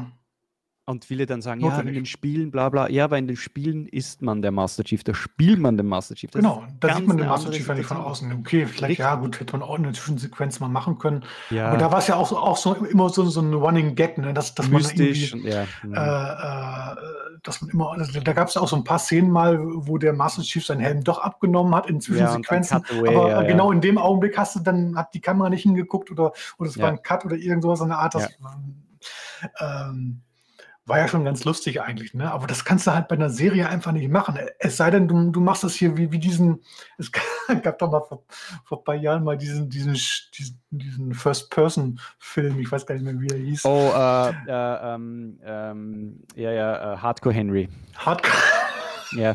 und 0.90 1.04
viele 1.04 1.26
dann 1.26 1.40
sagen, 1.40 1.60
Notwendig. 1.60 1.84
ja, 1.86 1.88
in 1.90 1.94
den 1.94 2.06
Spielen, 2.06 2.50
bla 2.50 2.68
bla. 2.68 2.90
Ja, 2.90 3.04
aber 3.04 3.18
in 3.18 3.26
den 3.26 3.36
Spielen 3.36 3.86
ist 3.86 4.22
man 4.22 4.42
der 4.42 4.50
Master 4.50 4.84
Chief, 4.84 5.02
da 5.04 5.14
spielt 5.14 5.58
man 5.58 5.76
den 5.76 5.86
Master 5.86 6.14
Chief. 6.14 6.30
Das 6.30 6.40
genau, 6.40 6.64
da 6.80 6.96
sieht 6.96 7.06
man 7.06 7.16
den 7.16 7.28
Master 7.28 7.50
Chief 7.50 7.68
eigentlich 7.70 7.86
von 7.86 7.96
außen. 7.96 8.32
Okay, 8.32 8.66
vielleicht, 8.66 8.82
Richtig. 8.82 8.98
ja, 8.98 9.14
gut, 9.14 9.40
hätte 9.40 9.52
man 9.52 9.62
auch 9.62 9.78
eine 9.78 9.92
Zwischensequenz 9.92 10.60
mal 10.60 10.68
machen 10.68 10.98
können. 10.98 11.24
Ja. 11.50 11.68
Aber 11.68 11.78
da 11.78 11.92
war 11.92 11.98
es 11.98 12.08
ja 12.08 12.16
auch, 12.16 12.32
auch 12.32 12.56
so 12.56 12.74
immer 12.74 13.08
so, 13.08 13.24
so 13.24 13.40
ein 13.40 13.54
Running 13.54 13.94
Gag, 13.94 14.18
ne? 14.18 14.34
dass, 14.34 14.54
dass 14.54 14.68
Mystisch, 14.68 15.32
man 15.32 15.44
irgendwie, 15.44 15.56
ja. 15.56 15.66
Mhm. 15.82 15.94
Äh, 15.94 16.00
äh, 16.00 17.40
dass 17.42 17.62
man 17.62 17.70
immer, 17.70 17.92
also 17.92 18.20
da 18.20 18.32
gab 18.32 18.48
es 18.48 18.54
ja 18.54 18.60
auch 18.60 18.68
so 18.68 18.76
ein 18.76 18.84
paar 18.84 18.98
Szenen 18.98 19.30
mal, 19.30 19.58
wo 19.62 19.96
der 19.96 20.12
Master 20.12 20.42
Chief 20.42 20.64
seinen 20.64 20.80
Helm 20.80 21.04
doch 21.04 21.20
abgenommen 21.20 21.74
hat 21.74 21.88
in 21.88 22.00
Zwischensequenzen. 22.00 22.82
Ja, 22.88 22.98
away, 22.98 23.16
aber 23.16 23.28
ja, 23.30 23.42
genau 23.42 23.72
in 23.72 23.80
dem 23.80 23.96
Augenblick 23.96 24.36
hast 24.36 24.56
du 24.56 24.60
dann, 24.60 24.96
hat 24.96 25.14
die 25.14 25.20
Kamera 25.20 25.48
nicht 25.48 25.62
hingeguckt 25.62 26.10
oder, 26.10 26.32
oder 26.58 26.68
es 26.68 26.78
war 26.78 26.88
ein 26.88 27.02
Cut 27.02 27.24
oder 27.24 27.36
irgend 27.36 27.62
sowas 27.62 27.80
in 27.80 27.88
der 27.88 27.98
Art. 27.98 28.14
Das, 28.14 28.28
ähm, 29.60 30.22
war 30.90 30.98
ja 30.98 31.08
schon 31.08 31.24
ganz 31.24 31.44
lustig 31.44 31.80
eigentlich, 31.80 32.12
ne? 32.12 32.30
Aber 32.30 32.46
das 32.46 32.64
kannst 32.64 32.86
du 32.86 32.90
halt 32.90 33.08
bei 33.08 33.14
einer 33.14 33.30
Serie 33.30 33.68
einfach 33.68 33.92
nicht 33.92 34.10
machen. 34.10 34.38
Es 34.58 34.76
sei 34.76 34.90
denn, 34.90 35.08
du, 35.08 35.30
du 35.30 35.40
machst 35.40 35.64
das 35.64 35.74
hier 35.74 35.96
wie, 35.96 36.12
wie 36.12 36.18
diesen, 36.18 36.62
es 36.98 37.10
gab 37.12 37.78
doch 37.78 37.90
mal 37.90 38.00
vor, 38.00 38.24
vor 38.64 38.78
ein 38.78 38.84
paar 38.84 38.96
Jahren 38.96 39.24
mal 39.24 39.38
diesen, 39.38 39.70
diesen, 39.70 39.94
diesen, 39.94 40.60
diesen 40.70 41.14
First-Person-Film, 41.14 42.58
ich 42.58 42.70
weiß 42.70 42.84
gar 42.84 42.96
nicht 42.96 43.04
mehr, 43.04 43.18
wie 43.18 43.28
er 43.28 43.38
hieß. 43.38 43.64
Oh, 43.64 43.92
äh, 43.94 44.30
äh, 44.30 44.94
ähm, 44.94 45.40
ähm, 45.44 46.20
ja, 46.34 46.50
ja, 46.50 46.94
äh, 46.94 46.96
Hardcore 46.98 47.34
Henry. 47.34 47.68
Hardcore. 47.96 48.36
Ja. 49.12 49.34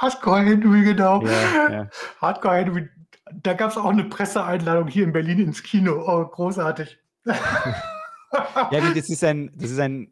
Hardcore 0.00 0.42
Henry, 0.42 0.84
genau. 0.84 1.20
Ja, 1.22 1.72
ja. 1.72 1.90
Hardcore 2.20 2.54
Henry. 2.54 2.88
Da 3.32 3.54
gab 3.54 3.72
es 3.72 3.76
auch 3.76 3.90
eine 3.90 4.04
Presseeinladung 4.04 4.86
hier 4.86 5.02
in 5.02 5.12
Berlin 5.12 5.40
ins 5.40 5.64
Kino. 5.64 6.04
Oh, 6.06 6.24
großartig. 6.24 7.00
ja, 7.24 8.80
das 8.94 9.08
ist 9.08 9.24
ein, 9.24 9.50
das 9.56 9.72
ist 9.72 9.80
ein 9.80 10.08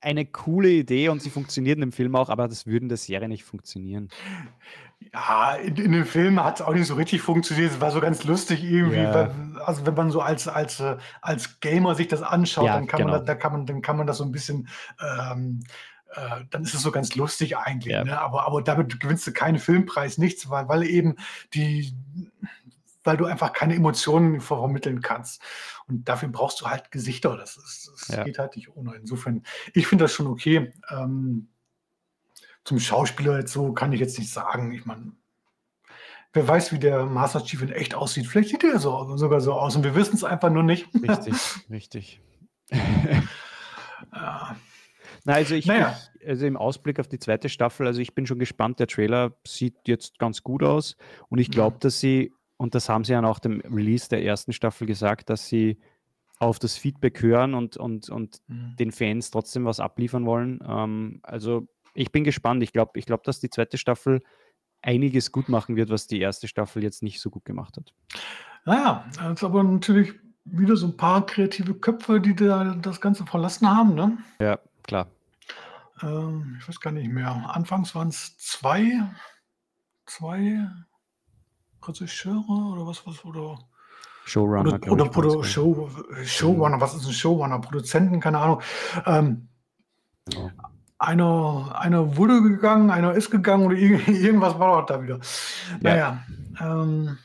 eine 0.00 0.24
coole 0.24 0.70
Idee 0.70 1.08
und 1.08 1.22
sie 1.22 1.30
funktioniert 1.30 1.76
in 1.76 1.82
dem 1.82 1.92
Film 1.92 2.16
auch, 2.16 2.28
aber 2.28 2.48
das 2.48 2.66
würde 2.66 2.84
in 2.84 2.88
der 2.88 2.98
Serie 2.98 3.28
nicht 3.28 3.44
funktionieren. 3.44 4.08
Ja, 5.12 5.54
in, 5.54 5.76
in 5.76 5.92
dem 5.92 6.04
Film 6.04 6.42
hat 6.42 6.60
es 6.60 6.66
auch 6.66 6.74
nicht 6.74 6.86
so 6.86 6.94
richtig 6.94 7.22
funktioniert. 7.22 7.72
Es 7.72 7.80
war 7.80 7.90
so 7.90 8.00
ganz 8.00 8.24
lustig 8.24 8.62
irgendwie. 8.62 8.98
Ja. 8.98 9.14
Weil, 9.14 9.62
also 9.64 9.86
wenn 9.86 9.94
man 9.94 10.10
so 10.10 10.20
als, 10.20 10.46
als, 10.48 10.80
äh, 10.80 10.96
als 11.20 11.60
Gamer 11.60 11.94
sich 11.94 12.08
das 12.08 12.22
anschaut, 12.22 12.66
ja, 12.66 12.74
dann, 12.74 12.86
kann 12.86 12.98
genau. 12.98 13.12
man, 13.12 13.26
da 13.26 13.34
kann 13.34 13.52
man, 13.52 13.66
dann 13.66 13.82
kann 13.82 13.96
man 13.96 14.06
das 14.06 14.18
so 14.18 14.24
ein 14.24 14.32
bisschen 14.32 14.68
ähm, 15.00 15.60
äh, 16.14 16.44
dann 16.50 16.64
ist 16.64 16.74
es 16.74 16.82
so 16.82 16.90
ganz 16.90 17.14
lustig 17.14 17.56
eigentlich. 17.56 17.92
Ja. 17.92 18.04
Ne? 18.04 18.20
Aber, 18.20 18.46
aber 18.46 18.62
damit 18.62 19.00
gewinnst 19.00 19.26
du 19.26 19.32
keinen 19.32 19.58
Filmpreis, 19.58 20.18
nichts, 20.18 20.50
weil, 20.50 20.68
weil 20.68 20.82
eben 20.82 21.16
die, 21.54 21.94
weil 23.04 23.16
du 23.16 23.24
einfach 23.24 23.52
keine 23.52 23.74
Emotionen 23.74 24.40
vermitteln 24.40 25.00
kannst. 25.00 25.42
Und 25.86 26.08
dafür 26.08 26.28
brauchst 26.28 26.60
du 26.60 26.66
halt 26.66 26.90
Gesichter. 26.90 27.36
Das, 27.36 27.56
ist, 27.56 27.90
das 27.92 28.16
ja. 28.16 28.24
geht 28.24 28.38
halt 28.38 28.56
nicht 28.56 28.74
ohne. 28.76 28.96
Insofern, 28.96 29.42
ich 29.74 29.86
finde 29.86 30.04
das 30.04 30.12
schon 30.12 30.26
okay. 30.26 30.72
Ähm, 30.90 31.48
zum 32.64 32.78
Schauspieler 32.78 33.38
jetzt 33.38 33.52
so 33.52 33.72
kann 33.72 33.92
ich 33.92 34.00
jetzt 34.00 34.18
nicht 34.18 34.30
sagen. 34.30 34.72
Ich 34.72 34.84
meine, 34.84 35.12
wer 36.32 36.46
weiß, 36.46 36.72
wie 36.72 36.78
der 36.78 37.06
Master 37.06 37.42
Chief 37.42 37.62
in 37.62 37.72
echt 37.72 37.94
aussieht. 37.94 38.26
Vielleicht 38.26 38.50
sieht 38.50 38.64
er 38.64 38.78
so, 38.78 39.16
sogar 39.16 39.40
so 39.40 39.54
aus 39.54 39.76
und 39.76 39.84
wir 39.84 39.94
wissen 39.94 40.14
es 40.14 40.24
einfach 40.24 40.50
nur 40.50 40.62
nicht. 40.62 40.86
Richtig, 40.94 41.34
richtig. 41.70 42.20
ja. 44.12 44.56
Na, 45.24 45.34
also 45.34 45.54
ich, 45.54 45.66
naja. 45.66 45.98
ich, 46.18 46.28
also 46.28 46.46
im 46.46 46.56
Ausblick 46.56 46.98
auf 46.98 47.08
die 47.08 47.18
zweite 47.18 47.48
Staffel, 47.48 47.86
also 47.86 48.00
ich 48.00 48.14
bin 48.14 48.26
schon 48.26 48.38
gespannt. 48.38 48.78
Der 48.78 48.86
Trailer 48.86 49.32
sieht 49.46 49.76
jetzt 49.86 50.18
ganz 50.18 50.42
gut 50.42 50.62
aus 50.62 50.96
und 51.28 51.38
ich 51.38 51.50
glaube, 51.50 51.76
ja. 51.76 51.80
dass 51.80 52.00
sie 52.00 52.32
und 52.60 52.74
das 52.74 52.90
haben 52.90 53.04
sie 53.04 53.14
ja 53.14 53.22
nach 53.22 53.38
dem 53.38 53.62
Release 53.62 54.06
der 54.10 54.22
ersten 54.22 54.52
Staffel 54.52 54.86
gesagt, 54.86 55.30
dass 55.30 55.46
sie 55.46 55.78
auf 56.38 56.58
das 56.58 56.76
Feedback 56.76 57.22
hören 57.22 57.54
und, 57.54 57.78
und, 57.78 58.10
und 58.10 58.42
mhm. 58.48 58.76
den 58.76 58.92
Fans 58.92 59.30
trotzdem 59.30 59.64
was 59.64 59.80
abliefern 59.80 60.26
wollen. 60.26 60.60
Ähm, 60.68 61.20
also 61.22 61.68
ich 61.94 62.12
bin 62.12 62.22
gespannt. 62.22 62.62
Ich 62.62 62.74
glaube, 62.74 62.98
ich 62.98 63.06
glaub, 63.06 63.24
dass 63.24 63.40
die 63.40 63.48
zweite 63.48 63.78
Staffel 63.78 64.20
einiges 64.82 65.32
gut 65.32 65.48
machen 65.48 65.74
wird, 65.74 65.88
was 65.88 66.06
die 66.06 66.20
erste 66.20 66.48
Staffel 66.48 66.82
jetzt 66.82 67.02
nicht 67.02 67.22
so 67.22 67.30
gut 67.30 67.46
gemacht 67.46 67.78
hat. 67.78 67.94
Naja, 68.66 69.06
jetzt 69.26 69.42
aber 69.42 69.62
natürlich 69.62 70.12
wieder 70.44 70.76
so 70.76 70.88
ein 70.88 70.98
paar 70.98 71.24
kreative 71.24 71.72
Köpfe, 71.72 72.20
die 72.20 72.36
da 72.36 72.74
das 72.74 73.00
Ganze 73.00 73.24
verlassen 73.24 73.74
haben, 73.74 73.94
ne? 73.94 74.18
Ja, 74.38 74.58
klar. 74.82 75.06
Ähm, 76.02 76.58
ich 76.60 76.68
weiß 76.68 76.78
gar 76.80 76.92
nicht 76.92 77.10
mehr. 77.10 77.30
Anfangs 77.54 77.94
waren 77.94 78.08
es 78.08 78.36
zwei, 78.36 79.00
zwei 80.04 80.68
Regisseure 81.86 82.72
oder 82.72 82.86
was, 82.86 83.06
was, 83.06 83.24
oder 83.24 83.58
Showrunner, 84.24 84.74
oder, 84.74 84.92
oder, 84.92 85.16
oder 85.16 85.44
Show, 85.44 85.90
Showrunner, 86.22 86.80
was 86.80 86.94
ist 86.94 87.06
ein 87.06 87.12
Showrunner? 87.12 87.60
Produzenten, 87.60 88.20
keine 88.20 88.38
Ahnung. 88.38 88.62
Ähm, 89.06 89.48
ja. 90.32 90.52
einer, 90.98 91.76
einer 91.78 92.16
wurde 92.16 92.42
gegangen, 92.42 92.90
einer 92.90 93.14
ist 93.14 93.30
gegangen 93.30 93.66
oder 93.66 93.76
irgendwas 93.76 94.58
war 94.58 94.86
da 94.86 95.02
wieder. 95.02 95.20
Naja, 95.80 96.22
ja. 96.60 96.82
Ähm, 96.82 97.18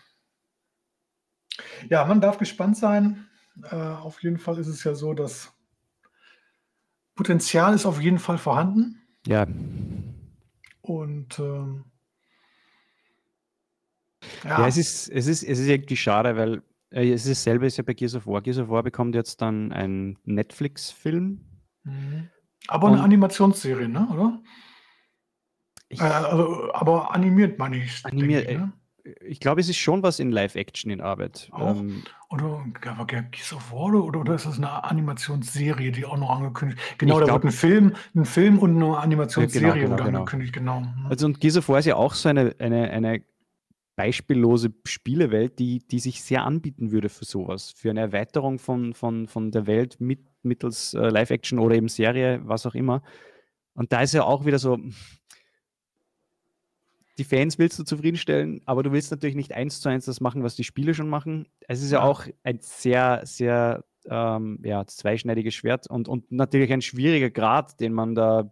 ja, 1.90 2.06
man 2.06 2.22
darf 2.22 2.38
gespannt 2.38 2.78
sein. 2.78 3.28
Äh, 3.70 3.76
auf 3.76 4.24
jeden 4.24 4.38
Fall 4.38 4.58
ist 4.58 4.68
es 4.68 4.84
ja 4.84 4.96
so, 4.96 5.14
dass 5.14 5.54
Potenzial 7.16 7.74
ist 7.74 7.86
auf 7.86 8.02
jeden 8.02 8.20
Fall 8.20 8.38
vorhanden. 8.38 9.02
Ja. 9.26 9.46
Und 10.82 11.40
ähm, 11.40 11.86
ja, 14.44 14.62
ja 14.62 14.68
es, 14.68 14.78
ist, 14.78 15.10
es, 15.10 15.28
ist, 15.28 15.44
es 15.44 15.60
ist 15.60 15.68
irgendwie 15.68 15.98
schade, 15.98 16.36
weil 16.36 16.62
äh, 16.92 17.12
es 17.12 17.26
ist 17.26 17.46
dasselbe 17.46 17.66
ist 17.66 17.78
ja 17.78 17.84
bei 17.84 17.94
Gears 17.94 18.16
of 18.16 18.28
War. 18.28 18.42
Gears 18.42 18.60
of 18.60 18.70
War 18.70 18.84
bekommt 18.84 19.16
jetzt 19.16 19.42
dann 19.42 19.72
einen 19.72 20.18
Netflix-Film. 20.24 21.42
Mhm. 21.84 22.30
Aber 22.68 22.88
eine 22.88 23.04
Animationsserie, 23.04 23.88
ne? 23.88 24.08
oder? 24.12 24.42
Ich, 25.90 26.02
äh, 26.02 26.04
also, 26.04 26.74
aber 26.74 27.14
animiert 27.14 27.60
meine 27.60 27.78
ich. 27.78 28.04
Animiert, 28.06 28.50
ich, 28.50 28.58
ne? 28.58 28.74
Äh, 29.04 29.12
ich 29.26 29.40
glaube, 29.40 29.62
es 29.62 29.70
ist 29.70 29.78
schon 29.78 30.02
was 30.02 30.20
in 30.20 30.32
Live-Action 30.32 30.90
in 30.90 31.02
Arbeit. 31.02 31.50
Auch? 31.52 31.76
Ähm, 31.76 32.04
oder 32.30 32.66
Gears 32.82 33.54
of 33.54 33.72
War 33.72 33.94
oder, 33.94 34.20
oder 34.20 34.34
ist 34.34 34.48
das 34.48 34.58
eine 34.58 34.84
Animationsserie, 34.84 35.92
die 35.92 36.06
auch 36.06 36.18
noch 36.18 36.32
angekündigt 36.32 36.80
Genau, 36.98 37.20
da 37.20 37.26
glaub, 37.26 37.44
wird 37.44 37.54
ein 37.54 37.56
Film, 37.56 37.96
ein 38.16 38.26
Film 38.26 38.58
und 38.58 38.76
eine 38.76 38.98
Animationsserie 38.98 39.68
ja, 39.68 39.74
genau, 39.74 39.96
genau, 39.96 40.06
genau. 40.06 40.20
angekündigt, 40.20 40.54
genau. 40.54 40.80
Mhm. 40.82 41.06
Also 41.08 41.28
und 41.28 41.40
Gears 41.40 41.58
of 41.58 41.70
War 41.70 41.80
ist 41.80 41.86
ja 41.86 41.96
auch 41.96 42.14
so 42.14 42.30
eine, 42.30 42.56
eine, 42.58 42.90
eine 42.90 43.22
beispiellose 43.96 44.74
Spielewelt, 44.86 45.60
die, 45.60 45.80
die 45.80 46.00
sich 46.00 46.22
sehr 46.22 46.44
anbieten 46.44 46.92
würde 46.92 47.10
für 47.10 47.26
sowas, 47.26 47.72
für 47.72 47.90
eine 47.90 48.02
Erweiterung 48.02 48.60
von, 48.60 48.94
von, 48.94 49.28
von 49.28 49.52
der 49.52 49.68
Welt 49.68 50.00
mit, 50.00 50.20
mittels 50.44 50.94
äh, 50.94 51.10
Live-Action 51.10 51.60
oder 51.60 51.76
eben 51.76 51.88
Serie, 51.88 52.42
was 52.44 52.66
auch 52.66 52.76
immer. 52.76 53.02
Und 53.74 53.92
da 53.92 54.02
ist 54.02 54.14
ja 54.14 54.24
auch 54.24 54.46
wieder 54.46 54.60
so, 54.60 54.78
die 57.18 57.24
Fans 57.24 57.58
willst 57.58 57.80
du 57.80 57.84
zufriedenstellen, 57.84 58.62
aber 58.66 58.84
du 58.84 58.92
willst 58.92 59.12
natürlich 59.12 59.36
nicht 59.36 59.54
eins 59.54 59.80
zu 59.80 59.90
eins 59.90 60.06
das 60.06 60.20
machen, 60.20 60.44
was 60.44 60.56
die 60.56 60.66
Spiele 60.66 60.94
schon 60.94 61.10
machen. 61.10 61.48
Es 61.68 61.82
ist 61.82 61.92
ja, 61.92 62.00
ja 62.00 62.06
auch 62.06 62.26
ein 62.44 62.60
sehr, 62.62 63.22
sehr 63.24 63.86
ähm, 64.10 64.60
ja, 64.64 64.86
zweischneidiges 64.86 65.54
Schwert 65.54 65.90
und, 65.90 66.08
und 66.08 66.32
natürlich 66.32 66.72
ein 66.74 66.82
schwieriger 66.82 67.30
Grad, 67.30 67.80
den 67.80 67.94
man 67.94 68.16
da 68.16 68.52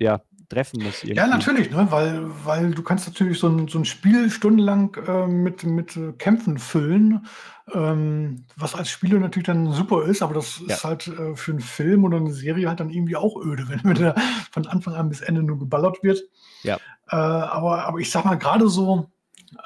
ja, 0.00 0.20
treffen 0.48 0.82
muss. 0.82 1.04
Irgendwie. 1.04 1.16
Ja, 1.16 1.26
natürlich, 1.26 1.70
ne? 1.70 1.86
weil, 1.90 2.28
weil 2.44 2.72
du 2.72 2.82
kannst 2.82 3.06
natürlich 3.06 3.38
so 3.38 3.48
ein, 3.48 3.68
so 3.68 3.78
ein 3.78 3.84
Spiel 3.84 4.30
stundenlang 4.30 4.96
äh, 5.06 5.26
mit, 5.26 5.62
mit 5.64 5.96
äh, 5.96 6.12
Kämpfen 6.12 6.58
füllen, 6.58 7.26
ähm, 7.72 8.44
was 8.56 8.74
als 8.74 8.90
Spieler 8.90 9.20
natürlich 9.20 9.46
dann 9.46 9.72
super 9.72 10.04
ist, 10.04 10.22
aber 10.22 10.34
das 10.34 10.60
ja. 10.66 10.74
ist 10.74 10.84
halt 10.84 11.06
äh, 11.06 11.36
für 11.36 11.52
einen 11.52 11.60
Film 11.60 12.04
oder 12.04 12.16
eine 12.16 12.32
Serie 12.32 12.68
halt 12.68 12.80
dann 12.80 12.90
irgendwie 12.90 13.16
auch 13.16 13.36
öde, 13.36 13.64
wenn, 13.68 13.80
wenn 13.84 13.94
der 13.94 14.14
von 14.50 14.66
Anfang 14.66 14.94
an 14.94 15.08
bis 15.08 15.20
Ende 15.20 15.42
nur 15.42 15.58
geballert 15.58 16.02
wird. 16.02 16.22
Ja. 16.62 16.76
Äh, 17.08 17.16
aber, 17.16 17.86
aber 17.86 17.98
ich 17.98 18.10
sag 18.10 18.24
mal, 18.24 18.36
gerade 18.36 18.68
so 18.68 19.08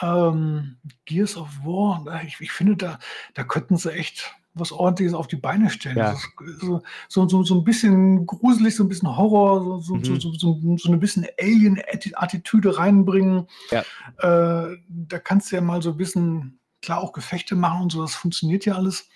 ähm, 0.00 0.76
Gears 1.06 1.36
of 1.36 1.48
War, 1.62 2.22
ich, 2.26 2.40
ich 2.40 2.52
finde, 2.52 2.76
da, 2.76 2.98
da 3.34 3.44
könnten 3.44 3.76
sie 3.76 3.92
echt 3.92 4.34
was 4.54 4.72
Ordentliches 4.72 5.14
auf 5.14 5.26
die 5.26 5.36
Beine 5.36 5.68
stellen. 5.68 5.98
Ja. 5.98 6.16
So, 6.60 6.82
so, 7.08 7.28
so, 7.28 7.42
so, 7.42 7.54
ein 7.56 7.64
bisschen 7.64 8.24
gruselig, 8.26 8.76
so 8.76 8.84
ein 8.84 8.88
bisschen 8.88 9.16
Horror, 9.16 9.82
so, 9.82 9.96
mhm. 9.96 10.20
so, 10.20 10.32
so, 10.32 10.88
eine 10.88 10.98
bisschen 10.98 11.26
Alien-Attitüde 11.40 12.78
reinbringen. 12.78 13.48
Ja. 13.70 13.80
Äh, 14.18 14.76
da 14.88 15.18
kannst 15.18 15.50
du 15.50 15.56
ja 15.56 15.62
mal 15.62 15.82
so 15.82 15.90
ein 15.90 15.96
bisschen, 15.96 16.60
klar, 16.82 17.00
auch 17.00 17.12
Gefechte 17.12 17.56
machen 17.56 17.82
und 17.82 17.92
so, 17.92 18.02
das 18.02 18.14
funktioniert 18.14 18.64
ja 18.64 18.76
alles. 18.76 19.08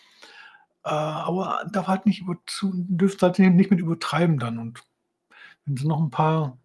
Äh, 0.84 0.90
aber 0.90 1.64
darf 1.72 1.86
halt 1.86 2.06
nicht 2.06 2.20
über, 2.20 2.36
dürft 2.62 3.22
halt 3.22 3.38
nicht 3.38 3.70
mit 3.70 3.80
übertreiben 3.80 4.38
dann. 4.38 4.58
Und 4.58 4.82
wenn 5.66 5.76
sie 5.76 5.86
noch 5.86 6.00
ein 6.00 6.10
paar 6.10 6.58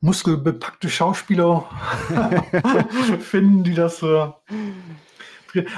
muskelbepackte 0.00 0.90
Schauspieler 0.90 1.64
finden, 3.20 3.64
die 3.64 3.74
das 3.74 4.02
äh, 4.02 4.28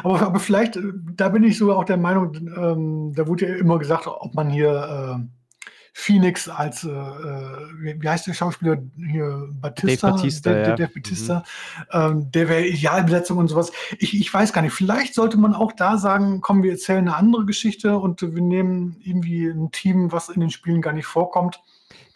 aber, 0.02 0.22
aber 0.22 0.40
vielleicht, 0.40 0.76
äh, 0.76 0.82
da 1.16 1.28
bin 1.28 1.44
ich 1.44 1.58
sogar 1.58 1.76
auch 1.76 1.84
der 1.84 1.96
Meinung, 1.96 2.34
ähm, 2.34 3.12
da 3.14 3.26
wurde 3.26 3.48
ja 3.48 3.56
immer 3.56 3.78
gesagt, 3.78 4.06
ob 4.06 4.34
man 4.34 4.50
hier 4.50 5.18
äh, 5.18 5.42
Phoenix 5.94 6.48
als, 6.48 6.84
äh, 6.84 6.88
äh 6.88 7.96
wie 8.00 8.08
heißt 8.08 8.26
der 8.26 8.32
Schauspieler 8.32 8.78
hier, 8.96 9.48
Batista, 9.52 10.08
Dave 10.08 10.16
Batista, 10.16 10.52
der, 10.52 10.68
ja. 10.68 10.74
der 10.76 10.86
Batista, 10.86 11.38
mhm. 11.38 11.84
ähm, 11.92 12.30
der 12.30 12.48
wäre 12.48 12.66
Idealbesetzung 12.66 13.38
und 13.38 13.48
sowas. 13.48 13.72
Ich, 13.98 14.18
ich 14.18 14.32
weiß 14.32 14.52
gar 14.52 14.62
nicht, 14.62 14.72
vielleicht 14.72 15.14
sollte 15.14 15.36
man 15.36 15.54
auch 15.54 15.72
da 15.72 15.98
sagen, 15.98 16.40
komm, 16.40 16.62
wir 16.62 16.72
erzählen 16.72 17.06
eine 17.06 17.16
andere 17.16 17.44
Geschichte 17.44 17.98
und 17.98 18.22
wir 18.22 18.42
nehmen 18.42 18.96
irgendwie 19.00 19.48
ein 19.48 19.70
Team, 19.70 20.12
was 20.12 20.30
in 20.30 20.40
den 20.40 20.50
Spielen 20.50 20.80
gar 20.80 20.94
nicht 20.94 21.06
vorkommt. 21.06 21.60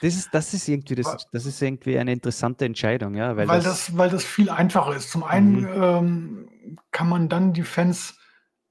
Das 0.01 0.15
ist, 0.15 0.29
das 0.33 0.53
ist 0.53 0.69
irgendwie 0.69 0.95
das, 0.95 1.27
das 1.33 1.47
ist 1.47 1.61
irgendwie 1.63 1.99
eine 1.99 2.13
interessante 2.13 2.65
Entscheidung, 2.65 3.15
ja. 3.15 3.37
Weil, 3.37 3.49
weil 3.49 3.63
das, 3.63 3.87
das, 3.87 3.97
weil 3.97 4.11
das 4.11 4.25
viel 4.25 4.51
einfacher 4.51 4.95
ist. 4.95 5.11
Zum 5.11 5.23
einen 5.23 5.61
mhm. 5.61 5.69
ähm, 5.75 6.49
kann 6.91 7.09
man 7.09 7.29
dann 7.29 7.53
die 7.53 7.63
Fans 7.63 8.19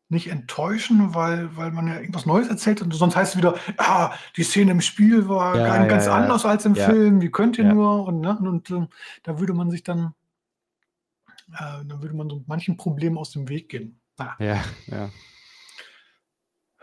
nicht 0.07 0.27
enttäuschen, 0.27 1.15
weil, 1.15 1.55
weil 1.57 1.71
man 1.71 1.87
ja 1.87 1.95
irgendwas 1.95 2.25
Neues 2.25 2.47
erzählt 2.47 2.81
und 2.81 2.93
sonst 2.93 3.15
heißt 3.15 3.33
es 3.33 3.37
wieder, 3.37 3.55
ah, 3.77 4.13
die 4.37 4.43
Szene 4.43 4.71
im 4.71 4.81
Spiel 4.81 5.27
war 5.27 5.57
ja, 5.57 5.67
ja, 5.67 5.85
ganz 5.85 6.05
ja, 6.05 6.15
anders 6.15 6.45
als 6.45 6.65
im 6.65 6.75
Film, 6.75 7.21
wie 7.21 7.31
könnt 7.31 7.57
ihr 7.57 7.65
nur? 7.65 8.05
Und, 8.05 8.21
ne, 8.21 8.37
und, 8.37 8.69
und 8.69 8.71
äh, 8.71 8.87
da 9.23 9.39
würde 9.39 9.53
man 9.53 9.71
sich 9.71 9.83
dann, 9.83 10.13
äh, 11.53 11.83
dann 11.85 12.01
würde 12.01 12.15
man 12.15 12.29
so 12.29 12.43
manchen 12.45 12.77
Problemen 12.77 13.17
aus 13.17 13.31
dem 13.31 13.49
Weg 13.49 13.69
gehen. 13.69 13.99
Ah. 14.17 14.35
Ja, 14.39 14.63
ja. 14.87 15.09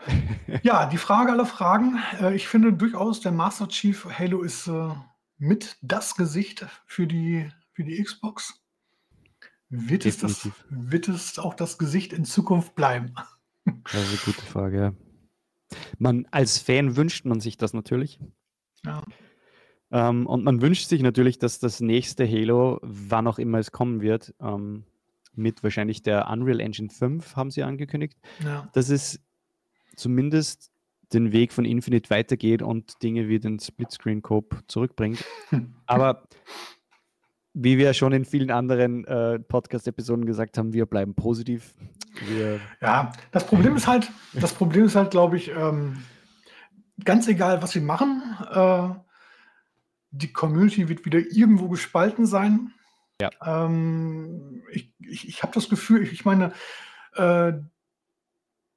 ja, 0.63 0.85
die 0.87 0.97
Frage 0.97 1.31
aller 1.31 1.45
Fragen. 1.45 1.99
Äh, 2.19 2.35
ich 2.35 2.47
finde 2.47 2.73
durchaus, 2.73 3.21
der 3.21 3.31
Master 3.31 3.67
Chief 3.69 4.05
Halo 4.19 4.41
ist 4.41 4.67
äh, 4.67 4.89
mit 5.37 5.77
das 5.81 6.15
Gesicht 6.15 6.65
für 6.85 7.07
die, 7.07 7.49
für 7.71 7.83
die 7.83 8.01
Xbox. 8.03 8.62
Wird 9.75 10.05
es, 10.05 10.19
das, 10.19 10.47
wird 10.69 11.07
es 11.07 11.39
auch 11.39 11.55
das 11.55 11.79
Gesicht 11.79 12.13
in 12.13 12.25
Zukunft 12.25 12.75
bleiben? 12.75 13.15
Das 13.65 14.03
ist 14.03 14.09
eine 14.09 14.33
gute 14.33 14.45
Frage, 14.45 14.77
ja. 14.77 14.93
Man, 15.97 16.27
als 16.29 16.59
Fan 16.59 16.95
wünscht 16.95 17.25
man 17.25 17.39
sich 17.39 17.57
das 17.57 17.73
natürlich. 17.73 18.19
Ja. 18.85 19.01
Ähm, 19.89 20.27
und 20.27 20.43
man 20.43 20.61
wünscht 20.61 20.87
sich 20.87 21.01
natürlich, 21.01 21.39
dass 21.39 21.57
das 21.57 21.79
nächste 21.79 22.27
Halo, 22.27 22.77
wann 22.83 23.25
auch 23.25 23.39
immer 23.39 23.57
es 23.57 23.71
kommen 23.71 24.01
wird, 24.01 24.35
ähm, 24.39 24.83
mit 25.33 25.63
wahrscheinlich 25.63 26.03
der 26.03 26.29
Unreal 26.29 26.59
Engine 26.59 26.91
5, 26.91 27.35
haben 27.35 27.49
sie 27.49 27.63
angekündigt, 27.63 28.19
ja. 28.43 28.69
dass 28.73 28.89
es 28.89 29.19
zumindest 29.95 30.71
den 31.13 31.31
Weg 31.31 31.51
von 31.51 31.65
Infinite 31.65 32.11
weitergeht 32.11 32.61
und 32.61 33.01
Dinge 33.01 33.27
wie 33.27 33.39
den 33.39 33.57
Splitscreen-Cope 33.57 34.67
zurückbringt. 34.67 35.25
Aber 35.87 36.27
wie 37.53 37.77
wir 37.77 37.93
schon 37.93 38.13
in 38.13 38.25
vielen 38.25 38.51
anderen 38.51 39.05
äh, 39.05 39.39
Podcast-Episoden 39.39 40.25
gesagt 40.25 40.57
haben, 40.57 40.73
wir 40.73 40.85
bleiben 40.85 41.13
positiv. 41.13 41.73
Wir 42.27 42.59
ja, 42.81 43.11
das 43.31 43.45
Problem 43.45 43.75
ist 43.75 43.87
halt, 43.87 44.11
das 44.33 44.53
Problem 44.53 44.85
ist 44.85 44.95
halt, 44.95 45.11
glaube 45.11 45.37
ich, 45.37 45.51
ähm, 45.51 46.03
ganz 47.03 47.27
egal, 47.27 47.61
was 47.61 47.75
wir 47.75 47.81
machen, 47.81 48.21
äh, 48.51 48.89
die 50.11 50.31
Community 50.31 50.89
wird 50.89 51.05
wieder 51.05 51.19
irgendwo 51.19 51.69
gespalten 51.69 52.25
sein. 52.25 52.71
Ja. 53.21 53.29
Ähm, 53.45 54.63
ich 54.71 54.93
ich, 54.99 55.27
ich 55.27 55.43
habe 55.43 55.53
das 55.53 55.69
Gefühl, 55.69 56.03
ich, 56.03 56.11
ich 56.11 56.25
meine, 56.25 56.53
äh, 57.15 57.53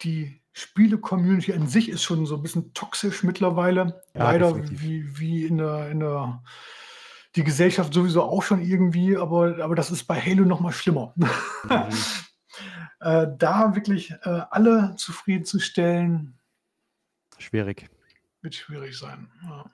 die 0.02 0.42
Spiele-Community 0.52 1.52
an 1.52 1.66
sich 1.66 1.88
ist 1.88 2.02
schon 2.02 2.26
so 2.26 2.36
ein 2.36 2.42
bisschen 2.42 2.72
toxisch 2.72 3.22
mittlerweile. 3.22 4.02
Ja, 4.14 4.24
Leider 4.24 4.56
wie, 4.70 5.18
wie 5.18 5.44
in 5.44 5.58
der, 5.58 5.90
in 5.90 6.00
der 6.00 6.42
die 7.36 7.44
Gesellschaft 7.44 7.92
sowieso 7.92 8.22
auch 8.22 8.42
schon 8.42 8.62
irgendwie, 8.62 9.16
aber, 9.16 9.62
aber 9.62 9.74
das 9.74 9.90
ist 9.90 10.04
bei 10.04 10.20
Halo 10.20 10.44
noch 10.44 10.60
mal 10.60 10.72
schlimmer. 10.72 11.14
Mhm. 11.64 13.06
äh, 13.08 13.26
da 13.38 13.74
wirklich 13.74 14.12
äh, 14.22 14.42
alle 14.50 14.94
zufriedenzustellen, 14.96 16.38
schwierig. 17.38 17.90
Wird 18.40 18.54
schwierig 18.54 18.96
sein. 18.96 19.28
Ja. 19.42 19.64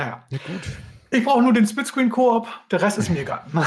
Ja. 0.00 0.26
ja 0.28 0.38
gut. 0.38 0.62
Ich 1.10 1.24
brauche 1.24 1.42
nur 1.42 1.54
den 1.54 1.66
Splitscreen-Koop, 1.66 2.46
der 2.70 2.82
Rest 2.82 2.98
ist 2.98 3.08
mir 3.08 3.20
egal. 3.20 3.44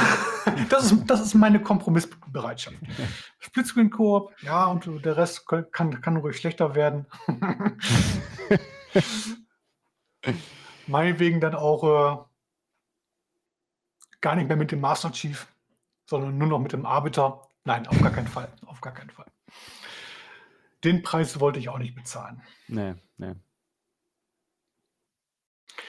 Das 0.70 0.92
ist, 0.92 1.06
das 1.06 1.22
ist 1.22 1.34
meine 1.36 1.62
Kompromissbereitschaft. 1.62 2.78
Splitscreen-Koop, 3.40 4.34
ja, 4.42 4.66
und 4.66 5.06
der 5.06 5.18
Rest 5.18 5.46
kann, 5.72 6.02
kann 6.02 6.18
ruhig 6.18 6.38
schlechter 6.38 6.76
werden. 6.76 7.06
Meinetwegen 10.88 11.40
dann 11.40 11.56
auch 11.56 11.84
äh, 11.84 12.18
gar 14.22 14.36
nicht 14.36 14.48
mehr 14.48 14.58
mit 14.58 14.72
dem 14.72 14.82
Master 14.82 15.12
Chief, 15.12 15.48
sondern 16.06 16.38
nur 16.38 16.48
noch 16.48 16.60
mit 16.60 16.74
dem 16.74 16.86
Arbiter. 16.86 17.48
Nein, 17.64 17.88
auf 17.88 18.00
gar 18.02 18.12
keinen 18.12 18.28
Fall. 18.28 18.52
Auf 18.66 18.82
gar 18.82 18.94
keinen 18.94 19.10
Fall. 19.10 19.28
Den 20.84 21.04
Preis 21.04 21.40
wollte 21.40 21.60
ich 21.60 21.70
auch 21.70 21.78
nicht 21.78 21.96
bezahlen. 21.96 22.42
Nee, 22.68 22.96
nee. 23.18 23.36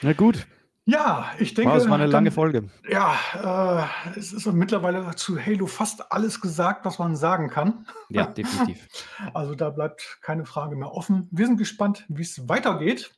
Na 0.01 0.13
gut. 0.13 0.45
Ja, 0.85 1.31
ich 1.39 1.53
denke. 1.53 1.71
Wow, 1.71 1.77
es 1.81 1.87
war 1.87 1.95
eine 1.95 2.07
lange 2.07 2.31
Folge. 2.31 2.69
Ja, 2.89 3.87
äh, 4.13 4.19
es 4.19 4.33
ist 4.33 4.45
mittlerweile 4.47 5.15
zu 5.15 5.39
Halo 5.39 5.65
fast 5.65 6.11
alles 6.11 6.41
gesagt, 6.41 6.83
was 6.83 6.99
man 6.99 7.15
sagen 7.15 7.49
kann. 7.49 7.87
Ja, 8.09 8.25
definitiv. 8.27 8.87
Also 9.33 9.55
da 9.55 9.69
bleibt 9.69 10.19
keine 10.21 10.45
Frage 10.45 10.75
mehr 10.75 10.91
offen. 10.91 11.29
Wir 11.31 11.47
sind 11.47 11.57
gespannt, 11.57 12.05
wie 12.09 12.23
es 12.23 12.49
weitergeht. 12.49 13.15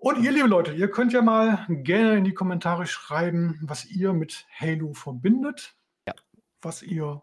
Und 0.00 0.22
ihr, 0.22 0.30
liebe 0.30 0.46
Leute, 0.46 0.72
ihr 0.72 0.88
könnt 0.90 1.12
ja 1.12 1.22
mal 1.22 1.66
gerne 1.68 2.16
in 2.16 2.24
die 2.24 2.32
Kommentare 2.32 2.86
schreiben, 2.86 3.58
was 3.62 3.84
ihr 3.84 4.12
mit 4.12 4.46
Halo 4.56 4.92
verbindet, 4.92 5.76
ja. 6.06 6.14
was 6.62 6.84
ihr 6.84 7.20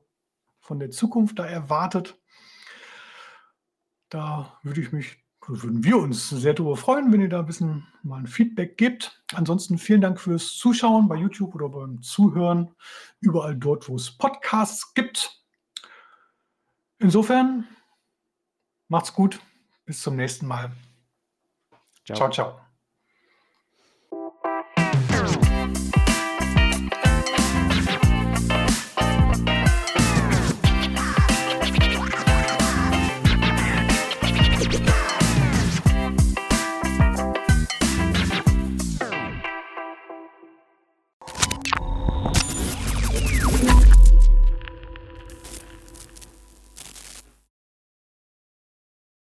von 0.60 0.80
der 0.80 0.92
Zukunft 0.92 1.40
da 1.40 1.46
erwartet. 1.46 2.20
Da 4.10 4.60
würde 4.62 4.82
ich 4.82 4.92
mich, 4.92 5.24
würden 5.48 5.86
wir 5.86 5.98
uns 5.98 6.30
sehr 6.30 6.54
darüber 6.54 6.76
freuen, 6.76 7.14
wenn 7.14 7.22
ihr 7.22 7.30
da 7.30 7.40
ein 7.40 7.46
bisschen 7.46 7.88
mal 8.04 8.20
ein 8.20 8.28
Feedback 8.28 8.78
gebt. 8.78 9.24
Ansonsten 9.34 9.78
vielen 9.78 10.02
Dank 10.02 10.20
fürs 10.20 10.54
Zuschauen 10.56 11.08
bei 11.08 11.16
YouTube 11.16 11.56
oder 11.56 11.70
beim 11.70 12.02
Zuhören, 12.02 12.76
überall 13.22 13.56
dort, 13.56 13.88
wo 13.88 13.96
es 13.96 14.12
Podcasts 14.18 14.94
gibt. 14.94 15.42
Insofern, 17.00 17.68
macht's 18.90 19.14
gut, 19.14 19.40
bis 19.86 20.02
zum 20.02 20.18
nächsten 20.18 20.46
Mal. 20.46 20.74
ciao. 22.04 22.18
ciao. 22.18 22.32
ciao. 22.32 22.65